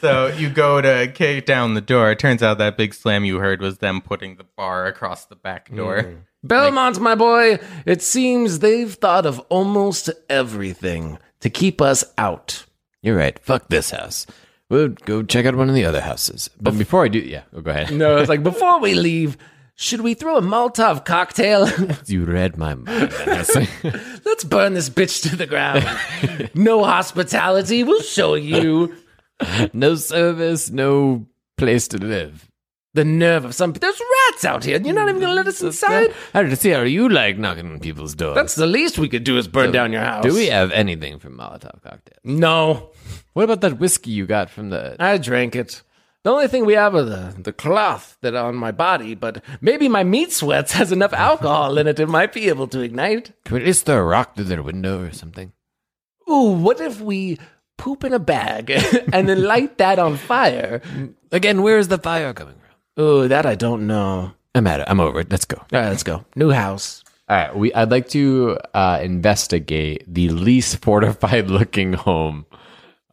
So 0.00 0.28
you 0.28 0.50
go 0.50 0.80
to 0.80 1.10
kick 1.12 1.46
down 1.46 1.74
the 1.74 1.80
door. 1.80 2.12
It 2.12 2.18
turns 2.20 2.42
out 2.42 2.58
that 2.58 2.76
big 2.76 2.94
slam 2.94 3.24
you 3.24 3.38
heard 3.38 3.60
was 3.60 3.78
them 3.78 4.00
putting 4.00 4.36
the 4.36 4.44
bar 4.44 4.86
across 4.86 5.24
the 5.24 5.34
back 5.34 5.74
door. 5.74 6.02
Mm. 6.02 6.18
Belmont, 6.44 7.00
my 7.00 7.16
boy, 7.16 7.58
it 7.86 8.02
seems 8.02 8.60
they've 8.60 8.92
thought 8.92 9.26
of 9.26 9.40
almost 9.48 10.10
everything 10.28 11.18
to 11.40 11.50
keep 11.50 11.80
us 11.80 12.04
out. 12.16 12.64
You're 13.02 13.16
right. 13.16 13.36
Fuck 13.40 13.68
this 13.68 13.90
house. 13.90 14.26
We'll 14.68 14.90
go 14.90 15.22
check 15.22 15.44
out 15.44 15.56
one 15.56 15.68
of 15.68 15.74
the 15.74 15.86
other 15.86 16.02
houses. 16.02 16.50
But 16.60 16.78
before 16.78 17.04
I 17.04 17.08
do, 17.08 17.18
yeah, 17.18 17.42
oh, 17.52 17.62
go 17.62 17.72
ahead. 17.72 17.92
No, 17.92 18.18
it's 18.18 18.28
like 18.28 18.44
before 18.44 18.78
we 18.78 18.94
leave, 18.94 19.36
should 19.76 20.00
we 20.00 20.14
throw 20.14 20.36
a 20.38 20.42
Molotov 20.42 21.04
cocktail? 21.04 21.68
You 22.06 22.24
read 22.24 22.56
my 22.56 22.74
mind. 22.74 23.12
Let's 24.24 24.44
burn 24.44 24.74
this 24.74 24.88
bitch 24.90 25.22
to 25.28 25.36
the 25.36 25.46
ground. 25.46 25.84
no 26.54 26.82
hospitality. 26.84 27.84
We'll 27.84 28.02
show 28.02 28.34
you 28.34 28.94
no 29.72 29.94
service, 29.96 30.70
no 30.70 31.26
place 31.58 31.88
to 31.88 31.98
live. 31.98 32.48
the 32.94 33.04
nerve 33.04 33.44
of 33.44 33.54
some. 33.54 33.72
There's 33.74 34.00
rats 34.30 34.44
out 34.44 34.64
here. 34.64 34.76
And 34.76 34.86
you're 34.86 34.94
not 34.94 35.08
even 35.08 35.20
gonna 35.20 35.34
let 35.34 35.46
us 35.46 35.62
inside. 35.62 36.12
How 36.32 36.42
did 36.42 36.58
see? 36.58 36.70
How 36.70 36.80
you 36.82 37.08
like 37.08 37.36
knocking 37.38 37.70
on 37.70 37.78
people's 37.80 38.14
doors? 38.14 38.34
That's 38.34 38.54
the 38.54 38.66
least 38.66 38.98
we 38.98 39.08
could 39.08 39.24
do 39.24 39.36
is 39.36 39.46
burn 39.48 39.70
down 39.72 39.92
your 39.92 40.02
house. 40.02 40.24
do 40.24 40.32
we 40.34 40.46
have 40.46 40.70
anything 40.72 41.18
from 41.18 41.36
Molotov 41.36 41.82
cocktail? 41.82 42.18
No, 42.24 42.90
What 43.34 43.44
about 43.44 43.60
that 43.60 43.78
whiskey 43.78 44.12
you 44.12 44.24
got 44.26 44.48
from 44.48 44.70
the? 44.70 44.96
I 44.98 45.18
drank 45.18 45.54
it. 45.54 45.82
The 46.26 46.32
only 46.32 46.48
thing 46.48 46.66
we 46.66 46.72
have 46.72 46.96
are 46.96 47.04
the, 47.04 47.36
the 47.38 47.52
cloth 47.52 48.18
that 48.20 48.34
on 48.34 48.56
my 48.56 48.72
body, 48.72 49.14
but 49.14 49.44
maybe 49.60 49.88
my 49.88 50.02
meat 50.02 50.32
sweats 50.32 50.72
has 50.72 50.90
enough 50.90 51.12
alcohol 51.28 51.78
in 51.78 51.86
it. 51.86 52.00
It 52.00 52.08
might 52.08 52.32
be 52.32 52.48
able 52.48 52.66
to 52.66 52.80
ignite. 52.80 53.30
Can 53.44 53.58
we 53.58 53.64
just 53.64 53.86
throw 53.86 53.98
a 53.98 54.02
rock 54.02 54.34
through 54.34 54.46
their 54.46 54.60
window 54.60 55.04
or 55.04 55.12
something? 55.12 55.52
Ooh, 56.28 56.50
what 56.50 56.80
if 56.80 57.00
we 57.00 57.38
poop 57.78 58.02
in 58.02 58.12
a 58.12 58.18
bag 58.18 58.70
and 59.12 59.28
then 59.28 59.44
light 59.44 59.78
that 59.78 60.00
on 60.00 60.16
fire? 60.16 60.82
Again, 61.30 61.62
where 61.62 61.78
is 61.78 61.86
the 61.86 61.98
fire 61.98 62.34
coming 62.34 62.56
from? 62.56 63.04
Ooh, 63.04 63.28
that 63.28 63.46
I 63.46 63.54
don't 63.54 63.86
know. 63.86 64.32
I'm 64.52 64.66
at 64.66 64.80
it. 64.80 64.88
I'm 64.90 64.98
over 64.98 65.20
it. 65.20 65.30
Let's 65.30 65.44
go. 65.44 65.58
All 65.58 65.80
right, 65.80 65.90
let's 65.90 66.02
go. 66.02 66.24
New 66.34 66.50
house. 66.50 67.04
All 67.28 67.36
right, 67.36 67.56
we. 67.56 67.72
I'd 67.72 67.92
like 67.92 68.08
to 68.08 68.58
uh, 68.74 68.98
investigate 69.00 70.12
the 70.12 70.30
least 70.30 70.82
fortified 70.82 71.50
looking 71.50 71.92
home. 71.92 72.46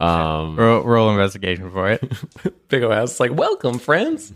Um, 0.03 0.55
Roll, 0.57 0.83
roll 0.83 1.09
investigation 1.11 1.71
for 1.71 1.89
it. 1.91 2.03
Big 2.67 2.83
old 2.83 2.93
house. 2.93 3.19
Like, 3.19 3.33
welcome, 3.33 3.79
friends. 3.79 4.33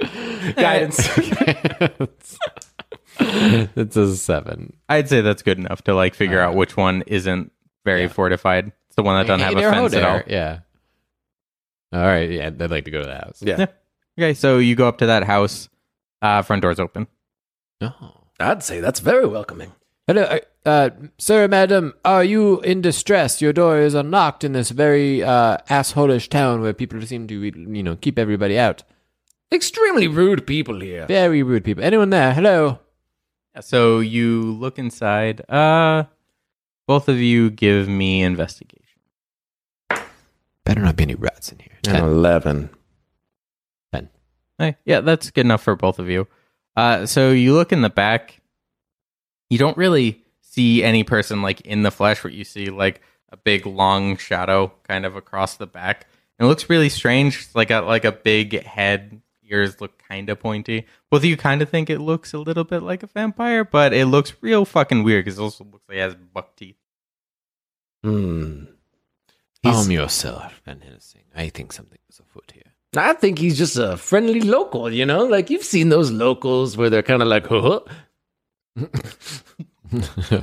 Guidance. 0.56 0.98
it's 3.20 3.96
a 3.96 4.16
seven. 4.16 4.76
I'd 4.88 5.08
say 5.08 5.20
that's 5.20 5.42
good 5.42 5.58
enough 5.58 5.82
to 5.84 5.94
like 5.94 6.14
figure 6.14 6.40
out 6.40 6.54
which 6.54 6.76
one 6.76 7.02
isn't 7.06 7.52
very 7.84 8.08
fortified. 8.08 8.72
It's 8.88 8.96
the 8.96 9.02
one 9.02 9.18
that 9.18 9.26
doesn't 9.26 9.44
have 9.44 9.56
a 9.56 9.60
Hey, 9.60 9.70
fence 9.70 9.92
they're 9.92 10.02
at 10.04 10.26
all. 10.26 10.26
Yeah. 10.26 10.58
All 11.92 12.00
right. 12.06 12.30
Yeah, 12.30 12.46
I'd 12.48 12.70
like 12.70 12.84
to 12.86 12.90
go 12.90 13.00
to 13.00 13.06
the 13.06 13.14
house. 13.14 13.42
yeah. 13.42 13.66
Okay, 14.18 14.34
so 14.34 14.58
you 14.58 14.74
go 14.74 14.88
up 14.88 14.98
to 14.98 15.06
that 15.06 15.24
house. 15.24 15.68
Uh, 16.22 16.42
front 16.42 16.62
door's 16.62 16.80
open. 16.80 17.06
Oh. 17.80 18.12
I'd 18.40 18.62
say 18.62 18.80
that's 18.80 19.00
very 19.00 19.26
welcoming. 19.26 19.72
Hello, 20.06 20.22
uh, 20.22 20.38
uh, 20.64 20.90
sir, 21.18 21.48
madam. 21.48 21.94
Are 22.04 22.22
you 22.22 22.60
in 22.60 22.80
distress? 22.80 23.42
Your 23.42 23.52
door 23.52 23.80
is 23.80 23.94
unlocked 23.94 24.44
in 24.44 24.52
this 24.52 24.70
very 24.70 25.22
uh, 25.22 25.58
assholish 25.68 26.28
town 26.28 26.60
where 26.60 26.72
people 26.72 27.02
seem 27.02 27.26
to, 27.26 27.34
you 27.34 27.82
know, 27.82 27.96
keep 27.96 28.16
everybody 28.18 28.56
out. 28.56 28.84
Extremely 29.52 30.06
rude 30.06 30.46
people 30.46 30.80
here. 30.80 31.06
Very 31.06 31.42
rude 31.42 31.64
people. 31.64 31.82
Anyone 31.82 32.10
there? 32.10 32.32
Hello. 32.32 32.78
So 33.60 33.98
you 33.98 34.52
look 34.52 34.78
inside. 34.78 35.48
Uh, 35.50 36.04
both 36.86 37.08
of 37.08 37.18
you 37.18 37.50
give 37.50 37.88
me 37.88 38.22
investigation. 38.22 39.00
Better 40.64 40.82
not 40.82 40.96
be 40.96 41.02
any 41.02 41.14
rats 41.16 41.50
in 41.50 41.58
here. 41.58 41.78
An 41.86 41.94
Ten. 41.94 42.04
11. 42.04 42.70
Hey, 44.58 44.76
yeah, 44.86 45.00
that's 45.00 45.30
good 45.30 45.44
enough 45.44 45.62
for 45.62 45.76
both 45.76 45.98
of 45.98 46.08
you. 46.08 46.26
Uh, 46.76 47.04
so 47.04 47.30
you 47.30 47.52
look 47.54 47.72
in 47.72 47.82
the 47.82 47.90
back. 47.90 48.40
You 49.50 49.58
don't 49.58 49.76
really 49.76 50.24
see 50.40 50.82
any 50.82 51.04
person 51.04 51.42
like 51.42 51.60
in 51.62 51.82
the 51.82 51.90
flesh. 51.90 52.22
What 52.22 52.32
you 52.32 52.44
see 52.44 52.66
like 52.66 53.00
a 53.30 53.36
big 53.36 53.66
long 53.66 54.16
shadow 54.16 54.72
kind 54.88 55.04
of 55.04 55.16
across 55.16 55.56
the 55.56 55.66
back. 55.66 56.06
And 56.38 56.46
it 56.46 56.48
looks 56.48 56.70
really 56.70 56.88
strange. 56.88 57.36
It's 57.40 57.54
like 57.54 57.70
a 57.70 57.80
like 57.80 58.04
a 58.04 58.12
big 58.12 58.62
head. 58.62 59.20
Ears 59.48 59.80
look 59.80 60.02
kind 60.08 60.28
of 60.28 60.40
pointy. 60.40 60.86
Both 61.08 61.20
of 61.20 61.26
you 61.26 61.36
kind 61.36 61.62
of 61.62 61.68
think 61.68 61.88
it 61.88 62.00
looks 62.00 62.32
a 62.32 62.38
little 62.38 62.64
bit 62.64 62.82
like 62.82 63.04
a 63.04 63.06
vampire, 63.06 63.64
but 63.64 63.92
it 63.92 64.06
looks 64.06 64.32
real 64.40 64.64
fucking 64.64 65.04
weird 65.04 65.24
because 65.24 65.38
it 65.38 65.42
also 65.42 65.62
looks 65.62 65.88
like 65.88 65.98
it 65.98 66.00
has 66.00 66.16
buck 66.16 66.56
teeth. 66.56 66.74
Hmm. 68.02 68.64
Calm 69.64 69.90
yourself, 69.90 70.60
Van 70.64 70.80
Helsing. 70.80 71.22
I 71.34 71.48
think 71.48 71.72
something 71.72 71.98
is 72.08 72.20
afoot 72.20 72.52
here. 72.54 72.72
I 72.96 73.12
think 73.12 73.38
he's 73.38 73.58
just 73.58 73.76
a 73.76 73.96
friendly 73.96 74.40
local, 74.40 74.92
you 74.92 75.04
know? 75.04 75.24
Like, 75.24 75.50
you've 75.50 75.64
seen 75.64 75.88
those 75.88 76.10
locals 76.10 76.76
where 76.76 76.88
they're 76.88 77.02
kind 77.02 77.20
of 77.22 77.28
like, 77.28 77.46
huh? 77.46 77.80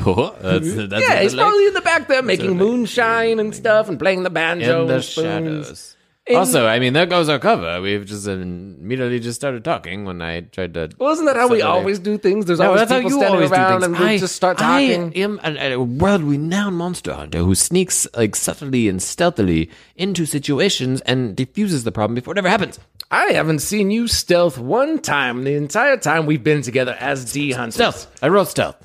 Oh, 0.05 0.33
that's, 0.39 0.73
that's 0.87 1.03
yeah, 1.05 1.21
he's 1.21 1.35
probably 1.35 1.67
in 1.67 1.73
the 1.73 1.81
back 1.81 2.07
there 2.07 2.21
making 2.21 2.55
moonshine 2.57 3.39
and 3.39 3.53
stuff 3.53 3.89
and 3.89 3.99
playing 3.99 4.23
the 4.23 4.29
banjo. 4.29 4.83
in 4.83 4.87
the 4.87 5.01
spoons. 5.01 5.25
shadows. 5.25 5.97
In- 6.25 6.37
also, 6.37 6.65
I 6.65 6.79
mean, 6.79 6.93
there 6.93 7.05
goes 7.05 7.27
our 7.27 7.37
cover. 7.39 7.81
We've 7.81 8.05
just 8.05 8.25
immediately 8.25 9.19
just 9.19 9.35
started 9.35 9.65
talking 9.65 10.05
when 10.05 10.21
I 10.21 10.39
tried 10.41 10.73
to. 10.75 10.89
Wasn't 10.97 11.27
that 11.27 11.35
how 11.35 11.49
we 11.49 11.61
always 11.61 11.99
do 11.99 12.17
things? 12.17 12.45
There's 12.45 12.59
No, 12.59 12.67
always 12.69 12.83
people 12.83 13.01
you 13.01 13.09
standing 13.09 13.35
always 13.35 13.51
around 13.51 13.81
things. 13.81 13.83
and 13.83 13.99
we 13.99 14.05
I- 14.05 14.17
just 14.17 14.33
start 14.37 14.57
talking. 14.57 15.11
I 15.13 15.19
am 15.19 15.41
a, 15.43 15.73
a 15.73 15.77
world 15.81 16.23
renowned 16.23 16.77
monster 16.77 17.13
hunter 17.13 17.39
who 17.39 17.53
sneaks 17.55 18.07
like 18.15 18.37
subtly 18.37 18.87
and 18.87 19.01
stealthily 19.01 19.69
into 19.97 20.25
situations 20.25 21.01
and 21.01 21.35
diffuses 21.35 21.83
the 21.83 21.91
problem 21.91 22.15
before 22.15 22.31
it 22.33 22.37
ever 22.37 22.47
happens. 22.49 22.79
I 23.11 23.33
haven't 23.33 23.59
seen 23.59 23.91
you 23.91 24.07
stealth 24.07 24.57
one 24.57 24.99
time 24.99 25.43
the 25.43 25.53
entire 25.55 25.97
time 25.97 26.25
we've 26.25 26.43
been 26.43 26.61
together 26.61 26.95
as 26.99 27.31
D 27.31 27.51
hunters. 27.51 27.75
Stealth. 27.75 28.23
I 28.23 28.27
rolled 28.29 28.47
stealth. 28.47 28.77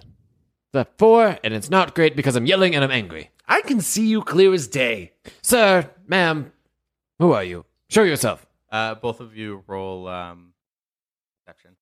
The 0.73 0.87
four, 0.99 1.39
and 1.43 1.55
it's 1.55 1.71
not 1.71 1.95
great 1.95 2.15
because 2.15 2.37
I'm 2.37 2.45
yelling 2.47 2.75
and 2.75 2.85
I'm 2.85 2.91
angry. 2.91 3.31
I 3.47 3.63
can 3.63 3.81
see 3.81 4.07
you 4.07 4.23
clear 4.23 4.53
as 4.53 4.69
day. 4.69 5.13
Sir, 5.41 5.91
ma'am, 6.07 6.53
who 7.19 7.33
are 7.33 7.45
you? 7.45 7.65
Show 7.89 8.03
yourself. 8.03 8.47
Uh, 8.71 8.95
both 8.95 9.21
of 9.21 9.35
you 9.35 9.65
roll 9.67 10.07
um, 10.09 10.53
perception. 11.47 11.77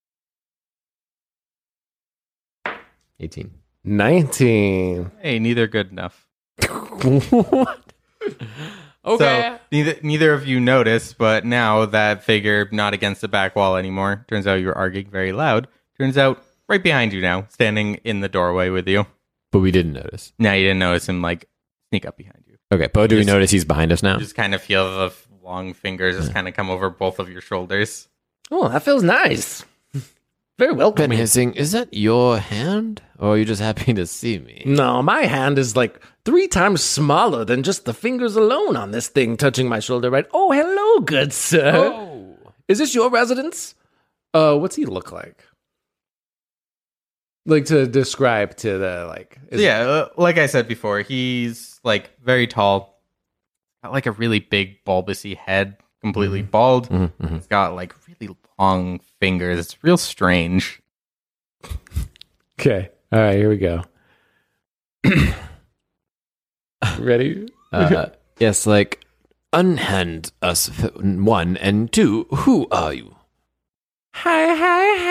18. 3.18 3.50
19. 3.82 5.10
Hey, 5.20 5.38
neither 5.40 5.66
good 5.66 5.90
enough. 5.90 6.28
what? 6.68 7.82
Okay. 9.06 9.50
So 9.56 9.58
neither 9.70 9.94
neither 10.02 10.32
of 10.32 10.46
you 10.46 10.58
notice, 10.60 11.12
but 11.12 11.44
now 11.44 11.86
that 11.86 12.24
figure 12.24 12.68
not 12.72 12.92
against 12.94 13.20
the 13.20 13.28
back 13.28 13.54
wall 13.56 13.76
anymore. 13.76 14.24
Turns 14.28 14.46
out 14.46 14.54
you 14.60 14.66
were 14.66 14.76
arguing 14.76 15.08
very 15.10 15.32
loud. 15.32 15.68
Turns 15.98 16.18
out 16.18 16.42
right 16.68 16.82
behind 16.82 17.12
you 17.12 17.20
now, 17.20 17.46
standing 17.48 17.94
in 18.04 18.20
the 18.20 18.28
doorway 18.28 18.68
with 18.70 18.88
you. 18.88 19.06
but 19.52 19.60
we 19.60 19.70
didn't 19.70 19.92
notice. 19.92 20.32
Now 20.38 20.52
you 20.54 20.64
didn't 20.64 20.80
notice 20.80 21.08
him 21.08 21.22
like 21.22 21.48
sneak 21.90 22.04
up 22.06 22.16
behind 22.16 22.44
you. 22.46 22.56
Okay, 22.72 22.88
but 22.92 23.08
do 23.08 23.16
we 23.16 23.24
notice 23.24 23.50
he's 23.52 23.64
behind 23.64 23.92
us 23.92 24.02
now? 24.02 24.18
Just 24.18 24.34
kind 24.34 24.54
of 24.54 24.60
feel 24.60 24.84
the 25.08 25.14
long 25.44 25.72
fingers 25.72 26.16
just 26.16 26.32
kind 26.34 26.48
of 26.48 26.54
come 26.54 26.68
over 26.68 26.90
both 26.90 27.20
of 27.20 27.30
your 27.30 27.40
shoulders. 27.40 28.08
Oh, 28.50 28.68
that 28.68 28.82
feels 28.82 29.04
nice. 29.04 29.64
Very 30.58 30.72
welcome. 30.72 30.94
Ben 30.96 31.10
welcoming. 31.10 31.18
Hissing, 31.18 31.54
is 31.54 31.72
that 31.72 31.92
your 31.92 32.38
hand? 32.38 33.02
Or 33.18 33.30
are 33.34 33.38
you 33.38 33.44
just 33.44 33.60
happy 33.60 33.92
to 33.94 34.06
see 34.06 34.38
me? 34.38 34.62
No, 34.64 35.02
my 35.02 35.22
hand 35.22 35.58
is 35.58 35.76
like 35.76 36.00
three 36.24 36.48
times 36.48 36.82
smaller 36.82 37.44
than 37.44 37.62
just 37.62 37.84
the 37.84 37.92
fingers 37.94 38.36
alone 38.36 38.76
on 38.76 38.90
this 38.90 39.08
thing 39.08 39.36
touching 39.36 39.68
my 39.68 39.80
shoulder, 39.80 40.10
right? 40.10 40.26
Oh, 40.32 40.52
hello, 40.52 41.00
good 41.00 41.32
sir. 41.32 41.72
Oh. 41.92 42.36
Is 42.68 42.78
this 42.78 42.94
your 42.94 43.10
residence? 43.10 43.74
Uh, 44.34 44.56
what's 44.56 44.76
he 44.76 44.86
look 44.86 45.12
like? 45.12 45.44
Like 47.44 47.66
to 47.66 47.86
describe 47.86 48.56
to 48.58 48.78
the 48.78 49.04
like. 49.06 49.38
is- 49.50 49.60
yeah, 49.60 49.80
uh, 49.80 50.08
like 50.16 50.36
I 50.38 50.46
said 50.46 50.66
before, 50.66 51.00
he's 51.02 51.80
like 51.84 52.10
very 52.22 52.46
tall, 52.46 53.00
got 53.84 53.92
like 53.92 54.06
a 54.06 54.10
really 54.12 54.40
big 54.40 54.84
bulbousy 54.84 55.36
head, 55.36 55.76
completely 56.00 56.42
bald. 56.42 56.88
He's 57.30 57.46
got 57.46 57.74
like 57.76 57.94
really 58.08 58.34
long 58.58 58.98
fingers. 59.20 59.58
It's 59.58 59.82
real 59.82 59.96
strange. 59.96 60.80
Okay. 62.58 62.90
All 63.12 63.18
right. 63.20 63.36
Here 63.36 63.48
we 63.48 63.56
go. 63.58 63.82
Ready? 66.98 67.48
Uh, 67.72 68.06
yes, 68.38 68.66
like, 68.66 69.04
unhand 69.52 70.32
us 70.42 70.68
f- 70.68 70.94
one, 71.02 71.56
and 71.58 71.92
two, 71.92 72.24
who 72.30 72.66
are 72.70 72.92
you? 72.94 73.16
Hi, 74.14 74.54
hi, 74.54 74.54
hey, 74.54 75.04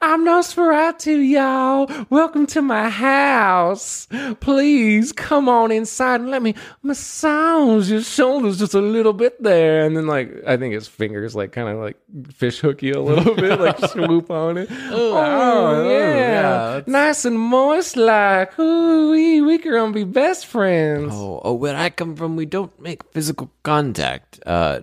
I'm 0.00 0.24
Nosferatu, 0.24 1.28
y'all. 1.28 1.90
Welcome 2.08 2.46
to 2.48 2.62
my 2.62 2.88
house. 2.88 4.06
Please 4.38 5.12
come 5.12 5.48
on 5.48 5.72
inside 5.72 6.20
and 6.20 6.30
let 6.30 6.42
me 6.42 6.54
massage 6.82 7.90
your 7.90 8.02
shoulders 8.02 8.58
just 8.58 8.74
a 8.74 8.80
little 8.80 9.12
bit 9.12 9.42
there. 9.42 9.84
And 9.84 9.96
then, 9.96 10.06
like, 10.06 10.30
I 10.46 10.56
think 10.56 10.74
his 10.74 10.86
fingers, 10.86 11.34
like, 11.34 11.52
kind 11.52 11.68
of 11.68 11.78
like 11.78 11.96
fish 12.32 12.60
hook 12.60 12.82
you 12.82 12.94
a 12.94 13.02
little 13.02 13.34
bit, 13.34 13.58
like 13.58 13.78
swoop 13.90 14.30
on 14.30 14.56
it. 14.56 14.68
Oh, 14.70 15.88
yeah. 15.88 16.82
Nice 16.86 17.24
and 17.24 17.38
moist, 17.38 17.96
like, 17.96 18.58
ooh, 18.58 19.10
we, 19.10 19.40
we 19.40 19.58
can 19.58 19.72
gonna 19.72 19.92
be 19.92 20.04
best 20.04 20.46
friends. 20.46 21.12
Oh, 21.12 21.40
oh, 21.44 21.54
where 21.54 21.76
I 21.76 21.90
come 21.90 22.16
from, 22.16 22.36
we 22.36 22.46
don't 22.46 22.78
make 22.80 23.02
physical 23.12 23.50
contact. 23.62 24.40
Uh, 24.46 24.80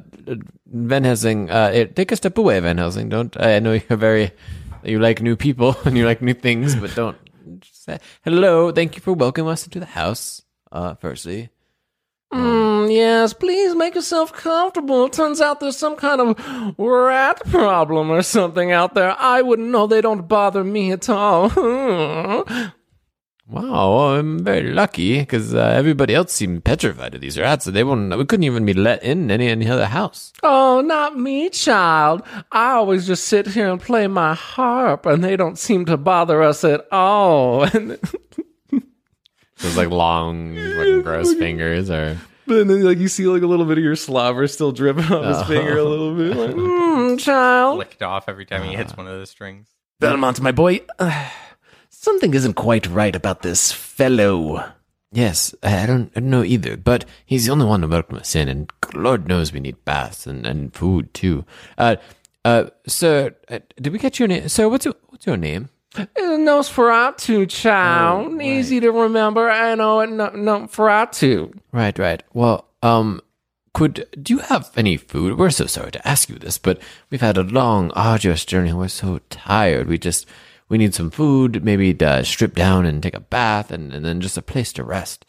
Van 0.85 1.03
Helsing, 1.03 1.49
uh, 1.49 1.71
eh, 1.73 1.85
take 1.85 2.11
a 2.11 2.15
step 2.15 2.37
away, 2.37 2.59
Van 2.59 2.77
Helsing. 2.77 3.09
Don't. 3.09 3.35
I 3.39 3.59
know 3.59 3.73
you're 3.73 3.97
very, 3.97 4.31
you 4.83 4.99
like 4.99 5.21
new 5.21 5.35
people 5.35 5.75
and 5.85 5.97
you 5.97 6.05
like 6.05 6.21
new 6.21 6.33
things, 6.33 6.75
but 6.75 6.93
don't. 6.95 7.17
Say, 7.63 7.99
Hello, 8.23 8.71
thank 8.71 8.95
you 8.95 9.01
for 9.01 9.13
welcoming 9.13 9.51
us 9.51 9.65
into 9.65 9.79
the 9.79 9.85
house. 9.85 10.43
Uh, 10.71 10.95
firstly, 10.95 11.49
Mm, 12.33 12.91
yes, 12.93 13.31
please 13.33 13.73
make 13.73 13.95
yourself 13.95 14.33
comfortable. 14.33 15.07
Turns 15.07 15.39
out 15.39 15.61
there's 15.61 15.77
some 15.77 15.95
kind 15.95 16.19
of 16.19 16.75
rat 16.77 17.41
problem 17.45 18.11
or 18.11 18.21
something 18.21 18.71
out 18.73 18.95
there. 18.95 19.15
I 19.17 19.41
wouldn't 19.41 19.69
know. 19.69 19.87
They 19.87 20.01
don't 20.01 20.27
bother 20.27 20.63
me 20.63 20.91
at 20.91 21.09
all. 21.09 21.49
wow, 23.49 24.15
I'm 24.15 24.39
very 24.39 24.71
lucky 24.73 25.19
because 25.19 25.53
uh, 25.53 25.59
everybody 25.59 26.13
else 26.13 26.33
seemed 26.33 26.63
petrified 26.63 27.15
of 27.15 27.21
these 27.21 27.39
rats. 27.39 27.65
So 27.65 27.71
they 27.71 27.83
won't. 27.83 28.15
We 28.17 28.25
couldn't 28.25 28.43
even 28.43 28.65
be 28.65 28.73
let 28.73 29.03
in 29.03 29.31
any 29.31 29.47
any 29.47 29.67
other 29.67 29.85
house. 29.85 30.33
oh, 30.43 30.81
not 30.81 31.17
me, 31.17 31.49
child. 31.49 32.23
I 32.51 32.71
always 32.71 33.07
just 33.07 33.25
sit 33.25 33.47
here 33.47 33.69
and 33.69 33.81
play 33.81 34.07
my 34.07 34.33
harp, 34.33 35.05
and 35.05 35.23
they 35.23 35.35
don't 35.35 35.57
seem 35.57 35.85
to 35.85 35.97
bother 35.97 36.41
us 36.43 36.63
at 36.63 36.85
all. 36.91 37.63
And 37.63 37.97
Those 39.59 39.75
like 39.75 39.89
long, 39.89 40.55
fucking 40.55 41.01
gross 41.01 41.33
fingers, 41.33 41.89
or 41.89 42.17
but 42.45 42.67
then, 42.67 42.83
like, 42.83 42.97
you 42.97 43.09
see 43.09 43.25
like 43.25 43.41
a 43.41 43.47
little 43.47 43.65
bit 43.65 43.77
of 43.77 43.83
your 43.83 43.95
slobber 43.95 44.47
still 44.47 44.71
dripping 44.71 45.11
on 45.11 45.25
his 45.25 45.43
finger 45.43 45.77
a 45.77 45.83
little 45.83 46.15
bit. 46.15 46.37
Like, 46.37 46.51
mm, 46.55 47.19
child. 47.19 47.79
Licked 47.79 48.01
off 48.01 48.29
every 48.29 48.45
time 48.45 48.63
he 48.63 48.75
hits 48.75 48.95
one 48.95 49.07
of 49.07 49.19
the 49.19 49.25
strings. 49.25 49.67
Belmont, 49.99 50.39
my 50.39 50.51
boy, 50.51 50.81
uh, 50.99 51.29
something 52.07 52.33
isn't 52.33 52.53
quite 52.53 52.87
right 52.87 53.17
about 53.17 53.41
this 53.41 53.73
fellow. 53.73 54.63
Yes, 55.11 55.53
I 55.61 55.83
I 55.83 55.85
don't, 55.85 56.09
I 56.15 56.21
don't 56.21 56.29
know 56.29 56.43
either, 56.43 56.77
but 56.77 57.03
he's 57.25 57.45
the 57.45 57.51
only 57.51 57.65
one 57.65 57.81
to 57.81 57.87
welcome 57.87 58.17
us 58.17 58.33
in, 58.33 58.47
and 58.47 58.71
Lord 58.93 59.27
knows 59.27 59.51
we 59.51 59.59
need 59.59 59.83
baths 59.83 60.25
and, 60.25 60.47
and 60.47 60.73
food 60.73 61.13
too. 61.13 61.43
Uh, 61.77 61.97
uh, 62.45 62.69
sir, 62.87 63.35
uh, 63.49 63.59
did 63.81 63.91
we 63.91 63.99
get 63.99 64.19
your 64.19 64.29
name? 64.29 64.47
Sir, 64.47 64.69
what's 64.69 64.85
your, 64.85 64.95
what's 65.09 65.25
your 65.25 65.35
name? 65.35 65.67
Nosferatu, 65.95 67.49
child. 67.49 68.41
Easy 68.41 68.79
to 68.79 68.91
remember. 68.91 69.49
I 69.49 69.75
know 69.75 69.99
it. 69.99 70.09
No, 70.09 70.29
Nosferatu. 70.29 71.59
Right, 71.73 71.97
right. 71.99 72.23
Well, 72.33 72.69
um, 72.81 73.21
could, 73.73 74.07
do 74.21 74.35
you 74.35 74.39
have 74.39 74.71
any 74.77 74.95
food? 74.95 75.37
We're 75.37 75.49
so 75.49 75.65
sorry 75.65 75.91
to 75.91 76.07
ask 76.07 76.29
you 76.29 76.37
this, 76.39 76.57
but 76.57 76.79
we've 77.09 77.21
had 77.21 77.37
a 77.37 77.43
long, 77.43 77.91
arduous 77.91 78.45
journey 78.45 78.69
and 78.69 78.79
we're 78.79 78.87
so 78.87 79.19
tired. 79.29 79.87
We 79.87 79.97
just, 79.97 80.25
we 80.69 80.77
need 80.77 80.93
some 80.93 81.09
food, 81.09 81.63
maybe 81.63 81.93
to 81.95 82.23
strip 82.25 82.55
down 82.55 82.85
and 82.85 83.01
take 83.01 83.15
a 83.15 83.19
bath 83.19 83.71
and, 83.71 83.93
and 83.93 84.05
then 84.05 84.21
just 84.21 84.37
a 84.37 84.41
place 84.41 84.73
to 84.73 84.83
rest. 84.83 85.25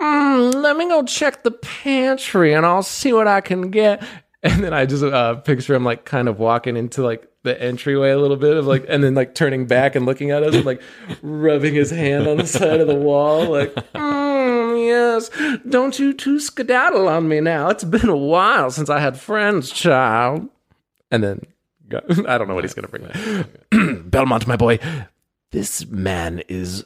Mm, 0.00 0.54
let 0.54 0.76
me 0.76 0.88
go 0.88 1.02
check 1.02 1.42
the 1.42 1.50
pantry 1.50 2.54
and 2.54 2.64
I'll 2.64 2.82
see 2.82 3.12
what 3.12 3.28
I 3.28 3.40
can 3.40 3.70
get. 3.70 4.02
And 4.42 4.64
then 4.64 4.72
I 4.72 4.86
just 4.86 5.04
uh, 5.04 5.34
picture 5.34 5.74
him 5.74 5.84
like 5.84 6.06
kind 6.06 6.26
of 6.26 6.38
walking 6.38 6.74
into 6.74 7.02
like 7.02 7.28
the 7.42 7.62
entryway 7.62 8.08
a 8.08 8.18
little 8.18 8.38
bit 8.38 8.56
of 8.56 8.66
like, 8.66 8.86
and 8.88 9.04
then 9.04 9.14
like 9.14 9.34
turning 9.34 9.66
back 9.66 9.94
and 9.94 10.06
looking 10.06 10.30
at 10.30 10.42
us 10.42 10.54
and 10.54 10.64
like 10.64 10.80
rubbing 11.20 11.74
his 11.74 11.90
hand 11.90 12.26
on 12.26 12.38
the 12.38 12.46
side 12.46 12.80
of 12.80 12.86
the 12.86 12.94
wall. 12.94 13.50
Like, 13.50 13.74
mm, 13.74 14.86
yes, 14.86 15.30
don't 15.68 15.98
you 15.98 16.14
two 16.14 16.40
skedaddle 16.40 17.06
on 17.06 17.28
me 17.28 17.40
now. 17.40 17.68
It's 17.68 17.84
been 17.84 18.08
a 18.08 18.16
while 18.16 18.70
since 18.70 18.88
I 18.88 18.98
had 18.98 19.20
friends, 19.20 19.70
child. 19.70 20.48
And 21.10 21.22
then 21.22 21.42
I 22.26 22.38
don't 22.38 22.48
know 22.48 22.54
what 22.54 22.64
he's 22.64 22.74
going 22.74 22.88
to 22.88 22.98
bring. 22.98 23.04
Belmont, 24.10 24.46
my 24.46 24.56
boy, 24.56 24.78
this 25.52 25.86
man 25.86 26.42
is. 26.48 26.84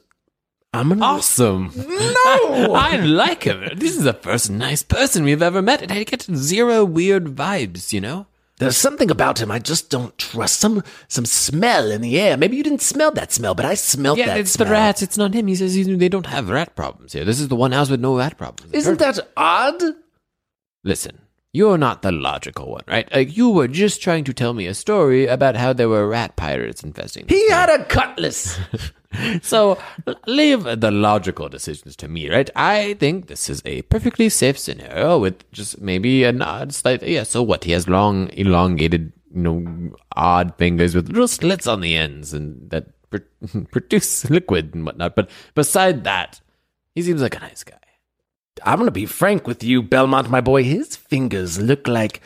I'm 0.72 0.88
gonna 0.88 1.04
Awesome. 1.04 1.70
No! 1.76 2.74
I 2.74 2.96
like 2.96 3.44
him. 3.44 3.62
This 3.76 3.96
is 3.96 4.02
the 4.04 4.12
first 4.12 4.50
nice 4.50 4.82
person 4.82 5.22
we've 5.22 5.42
ever 5.42 5.62
met, 5.62 5.82
and 5.82 5.92
I 5.92 6.02
get 6.02 6.22
zero 6.22 6.84
weird 6.84 7.26
vibes, 7.36 7.92
you 7.92 8.00
know? 8.00 8.26
There's 8.58 8.76
something 8.76 9.10
about 9.10 9.40
him 9.40 9.50
I 9.50 9.58
just 9.58 9.90
don't 9.90 10.16
trust. 10.16 10.60
Some 10.60 10.82
some 11.08 11.26
smell 11.26 11.90
in 11.90 12.00
the 12.02 12.18
air. 12.20 12.36
Maybe 12.36 12.56
you 12.56 12.62
didn't 12.62 12.82
smell 12.82 13.10
that 13.12 13.32
smell, 13.32 13.54
but 13.54 13.64
I 13.64 13.74
smelled 13.74 14.18
Yeah, 14.18 14.26
that 14.26 14.38
it's 14.38 14.52
smell. 14.52 14.66
the 14.66 14.72
rats. 14.72 15.02
It's 15.02 15.18
not 15.18 15.34
him. 15.34 15.48
He 15.48 15.56
says 15.56 15.74
he, 15.74 15.82
they 15.82 16.08
don't 16.08 16.26
have 16.26 16.48
rat 16.48 16.76
problems 16.76 17.12
here. 17.14 17.24
This 17.24 17.40
is 17.40 17.48
the 17.48 17.56
one 17.56 17.72
house 17.72 17.90
with 17.90 18.00
no 18.00 18.16
rat 18.16 18.36
problems. 18.38 18.72
Isn't 18.72 19.00
that 19.00 19.18
odd? 19.36 19.82
Listen, 20.84 21.18
you're 21.54 21.78
not 21.78 22.02
the 22.02 22.10
logical 22.10 22.72
one, 22.72 22.82
right? 22.88 23.10
Like, 23.14 23.36
you 23.36 23.48
were 23.48 23.68
just 23.68 24.02
trying 24.02 24.24
to 24.24 24.34
tell 24.34 24.52
me 24.54 24.66
a 24.66 24.74
story 24.74 25.26
about 25.26 25.54
how 25.54 25.72
there 25.72 25.88
were 25.88 26.08
rat 26.08 26.34
pirates 26.34 26.82
infesting. 26.82 27.26
He 27.28 27.48
had 27.48 27.70
a 27.70 27.84
cutlass. 27.84 28.58
So 29.42 29.78
leave 30.26 30.64
the 30.64 30.90
logical 30.90 31.48
decisions 31.48 31.94
to 31.96 32.08
me, 32.08 32.28
right? 32.28 32.50
I 32.56 32.94
think 32.94 33.28
this 33.28 33.48
is 33.48 33.62
a 33.64 33.82
perfectly 33.82 34.28
safe 34.28 34.58
scenario 34.58 35.20
with 35.20 35.48
just 35.52 35.80
maybe 35.80 36.24
a 36.24 36.36
odd 36.36 36.74
slight. 36.74 37.00
Yeah, 37.00 37.22
so 37.22 37.40
what? 37.40 37.62
He 37.62 37.70
has 37.70 37.88
long, 37.88 38.28
elongated, 38.30 39.12
you 39.32 39.40
know, 39.42 39.96
odd 40.16 40.56
fingers 40.56 40.96
with 40.96 41.06
little 41.06 41.28
slits 41.28 41.68
on 41.68 41.80
the 41.80 41.94
ends 41.96 42.34
and 42.34 42.68
that 42.70 42.88
pr- 43.08 43.18
produce 43.70 44.28
liquid 44.28 44.74
and 44.74 44.84
whatnot. 44.84 45.14
But 45.14 45.30
beside 45.54 46.02
that, 46.02 46.40
he 46.96 47.02
seems 47.02 47.22
like 47.22 47.36
a 47.36 47.38
nice 47.40 47.62
guy. 47.62 47.78
I'm 48.64 48.78
gonna 48.78 48.90
be 48.90 49.06
frank 49.06 49.46
with 49.46 49.62
you, 49.62 49.82
Belmont, 49.82 50.30
my 50.30 50.40
boy. 50.40 50.64
His 50.64 50.96
fingers 50.96 51.60
look 51.60 51.86
like 51.86 52.22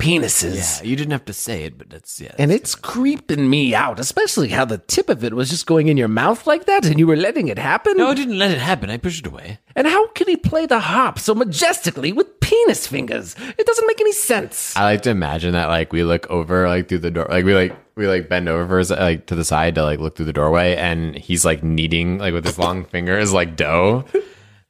penises. 0.00 0.80
Yeah, 0.80 0.88
you 0.88 0.96
didn't 0.96 1.12
have 1.12 1.26
to 1.26 1.32
say 1.32 1.64
it, 1.64 1.76
but 1.76 1.90
that's 1.90 2.20
yeah. 2.20 2.34
And 2.38 2.50
it's 2.50 2.74
creeping 2.74 3.48
me 3.48 3.74
out, 3.74 4.00
especially 4.00 4.48
how 4.48 4.64
the 4.64 4.78
tip 4.78 5.08
of 5.08 5.22
it 5.22 5.34
was 5.34 5.50
just 5.50 5.66
going 5.66 5.88
in 5.88 5.96
your 5.96 6.08
mouth 6.08 6.46
like 6.46 6.64
that 6.64 6.86
and 6.86 6.98
you 6.98 7.06
were 7.06 7.16
letting 7.16 7.48
it 7.48 7.58
happen. 7.58 7.98
no, 7.98 8.08
I 8.08 8.14
didn't 8.14 8.38
let 8.38 8.50
it 8.50 8.58
happen. 8.58 8.90
I 8.90 8.96
pushed 8.96 9.26
it 9.26 9.30
away. 9.30 9.58
And 9.76 9.86
how 9.86 10.08
can 10.08 10.26
he 10.26 10.36
play 10.36 10.66
the 10.66 10.80
harp 10.80 11.18
so 11.18 11.34
majestically 11.34 12.12
with 12.12 12.40
penis 12.40 12.86
fingers? 12.86 13.36
It 13.58 13.66
doesn't 13.66 13.86
make 13.86 14.00
any 14.00 14.12
sense. 14.12 14.74
I 14.76 14.84
like 14.84 15.02
to 15.02 15.10
imagine 15.10 15.52
that 15.52 15.66
like 15.68 15.92
we 15.92 16.02
look 16.02 16.26
over 16.30 16.66
like 16.66 16.88
through 16.88 17.00
the 17.00 17.10
door, 17.10 17.26
like 17.28 17.44
we 17.44 17.54
like 17.54 17.76
we 17.96 18.06
like 18.08 18.30
bend 18.30 18.48
over 18.48 18.82
like 18.84 19.26
to 19.26 19.34
the 19.34 19.44
side 19.44 19.74
to 19.74 19.82
like 19.82 20.00
look 20.00 20.16
through 20.16 20.26
the 20.26 20.32
doorway, 20.32 20.76
and 20.76 21.14
he's 21.14 21.44
like 21.44 21.62
kneading 21.62 22.18
like 22.18 22.32
with 22.32 22.46
his 22.46 22.58
long 22.58 22.84
fingers 22.92 23.32
like 23.34 23.56
dough, 23.56 24.04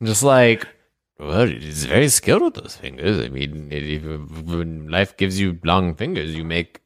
I'm 0.00 0.06
just 0.06 0.24
like. 0.24 0.66
Well, 1.20 1.46
he's 1.48 1.84
very 1.84 2.08
skilled 2.08 2.40
with 2.40 2.54
those 2.54 2.76
fingers. 2.76 3.20
I 3.22 3.28
mean, 3.28 3.68
if, 3.70 4.02
when 4.46 4.88
life 4.88 5.18
gives 5.18 5.38
you 5.38 5.58
long 5.64 5.94
fingers, 5.94 6.34
you 6.34 6.44
make 6.44 6.80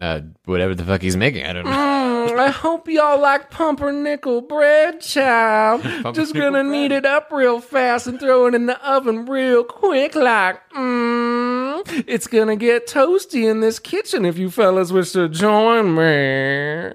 uh, 0.00 0.22
whatever 0.46 0.74
the 0.74 0.84
fuck 0.84 1.02
he's 1.02 1.18
making. 1.18 1.44
I 1.44 1.52
don't 1.52 1.66
know. 1.66 1.70
Mm, 1.70 2.38
I 2.38 2.48
hope 2.48 2.88
y'all 2.88 3.20
like 3.20 3.50
pumpernickel 3.50 4.40
bread, 4.40 5.02
child. 5.02 5.82
Just 6.14 6.34
gonna 6.34 6.62
knead 6.62 6.92
it 6.92 7.04
up 7.04 7.30
real 7.30 7.60
fast 7.60 8.06
and 8.06 8.18
throw 8.18 8.46
it 8.46 8.54
in 8.54 8.64
the 8.64 8.88
oven 8.88 9.26
real 9.26 9.64
quick, 9.64 10.14
like, 10.14 10.66
mm, 10.70 12.04
it's 12.06 12.26
gonna 12.26 12.56
get 12.56 12.86
toasty 12.86 13.50
in 13.50 13.60
this 13.60 13.78
kitchen 13.78 14.24
if 14.24 14.38
you 14.38 14.50
fellas 14.50 14.92
wish 14.92 15.12
to 15.12 15.28
join 15.28 15.94
me. 15.94 16.92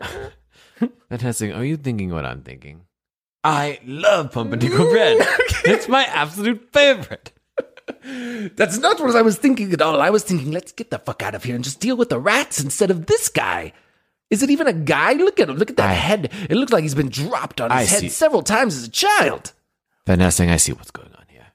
Fantastic. 1.10 1.54
Are 1.54 1.64
you 1.64 1.78
thinking 1.78 2.10
what 2.12 2.26
I'm 2.26 2.42
thinking? 2.42 2.86
I 3.44 3.80
love 3.86 4.32
pumpernickel 4.32 4.90
bread. 4.92 5.18
it's 5.66 5.88
my 5.88 6.04
absolute 6.06 6.70
favorite. 6.72 7.32
That's 8.56 8.78
not 8.78 9.00
what 9.02 9.16
I 9.16 9.22
was 9.22 9.38
thinking 9.38 9.74
at 9.74 9.82
all. 9.82 10.02
I 10.02 10.10
was 10.10 10.24
thinking, 10.24 10.52
let's 10.52 10.72
get 10.72 10.90
the 10.92 11.00
fuck 11.00 11.22
out 11.22 11.36
of 11.36 11.44
here 11.44 11.56
and 11.56 11.64
just 11.64 11.80
deal 11.80 11.98
with 11.98 12.10
the 12.10 12.20
rats 12.20 12.62
instead 12.64 12.92
of 12.92 13.06
this 13.08 13.30
guy. 13.30 13.74
Is 14.30 14.42
it 14.42 14.50
even 14.50 14.68
a 14.68 14.74
guy? 14.74 15.14
Look 15.14 15.40
at 15.40 15.50
him. 15.50 15.58
Look 15.58 15.70
at 15.70 15.78
that 15.78 15.90
I- 15.90 15.94
head. 15.94 16.32
It 16.50 16.56
looks 16.56 16.72
like 16.72 16.84
he's 16.84 16.96
been 16.96 17.10
dropped 17.10 17.60
on 17.62 17.72
his 17.72 17.78
I 17.90 17.92
head 17.94 18.00
see. 18.02 18.10
several 18.10 18.42
times 18.42 18.76
as 18.78 18.86
a 18.88 18.90
child. 18.92 19.52
Van 20.08 20.20
Helsing, 20.20 20.50
I 20.50 20.58
see 20.58 20.72
what's 20.74 20.92
going 20.92 21.14
on 21.14 21.26
here. 21.28 21.48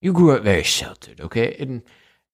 You 0.00 0.12
grew 0.12 0.32
up 0.36 0.42
very 0.42 0.62
sheltered, 0.62 1.20
okay? 1.20 1.54
In 1.58 1.82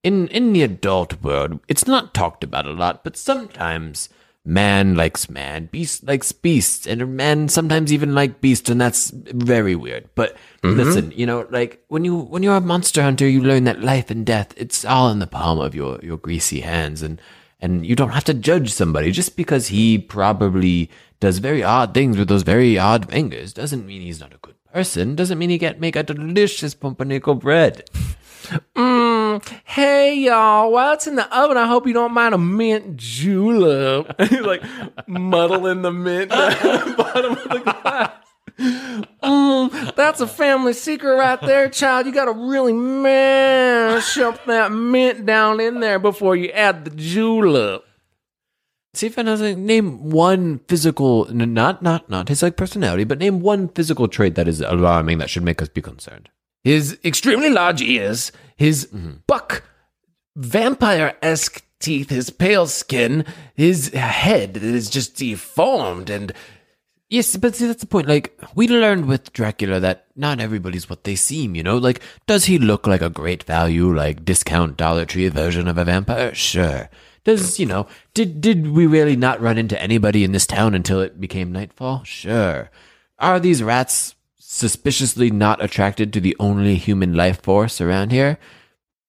in 0.04 0.28
in 0.28 0.52
the 0.52 0.62
adult 0.62 1.22
world, 1.22 1.60
it's 1.68 1.86
not 1.86 2.14
talked 2.14 2.44
about 2.44 2.66
a 2.66 2.72
lot, 2.72 3.02
but 3.02 3.16
sometimes 3.16 4.08
man 4.48 4.94
likes 4.94 5.28
man, 5.28 5.66
beast 5.66 6.04
likes 6.04 6.32
beast, 6.32 6.86
and 6.86 7.14
men 7.14 7.48
sometimes 7.50 7.92
even 7.92 8.14
like 8.14 8.40
beasts, 8.40 8.70
and 8.70 8.80
that's 8.80 9.10
very 9.10 9.76
weird. 9.76 10.08
But 10.14 10.36
listen, 10.62 11.12
you 11.14 11.26
know, 11.26 11.46
like 11.50 11.84
when 11.88 12.04
you 12.04 12.16
when 12.18 12.42
you're 12.42 12.56
a 12.56 12.60
monster 12.60 13.02
hunter, 13.02 13.28
you 13.28 13.42
learn 13.42 13.64
that 13.64 13.82
life 13.82 14.10
and 14.10 14.24
death 14.24 14.54
it's 14.56 14.84
all 14.86 15.10
in 15.10 15.18
the 15.18 15.26
palm 15.26 15.60
of 15.60 15.74
your 15.74 16.00
your 16.02 16.16
greasy 16.16 16.60
hands, 16.60 17.02
and 17.02 17.20
and 17.60 17.84
you 17.84 17.94
don't 17.94 18.10
have 18.10 18.24
to 18.24 18.34
judge 18.34 18.72
somebody. 18.72 19.12
Just 19.12 19.36
because 19.36 19.68
he 19.68 19.98
probably 19.98 20.90
does 21.20 21.38
very 21.38 21.62
odd 21.62 21.92
things 21.92 22.16
with 22.16 22.28
those 22.28 22.42
very 22.42 22.78
odd 22.78 23.10
fingers 23.10 23.52
doesn't 23.52 23.84
mean 23.84 24.00
he's 24.00 24.20
not 24.20 24.32
a 24.32 24.38
good 24.38 24.54
person. 24.72 25.14
Doesn't 25.14 25.38
mean 25.38 25.50
he 25.50 25.58
can't 25.58 25.80
make 25.80 25.96
a 25.96 26.02
delicious 26.02 26.74
pumpernickel 26.74 27.34
bread. 27.34 27.88
Mm, 28.74 28.87
hey 29.64 30.14
y'all, 30.14 30.70
while 30.72 30.94
it's 30.94 31.06
in 31.06 31.16
the 31.16 31.36
oven, 31.36 31.56
I 31.56 31.66
hope 31.66 31.86
you 31.86 31.92
don't 31.92 32.12
mind 32.12 32.34
a 32.34 32.38
mint 32.38 32.96
julep. 32.96 34.14
He's 34.28 34.40
like 34.40 34.62
muddling 35.06 35.82
the 35.82 35.92
mint 35.92 36.30
down 36.30 36.50
the 36.50 36.94
bottom 36.98 37.32
of 37.32 37.44
the 37.44 37.58
glass. 37.60 38.12
Mm, 39.22 39.94
that's 39.94 40.20
a 40.20 40.26
family 40.26 40.72
secret 40.72 41.14
right 41.14 41.40
there, 41.40 41.68
child. 41.68 42.06
You 42.06 42.12
gotta 42.12 42.32
really 42.32 42.72
mash 42.72 44.18
up 44.18 44.44
that 44.46 44.72
mint 44.72 45.26
down 45.26 45.60
in 45.60 45.80
there 45.80 45.98
before 45.98 46.34
you 46.36 46.48
add 46.50 46.84
the 46.84 46.90
julep. 46.90 47.84
see 48.94 49.06
if 49.06 49.14
Helsing, 49.14 49.64
name 49.64 50.10
one 50.10 50.58
physical 50.66 51.26
not 51.32 51.82
not 51.82 52.08
not 52.10 52.28
his 52.28 52.42
like 52.42 52.56
personality 52.56 53.04
but 53.04 53.18
name 53.18 53.38
one 53.40 53.68
physical 53.68 54.08
trait 54.08 54.34
that 54.34 54.48
is 54.48 54.60
alarming 54.60 55.18
that 55.18 55.30
should 55.30 55.44
make 55.44 55.62
us 55.62 55.68
be 55.68 55.80
concerned 55.82 56.28
His 56.64 56.98
extremely 57.04 57.50
large 57.50 57.80
ears, 57.80 58.32
his 58.58 58.86
mm-hmm. 58.86 59.12
buck 59.26 59.62
vampire 60.36 61.16
esque 61.22 61.64
teeth, 61.80 62.10
his 62.10 62.28
pale 62.28 62.66
skin, 62.66 63.24
his 63.54 63.88
head 63.94 64.54
that 64.54 64.62
is 64.62 64.90
just 64.90 65.16
deformed 65.16 66.10
and 66.10 66.32
Yes, 67.10 67.38
but 67.38 67.54
see, 67.54 67.66
that's 67.66 67.80
the 67.80 67.86
point. 67.86 68.06
Like, 68.06 68.38
we 68.54 68.68
learned 68.68 69.06
with 69.06 69.32
Dracula 69.32 69.80
that 69.80 70.08
not 70.14 70.40
everybody's 70.40 70.90
what 70.90 71.04
they 71.04 71.16
seem, 71.16 71.54
you 71.54 71.62
know? 71.62 71.78
Like, 71.78 72.02
does 72.26 72.44
he 72.44 72.58
look 72.58 72.86
like 72.86 73.00
a 73.00 73.08
great 73.08 73.44
value, 73.44 73.94
like 73.94 74.26
discount 74.26 74.76
Dollar 74.76 75.06
Tree 75.06 75.28
version 75.30 75.68
of 75.68 75.78
a 75.78 75.86
vampire? 75.86 76.34
Sure. 76.34 76.90
Does, 77.24 77.58
you 77.58 77.64
know, 77.64 77.86
did, 78.12 78.42
did 78.42 78.72
we 78.72 78.86
really 78.86 79.16
not 79.16 79.40
run 79.40 79.56
into 79.56 79.80
anybody 79.80 80.22
in 80.22 80.32
this 80.32 80.46
town 80.46 80.74
until 80.74 81.00
it 81.00 81.18
became 81.18 81.50
nightfall? 81.50 82.04
Sure. 82.04 82.70
Are 83.18 83.40
these 83.40 83.62
rats 83.62 84.14
suspiciously 84.50 85.30
not 85.30 85.62
attracted 85.62 86.10
to 86.10 86.20
the 86.20 86.34
only 86.40 86.76
human 86.76 87.12
life 87.12 87.42
force 87.42 87.80
around 87.82 88.10
here? 88.12 88.38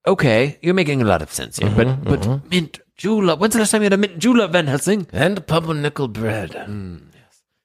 Okay, 0.05 0.59
you're 0.61 0.73
making 0.73 1.01
a 1.01 1.05
lot 1.05 1.21
of 1.21 1.31
sense 1.31 1.57
here, 1.57 1.71
but, 1.75 1.87
mm-hmm, 1.87 2.03
but 2.03 2.21
mm-hmm. 2.21 2.49
mint 2.49 2.79
julep, 2.97 3.39
when's 3.39 3.53
the 3.53 3.59
last 3.59 3.71
time 3.71 3.81
you 3.81 3.85
had 3.85 3.93
a 3.93 3.97
mint 3.97 4.19
julep, 4.19 4.51
Van 4.51 4.67
Helsing? 4.67 5.07
and 5.13 5.45
pumpernickel 5.47 6.09
bread. 6.09 6.53
Hmm, 6.53 6.97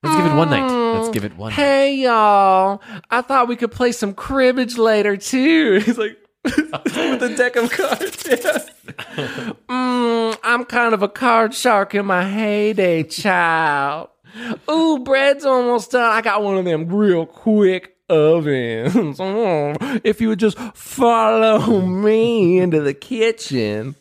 Let's 0.03 0.16
give 0.16 0.27
it 0.27 0.37
one 0.37 0.51
night. 0.51 0.99
Let's 0.99 1.09
give 1.09 1.25
it 1.25 1.37
one 1.37 1.51
night. 1.51 1.57
Hey 1.57 1.95
y'all, 1.97 2.81
I 3.11 3.22
thought 3.22 3.49
we 3.49 3.57
could 3.57 3.72
play 3.72 3.91
some 3.91 4.14
cribbage 4.14 4.79
later 4.79 5.16
too. 5.16 5.81
He's 5.85 5.99
like 5.99 6.16
with 6.45 7.22
a 7.22 7.35
deck 7.37 7.57
of 7.57 7.70
cards. 7.70 8.29
Yeah. 9.16 9.53
Mm, 9.68 10.39
I'm 10.43 10.64
kind 10.64 10.93
of 10.93 11.03
a 11.03 11.09
card 11.09 11.55
shark 11.55 11.95
in 11.95 12.05
my 12.07 12.29
heyday, 12.29 13.03
child. 13.03 14.09
Ooh, 14.70 14.99
bread's 14.99 15.45
almost 15.45 15.93
done. 15.93 16.11
I 16.11 16.20
got 16.20 16.43
one 16.43 16.57
of 16.59 16.64
them 16.64 16.89
real 16.89 17.26
quick 17.26 17.97
ovens. 18.09 19.18
If 20.05 20.20
you 20.20 20.28
would 20.28 20.41
just 20.41 20.59
follow 20.74 21.80
me 21.80 22.59
into 22.59 22.80
the 22.80 22.95
kitchen. 22.95 23.95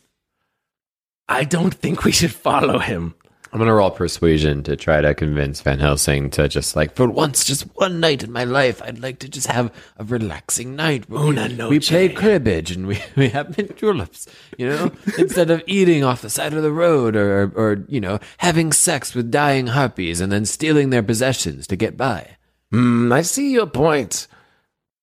I 1.28 1.44
don't 1.44 1.72
think 1.72 2.04
we 2.04 2.12
should 2.12 2.32
follow 2.32 2.78
him. 2.78 3.14
I'm 3.54 3.60
gonna 3.60 3.72
roll 3.72 3.92
persuasion 3.92 4.64
to 4.64 4.74
try 4.74 5.00
to 5.00 5.14
convince 5.14 5.60
Van 5.60 5.78
Helsing 5.78 6.28
to 6.30 6.48
just 6.48 6.74
like 6.74 6.96
for 6.96 7.08
once, 7.08 7.44
just 7.44 7.62
one 7.76 8.00
night 8.00 8.24
in 8.24 8.32
my 8.32 8.42
life, 8.42 8.82
I'd 8.82 8.98
like 8.98 9.20
to 9.20 9.28
just 9.28 9.46
have 9.46 9.72
a 9.96 10.02
relaxing 10.02 10.74
night. 10.74 11.04
Una 11.08 11.46
we, 11.46 11.54
noche. 11.54 11.70
we 11.70 11.78
play 11.78 12.08
cribbage 12.08 12.72
and 12.72 12.88
we, 12.88 13.00
we 13.16 13.28
have 13.28 13.56
mint 13.56 13.76
juleps, 13.76 14.26
you 14.58 14.68
know, 14.68 14.90
instead 15.18 15.52
of 15.52 15.62
eating 15.68 16.02
off 16.02 16.20
the 16.20 16.30
side 16.30 16.52
of 16.52 16.64
the 16.64 16.72
road 16.72 17.14
or, 17.14 17.52
or 17.54 17.84
you 17.86 18.00
know 18.00 18.18
having 18.38 18.72
sex 18.72 19.14
with 19.14 19.30
dying 19.30 19.68
harpies 19.68 20.20
and 20.20 20.32
then 20.32 20.44
stealing 20.44 20.90
their 20.90 21.04
possessions 21.04 21.68
to 21.68 21.76
get 21.76 21.96
by. 21.96 22.36
Hmm, 22.72 23.12
I 23.12 23.22
see 23.22 23.52
your 23.52 23.68
point. 23.68 24.26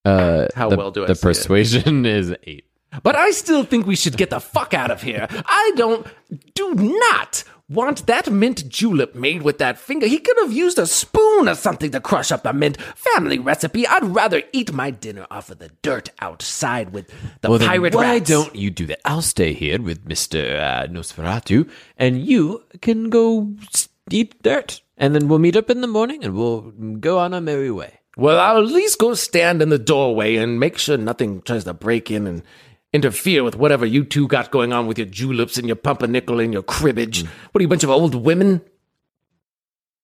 Uh, 0.04 0.48
How 0.56 0.70
the, 0.70 0.76
well 0.76 0.92
do 0.92 1.06
I 1.06 1.08
the 1.08 1.16
persuasion 1.16 2.06
is 2.06 2.36
eight. 2.44 2.66
But 3.02 3.16
I 3.16 3.32
still 3.32 3.64
think 3.64 3.88
we 3.88 3.96
should 3.96 4.18
get 4.18 4.30
the 4.30 4.42
fuck 4.42 4.74
out 4.74 4.92
of 4.92 5.02
here. 5.02 5.26
I 5.32 5.72
don't, 5.78 6.06
do 6.54 6.76
not 6.76 7.46
want 7.72 8.06
that 8.08 8.30
mint 8.32 8.68
julep 8.68 9.16
made 9.16 9.42
with 9.42 9.58
that 9.60 9.78
finger. 9.78 10.08
He 10.08 10.20
could 10.20 10.38
have 10.42 10.52
used 10.52 10.78
a 10.78 10.86
spoon 10.86 11.48
or 11.48 11.56
something 11.56 11.92
to 11.92 12.02
crush 12.02 12.32
up 12.32 12.44
the 12.44 12.54
mint. 12.54 12.80
Family 12.82 13.40
recipe. 13.40 13.88
I'd 13.88 14.04
rather 14.04 14.44
eat 14.52 14.74
my 14.74 14.92
dinner 14.92 15.26
off 15.32 15.50
of 15.50 15.60
the 15.60 15.72
dirt 15.82 16.10
outside 16.20 16.92
with 16.92 17.08
the 17.42 17.50
Well, 17.50 17.60
pirate 17.60 17.96
why 17.96 18.16
rats. 18.16 18.30
don't 18.30 18.56
you 18.56 18.70
do 18.70 18.86
that? 18.88 19.00
I'll 19.06 19.22
stay 19.22 19.54
here 19.54 19.82
with 19.82 20.06
Mister 20.06 20.58
uh, 20.58 20.88
Nosferatu, 20.88 21.70
and 21.98 22.26
you 22.26 22.64
can 22.82 23.10
go 23.10 23.54
eat 24.10 24.42
dirt, 24.44 24.82
and 24.98 25.16
then 25.16 25.28
we'll 25.28 25.40
meet 25.40 25.56
up 25.56 25.70
in 25.70 25.82
the 25.82 25.88
morning, 25.88 26.24
and 26.24 26.36
we'll 26.36 26.72
go 27.00 27.20
on 27.20 27.34
our 27.34 27.42
merry 27.42 27.72
way. 27.72 28.00
Well, 28.18 28.40
I'll 28.40 28.58
at 28.58 28.72
least 28.72 29.00
go 29.00 29.14
stand 29.14 29.62
in 29.62 29.70
the 29.70 29.80
doorway 29.80 30.36
and 30.36 30.60
make 30.60 30.78
sure 30.78 30.98
nothing 30.98 31.42
tries 31.44 31.64
to 31.64 31.74
break 31.74 32.12
in 32.12 32.28
and 32.28 32.44
interfere 32.94 33.44
with 33.44 33.56
whatever 33.56 33.86
you 33.86 34.04
two 34.04 34.28
got 34.28 34.52
going 34.52 34.74
on 34.74 34.88
with 34.88 34.98
your 34.98 35.08
juleps 35.08 35.58
and 35.58 35.68
your 35.68 35.76
pumpernickel 35.76 36.40
and 36.40 36.54
your 36.54 36.64
cribbage. 36.64 37.24
What 37.52 37.60
are 37.60 37.62
you, 37.62 37.68
a 37.68 37.70
bunch 37.70 37.84
of 37.84 37.90
old 37.90 38.16
women? 38.16 38.62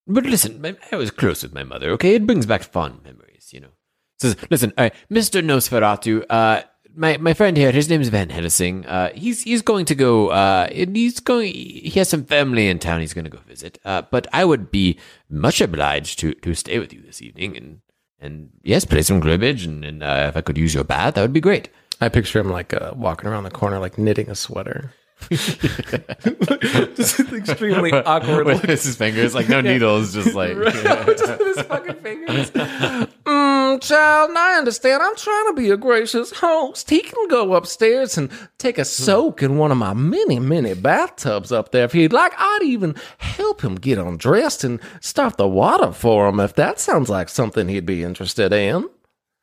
But 0.08 0.26
listen, 0.26 0.78
I 0.92 0.96
was 0.96 1.12
close 1.12 1.44
with 1.44 1.54
my 1.54 1.64
mother. 1.64 1.90
Okay, 1.92 2.16
it 2.16 2.26
brings 2.26 2.46
back 2.46 2.64
fond 2.64 3.04
memories, 3.04 3.50
you 3.52 3.60
know. 3.60 3.74
Says, 4.20 4.38
listen, 4.50 4.72
right, 4.78 4.94
Mister 5.10 5.42
Nosferatu. 5.42 6.24
Uh, 6.30 6.62
my 6.96 7.18
my 7.18 7.34
friend 7.34 7.58
here, 7.58 7.72
his 7.72 7.90
name's 7.90 8.08
Van 8.08 8.30
Helsing. 8.30 8.86
Uh, 8.86 9.12
he's 9.14 9.44
he's 9.44 9.62
going 9.62 9.86
to 9.86 9.94
go. 9.94 10.30
Uh, 10.30 10.70
he's 10.72 11.20
going. 11.20 11.54
He 11.54 11.92
has 11.98 12.10
some 12.10 12.24
family 12.24 12.70
in 12.70 12.80
town. 12.80 13.02
He's 13.02 13.14
going 13.14 13.26
to 13.26 13.30
go 13.30 13.40
visit. 13.46 13.80
Uh, 13.84 14.04
but 14.10 14.28
I 14.32 14.46
would 14.46 14.72
be 14.72 14.98
much 15.30 15.60
obliged 15.62 16.20
to 16.20 16.34
to 16.36 16.56
stay 16.56 16.80
with 16.80 16.94
you 16.94 17.02
this 17.02 17.22
evening 17.22 17.58
and 17.58 17.82
and 18.20 18.50
yes, 18.64 18.86
play 18.86 19.02
some 19.02 19.22
cribbage. 19.22 19.66
And, 19.66 19.86
and 19.86 20.02
uh, 20.02 20.28
if 20.30 20.38
I 20.38 20.42
could 20.42 20.58
use 20.58 20.74
your 20.74 20.86
bath, 20.86 21.16
that 21.16 21.22
would 21.22 21.34
be 21.34 21.42
great. 21.42 21.70
I 22.00 22.10
picture 22.10 22.40
him 22.40 22.50
like 22.50 22.74
uh, 22.74 22.94
walking 22.96 23.30
around 23.30 23.44
the 23.44 23.52
corner, 23.52 23.80
like 23.80 23.98
knitting 23.98 24.30
a 24.30 24.36
sweater. 24.36 24.94
just 25.30 27.20
extremely 27.34 27.92
awkward. 27.92 28.46
With 28.46 28.62
his 28.62 28.96
fingers, 28.96 29.34
like 29.34 29.50
no 29.50 29.62
needles, 29.62 30.14
just 30.14 30.36
like 30.36 30.56
just 30.58 31.42
his 31.42 31.62
fucking 31.64 31.96
fingers. 31.96 32.52
Mm, 32.52 33.82
child, 33.82 34.32
I 34.38 34.58
understand. 34.58 35.02
I'm 35.02 35.16
trying 35.16 35.48
to 35.48 35.54
be 35.54 35.72
a 35.72 35.78
gracious 35.78 36.32
host. 36.32 36.90
He 36.90 37.02
can 37.02 37.28
go 37.30 37.56
upstairs 37.56 38.18
and 38.18 38.30
take 38.60 38.78
a 38.78 38.86
soak 38.86 39.42
in 39.42 39.58
one 39.58 39.72
of 39.72 39.78
my 39.78 39.94
many, 39.94 40.40
many 40.40 40.76
bathtubs 40.76 41.52
up 41.52 41.72
there 41.72 41.86
if 41.86 41.94
he'd 41.94 42.14
like. 42.14 42.34
I'd 42.38 42.64
even 42.64 42.96
help 43.18 43.62
him 43.62 43.76
get 43.76 43.98
undressed 43.98 44.64
and 44.64 44.80
start 45.02 45.38
the 45.38 45.48
water 45.48 45.92
for 45.92 46.30
him 46.30 46.40
if 46.40 46.54
that 46.56 46.80
sounds 46.80 47.10
like 47.10 47.28
something 47.30 47.68
he'd 47.68 47.88
be 47.88 48.04
interested 48.04 48.54
in. 48.54 48.88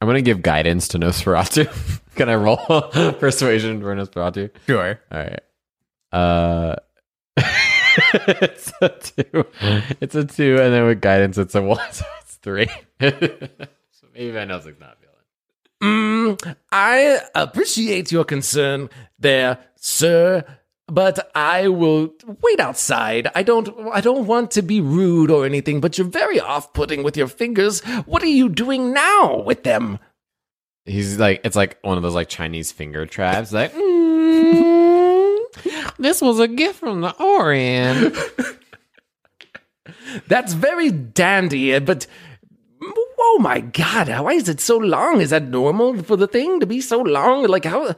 I'm 0.00 0.08
gonna 0.08 0.22
give 0.22 0.42
guidance 0.42 0.86
to 0.88 0.98
Nosferatu. 0.98 2.00
Can 2.14 2.28
I 2.28 2.34
roll 2.34 2.56
persuasion 3.18 3.80
for 3.80 3.94
Nosferatu? 3.94 4.50
Sure. 4.66 5.00
All 5.10 5.18
right. 5.18 5.40
Uh, 6.12 6.76
it's 8.14 8.72
a 8.80 8.88
two. 8.88 9.46
It's 10.00 10.14
a 10.14 10.24
two, 10.24 10.58
and 10.60 10.72
then 10.72 10.86
with 10.86 11.00
guidance, 11.00 11.38
it's 11.38 11.54
a 11.54 11.62
one. 11.62 11.78
So 11.92 12.04
it's 12.20 12.36
three. 12.36 12.68
so 13.00 14.06
maybe 14.14 14.30
Van 14.30 14.48
Helsing's 14.48 14.80
not 14.80 14.96
feeling. 15.00 16.36
Mm, 16.38 16.56
I 16.72 17.20
appreciate 17.34 18.10
your 18.12 18.24
concern 18.24 18.88
there, 19.18 19.58
sir, 19.76 20.44
but 20.86 21.30
I 21.34 21.68
will 21.68 22.10
wait 22.42 22.60
outside. 22.60 23.28
I 23.34 23.42
don't 23.42 23.68
I 23.92 24.00
don't 24.00 24.26
want 24.26 24.50
to 24.52 24.62
be 24.62 24.80
rude 24.80 25.30
or 25.30 25.44
anything, 25.44 25.80
but 25.80 25.98
you're 25.98 26.06
very 26.06 26.40
off-putting 26.40 27.02
with 27.02 27.16
your 27.16 27.28
fingers. 27.28 27.80
What 28.06 28.22
are 28.22 28.26
you 28.26 28.48
doing 28.48 28.92
now 28.92 29.40
with 29.40 29.64
them? 29.64 29.98
He's 30.86 31.18
like, 31.18 31.40
it's 31.44 31.56
like 31.56 31.78
one 31.82 31.96
of 31.96 32.02
those 32.02 32.14
like 32.14 32.28
Chinese 32.28 32.72
finger 32.72 33.06
traps. 33.06 33.52
Like, 33.52 33.72
"Mm, 33.84 35.36
this 35.98 36.20
was 36.20 36.40
a 36.40 36.48
gift 36.48 36.80
from 36.80 37.00
the 37.00 37.14
Orient. 37.22 38.14
That's 40.28 40.52
very 40.52 40.90
dandy, 40.90 41.78
but 41.80 42.06
oh 43.18 43.38
my 43.40 43.60
god, 43.60 44.08
why 44.08 44.32
is 44.32 44.48
it 44.48 44.60
so 44.60 44.76
long? 44.76 45.20
Is 45.20 45.30
that 45.30 45.48
normal 45.48 46.02
for 46.02 46.16
the 46.16 46.26
thing 46.26 46.60
to 46.60 46.66
be 46.66 46.80
so 46.80 47.00
long? 47.00 47.46
Like 47.46 47.64
how 47.64 47.94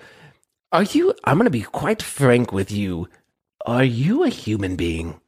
are 0.73 0.83
you 0.85 1.15
I'm 1.25 1.39
going 1.39 1.47
to 1.47 1.51
be 1.51 1.63
quite 1.63 2.03
frank 2.03 2.53
with 2.53 2.71
you. 2.71 3.09
Are 3.65 3.85
you 3.85 4.23
a 4.23 4.29
human 4.29 4.77
being? 4.77 5.21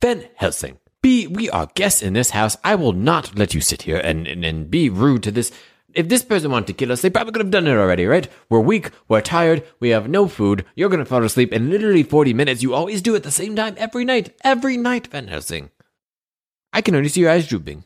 Van 0.00 0.28
Helsing, 0.36 0.78
be 1.02 1.26
we 1.26 1.50
are 1.50 1.68
guests 1.74 2.02
in 2.02 2.14
this 2.14 2.30
house. 2.30 2.56
I 2.64 2.74
will 2.74 2.92
not 2.92 3.38
let 3.38 3.54
you 3.54 3.60
sit 3.60 3.82
here 3.82 3.98
and, 3.98 4.26
and, 4.26 4.44
and 4.44 4.70
be 4.70 4.88
rude 4.88 5.22
to 5.24 5.30
this. 5.30 5.50
If 5.98 6.08
this 6.08 6.22
person 6.22 6.52
wanted 6.52 6.68
to 6.68 6.74
kill 6.74 6.92
us, 6.92 7.02
they 7.02 7.10
probably 7.10 7.32
could 7.32 7.42
have 7.42 7.50
done 7.50 7.66
it 7.66 7.72
already, 7.72 8.06
right? 8.06 8.28
We're 8.48 8.60
weak, 8.60 8.92
we're 9.08 9.20
tired, 9.20 9.66
we 9.80 9.88
have 9.88 10.08
no 10.08 10.28
food, 10.28 10.64
you're 10.76 10.90
gonna 10.90 11.04
fall 11.04 11.24
asleep 11.24 11.52
in 11.52 11.70
literally 11.70 12.04
40 12.04 12.32
minutes. 12.34 12.62
You 12.62 12.72
always 12.72 13.02
do 13.02 13.16
at 13.16 13.24
the 13.24 13.32
same 13.32 13.56
time 13.56 13.74
every 13.76 14.04
night. 14.04 14.32
Every 14.44 14.76
night, 14.76 15.08
Van 15.08 15.26
Helsing. 15.26 15.70
I 16.72 16.82
can 16.82 16.94
only 16.94 17.08
see 17.08 17.22
your 17.22 17.30
eyes 17.30 17.48
drooping. 17.48 17.82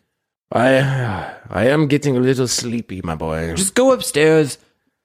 I, 0.53 1.37
I 1.49 1.69
am 1.69 1.87
getting 1.87 2.15
a 2.15 2.21
little 2.21 2.47
sleepy, 2.47 3.01
my 3.03 3.15
boy. 3.15 3.55
Just 3.55 3.75
go 3.75 3.93
upstairs. 3.93 4.59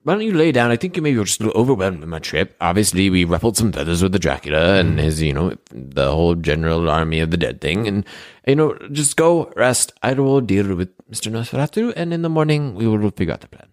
Why 0.07 0.13
don't 0.13 0.23
you 0.23 0.31
lay 0.31 0.53
down? 0.53 0.71
I 0.71 0.77
think 0.77 0.95
you 0.95 1.01
maybe 1.01 1.17
were 1.17 1.25
just 1.25 1.41
a 1.41 1.43
little 1.43 1.61
overwhelmed 1.61 1.99
with 1.99 2.07
my 2.07 2.19
trip. 2.19 2.55
Obviously, 2.61 3.09
we 3.09 3.25
ruffled 3.25 3.57
some 3.57 3.73
feathers 3.73 4.01
with 4.01 4.13
the 4.13 4.19
Dracula 4.19 4.75
and 4.75 4.97
his, 4.97 5.21
you 5.21 5.33
know, 5.33 5.57
the 5.69 6.09
whole 6.09 6.33
general 6.33 6.89
army 6.89 7.19
of 7.19 7.29
the 7.29 7.35
dead 7.35 7.59
thing. 7.59 7.89
And, 7.89 8.05
you 8.47 8.55
know, 8.55 8.77
just 8.93 9.17
go 9.17 9.51
rest. 9.57 9.91
I 10.03 10.13
will 10.13 10.39
deal 10.39 10.73
with 10.75 10.97
Mr. 11.09 11.29
Nosferatu, 11.29 11.91
and 11.97 12.13
in 12.13 12.21
the 12.21 12.29
morning, 12.29 12.73
we 12.73 12.87
will 12.87 13.11
figure 13.11 13.33
out 13.33 13.41
the 13.41 13.49
plan. 13.49 13.67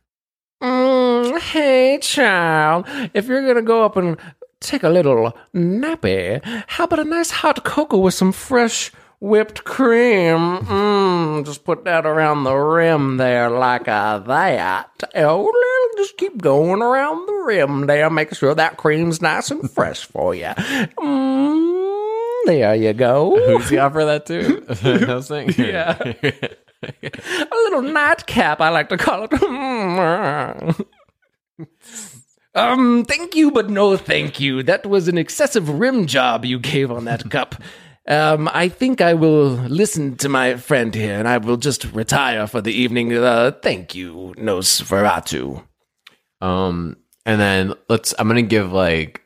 Mm, 0.60 1.38
hey, 1.38 2.00
child. 2.02 2.86
If 3.14 3.28
you're 3.28 3.46
gonna 3.46 3.62
go 3.62 3.84
up 3.84 3.96
and 3.96 4.16
take 4.58 4.82
a 4.82 4.88
little 4.88 5.38
nappy, 5.54 6.42
how 6.66 6.82
about 6.82 6.98
a 6.98 7.04
nice 7.04 7.30
hot 7.30 7.62
cocoa 7.62 7.98
with 7.98 8.14
some 8.14 8.32
fresh 8.32 8.90
whipped 9.24 9.64
cream? 9.64 10.58
Mmm, 10.58 11.46
just 11.46 11.64
put 11.64 11.84
that 11.84 12.04
around 12.04 12.44
the 12.44 12.54
rim 12.54 13.16
there 13.16 13.48
like 13.48 13.88
a 13.88 14.22
that. 14.26 15.02
Oh, 15.14 15.92
just 15.96 16.18
keep 16.18 16.40
going 16.40 16.82
around 16.82 17.26
the 17.26 17.44
rim 17.46 17.86
there. 17.86 18.10
Make 18.10 18.34
sure 18.34 18.54
that 18.54 18.76
cream's 18.76 19.22
nice 19.22 19.50
and 19.50 19.70
fresh 19.70 20.04
for 20.04 20.34
you. 20.34 20.52
Mmm, 20.98 22.44
there 22.44 22.74
you 22.74 22.92
go. 22.92 23.36
Who's 23.46 23.70
he 23.70 23.78
offer 23.78 24.04
that 24.04 24.26
to? 24.26 24.60
Van 24.60 25.02
Helsing? 25.02 25.54
Yeah. 25.56 25.96
a 26.02 27.56
little 27.64 27.82
nightcap, 27.82 28.60
I 28.60 28.68
like 28.68 28.90
to 28.90 28.98
call 28.98 29.24
it. 29.24 29.30
Mm. 29.30 30.86
um, 32.54 33.04
thank 33.06 33.34
you, 33.34 33.50
but 33.50 33.70
no 33.70 33.96
thank 33.96 34.38
you. 34.38 34.62
That 34.62 34.84
was 34.84 35.08
an 35.08 35.16
excessive 35.16 35.68
rim 35.70 36.06
job 36.06 36.44
you 36.44 36.58
gave 36.58 36.90
on 36.90 37.06
that 37.06 37.30
cup. 37.30 37.54
Um, 38.06 38.50
I 38.52 38.68
think 38.68 39.00
I 39.00 39.14
will 39.14 39.48
listen 39.48 40.16
to 40.18 40.28
my 40.28 40.56
friend 40.56 40.94
here, 40.94 41.18
and 41.18 41.26
I 41.26 41.38
will 41.38 41.56
just 41.56 41.84
retire 41.92 42.46
for 42.46 42.60
the 42.60 42.72
evening. 42.72 43.16
Uh, 43.16 43.52
thank 43.62 43.94
you, 43.94 44.34
Nosferatu. 44.36 45.64
Um, 46.40 46.96
and 47.24 47.40
then 47.40 47.74
let's. 47.88 48.14
I'm 48.18 48.28
gonna 48.28 48.42
give 48.42 48.72
like 48.72 49.22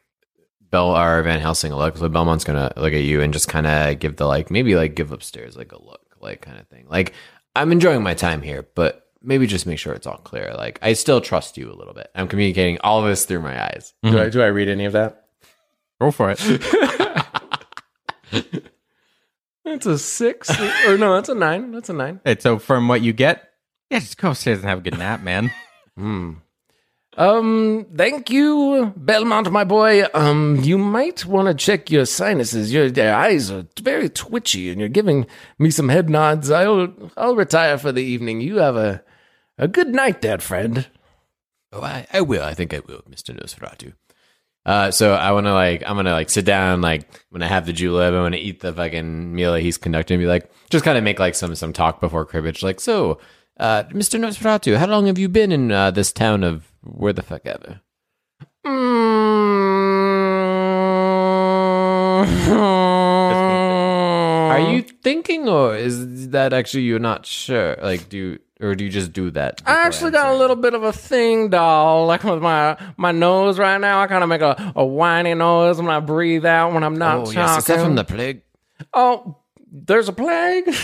Bell 0.70 0.96
or 0.96 1.22
Van 1.22 1.40
Helsing 1.40 1.72
a 1.72 1.76
look. 1.76 1.96
So 1.96 2.08
Belmont's 2.08 2.44
gonna 2.44 2.72
look 2.76 2.92
at 2.92 3.02
you 3.02 3.20
and 3.20 3.32
just 3.32 3.48
kind 3.48 3.66
of 3.66 3.98
give 3.98 4.16
the 4.16 4.26
like 4.26 4.50
maybe 4.50 4.76
like 4.76 4.94
give 4.94 5.10
upstairs 5.10 5.56
like 5.56 5.72
a 5.72 5.82
look, 5.82 6.14
like 6.20 6.40
kind 6.42 6.58
of 6.58 6.68
thing. 6.68 6.86
Like 6.88 7.14
I'm 7.56 7.72
enjoying 7.72 8.04
my 8.04 8.14
time 8.14 8.42
here, 8.42 8.68
but 8.76 9.06
maybe 9.20 9.48
just 9.48 9.66
make 9.66 9.80
sure 9.80 9.92
it's 9.92 10.06
all 10.06 10.18
clear. 10.18 10.54
Like 10.56 10.78
I 10.82 10.92
still 10.92 11.20
trust 11.20 11.56
you 11.56 11.72
a 11.72 11.74
little 11.74 11.94
bit. 11.94 12.10
I'm 12.14 12.28
communicating 12.28 12.78
all 12.82 13.00
of 13.00 13.06
this 13.06 13.24
through 13.24 13.40
my 13.42 13.60
eyes. 13.60 13.92
Do 14.04 14.20
I 14.20 14.28
do 14.28 14.40
I 14.40 14.46
read 14.46 14.68
any 14.68 14.84
of 14.84 14.92
that? 14.92 15.24
Go 16.00 16.12
for 16.12 16.30
it. 16.30 16.38
It's 19.64 19.86
a 19.86 19.98
six, 19.98 20.50
or 20.86 20.96
no, 20.96 21.14
that's 21.14 21.28
a 21.28 21.34
nine. 21.34 21.72
That's 21.72 21.90
a 21.90 21.92
nine. 21.92 22.20
And 22.24 22.40
so 22.40 22.58
from 22.58 22.88
what 22.88 23.02
you 23.02 23.12
get, 23.12 23.50
yeah, 23.90 23.98
just 23.98 24.16
go 24.16 24.30
upstairs 24.30 24.60
and 24.60 24.68
have 24.68 24.78
a 24.78 24.82
good 24.82 24.98
nap, 24.98 25.22
man. 25.22 25.52
Um, 27.18 27.84
thank 27.96 28.30
you, 28.30 28.92
Belmont, 28.96 29.50
my 29.50 29.64
boy. 29.64 30.04
Um, 30.14 30.60
you 30.62 30.78
might 30.78 31.26
want 31.26 31.48
to 31.48 31.54
check 31.54 31.90
your 31.90 32.06
sinuses. 32.06 32.72
Your, 32.72 32.86
your 32.86 33.12
eyes 33.12 33.50
are 33.50 33.66
very 33.82 34.08
twitchy, 34.08 34.70
and 34.70 34.78
you're 34.78 34.88
giving 34.88 35.26
me 35.58 35.72
some 35.72 35.88
head 35.88 36.08
nods. 36.08 36.48
I'll 36.48 36.94
I'll 37.16 37.34
retire 37.34 37.76
for 37.76 37.90
the 37.90 38.04
evening. 38.04 38.40
You 38.40 38.58
have 38.58 38.76
a 38.76 39.02
a 39.58 39.66
good 39.66 39.88
night, 39.88 40.22
there, 40.22 40.38
friend. 40.38 40.86
Oh, 41.72 41.82
I, 41.82 42.06
I 42.12 42.20
will. 42.20 42.44
I 42.44 42.54
think 42.54 42.72
I 42.72 42.78
will, 42.86 43.02
Mister 43.08 43.32
Nosferatu. 43.32 43.94
Uh, 44.68 44.90
so 44.90 45.14
I 45.14 45.32
want 45.32 45.46
to 45.46 45.54
like 45.54 45.82
I'm 45.86 45.96
gonna 45.96 46.12
like 46.12 46.28
sit 46.28 46.44
down 46.44 46.82
like 46.82 47.24
when 47.30 47.40
I 47.40 47.46
have 47.46 47.64
the 47.64 47.72
julep 47.72 48.12
I'm 48.12 48.22
gonna 48.22 48.36
eat 48.36 48.60
the 48.60 48.70
fucking 48.70 49.34
meal 49.34 49.54
that 49.54 49.62
he's 49.62 49.78
conducting 49.78 50.16
and 50.16 50.22
be 50.22 50.26
like 50.26 50.52
just 50.68 50.84
kind 50.84 50.98
of 50.98 51.04
make 51.04 51.18
like 51.18 51.34
some 51.34 51.54
some 51.54 51.72
talk 51.72 52.02
before 52.02 52.26
cribbage 52.26 52.62
like 52.62 52.78
so 52.78 53.18
uh, 53.58 53.84
Mr. 53.84 54.20
Nosferatu 54.20 54.76
how 54.76 54.86
long 54.86 55.06
have 55.06 55.16
you 55.18 55.30
been 55.30 55.52
in 55.52 55.72
uh, 55.72 55.90
this 55.90 56.12
town 56.12 56.44
of 56.44 56.70
where 56.82 57.14
the 57.14 57.22
fuck 57.22 57.46
ever 57.46 57.80
are 64.52 64.70
you 64.70 64.82
thinking 64.82 65.48
or 65.48 65.74
is 65.74 66.28
that 66.28 66.52
actually 66.52 66.82
you're 66.82 66.98
not 66.98 67.24
sure 67.24 67.78
like 67.80 68.10
do 68.10 68.18
you 68.18 68.38
or 68.60 68.74
do 68.74 68.84
you 68.84 68.90
just 68.90 69.12
do 69.12 69.30
that 69.30 69.62
I 69.66 69.86
actually 69.86 70.10
got 70.10 70.34
a 70.34 70.36
little 70.36 70.56
bit 70.56 70.74
of 70.74 70.82
a 70.82 70.92
thing, 70.92 71.50
doll. 71.50 72.06
Like 72.06 72.24
with 72.24 72.42
my 72.42 72.76
my 72.96 73.12
nose 73.12 73.58
right 73.58 73.78
now, 73.80 74.00
I 74.00 74.06
kind 74.06 74.22
of 74.22 74.28
make 74.28 74.40
a, 74.40 74.72
a 74.74 74.84
whiny 74.84 75.34
noise 75.34 75.78
when 75.78 75.90
I 75.90 76.00
breathe 76.00 76.44
out 76.44 76.72
when 76.72 76.82
I'm 76.82 76.96
not 76.96 77.18
oh 77.18 77.24
talking. 77.24 77.38
yes 77.38 77.58
is 77.58 77.64
that 77.66 77.80
from 77.80 77.94
the 77.94 78.04
plague 78.04 78.42
Oh, 78.94 79.36
there's 79.70 80.08
a 80.08 80.12
plague? 80.12 80.74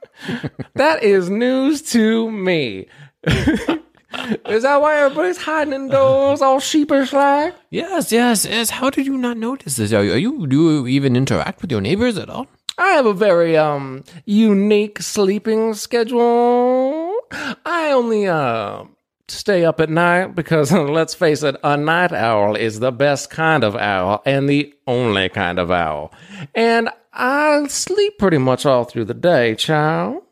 that 0.74 1.02
is 1.02 1.28
news 1.30 1.82
to 1.92 2.30
me. 2.30 2.86
is 3.24 4.62
that 4.62 4.80
why 4.80 4.96
everybody's 5.02 5.36
hiding 5.38 5.74
indoors 5.74 6.40
all 6.40 6.58
sheepish 6.60 7.12
like? 7.12 7.54
yes 7.70 8.10
yes 8.10 8.46
yes 8.46 8.70
how 8.70 8.88
did 8.90 9.04
you 9.06 9.18
not 9.18 9.36
notice 9.36 9.76
this 9.76 9.92
are 9.92 10.02
you, 10.04 10.12
are 10.12 10.16
you 10.18 10.46
do 10.46 10.56
you 10.56 10.86
even 10.86 11.14
interact 11.16 11.60
with 11.60 11.70
your 11.70 11.80
neighbors 11.80 12.16
at 12.16 12.30
all 12.30 12.46
I 12.78 12.90
have 12.90 13.06
a 13.06 13.12
very 13.12 13.56
um 13.56 14.04
unique 14.24 15.02
sleeping 15.02 15.74
schedule. 15.74 16.87
I 17.30 17.90
only 17.92 18.26
uh 18.26 18.84
stay 19.28 19.64
up 19.64 19.80
at 19.80 19.90
night 19.90 20.34
because 20.34 20.72
let's 20.72 21.14
face 21.14 21.42
it, 21.42 21.56
a 21.62 21.76
night 21.76 22.12
owl 22.12 22.54
is 22.54 22.80
the 22.80 22.92
best 22.92 23.30
kind 23.30 23.64
of 23.64 23.76
owl 23.76 24.22
and 24.24 24.48
the 24.48 24.74
only 24.86 25.28
kind 25.28 25.58
of 25.58 25.70
owl. 25.70 26.12
And 26.54 26.88
I 27.12 27.66
sleep 27.68 28.18
pretty 28.18 28.38
much 28.38 28.64
all 28.64 28.84
through 28.84 29.06
the 29.06 29.14
day, 29.14 29.54
child. 29.54 30.22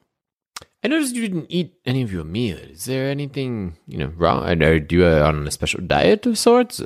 I 0.82 0.88
noticed 0.88 1.16
you 1.16 1.22
didn't 1.22 1.46
eat 1.48 1.74
any 1.84 2.02
of 2.02 2.12
your 2.12 2.24
meal. 2.24 2.58
Is 2.58 2.84
there 2.84 3.10
anything, 3.10 3.76
you 3.88 3.98
know, 3.98 4.12
wrong? 4.16 4.62
Are 4.62 4.74
you 4.74 5.04
uh, 5.04 5.26
on 5.26 5.46
a 5.46 5.50
special 5.50 5.80
diet 5.80 6.26
of 6.26 6.38
sorts? 6.38 6.80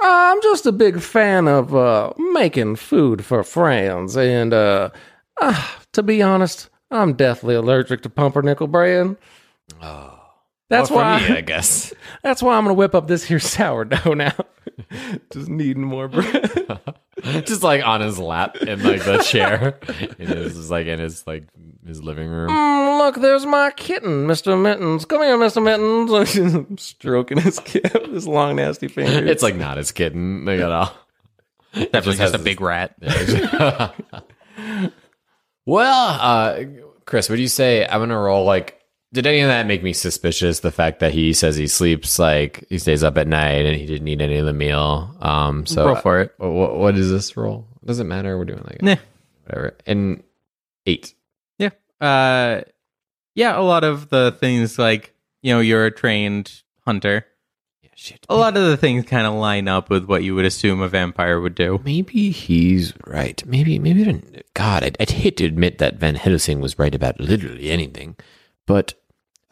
I'm 0.00 0.40
just 0.42 0.66
a 0.66 0.72
big 0.72 1.00
fan 1.00 1.48
of 1.48 1.74
uh, 1.74 2.12
making 2.32 2.76
food 2.76 3.24
for 3.24 3.42
friends, 3.42 4.16
and 4.16 4.52
uh, 4.52 4.90
ah, 5.40 5.78
to 5.92 6.02
be 6.02 6.22
honest, 6.22 6.68
I'm 6.90 7.14
deathly 7.14 7.54
allergic 7.54 8.02
to 8.02 8.08
pumpernickel 8.10 8.68
bread. 8.68 9.16
Oh, 9.82 10.18
That's 10.68 10.90
well, 10.90 11.00
why. 11.00 11.28
me, 11.28 11.36
I 11.36 11.40
guess. 11.40 11.92
That's 12.22 12.42
why 12.42 12.56
I'm 12.56 12.64
gonna 12.64 12.74
whip 12.74 12.94
up 12.94 13.08
this 13.08 13.24
here 13.24 13.38
sourdough 13.40 14.14
now. 14.14 14.34
just 15.32 15.48
kneading 15.48 15.84
more 15.84 16.08
bread. 16.08 16.80
Just 17.46 17.62
like 17.62 17.82
on 17.84 18.02
his 18.02 18.18
lap 18.18 18.56
in 18.56 18.82
like 18.84 19.02
the 19.02 19.18
chair, 19.18 19.80
in 20.18 20.26
his 20.28 20.70
like 20.70 20.86
in 20.86 20.98
his 21.00 21.26
like 21.26 21.44
his 21.84 22.02
living 22.02 22.28
room. 22.28 22.50
Mm, 22.50 22.98
look, 22.98 23.16
there's 23.16 23.46
my 23.46 23.70
kitten, 23.74 24.26
Mr. 24.26 24.60
Mittens. 24.60 25.06
Come 25.06 25.22
here, 25.22 25.36
Mr. 25.38 25.62
Mittens. 25.62 26.80
Stroking 26.80 27.38
his 27.40 27.58
kid, 27.58 27.90
his 28.12 28.28
long 28.28 28.56
nasty 28.56 28.86
fingers. 28.86 29.28
It's 29.28 29.42
like 29.42 29.56
not 29.56 29.78
his 29.78 29.92
kitten 29.92 30.44
like 30.44 30.60
at 30.60 30.70
all. 30.70 30.92
Definitely 31.72 32.16
has 32.18 32.32
just 32.32 32.34
a 32.34 32.38
big 32.38 32.60
rat. 32.60 32.94
Well, 35.66 36.18
uh, 36.20 36.64
Chris, 37.04 37.28
would 37.28 37.38
you 37.38 37.48
say 37.48 37.84
I'm 37.86 38.00
gonna 38.00 38.18
roll 38.18 38.44
like? 38.44 38.80
Did 39.12 39.26
any 39.26 39.40
of 39.40 39.48
that 39.48 39.66
make 39.66 39.82
me 39.82 39.92
suspicious? 39.92 40.60
The 40.60 40.72
fact 40.72 41.00
that 41.00 41.12
he 41.12 41.32
says 41.32 41.56
he 41.56 41.68
sleeps 41.68 42.18
like 42.18 42.66
he 42.68 42.78
stays 42.78 43.02
up 43.04 43.16
at 43.16 43.26
night 43.28 43.64
and 43.64 43.76
he 43.76 43.86
didn't 43.86 44.08
eat 44.08 44.20
any 44.20 44.36
of 44.36 44.46
the 44.46 44.52
meal. 44.52 45.14
Um, 45.20 45.64
so 45.64 45.86
Roll 45.86 45.96
for 45.96 46.20
it. 46.20 46.34
What, 46.38 46.76
what 46.76 46.96
is 46.98 47.10
this 47.10 47.36
roll? 47.36 47.66
Doesn't 47.84 48.08
matter. 48.08 48.36
We're 48.36 48.44
doing 48.44 48.64
like 48.64 48.82
Nah. 48.82 48.96
whatever. 49.44 49.76
And 49.86 50.22
eight. 50.86 51.14
Yeah. 51.58 51.70
Uh 52.00 52.62
yeah, 53.36 53.58
a 53.58 53.62
lot 53.62 53.84
of 53.84 54.08
the 54.08 54.36
things 54.38 54.78
like, 54.78 55.14
you 55.40 55.54
know, 55.54 55.60
you're 55.60 55.86
a 55.86 55.90
trained 55.90 56.62
hunter. 56.84 57.26
Yeah, 57.96 58.02
shit. 58.02 58.26
A 58.28 58.36
lot 58.36 58.56
of 58.56 58.64
the 58.66 58.76
things 58.76 59.04
kind 59.06 59.26
of 59.26 59.34
line 59.34 59.68
up 59.68 59.88
with 59.90 60.04
what 60.04 60.22
you 60.22 60.34
would 60.34 60.44
assume 60.44 60.80
a 60.80 60.88
vampire 60.88 61.40
would 61.40 61.54
do. 61.54 61.80
Maybe 61.84 62.30
he's 62.30 62.92
right. 63.06 63.42
Maybe, 63.46 63.78
maybe. 63.78 64.02
I 64.02 64.04
don't- 64.04 64.42
God, 64.54 64.84
I'd, 64.84 64.96
I'd 65.00 65.10
hate 65.10 65.36
to 65.38 65.44
admit 65.46 65.78
that 65.78 65.96
Van 65.96 66.14
Helsing 66.14 66.60
was 66.60 66.78
right 66.78 66.94
about 66.94 67.18
literally 67.20 67.70
anything, 67.70 68.16
but 68.66 68.94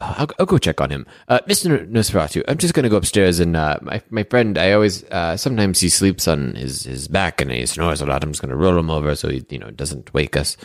uh, 0.01 0.15
I'll, 0.19 0.29
I'll 0.39 0.47
go 0.47 0.59
check 0.59 0.81
on 0.81 0.91
him. 0.91 1.07
Uh, 1.29 1.41
Mr. 1.49 1.89
Nosferatu, 1.91 2.43
I'm 2.49 2.59
just 2.59 2.75
gonna 2.75 2.89
go 2.89 2.97
upstairs 2.97 3.39
and 3.41 3.55
uh, 3.57 3.79
my 3.83 4.03
my 4.11 4.25
friend. 4.25 4.59
I 4.59 4.73
always 4.73 5.05
uh, 5.05 5.37
sometimes 5.37 5.81
he 5.81 5.89
sleeps 5.89 6.27
on 6.27 6.55
his 6.55 6.85
his 6.85 7.07
back 7.09 7.41
and 7.41 7.51
he 7.51 7.65
snores 7.67 8.01
a 8.01 8.07
lot. 8.07 8.23
I'm 8.25 8.33
just 8.33 8.43
gonna 8.43 8.57
roll 8.57 8.77
him 8.79 8.91
over 8.91 9.15
so 9.15 9.29
he 9.29 9.45
you 9.51 9.59
know 9.59 9.71
doesn't 9.71 10.13
wake 10.15 10.37
us. 10.37 10.57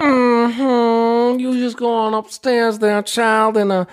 hmm 0.00 1.38
You 1.38 1.54
just 1.58 1.76
go 1.78 1.92
on 1.94 2.14
upstairs 2.14 2.78
there, 2.80 3.02
child, 3.02 3.56
and 3.56 3.72
uh, 3.72 3.84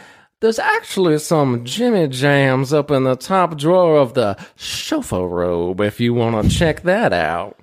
there's 0.42 0.60
actually 0.60 1.20
some 1.20 1.64
Jimmy 1.64 2.08
Jams 2.08 2.74
up 2.74 2.92
in 2.92 3.04
the 3.04 3.16
top 3.16 3.58
drawer 3.58 3.98
of 3.98 4.16
the 4.16 4.36
chifforobe 4.58 5.80
if 5.86 6.00
you 6.00 6.14
want 6.14 6.44
to 6.44 6.56
check 6.56 6.82
that 6.82 7.14
out. 7.14 7.58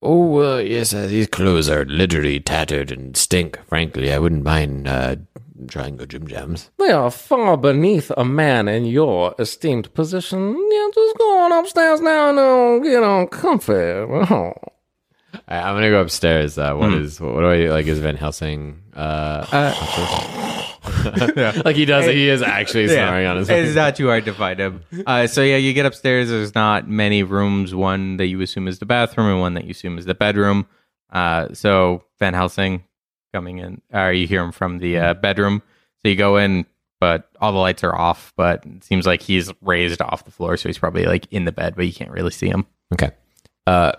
Oh, 0.00 0.56
uh, 0.56 0.58
yes, 0.58 0.92
uh, 0.92 1.06
these 1.06 1.26
clothes 1.26 1.68
are 1.68 1.84
literally 1.86 2.38
tattered 2.38 2.92
and 2.92 3.16
stink. 3.16 3.58
Frankly, 3.66 4.12
I 4.12 4.18
wouldn't 4.18 4.44
mind 4.44 4.86
uh, 4.86 5.16
trying 5.66 5.96
your 5.96 6.06
Jim 6.06 6.26
Jams. 6.26 6.70
They 6.78 6.90
are 6.90 7.10
far 7.10 7.56
beneath 7.56 8.12
a 8.16 8.24
man 8.24 8.68
in 8.68 8.84
your 8.84 9.34
esteemed 9.38 9.92
position. 9.94 10.56
Yeah, 10.70 10.88
just 10.94 11.16
go 11.18 11.38
on 11.38 11.52
upstairs 11.52 12.00
now 12.00 12.30
and 12.30 12.38
uh, 12.38 12.78
get 12.88 13.02
on 13.02 13.28
comfy. 13.28 13.72
Oh. 14.34 14.52
I, 15.48 15.58
I'm 15.58 15.74
gonna 15.74 15.90
go 15.90 16.00
upstairs. 16.00 16.58
Uh, 16.58 16.74
what 16.74 16.92
is 16.92 17.20
what, 17.20 17.40
do 17.40 17.46
I 17.46 17.68
like? 17.68 17.86
Is 17.86 17.98
Van 17.98 18.16
Helsing? 18.16 18.82
Uh, 18.94 19.46
like 21.64 21.76
he 21.76 21.84
does. 21.84 22.06
He 22.06 22.28
is 22.28 22.42
actually 22.42 22.88
snoring 22.88 23.26
on 23.26 23.38
his. 23.38 23.48
It's 23.48 23.74
not 23.74 23.96
too 23.96 24.08
hard 24.08 24.24
to 24.26 24.34
find 24.34 24.60
him. 24.60 24.82
Uh, 25.06 25.26
so 25.26 25.42
yeah, 25.42 25.56
you 25.56 25.72
get 25.72 25.86
upstairs. 25.86 26.28
There's 26.28 26.54
not 26.54 26.88
many 26.88 27.22
rooms. 27.22 27.74
One 27.74 28.16
that 28.18 28.26
you 28.26 28.40
assume 28.40 28.68
is 28.68 28.78
the 28.78 28.86
bathroom, 28.86 29.28
and 29.28 29.40
one 29.40 29.54
that 29.54 29.64
you 29.64 29.70
assume 29.70 29.98
is 29.98 30.04
the 30.04 30.14
bedroom. 30.14 30.66
Uh, 31.10 31.52
so 31.52 32.04
Van 32.18 32.34
Helsing 32.34 32.84
coming 33.32 33.58
in, 33.58 33.80
or 33.92 34.12
you 34.12 34.26
hear 34.26 34.42
him 34.42 34.52
from 34.52 34.78
the 34.78 34.98
uh, 34.98 35.14
bedroom. 35.14 35.62
So 36.02 36.08
you 36.08 36.16
go 36.16 36.36
in, 36.36 36.66
but 37.00 37.28
all 37.40 37.52
the 37.52 37.58
lights 37.58 37.84
are 37.84 37.94
off. 37.94 38.32
But 38.36 38.64
it 38.64 38.84
seems 38.84 39.06
like 39.06 39.22
he's 39.22 39.52
raised 39.60 40.00
off 40.00 40.24
the 40.24 40.30
floor, 40.30 40.56
so 40.56 40.68
he's 40.68 40.78
probably 40.78 41.06
like 41.06 41.26
in 41.32 41.44
the 41.44 41.52
bed, 41.52 41.74
but 41.76 41.86
you 41.86 41.92
can't 41.92 42.10
really 42.10 42.30
see 42.30 42.48
him. 42.48 42.66
Okay. 42.92 43.10
Uh, 43.66 43.92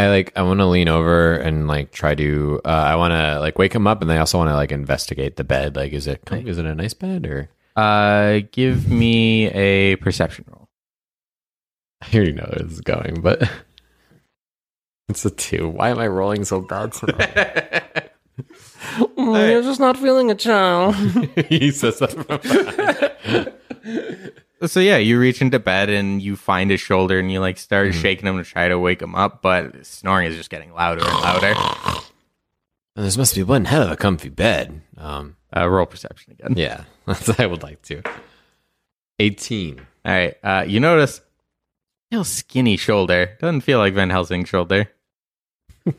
I 0.00 0.08
like. 0.08 0.32
I 0.34 0.42
want 0.42 0.60
to 0.60 0.66
lean 0.66 0.88
over 0.88 1.34
and 1.34 1.66
like 1.68 1.92
try 1.92 2.14
to. 2.14 2.60
Uh, 2.64 2.68
I 2.68 2.96
want 2.96 3.12
to 3.12 3.38
like 3.38 3.58
wake 3.58 3.74
him 3.74 3.86
up, 3.86 4.00
and 4.00 4.10
I 4.10 4.16
also 4.16 4.38
want 4.38 4.48
to 4.48 4.54
like 4.54 4.72
investigate 4.72 5.36
the 5.36 5.44
bed. 5.44 5.76
Like, 5.76 5.92
is 5.92 6.06
it 6.06 6.22
is 6.30 6.56
it 6.56 6.64
a 6.64 6.74
nice 6.74 6.94
bed 6.94 7.26
or? 7.26 7.50
Uh, 7.76 8.40
give 8.50 8.88
me 8.90 9.48
a 9.48 9.96
perception 9.96 10.46
roll. 10.48 10.68
I 12.02 12.16
already 12.16 12.32
know 12.32 12.44
where 12.44 12.62
this 12.64 12.72
is 12.72 12.80
going, 12.80 13.20
but 13.20 13.42
it's 15.10 15.24
a 15.26 15.30
two. 15.30 15.68
Why 15.68 15.90
am 15.90 15.98
I 15.98 16.06
rolling 16.06 16.44
so 16.46 16.62
bad? 16.62 16.92
Mm, 16.92 18.08
You're 19.50 19.62
just 19.62 19.80
not 19.80 19.98
feeling 19.98 20.30
a 20.30 20.34
child. 20.34 20.94
he 21.48 21.70
says 21.70 21.98
that. 21.98 23.54
So 24.66 24.80
yeah, 24.80 24.98
you 24.98 25.18
reach 25.18 25.40
into 25.40 25.58
bed 25.58 25.88
and 25.88 26.20
you 26.20 26.36
find 26.36 26.70
his 26.70 26.80
shoulder 26.80 27.18
and 27.18 27.32
you 27.32 27.40
like 27.40 27.56
start 27.56 27.94
shaking 27.94 28.26
him 28.26 28.36
to 28.36 28.44
try 28.44 28.68
to 28.68 28.78
wake 28.78 29.00
him 29.00 29.14
up, 29.14 29.40
but 29.40 29.86
snoring 29.86 30.26
is 30.28 30.36
just 30.36 30.50
getting 30.50 30.72
louder 30.74 31.02
and 31.02 31.20
louder. 31.20 31.54
And 32.96 33.04
this 33.06 33.16
must 33.16 33.34
be 33.34 33.42
one 33.42 33.64
hell 33.64 33.84
of 33.84 33.90
a 33.92 33.96
comfy 33.96 34.28
bed. 34.28 34.82
Um, 34.98 35.36
Uh, 35.56 35.66
roll 35.68 35.86
perception 35.86 36.32
again. 36.32 36.54
yeah, 36.56 36.84
that's 37.06 37.40
I 37.40 37.46
would 37.46 37.62
like 37.62 37.80
to. 37.82 38.02
Eighteen. 39.18 39.80
All 40.04 40.12
right. 40.12 40.34
Uh, 40.42 40.64
you 40.66 40.78
notice 40.80 41.20
real 42.12 42.24
skinny 42.24 42.76
shoulder. 42.76 43.36
Doesn't 43.40 43.62
feel 43.62 43.78
like 43.78 43.94
Van 43.94 44.10
Helsing's 44.10 44.48
shoulder. 44.48 44.90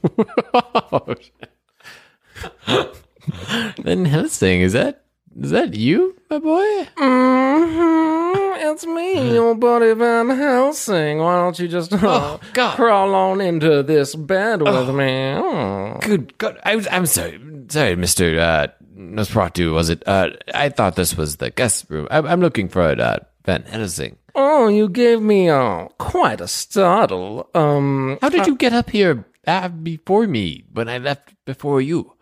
Van 3.83 4.05
Helsing, 4.05 4.61
is 4.61 4.73
that 4.73 5.00
is 5.39 5.51
that 5.51 5.73
you, 5.75 6.15
my 6.29 6.39
boy? 6.39 6.87
Mm-hmm. 6.97 8.71
It's 8.71 8.85
me, 8.85 9.33
your 9.33 9.55
buddy 9.55 9.93
Van 9.93 10.29
Helsing. 10.29 11.19
Why 11.19 11.35
don't 11.37 11.59
you 11.59 11.67
just 11.67 11.93
uh, 11.93 12.37
God. 12.53 12.75
crawl 12.75 13.13
on 13.13 13.41
into 13.41 13.83
this 13.83 14.15
bed 14.15 14.61
with 14.61 14.89
me? 14.95 15.33
Oh. 15.35 15.97
Good 16.01 16.37
God, 16.37 16.59
I 16.63 16.75
was, 16.75 16.87
I'm 16.91 17.05
sorry, 17.05 17.39
sorry, 17.69 17.95
Mister 17.95 18.39
uh, 18.39 18.67
Nosferatu. 18.95 19.73
Was 19.73 19.89
it? 19.89 20.03
Uh, 20.07 20.31
I 20.53 20.69
thought 20.69 20.95
this 20.95 21.17
was 21.17 21.37
the 21.37 21.49
guest 21.49 21.85
room. 21.89 22.07
I'm, 22.11 22.25
I'm 22.25 22.41
looking 22.41 22.69
for 22.69 22.81
uh, 22.81 23.19
Van 23.45 23.63
Helsing. 23.63 24.17
Oh, 24.35 24.67
you 24.69 24.87
gave 24.87 25.21
me 25.21 25.49
uh, 25.49 25.87
quite 25.97 26.39
a 26.39 26.47
startle. 26.47 27.49
Um, 27.53 28.17
How 28.21 28.29
did 28.29 28.47
you 28.47 28.55
get 28.55 28.73
up 28.73 28.89
here 28.89 29.25
uh, 29.45 29.67
before 29.67 30.27
me 30.27 30.63
when 30.71 30.87
I 30.87 30.97
left 30.97 31.33
before 31.45 31.81
you? 31.81 32.13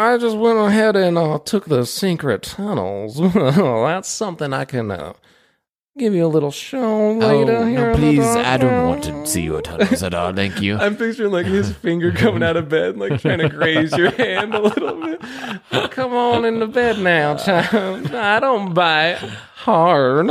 I 0.00 0.16
just 0.16 0.36
went 0.36 0.58
ahead 0.58 0.96
and 0.96 1.18
uh, 1.18 1.38
took 1.40 1.66
the 1.66 1.84
secret 1.84 2.42
tunnels. 2.42 3.20
That's 3.34 4.08
something 4.08 4.52
I 4.54 4.64
can 4.64 4.90
uh, 4.90 5.12
give 5.98 6.14
you 6.14 6.24
a 6.24 6.28
little 6.28 6.50
show 6.50 7.12
later. 7.12 7.56
oh 7.58 7.66
here 7.66 7.90
no, 7.92 7.94
please! 7.94 8.24
I 8.24 8.56
don't 8.56 8.88
want 8.88 9.04
to 9.04 9.26
see 9.26 9.42
your 9.42 9.60
tunnels 9.60 10.02
at 10.02 10.14
all. 10.14 10.32
Thank 10.32 10.62
you. 10.62 10.76
I'm 10.80 10.96
picturing 10.96 11.32
like 11.32 11.44
his 11.44 11.70
finger 11.72 12.12
coming 12.16 12.42
out 12.42 12.56
of 12.56 12.70
bed, 12.70 12.96
like 12.96 13.20
trying 13.20 13.40
to 13.40 13.50
graze 13.50 13.94
your 13.94 14.10
hand 14.12 14.54
a 14.54 14.60
little 14.62 14.98
bit. 15.02 15.90
Come 15.90 16.14
on 16.14 16.46
in 16.46 16.60
the 16.60 16.66
bed 16.66 16.98
now, 16.98 17.36
child. 17.36 18.14
I 18.14 18.40
don't 18.40 18.72
bite 18.72 19.16
hard. 19.16 20.28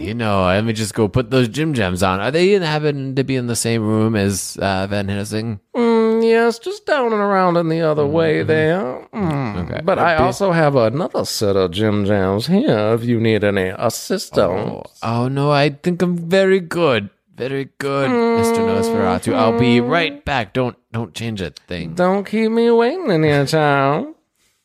You 0.00 0.14
know, 0.14 0.46
let 0.46 0.64
me 0.64 0.72
just 0.72 0.94
go 0.94 1.06
put 1.06 1.30
those 1.30 1.48
Jim 1.48 1.74
Jams 1.74 2.02
on. 2.02 2.18
Are 2.20 2.30
they 2.30 2.48
even 2.50 2.62
happen 2.62 3.14
to 3.16 3.24
be 3.24 3.36
in 3.36 3.46
the 3.46 3.56
same 3.56 3.82
room 3.82 4.16
as 4.16 4.56
uh, 4.62 4.86
Van 4.88 5.08
Helsing? 5.08 5.60
Mm, 5.76 5.89
yes, 6.22 6.58
just 6.58 6.86
down 6.86 7.12
and 7.12 7.20
around 7.20 7.56
in 7.56 7.68
the 7.68 7.80
other 7.80 8.06
way 8.06 8.42
there. 8.42 9.06
Mm. 9.12 9.64
Okay. 9.64 9.80
But 9.84 9.98
I 9.98 10.16
also 10.16 10.52
have 10.52 10.76
another 10.76 11.24
set 11.24 11.56
of 11.56 11.70
Jim 11.72 12.04
Jams 12.04 12.46
here 12.46 12.94
if 12.94 13.04
you 13.04 13.20
need 13.20 13.44
any 13.44 13.68
assistance. 13.68 14.38
Oh, 14.38 14.82
oh 15.02 15.28
no, 15.28 15.50
I 15.50 15.70
think 15.70 16.02
I'm 16.02 16.16
very 16.16 16.60
good. 16.60 17.10
Very 17.34 17.70
good, 17.78 18.10
Mr. 18.10 18.58
Nosferatu. 18.58 19.32
I'll 19.32 19.58
be 19.58 19.80
right 19.80 20.22
back. 20.26 20.52
Don't 20.52 20.76
don't 20.92 21.14
change 21.14 21.40
a 21.40 21.50
thing. 21.50 21.94
Don't 21.94 22.24
keep 22.24 22.50
me 22.50 22.70
waiting 22.70 23.10
in 23.10 23.22
here, 23.22 23.46
child. 23.46 24.14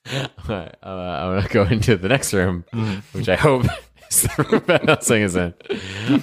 Alright, 0.13 0.75
uh, 0.83 0.89
I'm 0.89 1.37
gonna 1.37 1.47
go 1.47 1.63
into 1.63 1.95
the 1.95 2.09
next 2.09 2.33
room, 2.33 2.65
which 3.13 3.29
I 3.29 3.35
hope 3.35 3.63
is 4.11 4.23
the 4.23 4.43
room 4.43 4.61
Van 4.61 4.87
Helsing 4.87 5.21
is 5.21 5.35
in. 5.35 5.53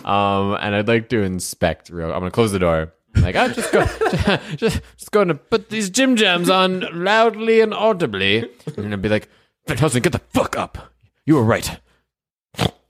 Um, 0.05 0.57
and 0.61 0.75
I'd 0.75 0.89
like 0.89 1.09
to 1.09 1.23
inspect 1.23 1.89
real. 1.89 2.13
I'm 2.13 2.21
gonna 2.21 2.31
close 2.31 2.53
the 2.53 2.59
door. 2.59 2.93
Like, 3.17 3.37
I'll 3.37 3.53
just 3.53 3.73
go, 3.73 3.85
just, 4.57 4.81
just 4.97 5.11
going 5.11 5.29
to 5.29 5.35
put 5.35 5.69
these 5.71 5.91
Jim 5.91 6.17
Jams 6.17 6.49
on 6.49 6.87
loudly 6.93 7.61
and 7.61 7.75
audibly, 7.75 8.49
and 8.77 8.93
I'd 8.93 9.03
be 9.03 9.09
like, 9.09 9.29
Helsing, 9.69 10.03
get 10.03 10.13
the 10.13 10.19
fuck 10.19 10.57
up. 10.57 10.93
You 11.25 11.37
were 11.37 11.45
right. 11.45 11.79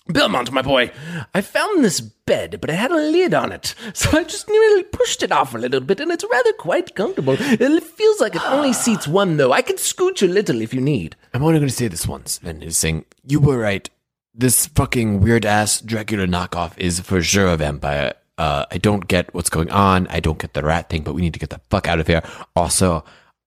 Belmont, 0.08 0.52
my 0.52 0.64
boy, 0.64 0.92
I 1.36 1.42
found 1.42 1.86
this 1.86 2.02
bed, 2.02 2.60
but 2.60 2.70
it 2.72 2.76
had 2.76 2.92
a 2.92 2.96
lid 2.96 3.34
on 3.34 3.52
it. 3.52 3.76
So 3.94 4.18
I 4.18 4.24
just 4.24 4.50
nearly 4.50 4.84
pushed 4.84 5.22
it 5.22 5.32
off 5.32 5.54
a 5.54 5.60
little 5.60 5.82
bit, 5.82 6.00
and 6.00 6.12
it's 6.12 6.26
rather 6.30 6.54
quite 6.54 6.96
comfortable. 6.96 7.36
It 7.40 7.84
feels 7.84 8.20
like 8.20 8.36
it 8.36 8.46
only 8.46 8.74
seats 8.74 9.08
one, 9.08 9.38
though. 9.38 9.52
I 9.52 9.62
can 9.62 9.76
scooch 9.78 10.24
a 10.24 10.32
little 10.32 10.62
if 10.62 10.74
you 10.74 10.82
need. 10.82 11.16
I'm 11.34 11.44
only 11.44 11.60
going 11.60 11.70
to 11.70 11.76
say 11.76 11.88
this 11.88 12.08
once, 12.08 12.40
Van 12.40 12.70
saying, 12.72 13.06
You 13.24 13.40
were 13.40 13.60
right. 13.60 13.88
This 14.34 14.68
fucking 14.68 15.22
weird 15.22 15.46
ass 15.46 15.80
Dracula 15.82 16.26
knockoff 16.26 16.78
is 16.78 17.00
for 17.00 17.22
sure 17.22 17.48
a 17.48 17.58
vampire. 17.58 18.14
Uh, 18.40 18.66
I 18.72 18.78
don't 18.80 19.08
get 19.08 19.32
what's 19.34 19.50
going 19.50 19.70
on. 19.70 20.08
I 20.08 20.20
don't 20.20 20.40
get 20.40 20.54
the 20.54 20.64
rat 20.64 20.90
thing, 20.90 21.04
but 21.04 21.14
we 21.14 21.22
need 21.22 21.34
to 21.34 21.40
get 21.40 21.50
the 21.52 21.60
fuck 21.70 21.88
out 21.88 22.00
of 22.00 22.08
here. 22.08 22.24
Also, 22.56 23.04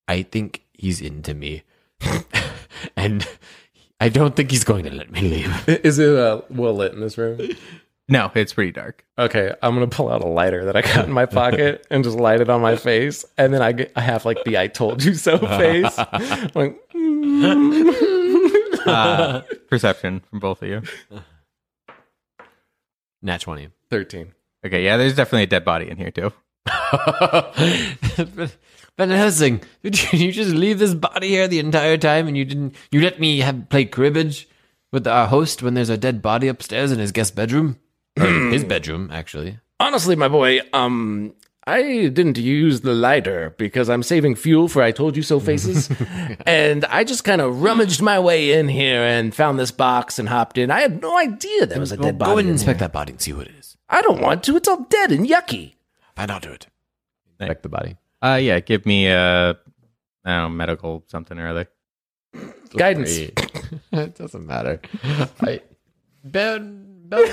I 0.07 0.23
think 0.23 0.63
he's 0.75 1.01
into 1.01 1.33
me. 1.35 1.63
and 2.97 3.27
I 4.01 4.09
don't 4.11 4.37
think 4.37 4.51
he's 4.51 4.65
going 4.65 4.85
to 4.85 4.91
let 4.95 5.11
me 5.11 5.21
leave. 5.23 5.69
Is 5.69 5.99
it 5.99 6.15
uh, 6.15 6.43
well 6.51 6.75
lit 6.75 6.93
in 6.93 7.01
this 7.01 7.17
room? 7.17 7.41
No, 8.09 8.31
it's 8.35 8.53
pretty 8.53 8.73
dark. 8.73 9.05
Okay, 9.17 9.55
I'm 9.63 9.75
gonna 9.75 9.87
pull 9.87 10.11
out 10.11 10.23
a 10.23 10.27
lighter 10.27 10.65
that 10.67 10.77
I 10.77 10.83
got 10.83 11.07
in 11.07 11.13
my 11.13 11.25
pocket 11.25 11.87
and 11.91 12.03
just 12.05 12.19
light 12.19 12.41
it 12.41 12.51
on 12.51 12.61
my 12.61 12.77
face, 12.77 13.25
and 13.39 13.55
then 13.55 13.63
I 13.63 13.73
get, 13.73 13.93
I 13.97 14.01
have 14.01 14.25
like 14.27 14.43
the 14.45 14.59
"I 14.59 14.67
told 14.67 15.03
you 15.05 15.15
so" 15.15 15.39
face. 15.59 15.97
like, 16.55 16.79
Uh, 18.85 19.43
perception 19.71 20.21
from 20.29 20.41
both 20.41 20.61
of 20.63 20.69
you. 20.69 20.83
Nat 23.23 23.41
20. 23.41 23.69
thirteen. 23.89 24.33
Okay, 24.65 24.85
yeah, 24.85 24.97
there's 24.97 25.17
definitely 25.17 25.45
a 25.45 25.47
dead 25.49 25.65
body 25.65 25.89
in 25.91 25.97
here 25.97 26.11
too. 26.11 26.33
Van 28.99 29.09
Helsing, 29.11 29.63
did 29.83 30.13
you, 30.13 30.19
you 30.27 30.33
just 30.33 30.51
leave 30.55 30.79
this 30.79 30.95
body 30.95 31.29
here 31.29 31.49
the 31.49 31.59
entire 31.59 31.97
time 31.97 32.29
and 32.29 32.37
you 32.37 32.45
didn't, 32.45 32.75
you 32.91 33.01
let 33.01 33.19
me 33.19 33.39
have 33.41 33.69
play 33.71 33.85
cribbage 33.85 34.49
with 34.93 35.07
our 35.07 35.27
host 35.27 35.63
when 35.63 35.75
there's 35.75 35.89
a 35.89 35.97
dead 35.97 36.21
body 36.21 36.47
upstairs 36.49 36.93
in 36.93 36.99
his 36.99 37.11
guest 37.13 37.35
bedroom? 37.35 37.79
Or 38.21 38.27
his 38.53 38.65
bedroom, 38.65 39.09
actually. 39.11 39.59
Honestly, 39.81 40.15
my 40.15 40.29
boy, 40.29 40.61
um, 40.75 41.33
I 41.67 41.83
didn't 42.09 42.37
use 42.39 42.83
the 42.83 42.93
lighter 42.93 43.55
because 43.57 43.89
I'm 43.89 44.03
saving 44.03 44.35
fuel 44.37 44.69
for 44.69 44.83
I 44.83 44.93
told 44.93 45.17
you 45.17 45.23
so 45.23 45.41
faces. 45.41 45.91
and 46.47 46.85
I 46.85 47.05
just 47.05 47.25
kind 47.25 47.41
of 47.41 47.63
rummaged 47.63 48.03
my 48.03 48.19
way 48.21 48.53
in 48.53 48.69
here 48.69 49.03
and 49.03 49.35
found 49.35 49.59
this 49.59 49.71
box 49.71 50.19
and 50.19 50.29
hopped 50.29 50.59
in. 50.59 50.71
I 50.71 50.81
had 50.83 51.01
no 51.01 51.17
idea 51.19 51.65
there 51.67 51.81
was 51.81 51.93
a 51.93 51.97
Go, 51.97 52.03
dead 52.05 52.19
body. 52.19 52.31
go 52.33 52.39
and 52.39 52.49
in 52.49 52.53
inspect 52.53 52.79
there. 52.81 52.89
that 52.89 52.93
body 52.93 53.13
and 53.13 53.21
see 53.21 53.33
what 53.33 53.47
it 53.47 53.55
is. 53.59 53.72
I 53.93 54.01
don't 54.03 54.21
want 54.21 54.43
to. 54.45 54.57
It's 54.57 54.67
all 54.69 54.85
dead 54.89 55.13
and 55.13 55.27
yucky. 55.27 55.75
Find 56.17 56.31
out 56.31 56.43
do 56.43 56.51
it. 56.51 56.67
Check 57.41 57.63
the 57.63 57.69
body. 57.69 57.97
Uh, 58.23 58.39
yeah, 58.41 58.59
give 58.61 58.87
me 58.87 59.07
a, 59.09 59.51
I 59.51 59.55
don't 60.25 60.43
know, 60.43 60.49
medical 60.49 61.05
something 61.09 61.39
or 61.39 61.49
other. 61.49 61.69
Guidance. 62.77 63.11
it 63.93 64.15
doesn't 64.17 64.47
matter. 64.47 64.81
I, 65.41 65.61
ben, 66.25 66.87
Bel, 67.05 67.25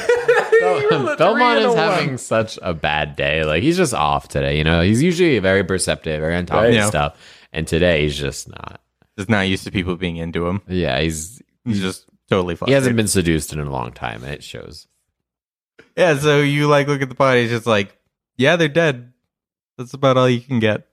Bel, 0.89 1.15
Belmont 1.15 1.59
is 1.59 1.73
having 1.75 2.17
such 2.17 2.59
a 2.61 2.73
bad 2.73 3.15
day. 3.15 3.45
Like 3.45 3.63
he's 3.63 3.77
just 3.77 3.93
off 3.93 4.27
today. 4.27 4.57
You 4.57 4.63
know, 4.65 4.81
he's 4.81 5.01
usually 5.01 5.39
very 5.39 5.63
perceptive, 5.63 6.19
very 6.19 6.35
on 6.35 6.45
top 6.45 6.57
Right. 6.63 6.69
of 6.69 6.75
Yeah. 6.75 6.87
stuff, 6.87 7.17
and 7.53 7.65
today 7.67 8.01
he's 8.03 8.17
just 8.17 8.49
not. 8.49 8.81
Just 9.17 9.29
not 9.29 9.41
used 9.47 9.63
to 9.65 9.71
people 9.71 9.95
being 9.95 10.17
into 10.17 10.47
him. 10.47 10.61
Yeah, 10.67 10.99
he's 10.99 11.41
He's 11.65 11.79
just 11.81 12.05
totally 12.29 12.55
flustered. 12.55 12.69
he 12.69 12.73
hasn't 12.73 12.95
been 12.95 13.07
seduced 13.07 13.53
in 13.53 13.59
a 13.59 13.69
long 13.69 13.91
time, 13.93 14.23
and 14.23 14.33
it 14.33 14.43
shows. 14.43 14.87
Yeah, 15.95 16.17
so 16.17 16.41
you 16.41 16.67
like 16.67 16.87
look 16.87 17.01
at 17.01 17.09
the 17.09 17.15
body, 17.15 17.41
it's 17.41 17.51
just 17.51 17.67
like, 17.67 17.97
yeah, 18.37 18.55
they're 18.55 18.67
dead. 18.67 19.11
That's 19.77 19.93
about 19.93 20.17
all 20.17 20.29
you 20.29 20.41
can 20.41 20.59
get. 20.59 20.87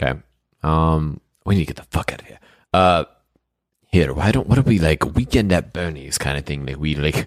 Okay. 0.00 0.18
Um, 0.62 1.20
we 1.44 1.54
need 1.54 1.66
to 1.66 1.74
get 1.74 1.76
the 1.76 1.96
fuck 1.96 2.12
out 2.12 2.22
of 2.22 2.26
here. 2.26 2.38
Uh, 2.72 3.04
here, 3.86 4.12
why 4.12 4.30
don't 4.30 4.46
what 4.46 4.58
if 4.58 4.66
we 4.66 4.78
like 4.78 5.14
weekend 5.14 5.52
at 5.52 5.72
Bernie's 5.72 6.18
kind 6.18 6.38
of 6.38 6.44
thing? 6.44 6.64
Like 6.64 6.78
we 6.78 6.94
like 6.94 7.26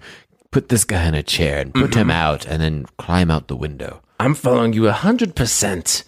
put 0.52 0.70
this 0.70 0.86
guy 0.86 1.06
in 1.08 1.16
a 1.16 1.24
chair 1.24 1.60
and 1.60 1.74
put 1.74 1.96
him 1.96 2.10
out, 2.12 2.46
and 2.46 2.62
then 2.62 2.86
climb 2.98 3.30
out 3.30 3.48
the 3.48 3.56
window. 3.56 4.02
I'm 4.20 4.36
following 4.36 4.74
you 4.74 4.88
a 4.88 4.94
hundred 4.94 5.36
percent. 5.36 6.04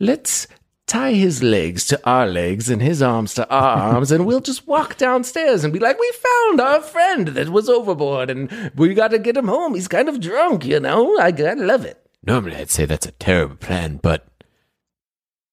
Let's 0.00 0.46
tie 0.90 1.12
his 1.12 1.42
legs 1.42 1.86
to 1.86 1.96
our 2.04 2.26
legs 2.26 2.68
and 2.68 2.82
his 2.82 3.00
arms 3.00 3.34
to 3.34 3.48
our 3.48 3.76
arms, 3.94 4.10
and 4.12 4.26
we'll 4.26 4.40
just 4.40 4.66
walk 4.66 4.96
downstairs 4.96 5.62
and 5.64 5.72
be 5.72 5.78
like, 5.78 5.98
"We 5.98 6.12
found 6.28 6.60
our 6.60 6.80
friend 6.82 7.28
that 7.28 7.48
was 7.48 7.68
overboard, 7.68 8.28
and 8.30 8.72
we 8.74 8.92
got 8.94 9.12
to 9.12 9.18
get 9.18 9.36
him 9.36 9.48
home. 9.48 9.74
He's 9.74 9.88
kind 9.88 10.08
of 10.08 10.20
drunk, 10.20 10.64
you 10.66 10.80
know. 10.80 11.16
I, 11.18 11.28
I 11.28 11.54
love 11.54 11.84
it. 11.84 11.96
Normally, 12.26 12.56
I'd 12.56 12.70
say 12.70 12.84
that's 12.86 13.06
a 13.06 13.12
terrible 13.12 13.56
plan, 13.56 13.98
but 14.02 14.26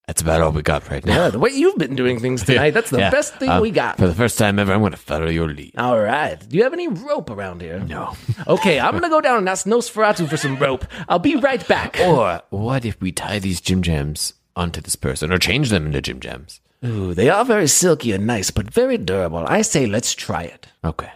that's 0.08 0.22
about 0.22 0.42
all 0.42 0.52
we 0.54 0.62
got 0.62 0.90
right 0.90 1.06
now. 1.06 1.16
Yeah, 1.26 1.30
the 1.30 1.40
way 1.40 1.50
you've 1.50 1.78
been 1.78 1.96
doing 1.96 2.20
things 2.22 2.44
tonight, 2.46 2.72
that's 2.72 2.90
the 2.90 3.00
Yeah. 3.00 3.10
best 3.10 3.36
thing 3.36 3.50
Um, 3.50 3.62
we 3.62 3.72
got. 3.72 3.98
For 3.98 4.08
the 4.08 4.16
first 4.16 4.38
time 4.38 4.58
ever, 4.58 4.72
I'm 4.74 4.80
going 4.80 4.92
to 4.92 4.98
follow 4.98 5.28
your 5.28 5.50
lead. 5.50 5.74
All 5.78 6.00
right. 6.00 6.38
Do 6.48 6.56
you 6.56 6.64
have 6.64 6.72
any 6.74 6.88
rope 6.88 7.30
around 7.30 7.62
here? 7.62 7.80
No. 7.80 8.16
Okay, 8.48 8.80
I'm 8.80 8.94
gonna 8.94 9.10
go 9.10 9.20
down 9.20 9.40
and 9.40 9.50
ask 9.50 9.66
Nosferatu 9.66 10.30
for 10.30 10.38
some 10.38 10.56
rope. 10.58 10.86
I'll 11.10 11.20
be 11.20 11.36
right 11.36 11.68
back. 11.68 11.98
Or 12.00 12.42
what 12.50 12.86
if 12.86 13.02
we 13.02 13.12
tie 13.12 13.40
these 13.40 13.60
Jim 13.60 13.82
Jams 13.82 14.32
onto 14.58 14.82
this 14.82 14.96
person, 14.98 15.32
or 15.32 15.38
change 15.38 15.70
them 15.70 15.86
into 15.86 16.02
Jim 16.02 16.20
Jams? 16.20 16.60
Ooh, 16.84 17.14
they 17.14 17.30
are 17.30 17.46
very 17.46 17.68
silky 17.68 18.12
and 18.12 18.28
nice, 18.28 18.52
but 18.52 18.70
very 18.74 18.98
durable. 18.98 19.46
I 19.48 19.62
say 19.62 19.86
let's 19.86 20.14
try 20.14 20.44
it. 20.44 20.68
Okay. 20.84 21.12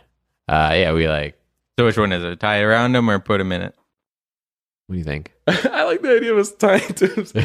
Uh, 0.47 0.71
yeah, 0.75 0.93
we 0.93 1.07
like. 1.07 1.37
So 1.77 1.85
which 1.85 1.97
one 1.97 2.11
is 2.11 2.23
it? 2.23 2.39
Tie 2.39 2.59
around 2.61 2.95
him 2.95 3.09
or 3.09 3.19
put 3.19 3.39
him 3.41 3.51
in 3.51 3.61
it? 3.61 3.75
What 4.87 4.93
do 4.93 4.99
you 4.99 5.05
think? 5.05 5.31
I 5.47 5.83
like 5.85 6.01
the 6.01 6.15
idea 6.17 6.33
of 6.33 6.39
us 6.39 6.51
tying 6.53 6.81
to 6.95 7.07
him. 7.07 7.25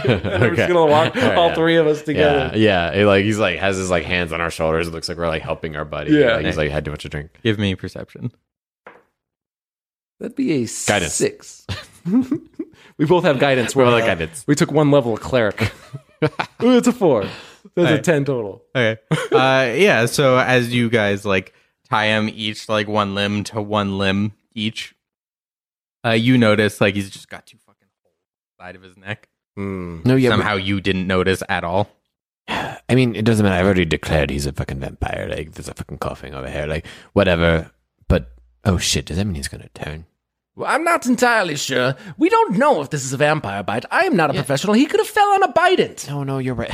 We're 0.40 0.54
just 0.56 0.68
gonna 0.68 0.86
walk 0.86 1.14
all 1.36 1.48
Yeah. 1.48 1.54
three 1.54 1.76
of 1.76 1.86
us 1.86 1.98
Yeah, 2.00 2.04
together. 2.04 2.52
yeah. 2.58 2.90
It, 2.92 3.04
like 3.06 3.24
he's 3.24 3.38
like 3.38 3.58
has 3.58 3.76
his 3.76 3.90
like 3.90 4.04
hands 4.04 4.32
on 4.32 4.40
our 4.40 4.50
shoulders. 4.50 4.88
It 4.88 4.92
looks 4.92 5.08
like 5.08 5.18
we're 5.18 5.28
like 5.28 5.42
helping 5.42 5.76
our 5.76 5.84
buddy. 5.84 6.12
Yeah. 6.12 6.36
like, 6.36 6.46
he's 6.46 6.56
like 6.56 6.70
had 6.70 6.84
too 6.84 6.90
much 6.90 7.02
to 7.02 7.08
drink. 7.08 7.30
Give 7.42 7.58
me 7.58 7.74
perception. 7.76 8.32
That'd 10.18 10.34
be 10.34 10.52
a 10.64 10.66
Guidance. 10.86 11.12
six. 11.12 11.66
We 12.98 13.04
both 13.06 13.24
have 13.24 13.38
guidance. 13.38 13.74
We're 13.76 13.84
We're 13.86 13.92
like 13.92 14.06
guidance. 14.06 14.44
We 14.46 14.54
took 14.54 14.70
one 14.72 14.90
level 14.90 15.14
of 15.14 15.20
cleric. 15.20 15.60
Ooh, 16.62 16.76
it's 16.78 16.88
a 16.88 16.92
four. 16.92 17.22
That's 17.74 17.90
a 17.90 17.96
Hey. 17.96 18.00
ten 18.00 18.24
total. 18.24 18.62
Okay. 18.74 19.00
uh, 19.32 19.72
yeah. 19.76 20.06
So 20.06 20.38
as 20.38 20.72
you 20.72 20.88
guys 20.88 21.24
like 21.24 21.52
tie 21.90 22.06
him 22.06 22.28
each 22.28 22.68
like 22.68 22.88
one 22.88 23.14
limb 23.14 23.44
to 23.44 23.60
one 23.60 23.98
limb 23.98 24.32
each, 24.54 24.94
uh, 26.04 26.10
you 26.10 26.38
notice 26.38 26.80
like 26.80 26.94
he's 26.94 27.10
just 27.10 27.28
got 27.28 27.46
two 27.46 27.58
fucking 27.66 27.88
holes 28.02 28.14
side 28.60 28.76
of 28.76 28.82
his 28.82 28.96
neck. 28.96 29.28
No, 29.56 30.16
yeah. 30.16 30.28
but- 30.30 30.34
Somehow 30.34 30.54
you 30.56 30.80
didn't 30.80 31.06
notice 31.06 31.42
at 31.48 31.64
all. 31.64 31.90
I 32.48 32.94
mean, 32.94 33.16
it 33.16 33.24
doesn't 33.24 33.42
matter. 33.44 33.58
I've 33.58 33.64
already 33.66 33.84
declared 33.84 34.30
he's 34.30 34.46
a 34.46 34.52
fucking 34.52 34.78
vampire. 34.78 35.26
Like, 35.28 35.52
there's 35.52 35.68
a 35.68 35.74
fucking 35.74 35.98
coughing 35.98 36.32
over 36.34 36.48
here. 36.48 36.66
Like, 36.66 36.86
whatever. 37.14 37.72
But 38.06 38.30
oh 38.64 38.78
shit, 38.78 39.06
does 39.06 39.16
that 39.16 39.24
mean 39.24 39.34
he's 39.34 39.48
gonna 39.48 39.68
turn? 39.74 40.06
Well, 40.56 40.68
I'm 40.70 40.82
not 40.84 41.04
entirely 41.06 41.54
sure. 41.56 41.94
We 42.16 42.28
don't 42.30 42.56
know 42.56 42.80
if 42.80 42.88
this 42.90 43.04
is 43.04 43.12
a 43.12 43.16
vampire 43.18 43.62
bite. 43.62 43.84
I 43.90 44.04
am 44.06 44.16
not 44.16 44.30
a 44.30 44.32
professional. 44.32 44.72
He 44.74 44.86
could 44.86 45.00
have 45.00 45.06
fell 45.08 45.28
on 45.34 45.42
a 45.42 45.52
bident. 45.52 46.08
No, 46.08 46.24
no, 46.24 46.38
you're 46.38 46.54
right. 46.54 46.70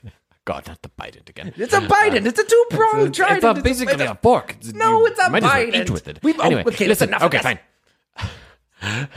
God, 0.44 0.66
not 0.66 0.82
the 0.82 0.88
bident 0.90 1.28
again. 1.28 1.52
It's 1.56 1.72
a 1.72 1.80
bident. 1.80 2.26
It's 2.26 2.40
a 2.40 2.44
two 2.44 2.64
pronged 2.70 3.08
It's, 3.08 3.16
trident. 3.18 3.44
a, 3.44 3.50
It's 3.50 3.58
a- 3.60 3.62
basically 3.62 3.94
it's 3.94 4.02
a- 4.02 4.12
a 4.12 4.18
fork. 4.20 4.50
It's- 4.58 4.72
No, 4.72 5.06
it's 5.06 5.20
a 5.20 5.30
might 5.30 5.44
as 5.44 5.52
well 5.72 5.82
eat 5.82 5.90
with 5.90 6.08
it. 6.08 6.18
We've- 6.24 6.38
oh, 6.40 6.44
anyway, 6.46 6.64
okay, 6.66 6.88
listen. 6.88 7.10
enough 7.10 7.22
Okay, 7.22 7.38
fine. 7.38 7.58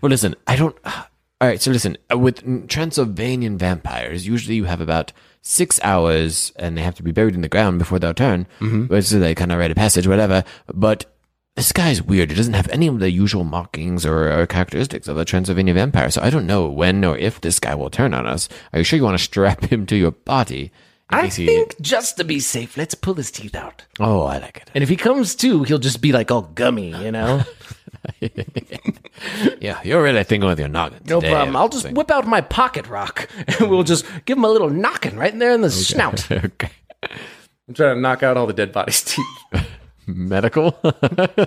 well, 0.00 0.10
listen. 0.10 0.34
I 0.46 0.56
don't. 0.56 0.76
All 0.86 1.48
right, 1.48 1.60
so 1.60 1.70
listen. 1.70 1.96
uh, 2.10 2.16
With 2.18 2.68
Transylvanian 2.68 3.58
vampires, 3.58 4.26
usually 4.26 4.56
you 4.56 4.64
have 4.64 4.80
about 4.80 5.12
six 5.42 5.78
hours, 5.82 6.52
and 6.56 6.76
they 6.78 6.82
have 6.82 6.94
to 6.94 7.02
be 7.02 7.12
buried 7.12 7.34
in 7.34 7.40
the 7.42 7.48
ground 7.48 7.78
before 7.78 7.98
they'll 7.98 8.14
turn. 8.14 8.46
Mm-hmm. 8.60 9.00
So 9.00 9.18
they 9.18 9.34
kind 9.34 9.52
of 9.52 9.58
rite 9.58 9.70
a 9.70 9.74
passage, 9.74 10.06
whatever. 10.06 10.44
But 10.72 11.04
this 11.56 11.72
guy's 11.72 12.02
weird. 12.02 12.30
He 12.30 12.36
doesn't 12.36 12.54
have 12.54 12.68
any 12.68 12.86
of 12.86 13.00
the 13.00 13.10
usual 13.10 13.44
markings 13.44 14.06
or, 14.06 14.30
or 14.30 14.46
characteristics 14.46 15.08
of 15.08 15.16
a 15.18 15.24
Transylvanian 15.24 15.74
vampire. 15.74 16.10
So 16.10 16.22
I 16.22 16.30
don't 16.30 16.46
know 16.46 16.68
when 16.68 17.04
or 17.04 17.16
if 17.18 17.40
this 17.40 17.58
guy 17.58 17.74
will 17.74 17.90
turn 17.90 18.14
on 18.14 18.26
us. 18.26 18.48
Are 18.72 18.78
you 18.78 18.84
sure 18.84 18.96
you 18.98 19.02
want 19.04 19.18
to 19.18 19.24
strap 19.24 19.64
him 19.64 19.86
to 19.86 19.96
your 19.96 20.12
body? 20.12 20.70
I 21.08 21.22
case 21.22 21.36
he- 21.36 21.46
think 21.46 21.80
just 21.80 22.16
to 22.18 22.24
be 22.24 22.40
safe, 22.40 22.76
let's 22.76 22.94
pull 22.94 23.14
his 23.14 23.30
teeth 23.30 23.54
out. 23.54 23.84
Oh, 24.00 24.22
I 24.24 24.38
like 24.38 24.56
it. 24.58 24.70
And 24.74 24.82
if 24.82 24.88
he 24.88 24.96
comes 24.96 25.34
to, 25.36 25.62
he'll 25.62 25.78
just 25.78 26.00
be 26.00 26.12
like 26.12 26.30
all 26.30 26.42
gummy, 26.42 26.90
you 27.02 27.10
know? 27.12 27.42
Yeah, 29.60 29.80
you're 29.82 30.02
really 30.02 30.22
thinking 30.24 30.48
with 30.48 30.58
your 30.58 30.68
noggin. 30.68 31.00
No 31.06 31.20
today, 31.20 31.32
problem. 31.32 31.56
I 31.56 31.60
I'll 31.60 31.68
just 31.68 31.84
think. 31.84 31.96
whip 31.96 32.10
out 32.10 32.26
my 32.26 32.40
pocket 32.42 32.86
rock 32.88 33.28
and 33.58 33.70
we'll 33.70 33.82
just 33.82 34.04
give 34.26 34.36
him 34.36 34.44
a 34.44 34.48
little 34.48 34.68
knocking 34.70 35.16
right 35.16 35.32
in 35.32 35.38
there 35.38 35.52
in 35.52 35.62
the 35.62 35.70
snout. 35.70 36.30
okay. 36.30 36.70
I'm 37.02 37.74
trying 37.74 37.96
to 37.96 38.00
knock 38.00 38.22
out 38.22 38.36
all 38.36 38.46
the 38.46 38.52
dead 38.52 38.72
body's 38.72 39.02
teeth. 39.02 39.24
Medical. 40.06 40.78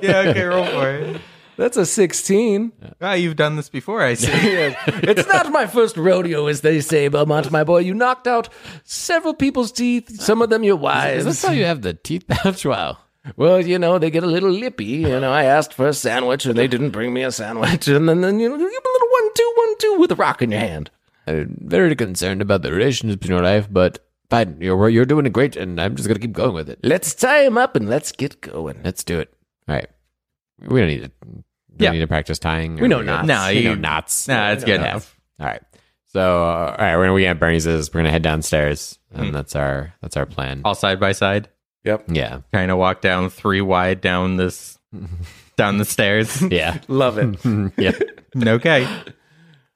Yeah. 0.02 0.20
Okay. 0.30 0.44
Roll 0.44 0.66
for 0.66 0.90
it. 0.92 1.22
That's 1.60 1.76
a 1.76 1.86
16. 1.86 2.72
Ah, 3.02 3.14
you've 3.14 3.36
done 3.36 3.58
this 3.58 3.68
before. 3.68 4.02
I 4.02 4.14
see. 4.14 4.30
it's 4.32 5.28
not 5.28 5.52
my 5.52 5.68
first 5.68 5.98
rodeo, 5.98 6.48
as 6.48 6.62
they 6.62 6.80
say, 6.80 7.10
Belmont, 7.10 7.52
my 7.52 7.66
boy. 7.66 7.80
You 7.80 7.94
knocked 7.94 8.28
out 8.28 8.48
several 8.86 9.34
people's 9.34 9.74
teeth, 9.74 10.22
some 10.22 10.42
of 10.42 10.50
them 10.50 10.64
your 10.64 10.80
Is 11.10 11.26
this 11.26 11.44
how 11.44 11.52
you 11.52 11.66
have 11.66 11.82
the 11.82 11.96
teeth 11.96 12.26
pouch? 12.30 12.64
Wow. 12.66 13.00
Well, 13.36 13.60
you 13.60 13.78
know, 13.78 14.00
they 14.00 14.10
get 14.10 14.24
a 14.24 14.28
little 14.28 14.50
lippy. 14.50 14.86
You 14.86 15.20
know, 15.20 15.34
I 15.34 15.44
asked 15.44 15.74
for 15.74 15.88
a 15.88 15.94
sandwich 15.94 16.46
and 16.46 16.58
they 16.58 16.68
didn't 16.68 16.92
bring 16.92 17.14
me 17.14 17.24
a 17.24 17.32
sandwich. 17.32 17.90
And 17.90 18.08
then, 18.08 18.22
then 18.22 18.40
you 18.40 18.48
know, 18.48 18.56
you 18.56 18.70
give 18.70 18.84
a 18.86 18.94
little 18.94 19.10
one, 19.10 19.34
two, 19.34 19.54
one, 19.58 19.78
two 19.80 19.98
with 20.00 20.12
a 20.14 20.16
rock 20.16 20.42
in 20.42 20.52
your 20.52 20.62
hand. 20.62 20.90
I'm 21.28 21.58
very 21.60 21.94
concerned 21.96 22.42
about 22.42 22.62
the 22.62 22.72
relationship 22.72 23.24
in 23.26 23.32
your 23.32 23.44
life, 23.44 23.68
but 23.70 24.00
fine. 24.30 24.58
You're 24.60 24.90
you're 24.90 25.06
doing 25.06 25.26
it 25.26 25.34
great, 25.34 25.56
and 25.56 25.80
I'm 25.80 25.96
just 25.96 26.08
gonna 26.08 26.20
keep 26.20 26.34
going 26.34 26.54
with 26.54 26.70
it. 26.70 26.80
Let's 26.84 27.14
tie 27.14 27.44
him 27.44 27.58
up 27.58 27.76
and 27.76 27.90
let's 27.90 28.12
get 28.12 28.42
going. 28.42 28.82
Let's 28.84 29.04
do 29.04 29.20
it. 29.20 29.34
All 29.68 29.76
right. 29.76 29.88
We 30.62 30.80
don't 30.80 30.88
need 30.90 31.04
to. 31.04 31.12
We 31.26 31.44
Yeah. 31.78 31.88
don't 31.90 31.94
need 31.96 32.00
to 32.02 32.08
practice 32.08 32.40
tying. 32.40 32.76
We 32.76 32.88
know 32.88 33.02
knots. 33.02 33.28
No, 33.28 33.48
We 33.50 33.64
know 33.64 33.76
knots. 33.76 34.28
Nah, 34.28 34.52
it's 34.52 34.64
good 34.64 34.82
Yeah. 34.82 34.90
enough. 34.92 35.16
All 35.40 35.46
right. 35.48 35.62
So, 36.12 36.44
uh, 36.44 36.76
all 36.78 36.86
right, 36.86 36.96
we're 36.98 37.04
gonna 37.04 37.14
we 37.14 37.26
at 37.28 37.40
Bernie's. 37.40 37.66
Is 37.68 37.94
we're 37.94 38.00
gonna 38.00 38.12
head 38.12 38.24
downstairs, 38.24 38.98
and 39.14 39.34
that's 39.34 39.56
our 39.56 39.94
that's 40.02 40.18
our 40.18 40.26
plan. 40.26 40.62
All 40.66 40.76
side 40.76 41.00
by 41.00 41.12
side, 41.12 41.50
Yep. 41.84 42.06
Yeah, 42.10 42.40
trying 42.52 42.68
to 42.70 42.76
walk 42.76 43.02
down 43.02 43.30
three 43.30 43.62
wide 43.62 44.02
down 44.02 44.36
this 44.38 44.78
down 45.56 45.78
the 45.78 45.86
stairs. 45.86 46.42
yeah, 46.52 46.80
Love 46.88 47.18
it. 47.20 47.38
yeah. 47.78 47.92
okay. 48.54 48.88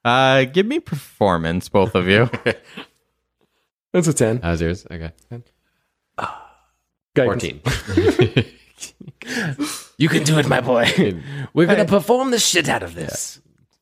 Uh, 0.03 0.43
give 0.45 0.65
me 0.65 0.79
performance, 0.79 1.69
both 1.69 1.95
of 1.95 2.07
you. 2.07 2.29
That's 3.93 4.07
a 4.07 4.13
10. 4.13 4.41
How's 4.41 4.61
yours? 4.61 4.85
Okay, 4.89 5.11
Guidance. 7.15 7.61
fourteen. 7.61 7.61
You 9.97 10.09
can 10.09 10.23
do 10.23 10.39
it, 10.39 10.47
my 10.49 10.59
boy. 10.59 10.85
We're 11.53 11.67
going 11.67 11.77
to 11.77 11.85
perform 11.85 12.31
the 12.31 12.39
shit 12.39 12.67
out 12.67 12.81
of 12.83 12.95
this. 12.95 13.39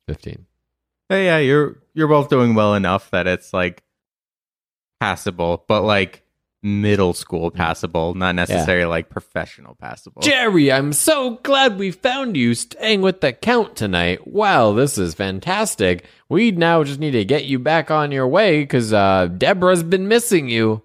Fifteen. 0.08 0.46
Hey, 1.10 1.26
yeah, 1.26 1.38
you're 1.40 1.78
you're 1.94 2.10
both 2.10 2.30
doing 2.30 2.54
well 2.54 2.76
enough 2.76 3.10
that 3.12 3.26
it's 3.26 3.54
like 3.54 3.82
passable, 5.00 5.64
but 5.68 5.82
like 5.82 6.24
middle 6.64 7.14
school 7.14 7.50
passable, 7.50 8.14
not 8.14 8.36
necessarily 8.36 8.86
like 8.86 9.10
professional 9.10 9.76
passable. 9.76 10.22
Jerry, 10.22 10.72
I'm 10.72 10.94
so 10.94 11.38
glad 11.44 11.78
we 11.80 11.92
found 11.92 12.38
you 12.38 12.54
staying 12.54 13.02
with 13.02 13.22
the 13.22 13.34
Count 13.34 13.76
tonight. 13.76 14.28
Wow, 14.28 14.74
this 14.74 14.98
is 14.98 15.14
fantastic. 15.14 16.06
We 16.30 16.52
now 16.52 16.84
just 16.84 17.00
need 17.00 17.12
to 17.12 17.26
get 17.26 17.46
you 17.46 17.60
back 17.60 17.90
on 17.90 18.12
your 18.12 18.28
way 18.28 18.62
because 18.62 18.94
uh, 18.94 19.28
Deborah's 19.28 19.84
been 19.84 20.08
missing 20.08 20.50
you. 20.50 20.84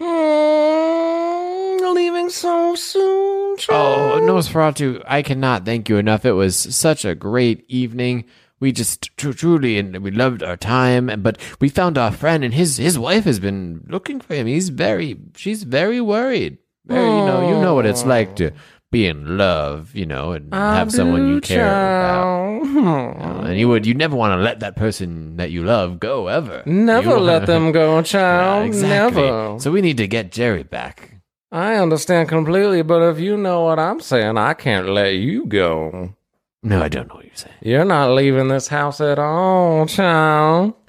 Mm, 0.00 1.94
leaving 1.94 2.30
so 2.30 2.74
soon. 2.74 3.56
Oh, 3.68 4.20
Nosferatu, 4.22 5.02
I 5.06 5.22
cannot 5.22 5.66
thank 5.66 5.88
you 5.88 5.96
enough. 5.98 6.24
It 6.24 6.32
was 6.32 6.56
such 6.56 7.04
a 7.04 7.14
great 7.14 7.64
evening. 7.68 8.24
We 8.60 8.72
just 8.72 9.16
tr- 9.16 9.32
truly 9.32 9.78
and 9.78 9.98
we 10.04 10.10
loved 10.10 10.42
our 10.42 10.56
time, 10.56 11.08
and 11.08 11.22
but 11.22 11.38
we 11.60 11.68
found 11.70 11.96
our 11.98 12.12
friend 12.12 12.44
and 12.44 12.52
his 12.54 12.76
his 12.76 12.98
wife 12.98 13.24
has 13.24 13.40
been 13.40 13.84
looking 13.88 14.20
for 14.20 14.34
him. 14.34 14.46
He's 14.46 14.68
very 14.68 15.16
she's 15.34 15.62
very 15.64 16.00
worried. 16.00 16.58
Very, 16.86 17.04
you 17.04 17.24
know, 17.24 17.48
you 17.48 17.60
know 17.62 17.74
what 17.74 17.86
it's 17.86 18.04
like 18.04 18.36
to 18.36 18.50
be 18.90 19.06
in 19.06 19.38
love, 19.38 19.94
you 19.94 20.04
know, 20.06 20.32
and 20.32 20.52
have 20.52 20.90
someone 20.92 21.28
you 21.28 21.40
care 21.40 21.64
about. 21.66 22.64
You 22.64 22.80
know, 22.82 23.42
and 23.46 23.58
you 23.58 23.68
would 23.68 23.86
you 23.86 23.94
never 23.94 24.16
want 24.16 24.32
to 24.38 24.42
let 24.42 24.60
that 24.60 24.76
person 24.76 25.36
that 25.36 25.50
you 25.50 25.62
love 25.64 25.98
go 26.00 26.26
ever. 26.28 26.62
Never 26.66 27.10
You- 27.16 27.20
let 27.20 27.46
them 27.46 27.72
go, 27.72 27.96
Yeah, 27.96 28.02
child. 28.02 28.66
exactly. 28.66 29.22
Never. 29.22 29.58
So 29.60 29.70
we 29.70 29.80
need 29.80 29.96
to 29.98 30.06
get 30.08 30.32
Jerry 30.32 30.64
back. 30.64 31.16
I 31.52 31.76
understand 31.76 32.28
completely, 32.28 32.82
but 32.82 33.02
if 33.10 33.18
you 33.18 33.36
know 33.36 33.62
what 33.64 33.78
I'm 33.78 34.00
saying, 34.00 34.36
I 34.36 34.54
can't 34.54 34.88
let 34.88 35.14
you 35.14 35.46
go. 35.46 36.14
No, 36.62 36.82
I 36.82 36.88
don't 36.88 37.08
know 37.08 37.14
what 37.16 37.24
you're 37.24 37.34
saying. 37.34 37.56
You're 37.62 37.84
not 37.84 38.10
leaving 38.14 38.48
this 38.48 38.68
house 38.68 39.00
at 39.00 39.18
all, 39.18 39.86
child. 39.86 40.74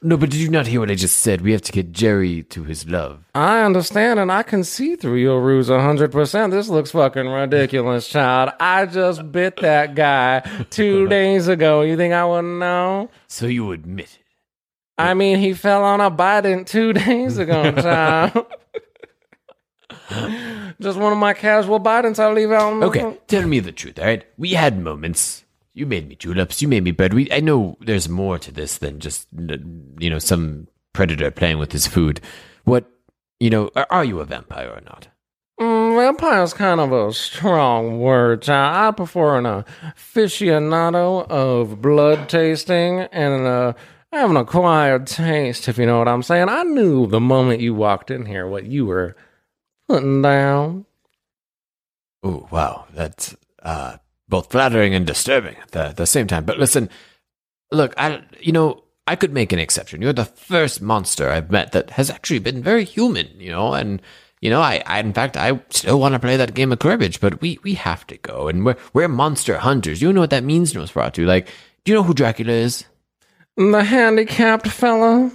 No, 0.00 0.16
but 0.16 0.30
did 0.30 0.40
you 0.40 0.48
not 0.48 0.66
hear 0.66 0.80
what 0.80 0.90
I 0.90 0.94
just 0.94 1.18
said? 1.18 1.40
We 1.42 1.52
have 1.52 1.62
to 1.62 1.72
get 1.72 1.92
Jerry 1.92 2.42
to 2.44 2.64
his 2.64 2.88
love. 2.88 3.24
I 3.34 3.62
understand, 3.62 4.18
and 4.18 4.32
I 4.32 4.42
can 4.42 4.64
see 4.64 4.96
through 4.96 5.16
your 5.16 5.42
ruse 5.42 5.68
a 5.68 5.80
hundred 5.80 6.12
percent. 6.12 6.50
This 6.52 6.68
looks 6.68 6.92
fucking 6.92 7.26
ridiculous, 7.28 8.08
child. 8.08 8.52
I 8.58 8.86
just 8.86 9.30
bit 9.32 9.56
that 9.58 9.94
guy 9.94 10.40
two 10.70 11.08
days 11.08 11.48
ago. 11.48 11.82
You 11.82 11.96
think 11.96 12.14
I 12.14 12.24
wouldn't 12.24 12.58
know? 12.58 13.10
So 13.26 13.46
you 13.46 13.72
admit 13.72 14.18
it. 14.18 14.24
I 14.96 15.14
mean, 15.14 15.38
he 15.38 15.52
fell 15.52 15.82
on 15.82 16.00
a 16.00 16.10
bident 16.10 16.66
two 16.66 16.92
days 16.92 17.36
ago, 17.38 17.70
child. 17.82 18.46
Just 20.80 20.98
one 20.98 21.12
of 21.12 21.18
my 21.18 21.34
casual 21.34 21.80
bitings 21.80 22.18
I 22.18 22.32
leave 22.32 22.50
out. 22.50 22.82
Okay, 22.82 23.18
tell 23.26 23.46
me 23.46 23.60
the 23.60 23.72
truth, 23.72 23.98
all 23.98 24.06
right? 24.06 24.24
We 24.36 24.50
had 24.50 24.78
moments. 24.78 25.44
You 25.72 25.86
made 25.86 26.08
me 26.08 26.14
juleps. 26.14 26.62
You 26.62 26.68
made 26.68 26.84
me 26.84 26.92
bread. 26.92 27.14
We, 27.14 27.30
I 27.32 27.40
know 27.40 27.76
there's 27.80 28.08
more 28.08 28.38
to 28.38 28.52
this 28.52 28.78
than 28.78 29.00
just, 29.00 29.26
you 29.32 30.10
know, 30.10 30.18
some 30.18 30.68
predator 30.92 31.30
playing 31.30 31.58
with 31.58 31.72
his 31.72 31.86
food. 31.86 32.20
What, 32.64 32.84
you 33.40 33.50
know, 33.50 33.70
are, 33.74 33.86
are 33.90 34.04
you 34.04 34.20
a 34.20 34.24
vampire 34.24 34.70
or 34.70 34.80
not? 34.80 35.08
Mm, 35.60 35.96
vampire's 35.96 36.52
kind 36.54 36.80
of 36.80 36.92
a 36.92 37.12
strong 37.12 38.00
word, 38.00 38.42
child. 38.42 38.76
I 38.76 38.96
prefer 38.96 39.38
an 39.38 39.44
aficionado 39.44 41.28
of 41.28 41.80
blood 41.80 42.28
tasting 42.28 43.00
and 43.00 43.46
uh, 43.46 43.72
I 44.12 44.18
have 44.18 44.30
an 44.30 44.36
acquired 44.36 45.06
taste, 45.06 45.68
if 45.68 45.78
you 45.78 45.86
know 45.86 45.98
what 45.98 46.08
I'm 46.08 46.22
saying. 46.22 46.48
I 46.48 46.62
knew 46.62 47.06
the 47.06 47.20
moment 47.20 47.60
you 47.60 47.74
walked 47.74 48.10
in 48.10 48.26
here 48.26 48.46
what 48.46 48.64
you 48.64 48.86
were 48.86 49.16
putting 49.94 50.22
down. 50.22 50.84
Oh, 52.24 52.48
wow. 52.50 52.86
That's 52.92 53.36
uh, 53.62 53.98
both 54.28 54.50
flattering 54.50 54.92
and 54.92 55.06
disturbing 55.06 55.54
at 55.62 55.70
the, 55.70 55.94
the 55.96 56.06
same 56.06 56.26
time. 56.26 56.44
But 56.44 56.58
listen, 56.58 56.90
look, 57.70 57.94
I, 57.96 58.22
you 58.40 58.50
know, 58.50 58.82
I 59.06 59.14
could 59.14 59.32
make 59.32 59.52
an 59.52 59.60
exception. 59.60 60.02
You're 60.02 60.12
the 60.12 60.24
first 60.24 60.82
monster 60.82 61.30
I've 61.30 61.52
met 61.52 61.70
that 61.72 61.90
has 61.90 62.10
actually 62.10 62.40
been 62.40 62.60
very 62.60 62.84
human, 62.84 63.28
you 63.38 63.52
know, 63.52 63.72
and, 63.72 64.02
you 64.40 64.50
know, 64.50 64.60
I, 64.60 64.82
I 64.84 64.98
in 64.98 65.12
fact, 65.12 65.36
I 65.36 65.60
still 65.70 66.00
want 66.00 66.14
to 66.14 66.18
play 66.18 66.36
that 66.38 66.54
game 66.54 66.72
of 66.72 66.80
cribbage, 66.80 67.20
but 67.20 67.40
we, 67.40 67.60
we 67.62 67.74
have 67.74 68.04
to 68.08 68.16
go. 68.16 68.48
And 68.48 68.64
we're, 68.64 68.76
we're 68.94 69.06
monster 69.06 69.58
hunters. 69.58 70.02
You 70.02 70.12
know 70.12 70.22
what 70.22 70.30
that 70.30 70.42
means, 70.42 70.72
Nosferatu? 70.72 71.24
Like, 71.24 71.46
do 71.84 71.92
you 71.92 71.94
know 71.94 72.02
who 72.02 72.14
Dracula 72.14 72.52
is? 72.52 72.84
The 73.56 73.84
handicapped 73.84 74.66
fellow. 74.66 75.30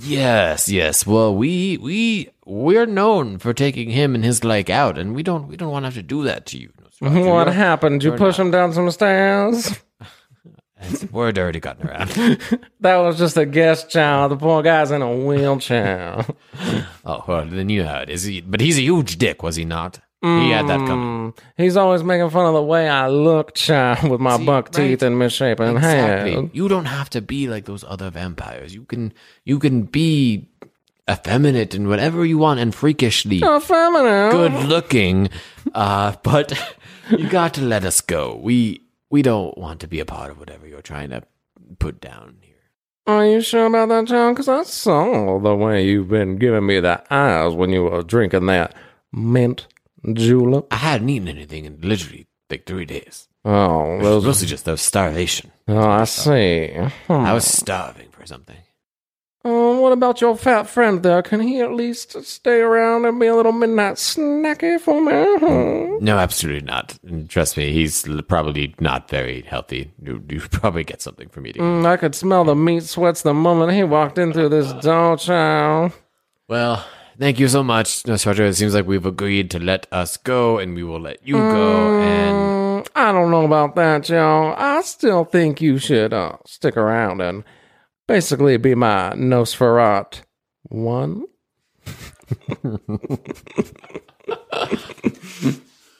Yes, 0.00 0.68
yes. 0.68 1.06
Well, 1.06 1.34
we 1.34 1.76
we 1.78 2.30
we're 2.46 2.86
known 2.86 3.38
for 3.38 3.52
taking 3.52 3.90
him 3.90 4.14
and 4.14 4.24
his 4.24 4.44
like 4.44 4.70
out, 4.70 4.98
and 4.98 5.14
we 5.14 5.22
don't 5.22 5.48
we 5.48 5.56
don't 5.56 5.70
want 5.70 5.84
to 5.84 5.86
have 5.88 5.94
to 5.94 6.02
do 6.02 6.22
that 6.24 6.46
to 6.46 6.58
you. 6.58 6.72
What 7.00 7.12
You're- 7.12 7.52
happened? 7.52 8.02
You 8.02 8.12
push 8.12 8.38
not- 8.38 8.46
him 8.46 8.50
down 8.50 8.72
some 8.72 8.90
stairs? 8.90 9.78
Word 11.10 11.38
already 11.38 11.60
gotten 11.60 11.86
around. 11.88 12.10
That 12.80 12.96
was 12.98 13.18
just 13.18 13.36
a 13.36 13.44
guest 13.46 13.90
child. 13.90 14.30
The 14.32 14.36
poor 14.36 14.62
guy's 14.62 14.92
in 14.92 15.02
a 15.02 15.12
wheelchair. 15.16 16.24
oh, 17.04 17.24
well, 17.26 17.44
then 17.44 17.68
you 17.68 17.82
know 17.82 17.88
how 17.88 18.00
it 18.00 18.10
is. 18.10 18.22
He, 18.24 18.40
but 18.40 18.60
he's 18.60 18.78
a 18.78 18.82
huge 18.82 19.18
dick, 19.18 19.42
was 19.42 19.56
he 19.56 19.64
not? 19.64 19.98
He 20.20 20.50
had 20.50 20.66
that 20.66 20.80
coming. 20.86 21.32
Mm, 21.32 21.38
He's 21.56 21.76
always 21.76 22.02
making 22.02 22.30
fun 22.30 22.44
of 22.46 22.52
the 22.54 22.62
way 22.62 22.88
I 22.88 23.06
look, 23.08 23.54
child, 23.54 24.10
with 24.10 24.20
my 24.20 24.36
See, 24.36 24.44
buck 24.46 24.64
right. 24.66 24.72
teeth 24.74 25.02
and 25.02 25.16
misshapen 25.16 25.76
Exactly. 25.76 26.32
head. 26.32 26.50
You 26.52 26.68
don't 26.68 26.86
have 26.86 27.08
to 27.10 27.20
be 27.20 27.46
like 27.46 27.66
those 27.66 27.84
other 27.86 28.10
vampires. 28.10 28.74
You 28.74 28.84
can 28.84 29.12
you 29.44 29.60
can 29.60 29.82
be 29.82 30.48
effeminate 31.08 31.74
and 31.74 31.88
whatever 31.88 32.24
you 32.24 32.36
want 32.36 32.58
and 32.60 32.74
freakishly 32.74 33.38
feminine. 33.40 34.30
good 34.32 34.52
looking. 34.68 35.28
Uh, 35.74 36.14
but 36.24 36.52
you 37.10 37.28
got 37.28 37.54
to 37.54 37.62
let 37.62 37.84
us 37.84 38.00
go. 38.00 38.34
We 38.42 38.80
we 39.10 39.22
don't 39.22 39.56
want 39.56 39.78
to 39.80 39.86
be 39.86 40.00
a 40.00 40.04
part 40.04 40.30
of 40.32 40.38
whatever 40.40 40.66
you're 40.66 40.82
trying 40.82 41.10
to 41.10 41.22
put 41.78 42.00
down 42.00 42.38
here. 42.40 42.54
Are 43.06 43.24
you 43.24 43.40
sure 43.40 43.66
about 43.66 43.88
that, 43.88 44.04
John? 44.06 44.34
Because 44.34 44.48
I 44.48 44.64
saw 44.64 45.38
the 45.38 45.54
way 45.54 45.84
you've 45.86 46.08
been 46.08 46.36
giving 46.36 46.66
me 46.66 46.80
the 46.80 47.02
eyes 47.14 47.54
when 47.54 47.70
you 47.70 47.84
were 47.84 48.02
drinking 48.02 48.46
that 48.46 48.74
mint 49.12 49.66
julep. 50.12 50.66
I 50.70 50.76
hadn't 50.76 51.08
eaten 51.08 51.28
anything 51.28 51.64
in 51.64 51.80
literally 51.80 52.26
like 52.50 52.66
three 52.66 52.84
days. 52.84 53.28
Oh, 53.44 53.98
those. 54.00 54.24
mostly 54.24 54.48
just 54.48 54.66
was 54.66 54.80
starvation. 54.80 55.50
Oh, 55.68 55.88
I 55.88 56.04
see. 56.04 56.68
Hmm. 57.06 57.12
I 57.12 57.32
was 57.32 57.46
starving 57.46 58.08
for 58.10 58.26
something. 58.26 58.56
Oh, 59.44 59.80
what 59.80 59.92
about 59.92 60.20
your 60.20 60.36
fat 60.36 60.64
friend 60.64 61.02
there? 61.02 61.22
Can 61.22 61.40
he 61.40 61.60
at 61.60 61.72
least 61.72 62.22
stay 62.24 62.60
around 62.60 63.06
and 63.06 63.18
be 63.20 63.28
a 63.28 63.34
little 63.34 63.52
midnight 63.52 63.94
snacky 63.94 64.80
for 64.80 65.00
me? 65.00 65.38
Hmm. 65.38 66.04
No, 66.04 66.18
absolutely 66.18 66.66
not. 66.66 66.98
And 67.04 67.30
trust 67.30 67.56
me, 67.56 67.72
he's 67.72 68.06
probably 68.26 68.74
not 68.80 69.08
very 69.08 69.42
healthy. 69.42 69.92
You, 70.02 70.22
you 70.28 70.40
probably 70.50 70.84
get 70.84 71.00
something 71.00 71.28
from 71.28 71.46
eating. 71.46 71.62
Mm, 71.62 71.86
I 71.86 71.96
could 71.96 72.14
smell 72.14 72.44
the 72.44 72.56
meat 72.56 72.82
sweats 72.82 73.22
the 73.22 73.32
moment 73.32 73.72
he 73.72 73.84
walked 73.84 74.18
in 74.18 74.32
through 74.32 74.50
this 74.50 74.72
door, 74.84 75.16
child. 75.16 75.92
Well, 76.48 76.84
thank 77.18 77.38
you 77.38 77.48
so 77.48 77.62
much, 77.62 78.02
Nosferatu. 78.04 78.40
It 78.48 78.54
seems 78.54 78.74
like 78.74 78.86
we've 78.86 79.06
agreed 79.06 79.50
to 79.52 79.58
let 79.58 79.86
us 79.92 80.16
go, 80.16 80.58
and 80.58 80.74
we 80.74 80.82
will 80.82 81.00
let 81.00 81.26
you 81.26 81.34
go. 81.34 81.98
And 82.00 82.36
Mm, 82.36 82.88
I 82.94 83.12
don't 83.12 83.30
know 83.30 83.44
about 83.44 83.74
that, 83.76 84.08
y'all. 84.08 84.54
I 84.56 84.80
still 84.82 85.24
think 85.24 85.60
you 85.60 85.78
should 85.78 86.12
uh, 86.12 86.36
stick 86.46 86.76
around 86.76 87.20
and 87.20 87.44
basically 88.06 88.56
be 88.56 88.74
my 88.74 89.12
Nosferat 89.16 90.22
one. 90.62 91.24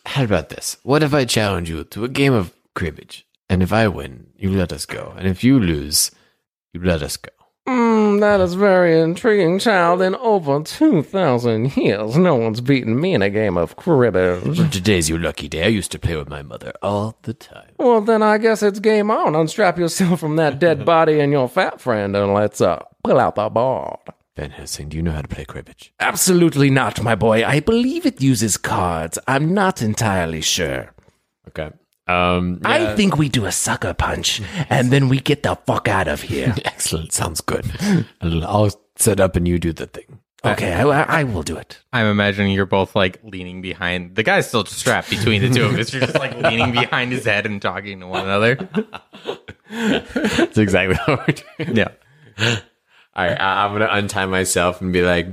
how 0.07 0.25
about 0.25 0.49
this? 0.51 0.77
What 0.83 1.03
if 1.03 1.15
I 1.15 1.25
challenge 1.25 1.71
you 1.71 1.85
to 1.85 2.05
a 2.05 2.09
game 2.09 2.33
of 2.33 2.53
cribbage? 2.75 3.27
And 3.49 3.63
if 3.63 3.73
I 3.73 3.89
win, 3.89 4.27
you 4.37 4.51
let 4.53 4.73
us 4.73 4.85
go. 4.87 5.15
And 5.17 5.27
if 5.27 5.43
you 5.43 5.59
lose, 5.59 6.11
you 6.73 6.83
let 6.83 7.03
us 7.03 7.17
go. 7.17 7.31
Mm, 7.69 8.21
that 8.21 8.41
is 8.41 8.55
very 8.55 8.99
intriguing, 8.99 9.59
child. 9.59 10.01
In 10.01 10.15
over 10.15 10.63
2,000 10.63 11.77
years, 11.77 12.17
no 12.17 12.35
one's 12.35 12.63
beaten 12.63 12.99
me 12.99 13.13
in 13.13 13.21
a 13.21 13.29
game 13.29 13.59
of 13.59 13.77
cribbage. 13.77 14.57
Today's 14.73 15.11
your 15.11 15.19
lucky 15.19 15.51
day. 15.51 15.65
I 15.65 15.69
used 15.69 15.93
to 15.93 15.99
play 15.99 16.17
with 16.17 16.31
my 16.31 16.41
mother 16.41 16.73
all 16.81 17.19
the 17.23 17.35
time. 17.35 17.73
Well, 17.77 18.01
then 18.01 18.23
I 18.23 18.39
guess 18.39 18.63
it's 18.63 18.81
game 18.81 19.11
on. 19.11 19.35
Unstrap 19.35 19.77
yourself 19.79 20.21
from 20.21 20.37
that 20.37 20.59
dead 20.59 20.87
body 20.87 21.21
and 21.21 21.31
your 21.31 21.47
fat 21.47 21.79
friend 21.79 22.17
and 22.17 22.33
let's 22.33 22.63
uh, 22.63 22.83
pull 23.05 23.21
out 23.21 23.35
the 23.35 23.51
board. 23.51 23.99
Van 24.35 24.51
Helsing, 24.51 24.89
do 24.89 24.97
you 24.97 25.03
know 25.03 25.13
how 25.13 25.21
to 25.21 25.29
play 25.29 25.45
cribbage? 25.45 25.93
Absolutely 26.01 26.71
not, 26.71 27.03
my 27.03 27.15
boy. 27.15 27.45
I 27.45 27.61
believe 27.61 28.07
it 28.07 28.23
uses 28.23 28.57
cards. 28.57 29.19
I'm 29.27 29.53
not 29.53 29.83
entirely 29.83 30.41
sure. 30.41 30.95
Okay. 31.49 31.71
Um, 32.09 32.61
I 32.65 32.97
think 32.97 33.19
we 33.19 33.29
do 33.29 33.45
a 33.45 33.53
sucker 33.53 33.93
punch 33.95 34.41
and 34.71 34.91
then 34.91 35.09
we 35.11 35.21
get 35.21 35.43
the 35.43 35.57
fuck 35.67 35.89
out 35.89 36.09
of 36.09 36.23
here. 36.23 36.55
excellent. 36.65 37.13
Sounds 37.13 37.41
good. 37.43 37.67
I'll 38.23 38.45
I'll 38.47 38.71
set 38.97 39.21
up 39.21 39.37
and 39.37 39.47
you 39.47 39.59
do 39.59 39.73
the 39.73 39.87
thing. 39.87 40.21
Okay, 40.45 40.73
I, 40.73 41.21
I 41.21 41.25
will 41.25 41.43
do 41.43 41.57
it. 41.57 41.81
I'm 41.93 42.07
imagining 42.07 42.53
you're 42.53 42.65
both 42.65 42.95
like 42.95 43.19
leaning 43.25 43.61
behind. 43.61 44.15
The 44.15 44.23
guy's 44.23 44.47
still 44.49 44.65
strapped 44.65 45.11
between 45.11 45.43
the 45.43 45.51
two 45.51 45.65
of 45.65 45.75
us. 45.75 45.93
You're 45.93 46.03
just 46.03 46.15
like 46.15 46.37
leaning 46.37 46.71
behind 46.73 47.11
his 47.13 47.25
head 47.25 47.45
and 47.45 47.61
talking 47.61 47.99
to 48.01 48.07
one 48.07 48.25
another. 48.25 48.57
That's 49.69 50.57
exactly 50.59 50.97
what 51.07 51.27
we're 51.27 51.65
doing. 51.65 51.77
Yeah. 51.77 51.89
All 53.17 53.25
right, 53.27 53.39
I- 53.41 53.65
I'm 53.65 53.73
gonna 53.73 53.89
untie 53.91 54.27
myself 54.27 54.81
and 54.81 54.93
be 54.93 55.03
like, 55.03 55.27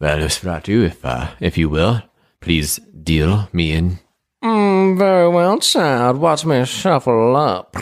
"Well, 0.00 0.18
Nosferatu, 0.18 0.84
if 0.86 1.04
uh, 1.04 1.32
if 1.40 1.58
you 1.58 1.68
will, 1.68 2.02
please 2.40 2.76
deal 3.02 3.48
me 3.52 3.72
in." 3.72 3.98
Mm, 4.44 4.98
very 4.98 5.28
well, 5.30 5.58
child. 5.58 6.18
Watch 6.18 6.44
me 6.44 6.64
shuffle 6.66 7.34
up. 7.36 7.74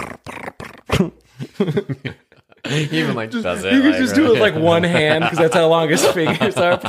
He 2.68 3.00
even 3.00 3.16
like 3.16 3.32
does 3.32 3.64
it. 3.64 3.72
You 3.72 3.82
can 3.82 3.92
just 3.94 4.14
do 4.14 4.26
it 4.26 4.30
with 4.30 4.40
like 4.40 4.54
one 4.54 4.84
hand 4.84 5.24
because 5.24 5.38
that's 5.38 5.54
how 5.54 5.66
long 5.68 5.88
his 5.88 6.04
fingers 6.06 6.56
are. 6.56 6.80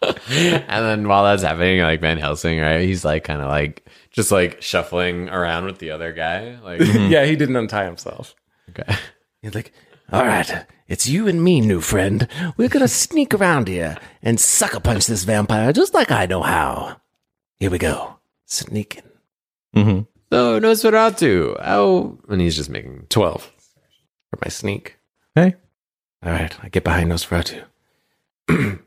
and 0.00 0.64
then 0.68 1.08
while 1.08 1.24
that's 1.24 1.42
happening, 1.42 1.80
like 1.80 2.00
Van 2.00 2.18
Helsing, 2.18 2.60
right? 2.60 2.82
He's 2.82 3.04
like 3.04 3.24
kind 3.24 3.40
of 3.40 3.48
like 3.48 3.84
just 4.12 4.30
like 4.30 4.62
shuffling 4.62 5.28
around 5.28 5.64
with 5.64 5.78
the 5.80 5.90
other 5.90 6.12
guy. 6.12 6.58
Like, 6.62 6.80
yeah, 6.84 7.24
he 7.24 7.34
didn't 7.34 7.56
untie 7.56 7.86
himself. 7.86 8.36
okay, 8.70 8.94
He's 9.42 9.56
like, 9.56 9.72
all 10.12 10.24
right, 10.24 10.64
it's 10.86 11.08
you 11.08 11.26
and 11.26 11.42
me, 11.42 11.60
new 11.60 11.80
friend. 11.80 12.28
We're 12.56 12.68
gonna 12.68 12.86
sneak 12.86 13.34
around 13.34 13.66
here 13.66 13.98
and 14.22 14.38
sucker 14.38 14.78
punch 14.78 15.06
this 15.08 15.24
vampire 15.24 15.72
just 15.72 15.92
like 15.92 16.12
I 16.12 16.26
know 16.26 16.42
how. 16.42 17.00
Here 17.58 17.70
we 17.70 17.78
go. 17.78 18.15
Sneaking. 18.46 19.02
Mm-hmm. 19.74 20.00
so 20.32 20.60
Nosferatu, 20.60 21.62
how? 21.62 22.18
And 22.28 22.40
he's 22.40 22.56
just 22.56 22.70
making 22.70 23.06
12 23.10 23.42
for 24.30 24.38
my 24.42 24.48
sneak. 24.48 24.96
Hey. 25.34 25.54
All 26.24 26.32
right, 26.32 26.56
I 26.62 26.68
get 26.68 26.84
behind 26.84 27.12
Nosferatu. 27.12 27.64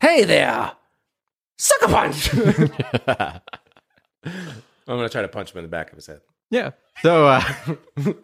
Hey 0.00 0.24
there! 0.24 0.72
Sucker 1.58 1.88
punch! 1.88 2.32
I'm 2.34 3.42
going 4.86 5.02
to 5.02 5.10
try 5.10 5.20
to 5.20 5.28
punch 5.28 5.52
him 5.52 5.58
in 5.58 5.64
the 5.64 5.68
back 5.68 5.90
of 5.90 5.96
his 5.96 6.06
head. 6.06 6.22
Yeah. 6.50 6.70
So, 7.02 7.26
uh, 7.26 7.42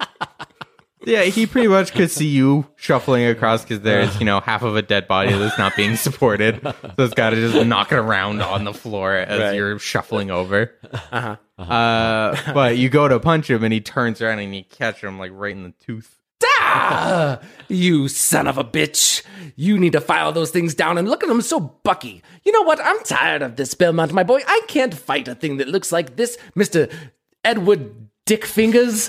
yeah, 1.06 1.22
he 1.22 1.46
pretty 1.46 1.68
much 1.68 1.92
could 1.92 2.10
see 2.10 2.26
you 2.26 2.66
shuffling 2.76 3.24
across 3.24 3.62
because 3.62 3.80
there's, 3.80 4.18
you 4.20 4.26
know, 4.26 4.40
half 4.40 4.62
of 4.62 4.76
a 4.76 4.82
dead 4.82 5.08
body 5.08 5.32
that's 5.32 5.56
not 5.56 5.74
being 5.76 5.96
supported. 5.96 6.60
So 6.62 6.74
it's 7.04 7.14
got 7.14 7.30
to 7.30 7.36
just 7.36 7.64
knock 7.66 7.92
it 7.92 7.96
around 7.96 8.42
on 8.42 8.64
the 8.64 8.74
floor 8.74 9.14
as 9.14 9.40
Right. 9.40 9.54
you're 9.54 9.78
shuffling 9.78 10.30
over. 10.30 10.72
Uh-huh. 11.12 11.36
Uh, 11.62 12.52
but 12.52 12.76
you 12.76 12.88
go 12.90 13.08
to 13.08 13.18
punch 13.20 13.48
him 13.48 13.64
and 13.64 13.72
he 13.72 13.80
turns 13.80 14.20
around 14.20 14.40
and 14.40 14.54
you 14.54 14.64
catch 14.64 15.02
him 15.02 15.18
like 15.18 15.30
right 15.32 15.52
in 15.52 15.62
the 15.62 15.72
tooth. 15.80 16.12
Da! 16.38 17.38
You 17.68 18.08
son 18.08 18.46
of 18.46 18.58
a 18.58 18.64
bitch. 18.64 19.22
You 19.54 19.78
need 19.78 19.92
to 19.92 20.00
file 20.02 20.32
those 20.32 20.50
things 20.50 20.74
down 20.74 20.98
and 20.98 21.08
look 21.08 21.22
at 21.22 21.28
them 21.30 21.40
so 21.40 21.60
bucky. 21.60 22.22
You 22.44 22.52
know 22.52 22.62
what? 22.62 22.78
I'm 22.84 23.02
tired 23.04 23.40
of 23.40 23.56
this, 23.56 23.72
Belmont, 23.74 24.12
my 24.12 24.22
boy. 24.22 24.40
I 24.46 24.60
can't 24.68 24.92
fight 24.92 25.28
a 25.28 25.34
thing 25.34 25.56
that 25.58 25.68
looks 25.68 25.92
like 25.92 26.16
this, 26.16 26.36
Mr. 26.54 26.92
Edward 27.44 28.08
Dick 28.26 28.44
Fingers. 28.44 29.08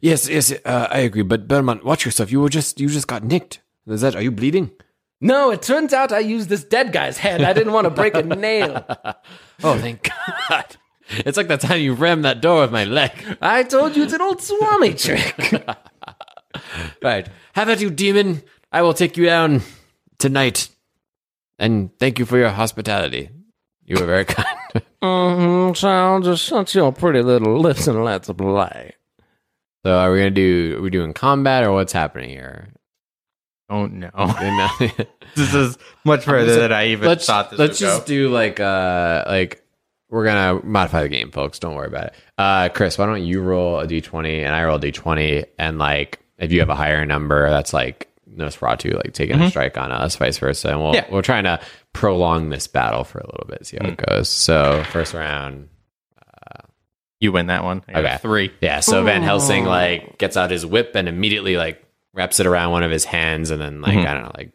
Yes, 0.00 0.28
yes, 0.28 0.52
uh, 0.64 0.88
I 0.90 0.98
agree. 0.98 1.22
But 1.22 1.48
Belmont, 1.48 1.84
watch 1.84 2.04
yourself. 2.04 2.30
You 2.30 2.40
were 2.40 2.48
just 2.48 2.80
you 2.80 2.88
just 2.88 3.08
got 3.08 3.24
nicked. 3.24 3.60
Is 3.86 4.00
that? 4.00 4.14
Are 4.16 4.22
you 4.22 4.30
bleeding? 4.30 4.70
No, 5.20 5.50
it 5.50 5.62
turns 5.62 5.92
out 5.92 6.12
I 6.12 6.18
used 6.18 6.48
this 6.48 6.62
dead 6.64 6.92
guy's 6.92 7.18
head. 7.18 7.42
I 7.42 7.52
didn't 7.52 7.72
want 7.72 7.86
to 7.86 7.90
break 7.90 8.14
a 8.14 8.22
nail. 8.22 8.84
Oh, 9.64 9.78
thank 9.78 10.10
God. 10.50 10.76
It's 11.08 11.38
like 11.38 11.48
the 11.48 11.56
time 11.56 11.80
you 11.80 11.94
rammed 11.94 12.26
that 12.26 12.42
door 12.42 12.60
with 12.60 12.72
my 12.72 12.84
leg. 12.84 13.10
I 13.40 13.62
told 13.62 13.96
you 13.96 14.02
it's 14.02 14.12
an 14.12 14.20
old 14.20 14.42
Swami 14.42 14.92
trick. 14.92 15.64
Right. 17.02 17.28
How 17.54 17.62
about 17.62 17.80
you, 17.80 17.90
demon? 17.90 18.42
I 18.72 18.82
will 18.82 18.94
take 18.94 19.16
you 19.16 19.24
down 19.26 19.62
tonight. 20.18 20.68
And 21.58 21.90
thank 21.98 22.18
you 22.18 22.26
for 22.26 22.38
your 22.38 22.50
hospitality. 22.50 23.30
You 23.84 23.96
were 24.00 24.06
very 24.06 24.24
kind. 24.36 24.82
mm-hmm, 25.02 25.72
child, 25.72 26.24
just 26.24 26.44
shut 26.44 26.74
your 26.74 26.92
pretty 26.92 27.22
little 27.22 27.58
lips 27.58 27.86
and 27.86 28.04
let's 28.04 28.30
play. 28.30 28.94
So 29.86 29.96
are 29.96 30.10
we 30.10 30.18
gonna 30.18 30.30
do 30.30 30.74
are 30.78 30.82
we 30.82 30.90
doing 30.90 31.12
combat 31.12 31.62
or 31.62 31.70
what's 31.70 31.92
happening 31.92 32.28
here? 32.28 32.70
Oh 33.70 33.86
no. 33.86 34.10
This 35.36 35.54
is 35.54 35.78
much 36.04 36.24
further 36.24 36.58
than 36.60 36.72
I 36.72 36.88
even 36.88 37.06
let's 37.06 37.24
thought 37.24 37.50
this 37.50 37.58
let's 37.60 37.78
just 37.78 38.00
go. 38.02 38.06
do 38.06 38.28
like 38.30 38.58
uh 38.58 39.22
like 39.28 39.62
we're 40.10 40.24
gonna 40.24 40.60
modify 40.64 41.02
the 41.02 41.08
game, 41.08 41.30
folks. 41.30 41.60
Don't 41.60 41.76
worry 41.76 41.86
about 41.86 42.06
it. 42.06 42.14
Uh 42.36 42.68
Chris, 42.70 42.98
why 42.98 43.06
don't 43.06 43.24
you 43.24 43.42
roll 43.42 43.78
a 43.78 43.86
D 43.86 44.00
twenty 44.00 44.42
and 44.42 44.54
I 44.56 44.64
roll 44.64 44.76
a 44.76 44.80
D 44.80 44.90
twenty 44.90 45.44
and 45.56 45.78
like 45.78 46.18
if 46.38 46.50
you 46.50 46.58
have 46.60 46.68
a 46.68 46.74
higher 46.74 47.06
number, 47.06 47.48
that's 47.48 47.72
like 47.72 48.08
Nosferatu, 48.28 48.94
like 48.96 49.12
taking 49.12 49.40
a 49.40 49.48
strike 49.50 49.78
on 49.78 49.92
us, 49.92 50.16
vice 50.16 50.38
versa. 50.38 50.70
And 50.70 50.80
we'll 50.82 50.94
Yeah. 50.94 51.06
we're 51.12 51.22
trying 51.22 51.44
to 51.44 51.60
prolong 51.92 52.48
this 52.48 52.66
battle 52.66 53.04
for 53.04 53.18
a 53.20 53.26
little 53.26 53.46
bit, 53.48 53.66
see 53.66 53.78
how 53.80 53.88
it 53.88 53.96
goes. 53.98 54.28
So 54.28 54.82
first 54.90 55.14
round. 55.14 55.68
You 57.20 57.32
win 57.32 57.46
that 57.46 57.64
one. 57.64 57.82
I 57.88 58.00
Okay. 58.00 58.18
Three. 58.20 58.52
Yeah, 58.60 58.80
so 58.80 59.02
Van 59.04 59.22
Helsing 59.22 59.64
like 59.64 60.18
gets 60.18 60.36
out 60.36 60.50
his 60.50 60.66
whip 60.66 60.92
and 60.94 61.08
immediately 61.08 61.56
like 61.56 61.82
wraps 62.12 62.40
it 62.40 62.46
around 62.46 62.72
one 62.72 62.82
of 62.82 62.90
his 62.90 63.04
hands 63.04 63.50
and 63.50 63.60
then 63.60 63.80
like 63.80 63.96
I 63.96 64.14
don't 64.14 64.24
know, 64.24 64.32
like 64.36 64.52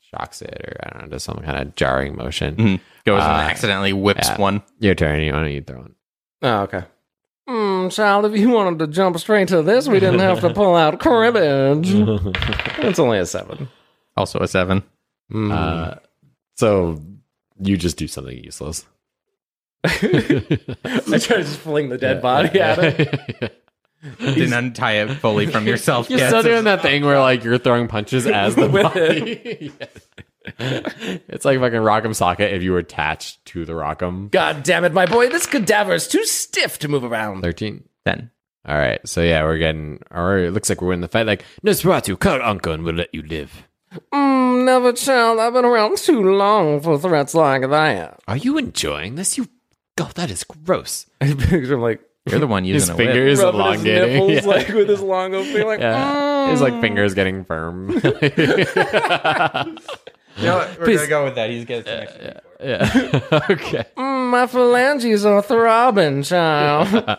shocks 0.00 0.42
it 0.42 0.60
or 0.64 0.76
I 0.84 0.90
don't 0.90 1.02
know, 1.04 1.08
does 1.08 1.22
some 1.22 1.38
kind 1.44 1.58
of 1.60 1.74
jarring 1.76 2.16
motion. 2.16 2.56
Mhm. 2.56 2.80
Goes 3.06 3.22
Uh, 3.22 3.26
and 3.26 3.50
accidentally 3.50 3.92
whips 3.92 4.28
yeah. 4.28 4.40
one. 4.40 4.62
Your 4.80 4.94
turn. 4.94 5.20
You 5.20 5.32
want 5.32 5.46
to 5.46 5.52
you 5.52 5.60
throw 5.62 5.84
it? 5.84 5.92
Oh, 6.42 6.60
okay. 6.62 6.82
Hmm, 7.48 7.88
child, 7.88 8.26
if 8.26 8.38
you 8.38 8.50
wanted 8.50 8.78
to 8.80 8.86
jump 8.86 9.18
straight 9.18 9.48
to 9.48 9.62
this, 9.62 9.88
we 9.88 9.98
didn't 10.00 10.20
have 10.20 10.40
to 10.40 10.50
pull 10.54 10.74
out 10.76 10.98
cribbage. 11.00 11.90
it's 12.84 12.98
only 12.98 13.18
a 13.18 13.26
seven. 13.26 13.68
Also 14.16 14.38
a 14.40 14.48
seven. 14.48 14.82
Uh, 15.34 15.94
so 16.56 17.00
you 17.60 17.76
just 17.76 17.96
do 17.96 18.06
something 18.08 18.36
useless. 18.42 18.84
I 19.84 21.18
try 21.18 21.18
to 21.18 21.42
just 21.42 21.58
fling 21.58 21.88
the 21.88 21.98
dead 21.98 22.20
body 22.20 22.60
at 22.60 22.78
him. 22.78 23.48
Didn't 24.18 24.52
untie 24.52 24.92
it 24.94 25.14
fully 25.16 25.46
from 25.46 25.66
yourself. 25.66 26.08
You're 26.08 26.20
yet. 26.20 26.28
still 26.28 26.42
doing 26.42 26.64
that 26.64 26.80
thing 26.82 27.04
where 27.04 27.20
like 27.20 27.44
you're 27.44 27.58
throwing 27.58 27.86
punches 27.88 28.26
as 28.26 28.54
the 28.54 28.68
body. 28.68 29.72
it's 31.28 31.44
like 31.44 31.58
fucking 31.60 31.80
Rock'em 31.80 32.10
Sock'em 32.10 32.50
if 32.52 32.62
you 32.62 32.72
were 32.72 32.78
attached 32.78 33.44
to 33.46 33.64
the 33.64 33.74
Rock'em. 33.74 34.30
God 34.30 34.62
damn 34.62 34.84
it, 34.84 34.92
my 34.92 35.06
boy, 35.06 35.28
this 35.28 35.46
cadaver 35.46 35.92
is 35.94 36.08
too 36.08 36.24
stiff 36.24 36.78
to 36.80 36.88
move 36.88 37.04
around. 37.04 37.42
Thirteen. 37.42 37.84
Then 38.04 38.30
All 38.66 38.76
right, 38.76 39.06
so 39.06 39.22
yeah, 39.22 39.42
we're 39.44 39.58
getting. 39.58 40.00
Or 40.10 40.38
it 40.38 40.52
looks 40.52 40.70
like 40.70 40.80
we're 40.80 40.94
in 40.94 41.02
the 41.02 41.08
fight. 41.08 41.26
Like 41.26 41.44
Nosferatu, 41.64 42.18
call 42.18 42.40
Uncle, 42.42 42.72
and 42.72 42.84
we'll 42.84 42.94
let 42.94 43.14
you 43.14 43.22
live. 43.22 43.66
Mm, 44.14 44.64
never, 44.64 44.92
child. 44.92 45.40
I've 45.40 45.52
been 45.52 45.64
around 45.64 45.98
too 45.98 46.22
long 46.22 46.80
for 46.80 46.98
threats 46.98 47.34
like 47.34 47.68
that. 47.68 48.20
Are 48.28 48.36
you 48.36 48.56
enjoying 48.56 49.16
this? 49.16 49.36
You, 49.36 49.48
oh, 49.98 50.10
that 50.14 50.30
is 50.30 50.44
gross. 50.44 51.06
I 51.20 51.34
picture 51.34 51.74
him 51.74 51.80
like 51.80 52.00
you're 52.26 52.40
the 52.40 52.46
one 52.46 52.64
His 52.64 52.88
using 52.88 52.94
a 52.94 52.96
whip. 52.96 53.06
fingers 53.08 53.38
rubbing 53.40 53.60
his 53.60 53.64
elongating. 53.84 54.12
nipples, 54.12 54.32
yeah. 54.32 54.50
like 54.50 54.68
with 54.68 54.88
his 54.88 55.00
long 55.00 55.34
old 55.34 55.46
finger, 55.46 55.66
like, 55.66 55.80
yeah. 55.80 56.50
His 56.50 56.60
like 56.60 56.80
fingers 56.80 57.14
getting 57.14 57.44
firm. 57.44 57.90
You 60.36 60.46
know 60.46 60.58
what? 60.58 60.78
We're 60.78 60.84
Please. 60.86 60.96
gonna 60.98 61.08
go 61.08 61.24
with 61.24 61.34
that. 61.34 61.50
He's 61.50 61.64
getting 61.66 61.84
some 61.84 62.02
extra. 62.02 62.42
yeah. 62.62 63.40
okay. 63.50 63.84
mm, 63.96 64.30
my 64.30 64.46
phalanges 64.46 65.26
are 65.26 65.42
throbbing, 65.42 66.22
child. 66.22 67.18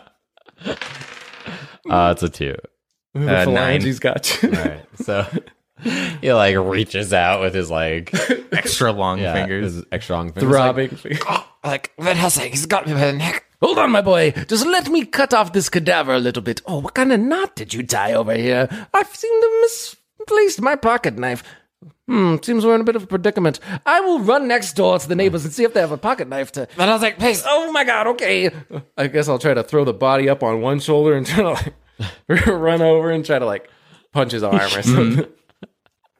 Uh, 1.88 2.12
it's 2.12 2.22
a 2.22 2.28
two. 2.28 2.56
Uh, 3.14 3.20
nine. 3.20 3.44
phalanges 3.44 4.00
got 4.00 4.42
you. 4.42 4.48
All 4.48 4.54
right. 4.54 4.86
So 4.96 5.26
he 6.20 6.32
like 6.32 6.56
reaches 6.56 7.12
out 7.12 7.42
with 7.42 7.54
his 7.54 7.70
like 7.70 8.12
extra 8.52 8.90
long 8.92 9.18
yeah, 9.18 9.34
fingers. 9.34 9.74
his 9.74 9.84
extra 9.92 10.16
long 10.16 10.32
fingers. 10.32 10.50
Throbbing. 10.50 10.98
Like, 11.04 11.44
Van 11.64 12.16
Helsing, 12.16 12.50
he's 12.50 12.66
got 12.66 12.86
me 12.86 12.92
by 12.92 13.06
the 13.06 13.12
neck. 13.12 13.44
Hold 13.60 13.78
on, 13.78 13.92
my 13.92 14.02
boy. 14.02 14.32
Just 14.48 14.66
let 14.66 14.88
me 14.88 15.04
cut 15.04 15.32
off 15.32 15.52
this 15.52 15.68
cadaver 15.68 16.12
a 16.12 16.18
little 16.18 16.42
bit. 16.42 16.60
Oh, 16.66 16.78
what 16.80 16.94
kind 16.94 17.12
of 17.12 17.20
knot 17.20 17.54
did 17.54 17.72
you 17.72 17.84
tie 17.84 18.12
over 18.12 18.34
here? 18.34 18.68
I've 18.92 19.14
seemed 19.14 19.40
to 19.42 19.60
misplaced 19.62 20.60
my 20.60 20.74
pocket 20.74 21.16
knife. 21.16 21.44
Hmm, 22.08 22.36
seems 22.42 22.66
we're 22.66 22.74
in 22.74 22.80
a 22.80 22.84
bit 22.84 22.96
of 22.96 23.04
a 23.04 23.06
predicament. 23.06 23.60
I 23.86 24.00
will 24.00 24.18
run 24.18 24.48
next 24.48 24.74
door 24.74 24.98
to 24.98 25.08
the 25.08 25.14
neighbors 25.14 25.44
and 25.44 25.54
see 25.54 25.62
if 25.62 25.72
they 25.72 25.80
have 25.80 25.92
a 25.92 25.96
pocket 25.96 26.28
knife 26.28 26.50
to. 26.52 26.66
Van 26.76 26.88
Helsing, 26.88 27.14
please. 27.14 27.44
Oh 27.46 27.70
my 27.70 27.84
god, 27.84 28.08
okay. 28.08 28.50
I 28.98 29.06
guess 29.06 29.28
I'll 29.28 29.38
try 29.38 29.54
to 29.54 29.62
throw 29.62 29.84
the 29.84 29.94
body 29.94 30.28
up 30.28 30.42
on 30.42 30.60
one 30.60 30.80
shoulder 30.80 31.14
and 31.14 31.24
try 31.24 31.42
to 31.42 31.50
like 31.50 32.46
run 32.46 32.82
over 32.82 33.12
and 33.12 33.24
try 33.24 33.38
to 33.38 33.46
like 33.46 33.70
punch 34.12 34.32
his 34.32 34.42
arm 34.42 34.56
or 34.56 34.82
something. 34.82 35.16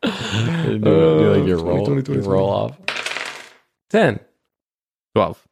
do, 0.02 0.78
do 0.78 1.34
like 1.34 1.48
your 1.48 1.58
roll, 1.58 1.84
20, 1.84 2.02
20, 2.02 2.20
your 2.20 2.30
roll 2.30 2.48
off. 2.48 2.78
10. 3.90 4.20
Twelve. 5.14 5.42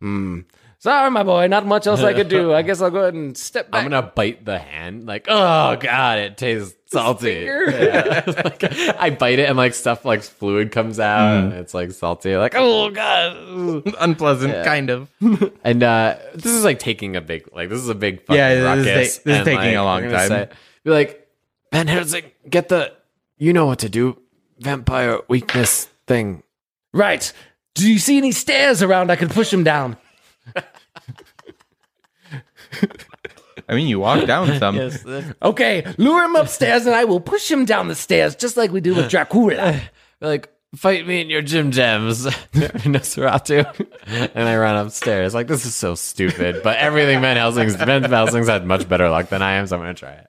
Hmm. 0.00 0.40
Sorry, 0.78 1.10
my 1.10 1.22
boy. 1.22 1.46
Not 1.46 1.66
much 1.66 1.86
else 1.86 2.00
I 2.00 2.14
could 2.14 2.28
do. 2.28 2.54
I 2.54 2.62
guess 2.62 2.80
I'll 2.80 2.90
go 2.90 3.00
ahead 3.00 3.12
and 3.12 3.36
step 3.36 3.70
back. 3.70 3.84
I'm 3.84 3.90
gonna 3.90 4.10
bite 4.14 4.46
the 4.46 4.58
hand. 4.58 5.04
Like, 5.06 5.26
oh 5.28 5.76
god, 5.76 6.18
it 6.20 6.38
tastes 6.38 6.74
salty. 6.90 7.44
Yeah. 7.50 8.24
Like, 8.26 8.64
I 8.98 9.10
bite 9.10 9.38
it 9.38 9.48
and 9.48 9.58
like 9.58 9.74
stuff 9.74 10.06
like 10.06 10.22
fluid 10.22 10.72
comes 10.72 10.98
out. 10.98 11.44
And 11.44 11.52
it's 11.52 11.74
like 11.74 11.90
salty. 11.92 12.34
Like, 12.36 12.54
oh 12.56 12.90
god. 12.90 13.92
Unpleasant, 14.00 14.64
kind 14.64 14.88
of. 14.88 15.10
And 15.62 15.82
uh 15.82 16.16
this 16.34 16.52
is 16.52 16.64
like 16.64 16.78
taking 16.78 17.14
a 17.14 17.20
big 17.20 17.46
like 17.54 17.68
this 17.68 17.78
is 17.80 17.90
a 17.90 17.94
big 17.94 18.20
fucking 18.22 18.36
Yeah, 18.36 18.74
this 18.76 18.86
is 18.86 19.16
ta- 19.18 19.22
this 19.26 19.38
is 19.38 19.44
taking 19.44 19.54
like, 19.56 19.76
a 19.76 19.82
long 19.82 20.02
we're 20.02 20.10
gonna 20.12 20.28
time. 20.46 20.48
be 20.82 20.90
like, 20.90 21.28
Van 21.72 21.86
Helsing, 21.88 22.24
get 22.48 22.70
the 22.70 22.94
you 23.36 23.52
know 23.52 23.66
what 23.66 23.80
to 23.80 23.90
do. 23.90 24.18
Vampire 24.58 25.20
weakness 25.28 25.88
thing. 26.06 26.42
Right. 26.94 27.32
Do 27.74 27.90
you 27.90 27.98
see 27.98 28.18
any 28.18 28.32
stairs 28.32 28.82
around 28.82 29.10
I 29.10 29.16
can 29.16 29.28
push 29.28 29.52
him 29.52 29.64
down? 29.64 29.96
I 33.68 33.74
mean, 33.74 33.86
you 33.86 34.00
walk 34.00 34.26
down 34.26 34.58
some. 34.58 35.34
Okay, 35.42 35.94
lure 35.96 36.24
him 36.24 36.36
upstairs 36.36 36.86
and 36.86 36.94
I 36.94 37.04
will 37.04 37.20
push 37.20 37.50
him 37.50 37.64
down 37.64 37.88
the 37.88 37.94
stairs 37.94 38.34
just 38.34 38.56
like 38.56 38.72
we 38.72 38.80
do 38.80 38.94
with 38.94 39.10
Dracula. 39.10 39.80
like 40.20 40.48
fight 40.76 41.06
me 41.06 41.20
in 41.20 41.28
your 41.30 41.42
gym 41.42 41.72
gems 41.72 42.26
Nosferatu 42.54 43.66
and 44.34 44.48
I 44.48 44.56
run 44.56 44.76
upstairs 44.86 45.34
like 45.34 45.48
this 45.48 45.66
is 45.66 45.74
so 45.74 45.96
stupid 45.96 46.62
but 46.62 46.78
everything 46.78 47.20
Van 47.20 47.36
Helsing's 47.36 47.74
Van 47.74 48.04
Helsing's 48.04 48.46
had 48.46 48.64
much 48.64 48.88
better 48.88 49.08
luck 49.10 49.30
than 49.30 49.42
I 49.42 49.54
am 49.54 49.66
so 49.66 49.74
I'm 49.74 49.82
gonna 49.82 49.94
try 49.94 50.12
it 50.12 50.28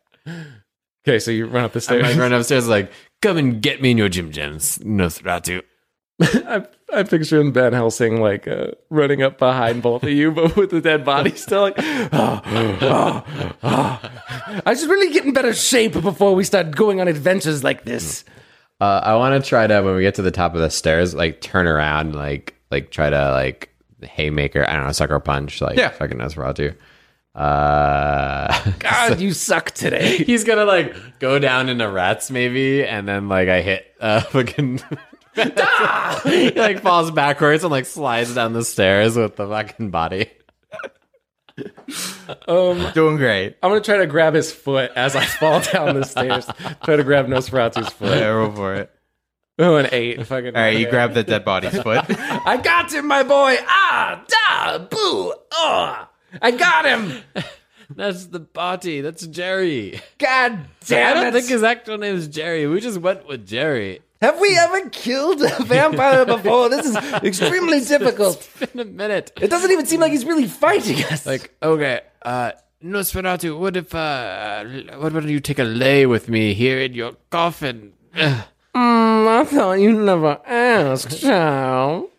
Okay, 1.08 1.20
so 1.20 1.30
you 1.30 1.46
run 1.46 1.64
up 1.64 1.74
the 1.74 1.78
I'm 1.78 1.82
stairs. 1.82 2.04
like 2.04 2.18
run 2.18 2.34
upstairs 2.34 2.68
like 2.68 2.92
come 3.22 3.38
and 3.38 3.62
get 3.62 3.84
me 3.84 3.92
in 3.92 4.00
your 4.00 4.10
gym 4.10 4.32
gems 4.32 4.80
Nosferatu 4.80 5.62
I, 6.22 6.66
I 6.94 7.04
picture 7.04 7.40
him 7.40 7.54
Van 7.54 7.74
Helsing 7.74 8.22
like 8.22 8.48
uh, 8.48 8.68
running 8.90 9.22
up 9.22 9.38
behind 9.38 9.82
both 9.82 10.04
of 10.04 10.10
you, 10.10 10.32
but 10.32 10.56
with 10.58 10.72
the 10.72 10.82
dead 10.82 11.04
body 11.06 11.36
still 11.36 11.62
like, 11.62 11.76
"Oh, 11.78 12.42
oh, 12.46 13.24
oh." 13.64 14.02
I 14.66 14.74
should 14.74 14.90
really 14.90 15.12
get 15.14 15.26
in 15.26 15.34
better 15.34 15.54
shape 15.54 15.94
before 15.94 16.36
we 16.36 16.44
start 16.44 16.76
going 16.76 17.00
on 17.02 17.08
adventures 17.08 17.64
like 17.64 17.84
this. 17.86 18.24
uh, 18.82 19.02
I 19.04 19.16
want 19.16 19.42
to 19.42 19.48
try 19.48 19.68
to 19.68 19.82
when 19.82 19.96
we 19.96 20.02
get 20.02 20.16
to 20.16 20.22
the 20.22 20.32
top 20.32 20.54
of 20.56 20.62
the 20.62 20.70
stairs 20.70 21.14
like 21.16 21.40
turn 21.42 21.68
around 21.68 22.08
and, 22.08 22.16
like 22.16 22.56
like 22.72 22.92
try 22.92 23.10
to 23.10 23.32
like 23.32 23.70
haymaker 24.02 24.68
I 24.68 24.74
don't 24.76 24.86
know 24.86 24.92
sucker 24.92 25.20
punch 25.20 25.62
like 25.62 25.78
Yeah. 25.78 25.90
fucking 25.90 26.18
Nosferatu 26.18 26.76
uh 27.36 28.72
God, 28.80 29.20
you 29.20 29.32
suck 29.34 29.72
today. 29.72 30.18
he's 30.26 30.44
gonna 30.44 30.66
like 30.66 30.96
go 31.20 31.40
down 31.40 31.70
into 31.70 31.88
rats 31.90 32.30
maybe 32.30 32.84
and 32.86 33.08
then 33.08 33.30
like 33.30 33.48
i 33.48 33.62
hit 33.62 33.86
uh 34.02 34.20
fucking 34.22 34.82
he 36.26 36.52
like 36.52 36.82
falls 36.82 37.12
backwards 37.12 37.64
and 37.64 37.72
like 37.72 37.86
slides 37.86 38.36
down 38.36 38.54
the 38.54 38.66
stairs 38.66 39.16
with 39.16 39.36
the 39.38 39.48
fucking 39.48 39.90
body 39.90 40.30
Um, 42.48 42.92
Doing 42.94 43.18
great. 43.18 43.58
I'm 43.62 43.70
gonna 43.72 43.82
try 43.82 43.98
to 43.98 44.08
grab 44.08 44.34
his 44.34 44.52
foot 44.52 44.92
as 44.96 45.16
I 45.16 45.26
fall 45.26 45.60
down 45.62 46.00
the 46.00 46.06
stairs. 46.06 46.48
Try 46.84 46.96
to 46.96 47.04
grab 47.04 47.28
Nosferatu's 47.28 47.90
foot. 47.90 48.18
Yeah, 48.18 48.28
roll 48.28 48.52
for 48.52 48.76
it. 48.76 48.92
Oh, 49.60 49.76
an 49.76 49.90
eight. 49.92 50.26
Fucking. 50.26 50.56
All 50.56 50.62
right, 50.62 50.78
you 50.78 50.90
grab 50.90 51.14
the 51.14 51.24
dead 51.24 51.44
body's 51.46 51.80
foot. 51.82 52.06
I 52.10 52.58
got 52.58 52.92
him, 52.92 53.08
my 53.08 53.24
boy. 53.24 53.58
Ah, 53.68 54.24
da, 54.28 54.78
boo, 54.80 55.34
oh. 55.52 56.08
I 56.42 56.52
got 56.52 56.86
him. 56.86 57.22
That's 57.94 58.28
the 58.28 58.40
body. 58.40 59.02
That's 59.02 59.28
Jerry. 59.28 60.00
God 60.18 60.60
damn 60.88 61.12
I 61.12 61.14
don't 61.20 61.28
it! 61.28 61.34
think 61.34 61.50
his 61.50 61.64
actual 61.64 61.98
name 61.98 62.16
is 62.16 62.30
Jerry. 62.30 62.66
We 62.66 62.80
just 62.80 63.00
went 63.00 63.28
with 63.28 63.46
Jerry. 63.46 64.00
Have 64.22 64.40
we 64.40 64.56
ever 64.56 64.88
killed 64.90 65.42
a 65.42 65.64
vampire 65.64 66.26
before? 66.26 66.70
This 66.70 66.86
is 66.86 66.96
extremely 67.24 67.80
difficult. 67.80 68.48
In 68.74 68.80
a 68.80 68.86
minute. 68.86 69.32
It 69.42 69.50
doesn't 69.50 69.72
even 69.72 69.88
seem 69.88 70.00
like 70.00 70.12
he's 70.12 70.26
really 70.26 70.48
fighting 70.48 71.04
us. 71.06 71.26
Like, 71.26 71.56
okay, 71.64 72.02
uh, 72.22 72.52
Nosferatu, 72.84 73.58
what 73.58 73.76
if, 73.76 73.96
uh, 73.96 74.64
what 74.98 75.12
about 75.12 75.24
you 75.26 75.40
take 75.40 75.58
a 75.58 75.64
lay 75.64 76.06
with 76.06 76.30
me 76.30 76.54
here 76.54 76.80
in 76.80 76.94
your 76.94 77.14
coffin? 77.30 77.94
Mm, 78.74 79.28
I 79.28 79.44
thought 79.44 79.82
you 79.82 79.92
never 79.92 80.40
asked, 80.46 81.20
child. 81.22 82.10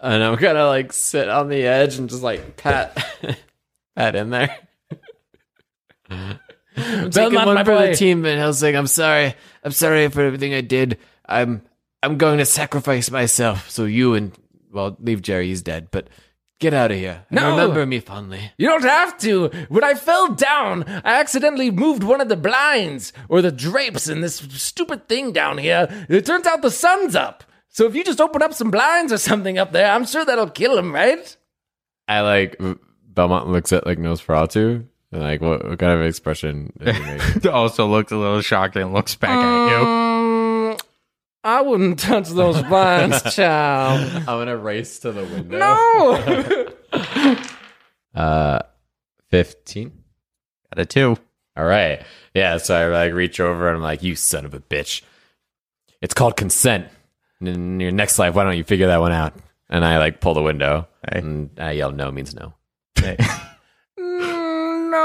And 0.00 0.22
I'm 0.22 0.36
gonna 0.36 0.66
like 0.66 0.92
sit 0.92 1.28
on 1.28 1.48
the 1.48 1.66
edge 1.66 1.98
and 1.98 2.08
just 2.08 2.22
like 2.22 2.56
pat, 2.56 2.96
pat 3.96 4.14
in 4.14 4.30
there. 4.30 4.56
I'm 6.08 7.10
taking 7.10 7.34
one 7.34 7.64
for 7.64 7.76
the 7.76 7.96
team, 7.96 8.22
Van 8.22 8.38
Helsing. 8.38 8.76
I'm 8.76 8.86
sorry. 8.86 9.34
I'm 9.64 9.72
sorry 9.72 10.08
for 10.08 10.22
everything 10.22 10.54
I 10.54 10.60
did. 10.60 10.98
I'm, 11.28 11.62
I'm 12.02 12.18
going 12.18 12.38
to 12.38 12.44
sacrifice 12.46 13.10
myself 13.10 13.68
so 13.70 13.84
you 13.84 14.14
and, 14.14 14.32
well, 14.72 14.96
leave 15.00 15.22
Jerry. 15.22 15.48
He's 15.48 15.62
dead, 15.62 15.88
but 15.90 16.08
get 16.60 16.72
out 16.74 16.90
of 16.90 16.96
here. 16.96 17.24
And 17.30 17.40
No. 17.40 17.50
remember 17.50 17.84
me 17.86 18.00
fondly. 18.00 18.52
You 18.58 18.68
don't 18.68 18.82
have 18.84 19.18
to. 19.18 19.48
When 19.68 19.84
I 19.84 19.94
fell 19.94 20.28
down, 20.34 20.84
I 21.04 21.20
accidentally 21.20 21.70
moved 21.70 22.02
one 22.02 22.20
of 22.20 22.28
the 22.28 22.36
blinds 22.36 23.12
or 23.28 23.42
the 23.42 23.52
drapes 23.52 24.08
in 24.08 24.20
this 24.20 24.36
stupid 24.36 25.08
thing 25.08 25.32
down 25.32 25.58
here. 25.58 25.88
It 26.08 26.26
turns 26.26 26.46
out 26.46 26.62
the 26.62 26.70
sun's 26.70 27.14
up. 27.16 27.44
So 27.68 27.86
if 27.86 27.94
you 27.94 28.02
just 28.04 28.20
open 28.22 28.42
up 28.42 28.54
some 28.54 28.70
blinds 28.70 29.12
or 29.12 29.18
something 29.18 29.58
up 29.58 29.72
there, 29.72 29.90
I'm 29.90 30.06
sure 30.06 30.24
that'll 30.24 30.48
kill 30.50 30.78
him, 30.78 30.94
right? 30.94 31.36
I 32.08 32.20
like 32.22 32.56
Belmont 33.06 33.48
looks 33.48 33.72
at 33.72 33.84
like 33.86 33.98
Nosferatu. 33.98 34.86
And 35.12 35.22
like, 35.22 35.40
what, 35.40 35.64
what 35.64 35.78
kind 35.78 35.92
of 35.98 36.04
expression 36.04 36.72
is 36.80 36.96
he 36.96 37.02
making? 37.02 37.50
also 37.50 37.86
looks 37.86 38.12
a 38.12 38.16
little 38.16 38.40
shocked 38.40 38.76
and 38.76 38.92
looks 38.92 39.14
back 39.14 39.30
at 39.30 39.70
you. 39.70 40.15
Mm, 41.46 41.48
I 41.48 41.62
wouldn't 41.62 41.98
touch 42.00 42.28
those 42.30 42.60
blinds, 42.68 43.34
child. 43.34 44.00
I'm 44.16 44.24
gonna 44.24 44.56
race 44.56 44.98
to 45.00 45.12
the 45.12 45.24
window. 45.24 45.58
No. 45.58 46.72
Uh, 48.14 48.60
fifteen. 49.28 49.92
Got 50.74 50.80
a 50.82 50.86
two. 50.86 51.18
All 51.54 51.64
right. 51.66 52.02
Yeah. 52.32 52.56
So 52.56 52.74
I 52.74 52.86
like 52.86 53.12
reach 53.12 53.40
over 53.40 53.68
and 53.68 53.76
I'm 53.76 53.82
like, 53.82 54.02
"You 54.02 54.16
son 54.16 54.46
of 54.46 54.54
a 54.54 54.58
bitch! 54.60 55.02
It's 56.00 56.14
called 56.14 56.34
consent. 56.34 56.88
And 57.40 57.48
in 57.50 57.78
your 57.78 57.92
next 57.92 58.18
life, 58.18 58.34
why 58.34 58.44
don't 58.44 58.56
you 58.56 58.64
figure 58.64 58.86
that 58.86 59.00
one 59.00 59.12
out?" 59.12 59.34
And 59.68 59.84
I 59.84 59.98
like 59.98 60.22
pull 60.22 60.32
the 60.32 60.40
window 60.42 60.88
Hey. 61.12 61.18
and 61.18 61.50
I 61.58 61.72
yell, 61.72 61.92
"No 61.92 62.10
means 62.10 62.34
no." 62.34 62.54
Hey. 62.94 63.18
no. 63.98 64.96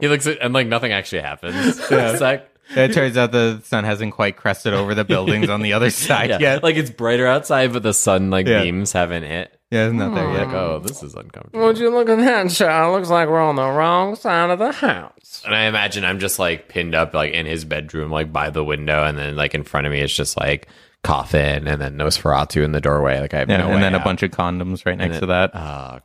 He 0.00 0.08
looks 0.08 0.26
at 0.26 0.38
and 0.40 0.52
like 0.54 0.66
nothing 0.66 0.92
actually 0.92 1.22
happens. 1.22 1.78
It's 1.90 2.20
like, 2.20 2.48
it 2.76 2.92
turns 2.94 3.16
out 3.16 3.30
the 3.32 3.60
sun 3.64 3.84
hasn't 3.84 4.14
quite 4.14 4.36
crested 4.36 4.72
over 4.74 4.94
the 4.94 5.04
buildings 5.14 5.48
on 5.50 5.60
the 5.62 5.72
other 5.74 5.90
side 5.90 6.30
yeah, 6.30 6.38
yet. 6.40 6.62
like 6.62 6.76
it's 6.76 6.90
brighter 6.90 7.26
outside, 7.26 7.72
but 7.72 7.82
the 7.82 7.92
sun 7.94 8.30
like 8.30 8.46
Yeah. 8.46 8.62
beams 8.62 8.92
haven't 8.92 9.24
hit. 9.24 9.58
yeah, 9.70 9.86
it's 9.86 9.94
not 9.94 10.14
there 10.14 10.26
Like, 10.28 10.46
yet. 10.48 10.54
oh, 10.54 10.78
this 10.78 11.02
is 11.02 11.14
uncomfortable. 11.14 11.66
Would 11.66 11.78
you 11.78 11.90
look 11.90 12.08
at 12.08 12.18
that, 12.18 12.50
child? 12.50 12.94
Looks 12.94 13.10
like 13.10 13.28
we're 13.28 13.42
on 13.42 13.56
the 13.56 13.68
wrong 13.68 14.16
side 14.16 14.50
of 14.50 14.58
the 14.58 14.72
house. 14.72 15.42
And 15.44 15.54
I 15.54 15.64
imagine 15.64 16.04
I'm 16.04 16.20
just 16.20 16.38
like 16.38 16.68
pinned 16.68 16.94
up 16.94 17.12
like 17.12 17.32
in 17.34 17.44
his 17.44 17.64
bedroom, 17.66 18.10
like 18.10 18.32
by 18.32 18.48
the 18.50 18.64
window, 18.64 19.04
and 19.04 19.18
then 19.18 19.36
like 19.36 19.54
in 19.54 19.62
front 19.64 19.86
of 19.86 19.92
me 19.92 20.00
it's 20.00 20.14
just 20.14 20.38
like 20.38 20.66
coffin 21.04 21.68
and 21.68 21.80
then 21.80 21.96
Nosferatu 21.96 22.64
in 22.64 22.72
the 22.72 22.80
doorway. 22.80 23.20
Like 23.20 23.32
I 23.34 23.38
have 23.40 23.48
Yeah, 23.50 23.58
no 23.58 23.64
and 23.66 23.74
way 23.76 23.80
then 23.82 23.94
a 23.94 24.00
bunch 24.02 24.22
of 24.24 24.30
condoms 24.32 24.84
right 24.84 24.98
next 24.98 25.16
And 25.16 25.20
to 25.20 25.26
that. 25.26 25.52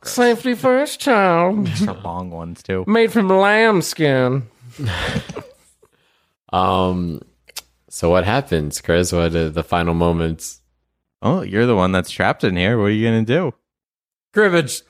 Gross. 0.00 0.14
Safety 0.14 0.54
first, 0.54 1.00
child. 1.00 1.66
Extra 1.68 1.94
long 1.94 2.30
ones 2.30 2.62
too. 2.62 2.84
Made 2.86 3.12
from 3.12 3.28
lamb 3.28 3.82
skin. 3.82 4.48
Um, 6.52 7.22
so 7.88 8.10
what 8.10 8.24
happens, 8.24 8.80
Chris? 8.80 9.12
What 9.12 9.34
are 9.34 9.50
the 9.50 9.62
final 9.62 9.94
moments? 9.94 10.60
Oh, 11.22 11.42
you're 11.42 11.66
the 11.66 11.76
one 11.76 11.92
that's 11.92 12.10
trapped 12.10 12.42
in 12.44 12.56
here. 12.56 12.76
What 12.78 12.86
are 12.86 12.90
you 12.90 13.06
gonna 13.06 13.22
do? 13.24 13.54
Cribbage, 14.32 14.82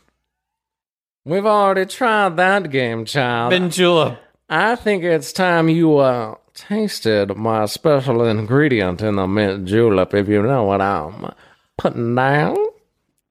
We've 1.24 1.44
already 1.44 1.84
tried 1.84 2.38
that 2.38 2.70
game, 2.70 3.04
child. 3.04 3.50
Ben 3.50 3.68
Julep. 3.70 4.18
I 4.50 4.74
think 4.74 5.04
it's 5.04 5.32
time 5.32 5.68
you 5.68 5.98
uh 5.98 6.34
tasted 6.54 7.36
my 7.36 7.66
special 7.66 8.24
ingredient 8.24 9.00
in 9.00 9.14
the 9.14 9.26
mint 9.26 9.66
julep, 9.66 10.12
if 10.12 10.28
you 10.28 10.42
know 10.42 10.64
what 10.64 10.80
I'm 10.80 11.32
putting 11.78 12.14
down. 12.16 12.56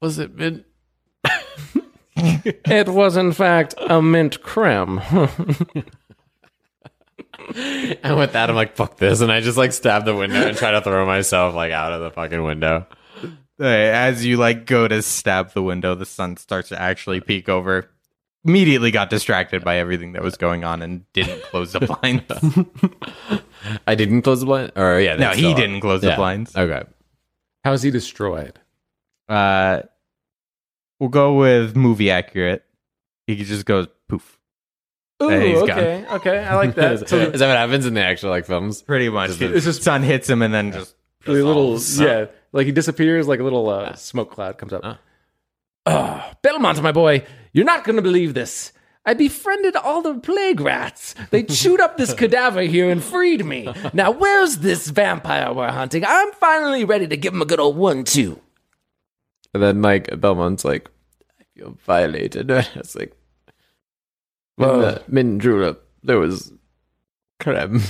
Was 0.02 0.18
it 0.18 0.36
mint? 0.36 0.66
It 2.16 2.90
was 2.90 3.16
in 3.18 3.32
fact 3.34 3.76
a 3.78 4.02
mint 4.02 4.42
creme. 4.42 5.00
And 8.04 8.18
with 8.18 8.34
that, 8.34 8.50
I'm 8.50 8.56
like, 8.56 8.76
fuck 8.76 8.98
this, 8.98 9.22
and 9.22 9.32
I 9.32 9.40
just 9.42 9.58
like 9.58 9.72
stab 9.74 10.06
the 10.06 10.16
window 10.16 10.48
and 10.48 10.58
try 10.58 10.72
to 10.72 10.82
throw 10.82 11.06
myself 11.06 11.56
like 11.56 11.72
out 11.72 11.94
of 11.94 12.02
the 12.02 12.12
fucking 12.12 12.44
window. 12.44 12.86
As 13.60 14.26
you 14.26 14.38
like 14.38 14.66
go 14.66 14.88
to 14.88 15.02
stab 15.02 15.54
the 15.54 15.64
window, 15.64 15.96
the 15.96 16.06
sun 16.06 16.38
starts 16.38 16.70
to 16.70 16.80
actually 16.80 17.22
peek 17.22 17.50
over. 17.50 17.90
Immediately 18.50 18.90
got 18.90 19.12
distracted 19.12 19.64
by 19.64 19.78
everything 19.78 20.14
that 20.14 20.24
was 20.24 20.36
going 20.36 20.64
on 20.64 20.82
and 20.82 21.12
didn't 21.14 21.44
close 21.44 21.72
the 21.74 21.82
blinds. 21.82 22.26
I 23.88 23.94
didn't 23.94 24.24
close 24.24 24.40
the 24.40 24.48
blind, 24.48 24.72
or 24.76 25.00
yeah, 25.00 25.16
no, 25.18 25.30
he 25.32 25.54
didn't 25.54 25.82
close 25.82 26.02
the 26.02 26.16
blinds. 26.16 26.56
Okay, 26.56 26.82
How's 27.64 27.84
he 27.84 27.92
destroyed? 27.92 28.58
Uh, 29.28 29.84
we'll 31.00 31.10
go 31.10 31.36
with 31.36 31.76
movie 31.76 32.10
accurate. 32.10 32.66
He 33.28 33.36
just 33.44 33.66
goes 33.68 33.86
poof. 34.08 34.40
Ooh, 35.22 35.30
Yeah, 35.30 35.42
he's 35.42 35.60
gone. 35.60 35.70
okay, 35.72 36.06
okay, 36.14 36.38
I 36.40 36.56
like 36.56 36.74
that. 36.76 36.94
is, 36.94 37.00
that. 37.02 37.10
So 37.10 37.18
is 37.18 37.40
that 37.40 37.48
what 37.48 37.58
happens 37.58 37.86
in 37.86 37.94
the 37.94 38.04
actual 38.04 38.32
like 38.32 38.46
films? 38.48 38.82
Pretty 38.82 39.10
much. 39.10 39.30
Just 39.30 39.42
a- 39.42 39.56
It's 39.56 39.66
just 39.66 39.84
sun 39.84 40.02
hits 40.02 40.28
him 40.28 40.42
and 40.42 40.52
then 40.52 40.72
just 40.72 40.96
a 41.28 41.32
little, 41.32 41.74
dissolves. 41.76 42.00
yeah, 42.00 42.26
like 42.52 42.66
he 42.66 42.72
disappears, 42.72 43.28
like 43.28 43.40
a 43.42 43.44
little 43.44 43.70
uh, 43.70 43.94
smoke 43.94 44.32
cloud 44.32 44.58
comes 44.58 44.74
up. 44.74 44.98
Oh, 45.86 46.32
Belmont, 46.42 46.82
my 46.82 46.92
boy, 46.92 47.24
you're 47.54 47.66
not 47.66 47.84
going 47.84 47.96
to 47.96 48.02
believe 48.02 48.34
this. 48.34 48.72
I 49.06 49.14
befriended 49.14 49.76
all 49.76 50.02
the 50.02 50.16
plague 50.20 50.60
rats. 50.60 51.16
They 51.32 51.44
chewed 51.44 51.80
up 51.80 51.98
this 51.98 52.14
cadaver 52.14 52.62
here 52.62 52.90
and 52.90 53.04
freed 53.04 53.44
me. 53.46 53.74
Now, 53.94 54.12
where's 54.12 54.58
this 54.58 54.90
vampire 54.90 55.52
we're 55.54 55.72
hunting? 55.72 56.04
I'm 56.06 56.32
finally 56.34 56.84
ready 56.86 57.08
to 57.08 57.18
give 57.18 57.34
him 57.34 57.42
a 57.42 57.46
good 57.46 57.60
old 57.60 57.78
one-two. 57.78 58.40
And 59.54 59.64
then 59.64 59.82
like 59.82 60.20
Belmont's 60.20 60.64
like, 60.66 60.92
I 61.40 61.44
feel 61.56 61.78
violated. 61.86 62.52
it's 62.76 62.96
like, 62.96 63.14
Well- 64.58 64.82
the 64.82 65.04
mint 65.08 65.42
julep, 65.42 65.82
there 66.04 66.20
was 66.20 66.52
creme. 67.40 67.82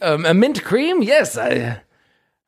Um, 0.00 0.24
a 0.26 0.32
mint 0.34 0.62
cream? 0.64 1.02
Yes, 1.02 1.36
I, 1.36 1.82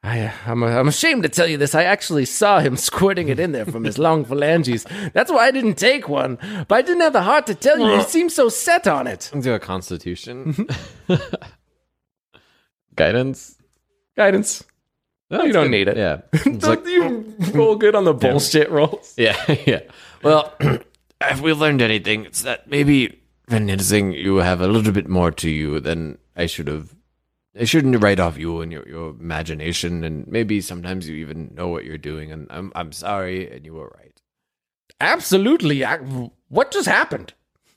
I, 0.05 0.31
I'm, 0.47 0.63
I'm 0.63 0.89
ashamed 0.89 1.23
to 1.23 1.31
tell 1.31 1.47
you 1.47 1.57
this. 1.57 1.75
I 1.75 1.85
actually 1.85 2.27
saw 2.27 2.61
him 2.61 2.77
squirting 2.91 3.29
it 3.31 3.41
in 3.41 3.53
there 3.53 3.65
from 3.65 3.85
his 3.85 3.99
long 3.99 4.27
phalanges. 4.27 4.85
That's 5.15 5.33
why 5.33 5.47
I 5.47 5.51
didn't 5.51 5.75
take 5.77 6.09
one. 6.11 6.37
But 6.69 6.75
I 6.75 6.83
didn't 6.83 7.01
have 7.01 7.15
the 7.15 7.23
heart 7.23 7.47
to 7.47 7.55
tell 7.55 7.79
you. 7.79 7.97
He 7.97 8.03
seemed 8.03 8.31
so 8.31 8.51
set 8.51 8.87
on 8.87 9.07
it. 9.07 9.31
Do 9.41 9.55
a 9.55 9.59
constitution. 9.59 10.69
Guidance. 12.97 13.57
Guidance. 14.15 14.63
No, 15.31 15.43
you 15.43 15.53
don't 15.55 15.71
need 15.71 15.89
it. 15.89 15.97
Yeah. 15.97 16.21
Like, 16.47 16.87
you 16.87 17.35
roll 17.55 17.77
good 17.77 17.95
on 17.95 18.05
the 18.05 18.13
bullshit 18.13 18.71
rolls. 18.71 19.15
yeah, 19.17 19.37
yeah. 19.67 19.81
Well, 20.23 20.53
if 21.23 21.41
we 21.41 21.55
learned 21.55 21.81
anything, 21.81 22.27
it's 22.27 22.43
that 22.43 22.69
maybe 22.69 23.23
Van 23.49 23.69
Helsing, 23.69 24.13
you 24.13 24.37
have 24.37 24.61
a 24.61 24.69
little 24.69 24.93
bit 24.93 25.09
more 25.09 25.31
to 25.33 25.49
you 25.51 25.81
than 25.81 26.19
I 26.37 26.45
should 26.47 26.69
have. 26.69 26.95
I 27.59 27.65
shouldn't 27.65 28.03
write 28.03 28.19
off 28.21 28.37
you 28.37 28.61
and 28.61 28.73
your, 28.73 28.89
your 28.89 29.11
imagination, 29.11 30.03
and 30.05 30.27
maybe 30.27 30.61
sometimes 30.61 31.09
you 31.09 31.17
even 31.17 31.53
know 31.55 31.69
what 31.69 31.85
you're 31.85 31.99
doing. 31.99 32.33
And 32.33 32.47
I'm 32.51 32.73
I'm 32.75 32.93
sorry, 32.93 33.51
and 33.51 33.65
you 33.65 33.75
were 33.75 33.93
right. 33.97 34.21
Absolutely. 35.01 35.85
I, 35.85 35.99
what 36.49 36.71
just 36.71 36.89
happened? 36.89 37.35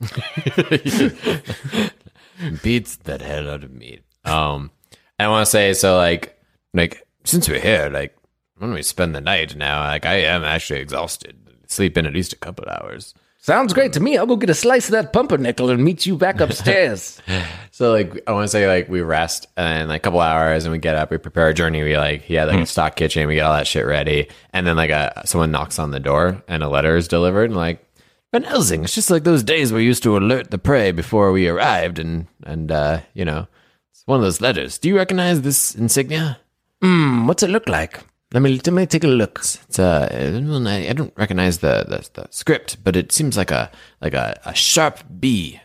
beats 2.62 2.96
that 2.96 3.20
hell 3.20 3.50
out 3.50 3.64
of 3.64 3.72
me. 3.72 4.00
Um, 4.24 4.70
and 5.18 5.26
I 5.26 5.28
want 5.28 5.46
to 5.46 5.50
say 5.50 5.72
so, 5.72 5.96
like, 5.96 6.38
like 6.74 7.06
since 7.24 7.48
we're 7.48 7.60
here, 7.60 7.90
like, 7.90 8.16
when 8.58 8.72
we 8.72 8.82
spend 8.82 9.14
the 9.14 9.20
night 9.20 9.56
now, 9.56 9.80
like, 9.80 10.06
I 10.06 10.14
am 10.16 10.44
actually 10.44 10.80
exhausted. 10.80 11.36
Sleep 11.66 11.98
in 11.98 12.06
at 12.06 12.14
least 12.14 12.32
a 12.32 12.36
couple 12.36 12.64
hours. 12.68 13.14
Sounds 13.40 13.72
great 13.72 13.92
to 13.94 14.00
me. 14.00 14.18
I'll 14.18 14.26
go 14.26 14.36
get 14.36 14.50
a 14.50 14.54
slice 14.54 14.86
of 14.86 14.92
that 14.92 15.12
pumpernickel 15.12 15.70
and 15.70 15.82
meet 15.82 16.04
you 16.06 16.16
back 16.16 16.40
upstairs. 16.40 17.20
So, 17.70 17.92
like, 17.92 18.20
I 18.26 18.32
want 18.32 18.42
to 18.42 18.48
say, 18.48 18.66
like, 18.66 18.88
we 18.88 19.02
rest 19.02 19.46
and 19.56 19.88
like 19.88 20.00
a 20.00 20.02
couple 20.02 20.18
hours, 20.18 20.64
and 20.64 20.72
we 20.72 20.78
get 20.78 20.96
up, 20.96 21.12
we 21.12 21.16
prepare 21.18 21.44
our 21.44 21.52
journey. 21.52 21.84
We 21.84 21.96
like, 21.96 22.24
had 22.24 22.48
like 22.48 22.58
a 22.58 22.66
stock 22.66 22.96
kitchen, 22.96 23.28
we 23.28 23.36
get 23.36 23.44
all 23.44 23.54
that 23.54 23.68
shit 23.68 23.86
ready, 23.86 24.26
and 24.52 24.66
then 24.66 24.74
like 24.74 24.90
a 24.90 25.22
someone 25.24 25.52
knocks 25.52 25.78
on 25.78 25.92
the 25.92 26.00
door, 26.00 26.42
and 26.48 26.64
a 26.64 26.68
letter 26.68 26.96
is 26.96 27.06
delivered, 27.06 27.50
and 27.50 27.56
like. 27.56 27.84
Van 28.32 28.42
Helsing, 28.42 28.82
it's 28.82 28.96
just 28.96 29.10
like 29.10 29.22
those 29.22 29.44
days 29.44 29.72
we 29.72 29.84
used 29.84 30.02
to 30.02 30.16
alert 30.16 30.50
the 30.50 30.58
prey 30.58 30.90
before 30.90 31.30
we 31.30 31.46
arrived, 31.46 32.00
and 32.00 32.26
and 32.42 32.72
uh, 32.72 33.00
you 33.14 33.24
know, 33.24 33.46
it's 33.92 34.02
one 34.06 34.18
of 34.18 34.24
those 34.24 34.40
letters. 34.40 34.76
Do 34.76 34.88
you 34.88 34.96
recognize 34.96 35.42
this 35.42 35.72
insignia? 35.76 36.40
Hmm, 36.82 37.28
what's 37.28 37.44
it 37.44 37.50
look 37.50 37.68
like? 37.68 38.00
Let 38.32 38.42
me 38.42 38.50
let 38.56 38.72
me 38.72 38.84
take 38.84 39.04
a 39.04 39.08
look. 39.08 39.38
It's 39.38 39.78
uh, 39.78 40.08
I 40.10 40.92
don't 40.92 41.12
recognize 41.16 41.58
the, 41.58 41.84
the 41.88 42.08
the 42.12 42.28
script, 42.30 42.76
but 42.84 42.94
it 42.94 43.10
seems 43.10 43.38
like 43.38 43.50
a 43.50 43.70
like 44.02 44.12
a, 44.12 44.38
a 44.44 44.54
sharp 44.54 44.98
B 45.18 45.60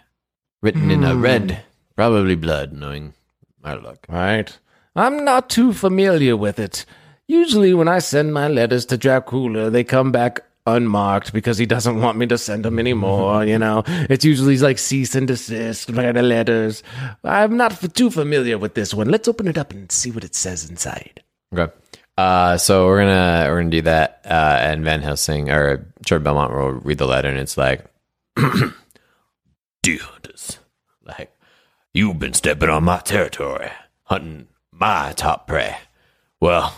written 0.62 0.90
in 0.90 1.04
a 1.04 1.14
red, 1.16 1.64
probably 1.98 2.36
blood, 2.36 2.72
knowing 2.72 3.14
my 3.62 3.74
luck. 3.74 4.06
Right. 4.08 4.58
I'm 4.96 5.26
not 5.26 5.50
too 5.50 5.74
familiar 5.74 6.38
with 6.38 6.58
it. 6.58 6.86
Usually, 7.28 7.74
when 7.74 7.90
I 7.90 8.00
send 8.00 8.34
my 8.34 8.48
letters 8.48 8.86
to 8.88 8.98
Dracula, 8.98 9.70
they 9.70 9.84
come 9.84 10.12
back 10.14 10.40
unmarked 10.66 11.34
because 11.34 11.58
he 11.58 11.66
doesn't 11.66 12.00
want 12.00 12.18
me 12.18 12.28
to 12.28 12.38
send 12.38 12.64
them 12.64 12.80
anymore. 12.80 13.44
You 13.54 13.60
know, 13.60 13.84
it's 13.88 14.24
usually 14.24 14.58
like 14.58 14.80
cease 14.80 15.16
and 15.16 15.28
desist 15.28 15.94
kind 15.94 16.18
of 16.18 16.24
letters. 16.24 16.82
I'm 17.26 17.58
not 17.58 17.74
f- 17.74 17.92
too 17.92 18.10
familiar 18.10 18.58
with 18.58 18.74
this 18.74 18.94
one. 18.94 19.10
Let's 19.10 19.28
open 19.28 19.48
it 19.50 19.58
up 19.58 19.72
and 19.74 19.92
see 19.92 20.12
what 20.12 20.24
it 20.24 20.34
says 20.34 20.70
inside. 20.70 21.24
Okay. 21.54 21.74
Uh, 22.18 22.58
so 22.58 22.86
we're 22.86 23.02
gonna 23.02 23.48
we're 23.50 23.60
gonna 23.60 23.72
do 23.72 23.82
that, 23.82 24.22
uh, 24.26 24.58
and 24.62 24.84
Van 24.84 25.02
Helsing 25.02 25.50
or 25.50 25.88
George 26.06 26.24
Belmont 26.24 26.54
will 26.54 26.72
read 26.72 27.00
the 27.00 27.08
letter, 27.08 27.28
and 27.28 27.40
it's 27.40 27.58
like, 27.58 27.86
Deer 29.82 30.00
hunters, 30.00 30.60
like, 31.04 31.36
you've 31.94 32.20
been 32.20 32.34
stepping 32.34 32.70
on 32.70 32.84
my 32.84 33.00
territory, 33.00 33.72
hunting 34.04 34.48
my 34.72 35.14
top 35.16 35.48
prey. 35.48 35.78
Well, 36.40 36.74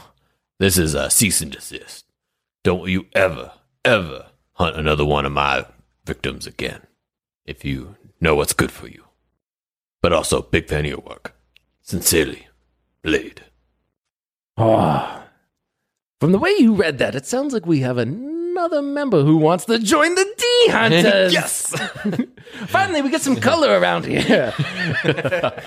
this 0.59 0.77
is 0.77 0.93
a 0.93 1.09
cease 1.09 1.41
and 1.41 1.51
desist. 1.51 2.05
Don't 2.63 2.89
you 2.89 3.07
ever, 3.13 3.51
ever 3.83 4.27
hunt 4.53 4.77
another 4.77 5.05
one 5.05 5.25
of 5.25 5.31
my 5.33 5.65
victims 6.05 6.47
again. 6.47 6.81
If 7.45 7.65
you 7.65 7.95
know 8.21 8.35
what's 8.35 8.53
good 8.53 8.71
for 8.71 8.87
you. 8.87 9.03
But 10.01 10.13
also, 10.13 10.41
big 10.41 10.67
fan 10.67 10.85
of 10.85 10.91
your 10.91 10.99
work. 10.99 11.35
Sincerely, 11.81 12.47
Blade. 13.03 13.43
Oh. 14.57 15.24
From 16.19 16.31
the 16.31 16.39
way 16.39 16.51
you 16.57 16.73
read 16.75 16.97
that, 16.99 17.13
it 17.15 17.25
sounds 17.25 17.53
like 17.53 17.65
we 17.65 17.81
have 17.81 17.97
another 17.97 18.81
member 18.81 19.23
who 19.23 19.35
wants 19.37 19.65
to 19.65 19.77
join 19.79 20.15
the 20.15 20.23
D 20.37 20.71
Hunters. 20.71 21.33
yes. 21.33 21.75
Finally, 22.67 23.01
we 23.01 23.09
get 23.09 23.21
some 23.21 23.35
color 23.35 23.77
around 23.77 24.05
here. 24.05 24.53
I 25.03 25.61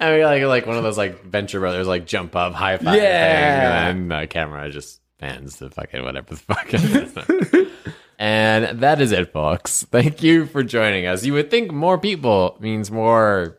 mean, 0.00 0.22
like 0.24 0.42
like 0.42 0.66
one 0.66 0.76
of 0.76 0.82
those 0.82 0.98
like 0.98 1.22
Venture 1.24 1.60
Brothers 1.60 1.86
like 1.86 2.06
jump 2.06 2.34
up, 2.34 2.52
high 2.52 2.78
five, 2.78 2.96
Yeah. 2.96 3.86
thing, 3.92 3.96
and 4.00 4.10
then 4.10 4.20
the 4.22 4.26
camera 4.26 4.68
just 4.70 5.00
pans 5.18 5.58
to 5.58 5.70
fucking 5.70 6.02
whatever 6.02 6.34
the 6.34 6.36
fuck. 6.36 7.70
and 8.18 8.80
that 8.80 9.00
is 9.00 9.12
it, 9.12 9.32
folks. 9.32 9.84
Thank 9.84 10.22
you 10.22 10.46
for 10.46 10.62
joining 10.64 11.06
us. 11.06 11.24
You 11.24 11.32
would 11.34 11.50
think 11.50 11.72
more 11.72 11.96
people 11.96 12.56
means 12.60 12.90
more 12.90 13.56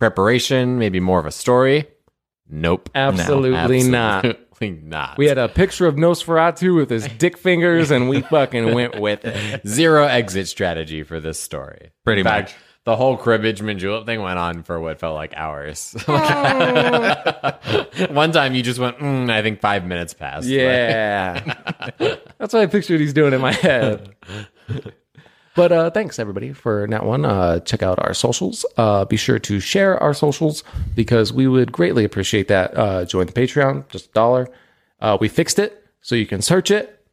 preparation, 0.00 0.78
maybe 0.78 0.98
more 0.98 1.20
of 1.20 1.26
a 1.26 1.30
story. 1.32 1.86
Nope, 2.50 2.90
Absolutely 2.94 3.50
not. 3.50 4.24
Absolutely 4.24 4.32
not. 4.32 4.38
We 5.18 5.26
had 5.26 5.38
a 5.38 5.48
picture 5.48 5.86
of 5.86 5.96
Nosferatu 5.96 6.76
with 6.76 6.90
his 6.90 7.08
dick 7.18 7.36
fingers, 7.38 7.90
and 7.90 8.08
we 8.08 8.20
fucking 8.22 8.74
went 8.74 9.00
with 9.00 9.24
zero 9.66 10.04
exit 10.04 10.46
strategy 10.48 11.02
for 11.02 11.18
this 11.20 11.40
story. 11.40 11.90
Pretty 12.04 12.20
In 12.20 12.26
fact, 12.26 12.50
much. 12.50 12.56
The 12.84 12.96
whole 12.96 13.16
cribbage 13.18 13.60
and 13.60 13.78
julep 13.78 14.06
thing 14.06 14.22
went 14.22 14.38
on 14.38 14.62
for 14.62 14.80
what 14.80 14.98
felt 14.98 15.14
like 15.14 15.34
hours. 15.36 15.92
One 16.06 16.22
time 18.32 18.54
you 18.54 18.62
just 18.62 18.80
went, 18.80 18.98
mm, 18.98 19.30
I 19.30 19.42
think 19.42 19.60
five 19.60 19.84
minutes 19.84 20.14
passed. 20.14 20.48
Yeah. 20.48 21.54
That's 21.98 22.54
what 22.54 22.62
I 22.62 22.66
pictured 22.66 23.00
he's 23.00 23.12
doing 23.12 23.34
in 23.34 23.42
my 23.42 23.52
head. 23.52 24.14
But 25.58 25.72
uh, 25.72 25.90
thanks 25.90 26.18
everybody 26.18 26.52
for 26.52 26.86
that 26.88 27.04
one. 27.04 27.24
Uh, 27.24 27.58
check 27.60 27.82
out 27.82 27.98
our 27.98 28.14
socials. 28.14 28.64
Uh, 28.76 29.04
be 29.04 29.16
sure 29.16 29.38
to 29.40 29.60
share 29.60 29.98
our 30.02 30.14
socials 30.14 30.62
because 30.94 31.32
we 31.32 31.46
would 31.48 31.72
greatly 31.72 32.04
appreciate 32.04 32.48
that. 32.48 32.76
Uh, 32.76 33.04
join 33.04 33.26
the 33.26 33.32
Patreon, 33.32 33.86
just 33.88 34.06
a 34.10 34.12
dollar. 34.12 34.48
Uh, 35.00 35.18
we 35.20 35.28
fixed 35.28 35.58
it 35.58 35.84
so 36.00 36.14
you 36.14 36.26
can 36.26 36.40
search 36.42 36.70
it. 36.70 37.04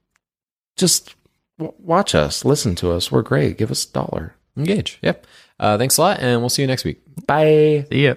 Just 0.77 1.15
w- 1.57 1.73
watch 1.79 2.13
us, 2.15 2.45
listen 2.45 2.75
to 2.75 2.91
us. 2.91 3.11
We're 3.11 3.21
great. 3.23 3.57
Give 3.57 3.71
us 3.71 3.83
a 3.85 3.91
dollar. 3.91 4.35
Engage. 4.55 4.99
Yep. 5.01 5.25
Uh, 5.59 5.77
thanks 5.77 5.97
a 5.97 6.01
lot, 6.01 6.19
and 6.19 6.41
we'll 6.41 6.49
see 6.49 6.61
you 6.61 6.67
next 6.67 6.85
week. 6.85 7.01
Bye. 7.27 7.85
See 7.89 8.05
ya. 8.05 8.15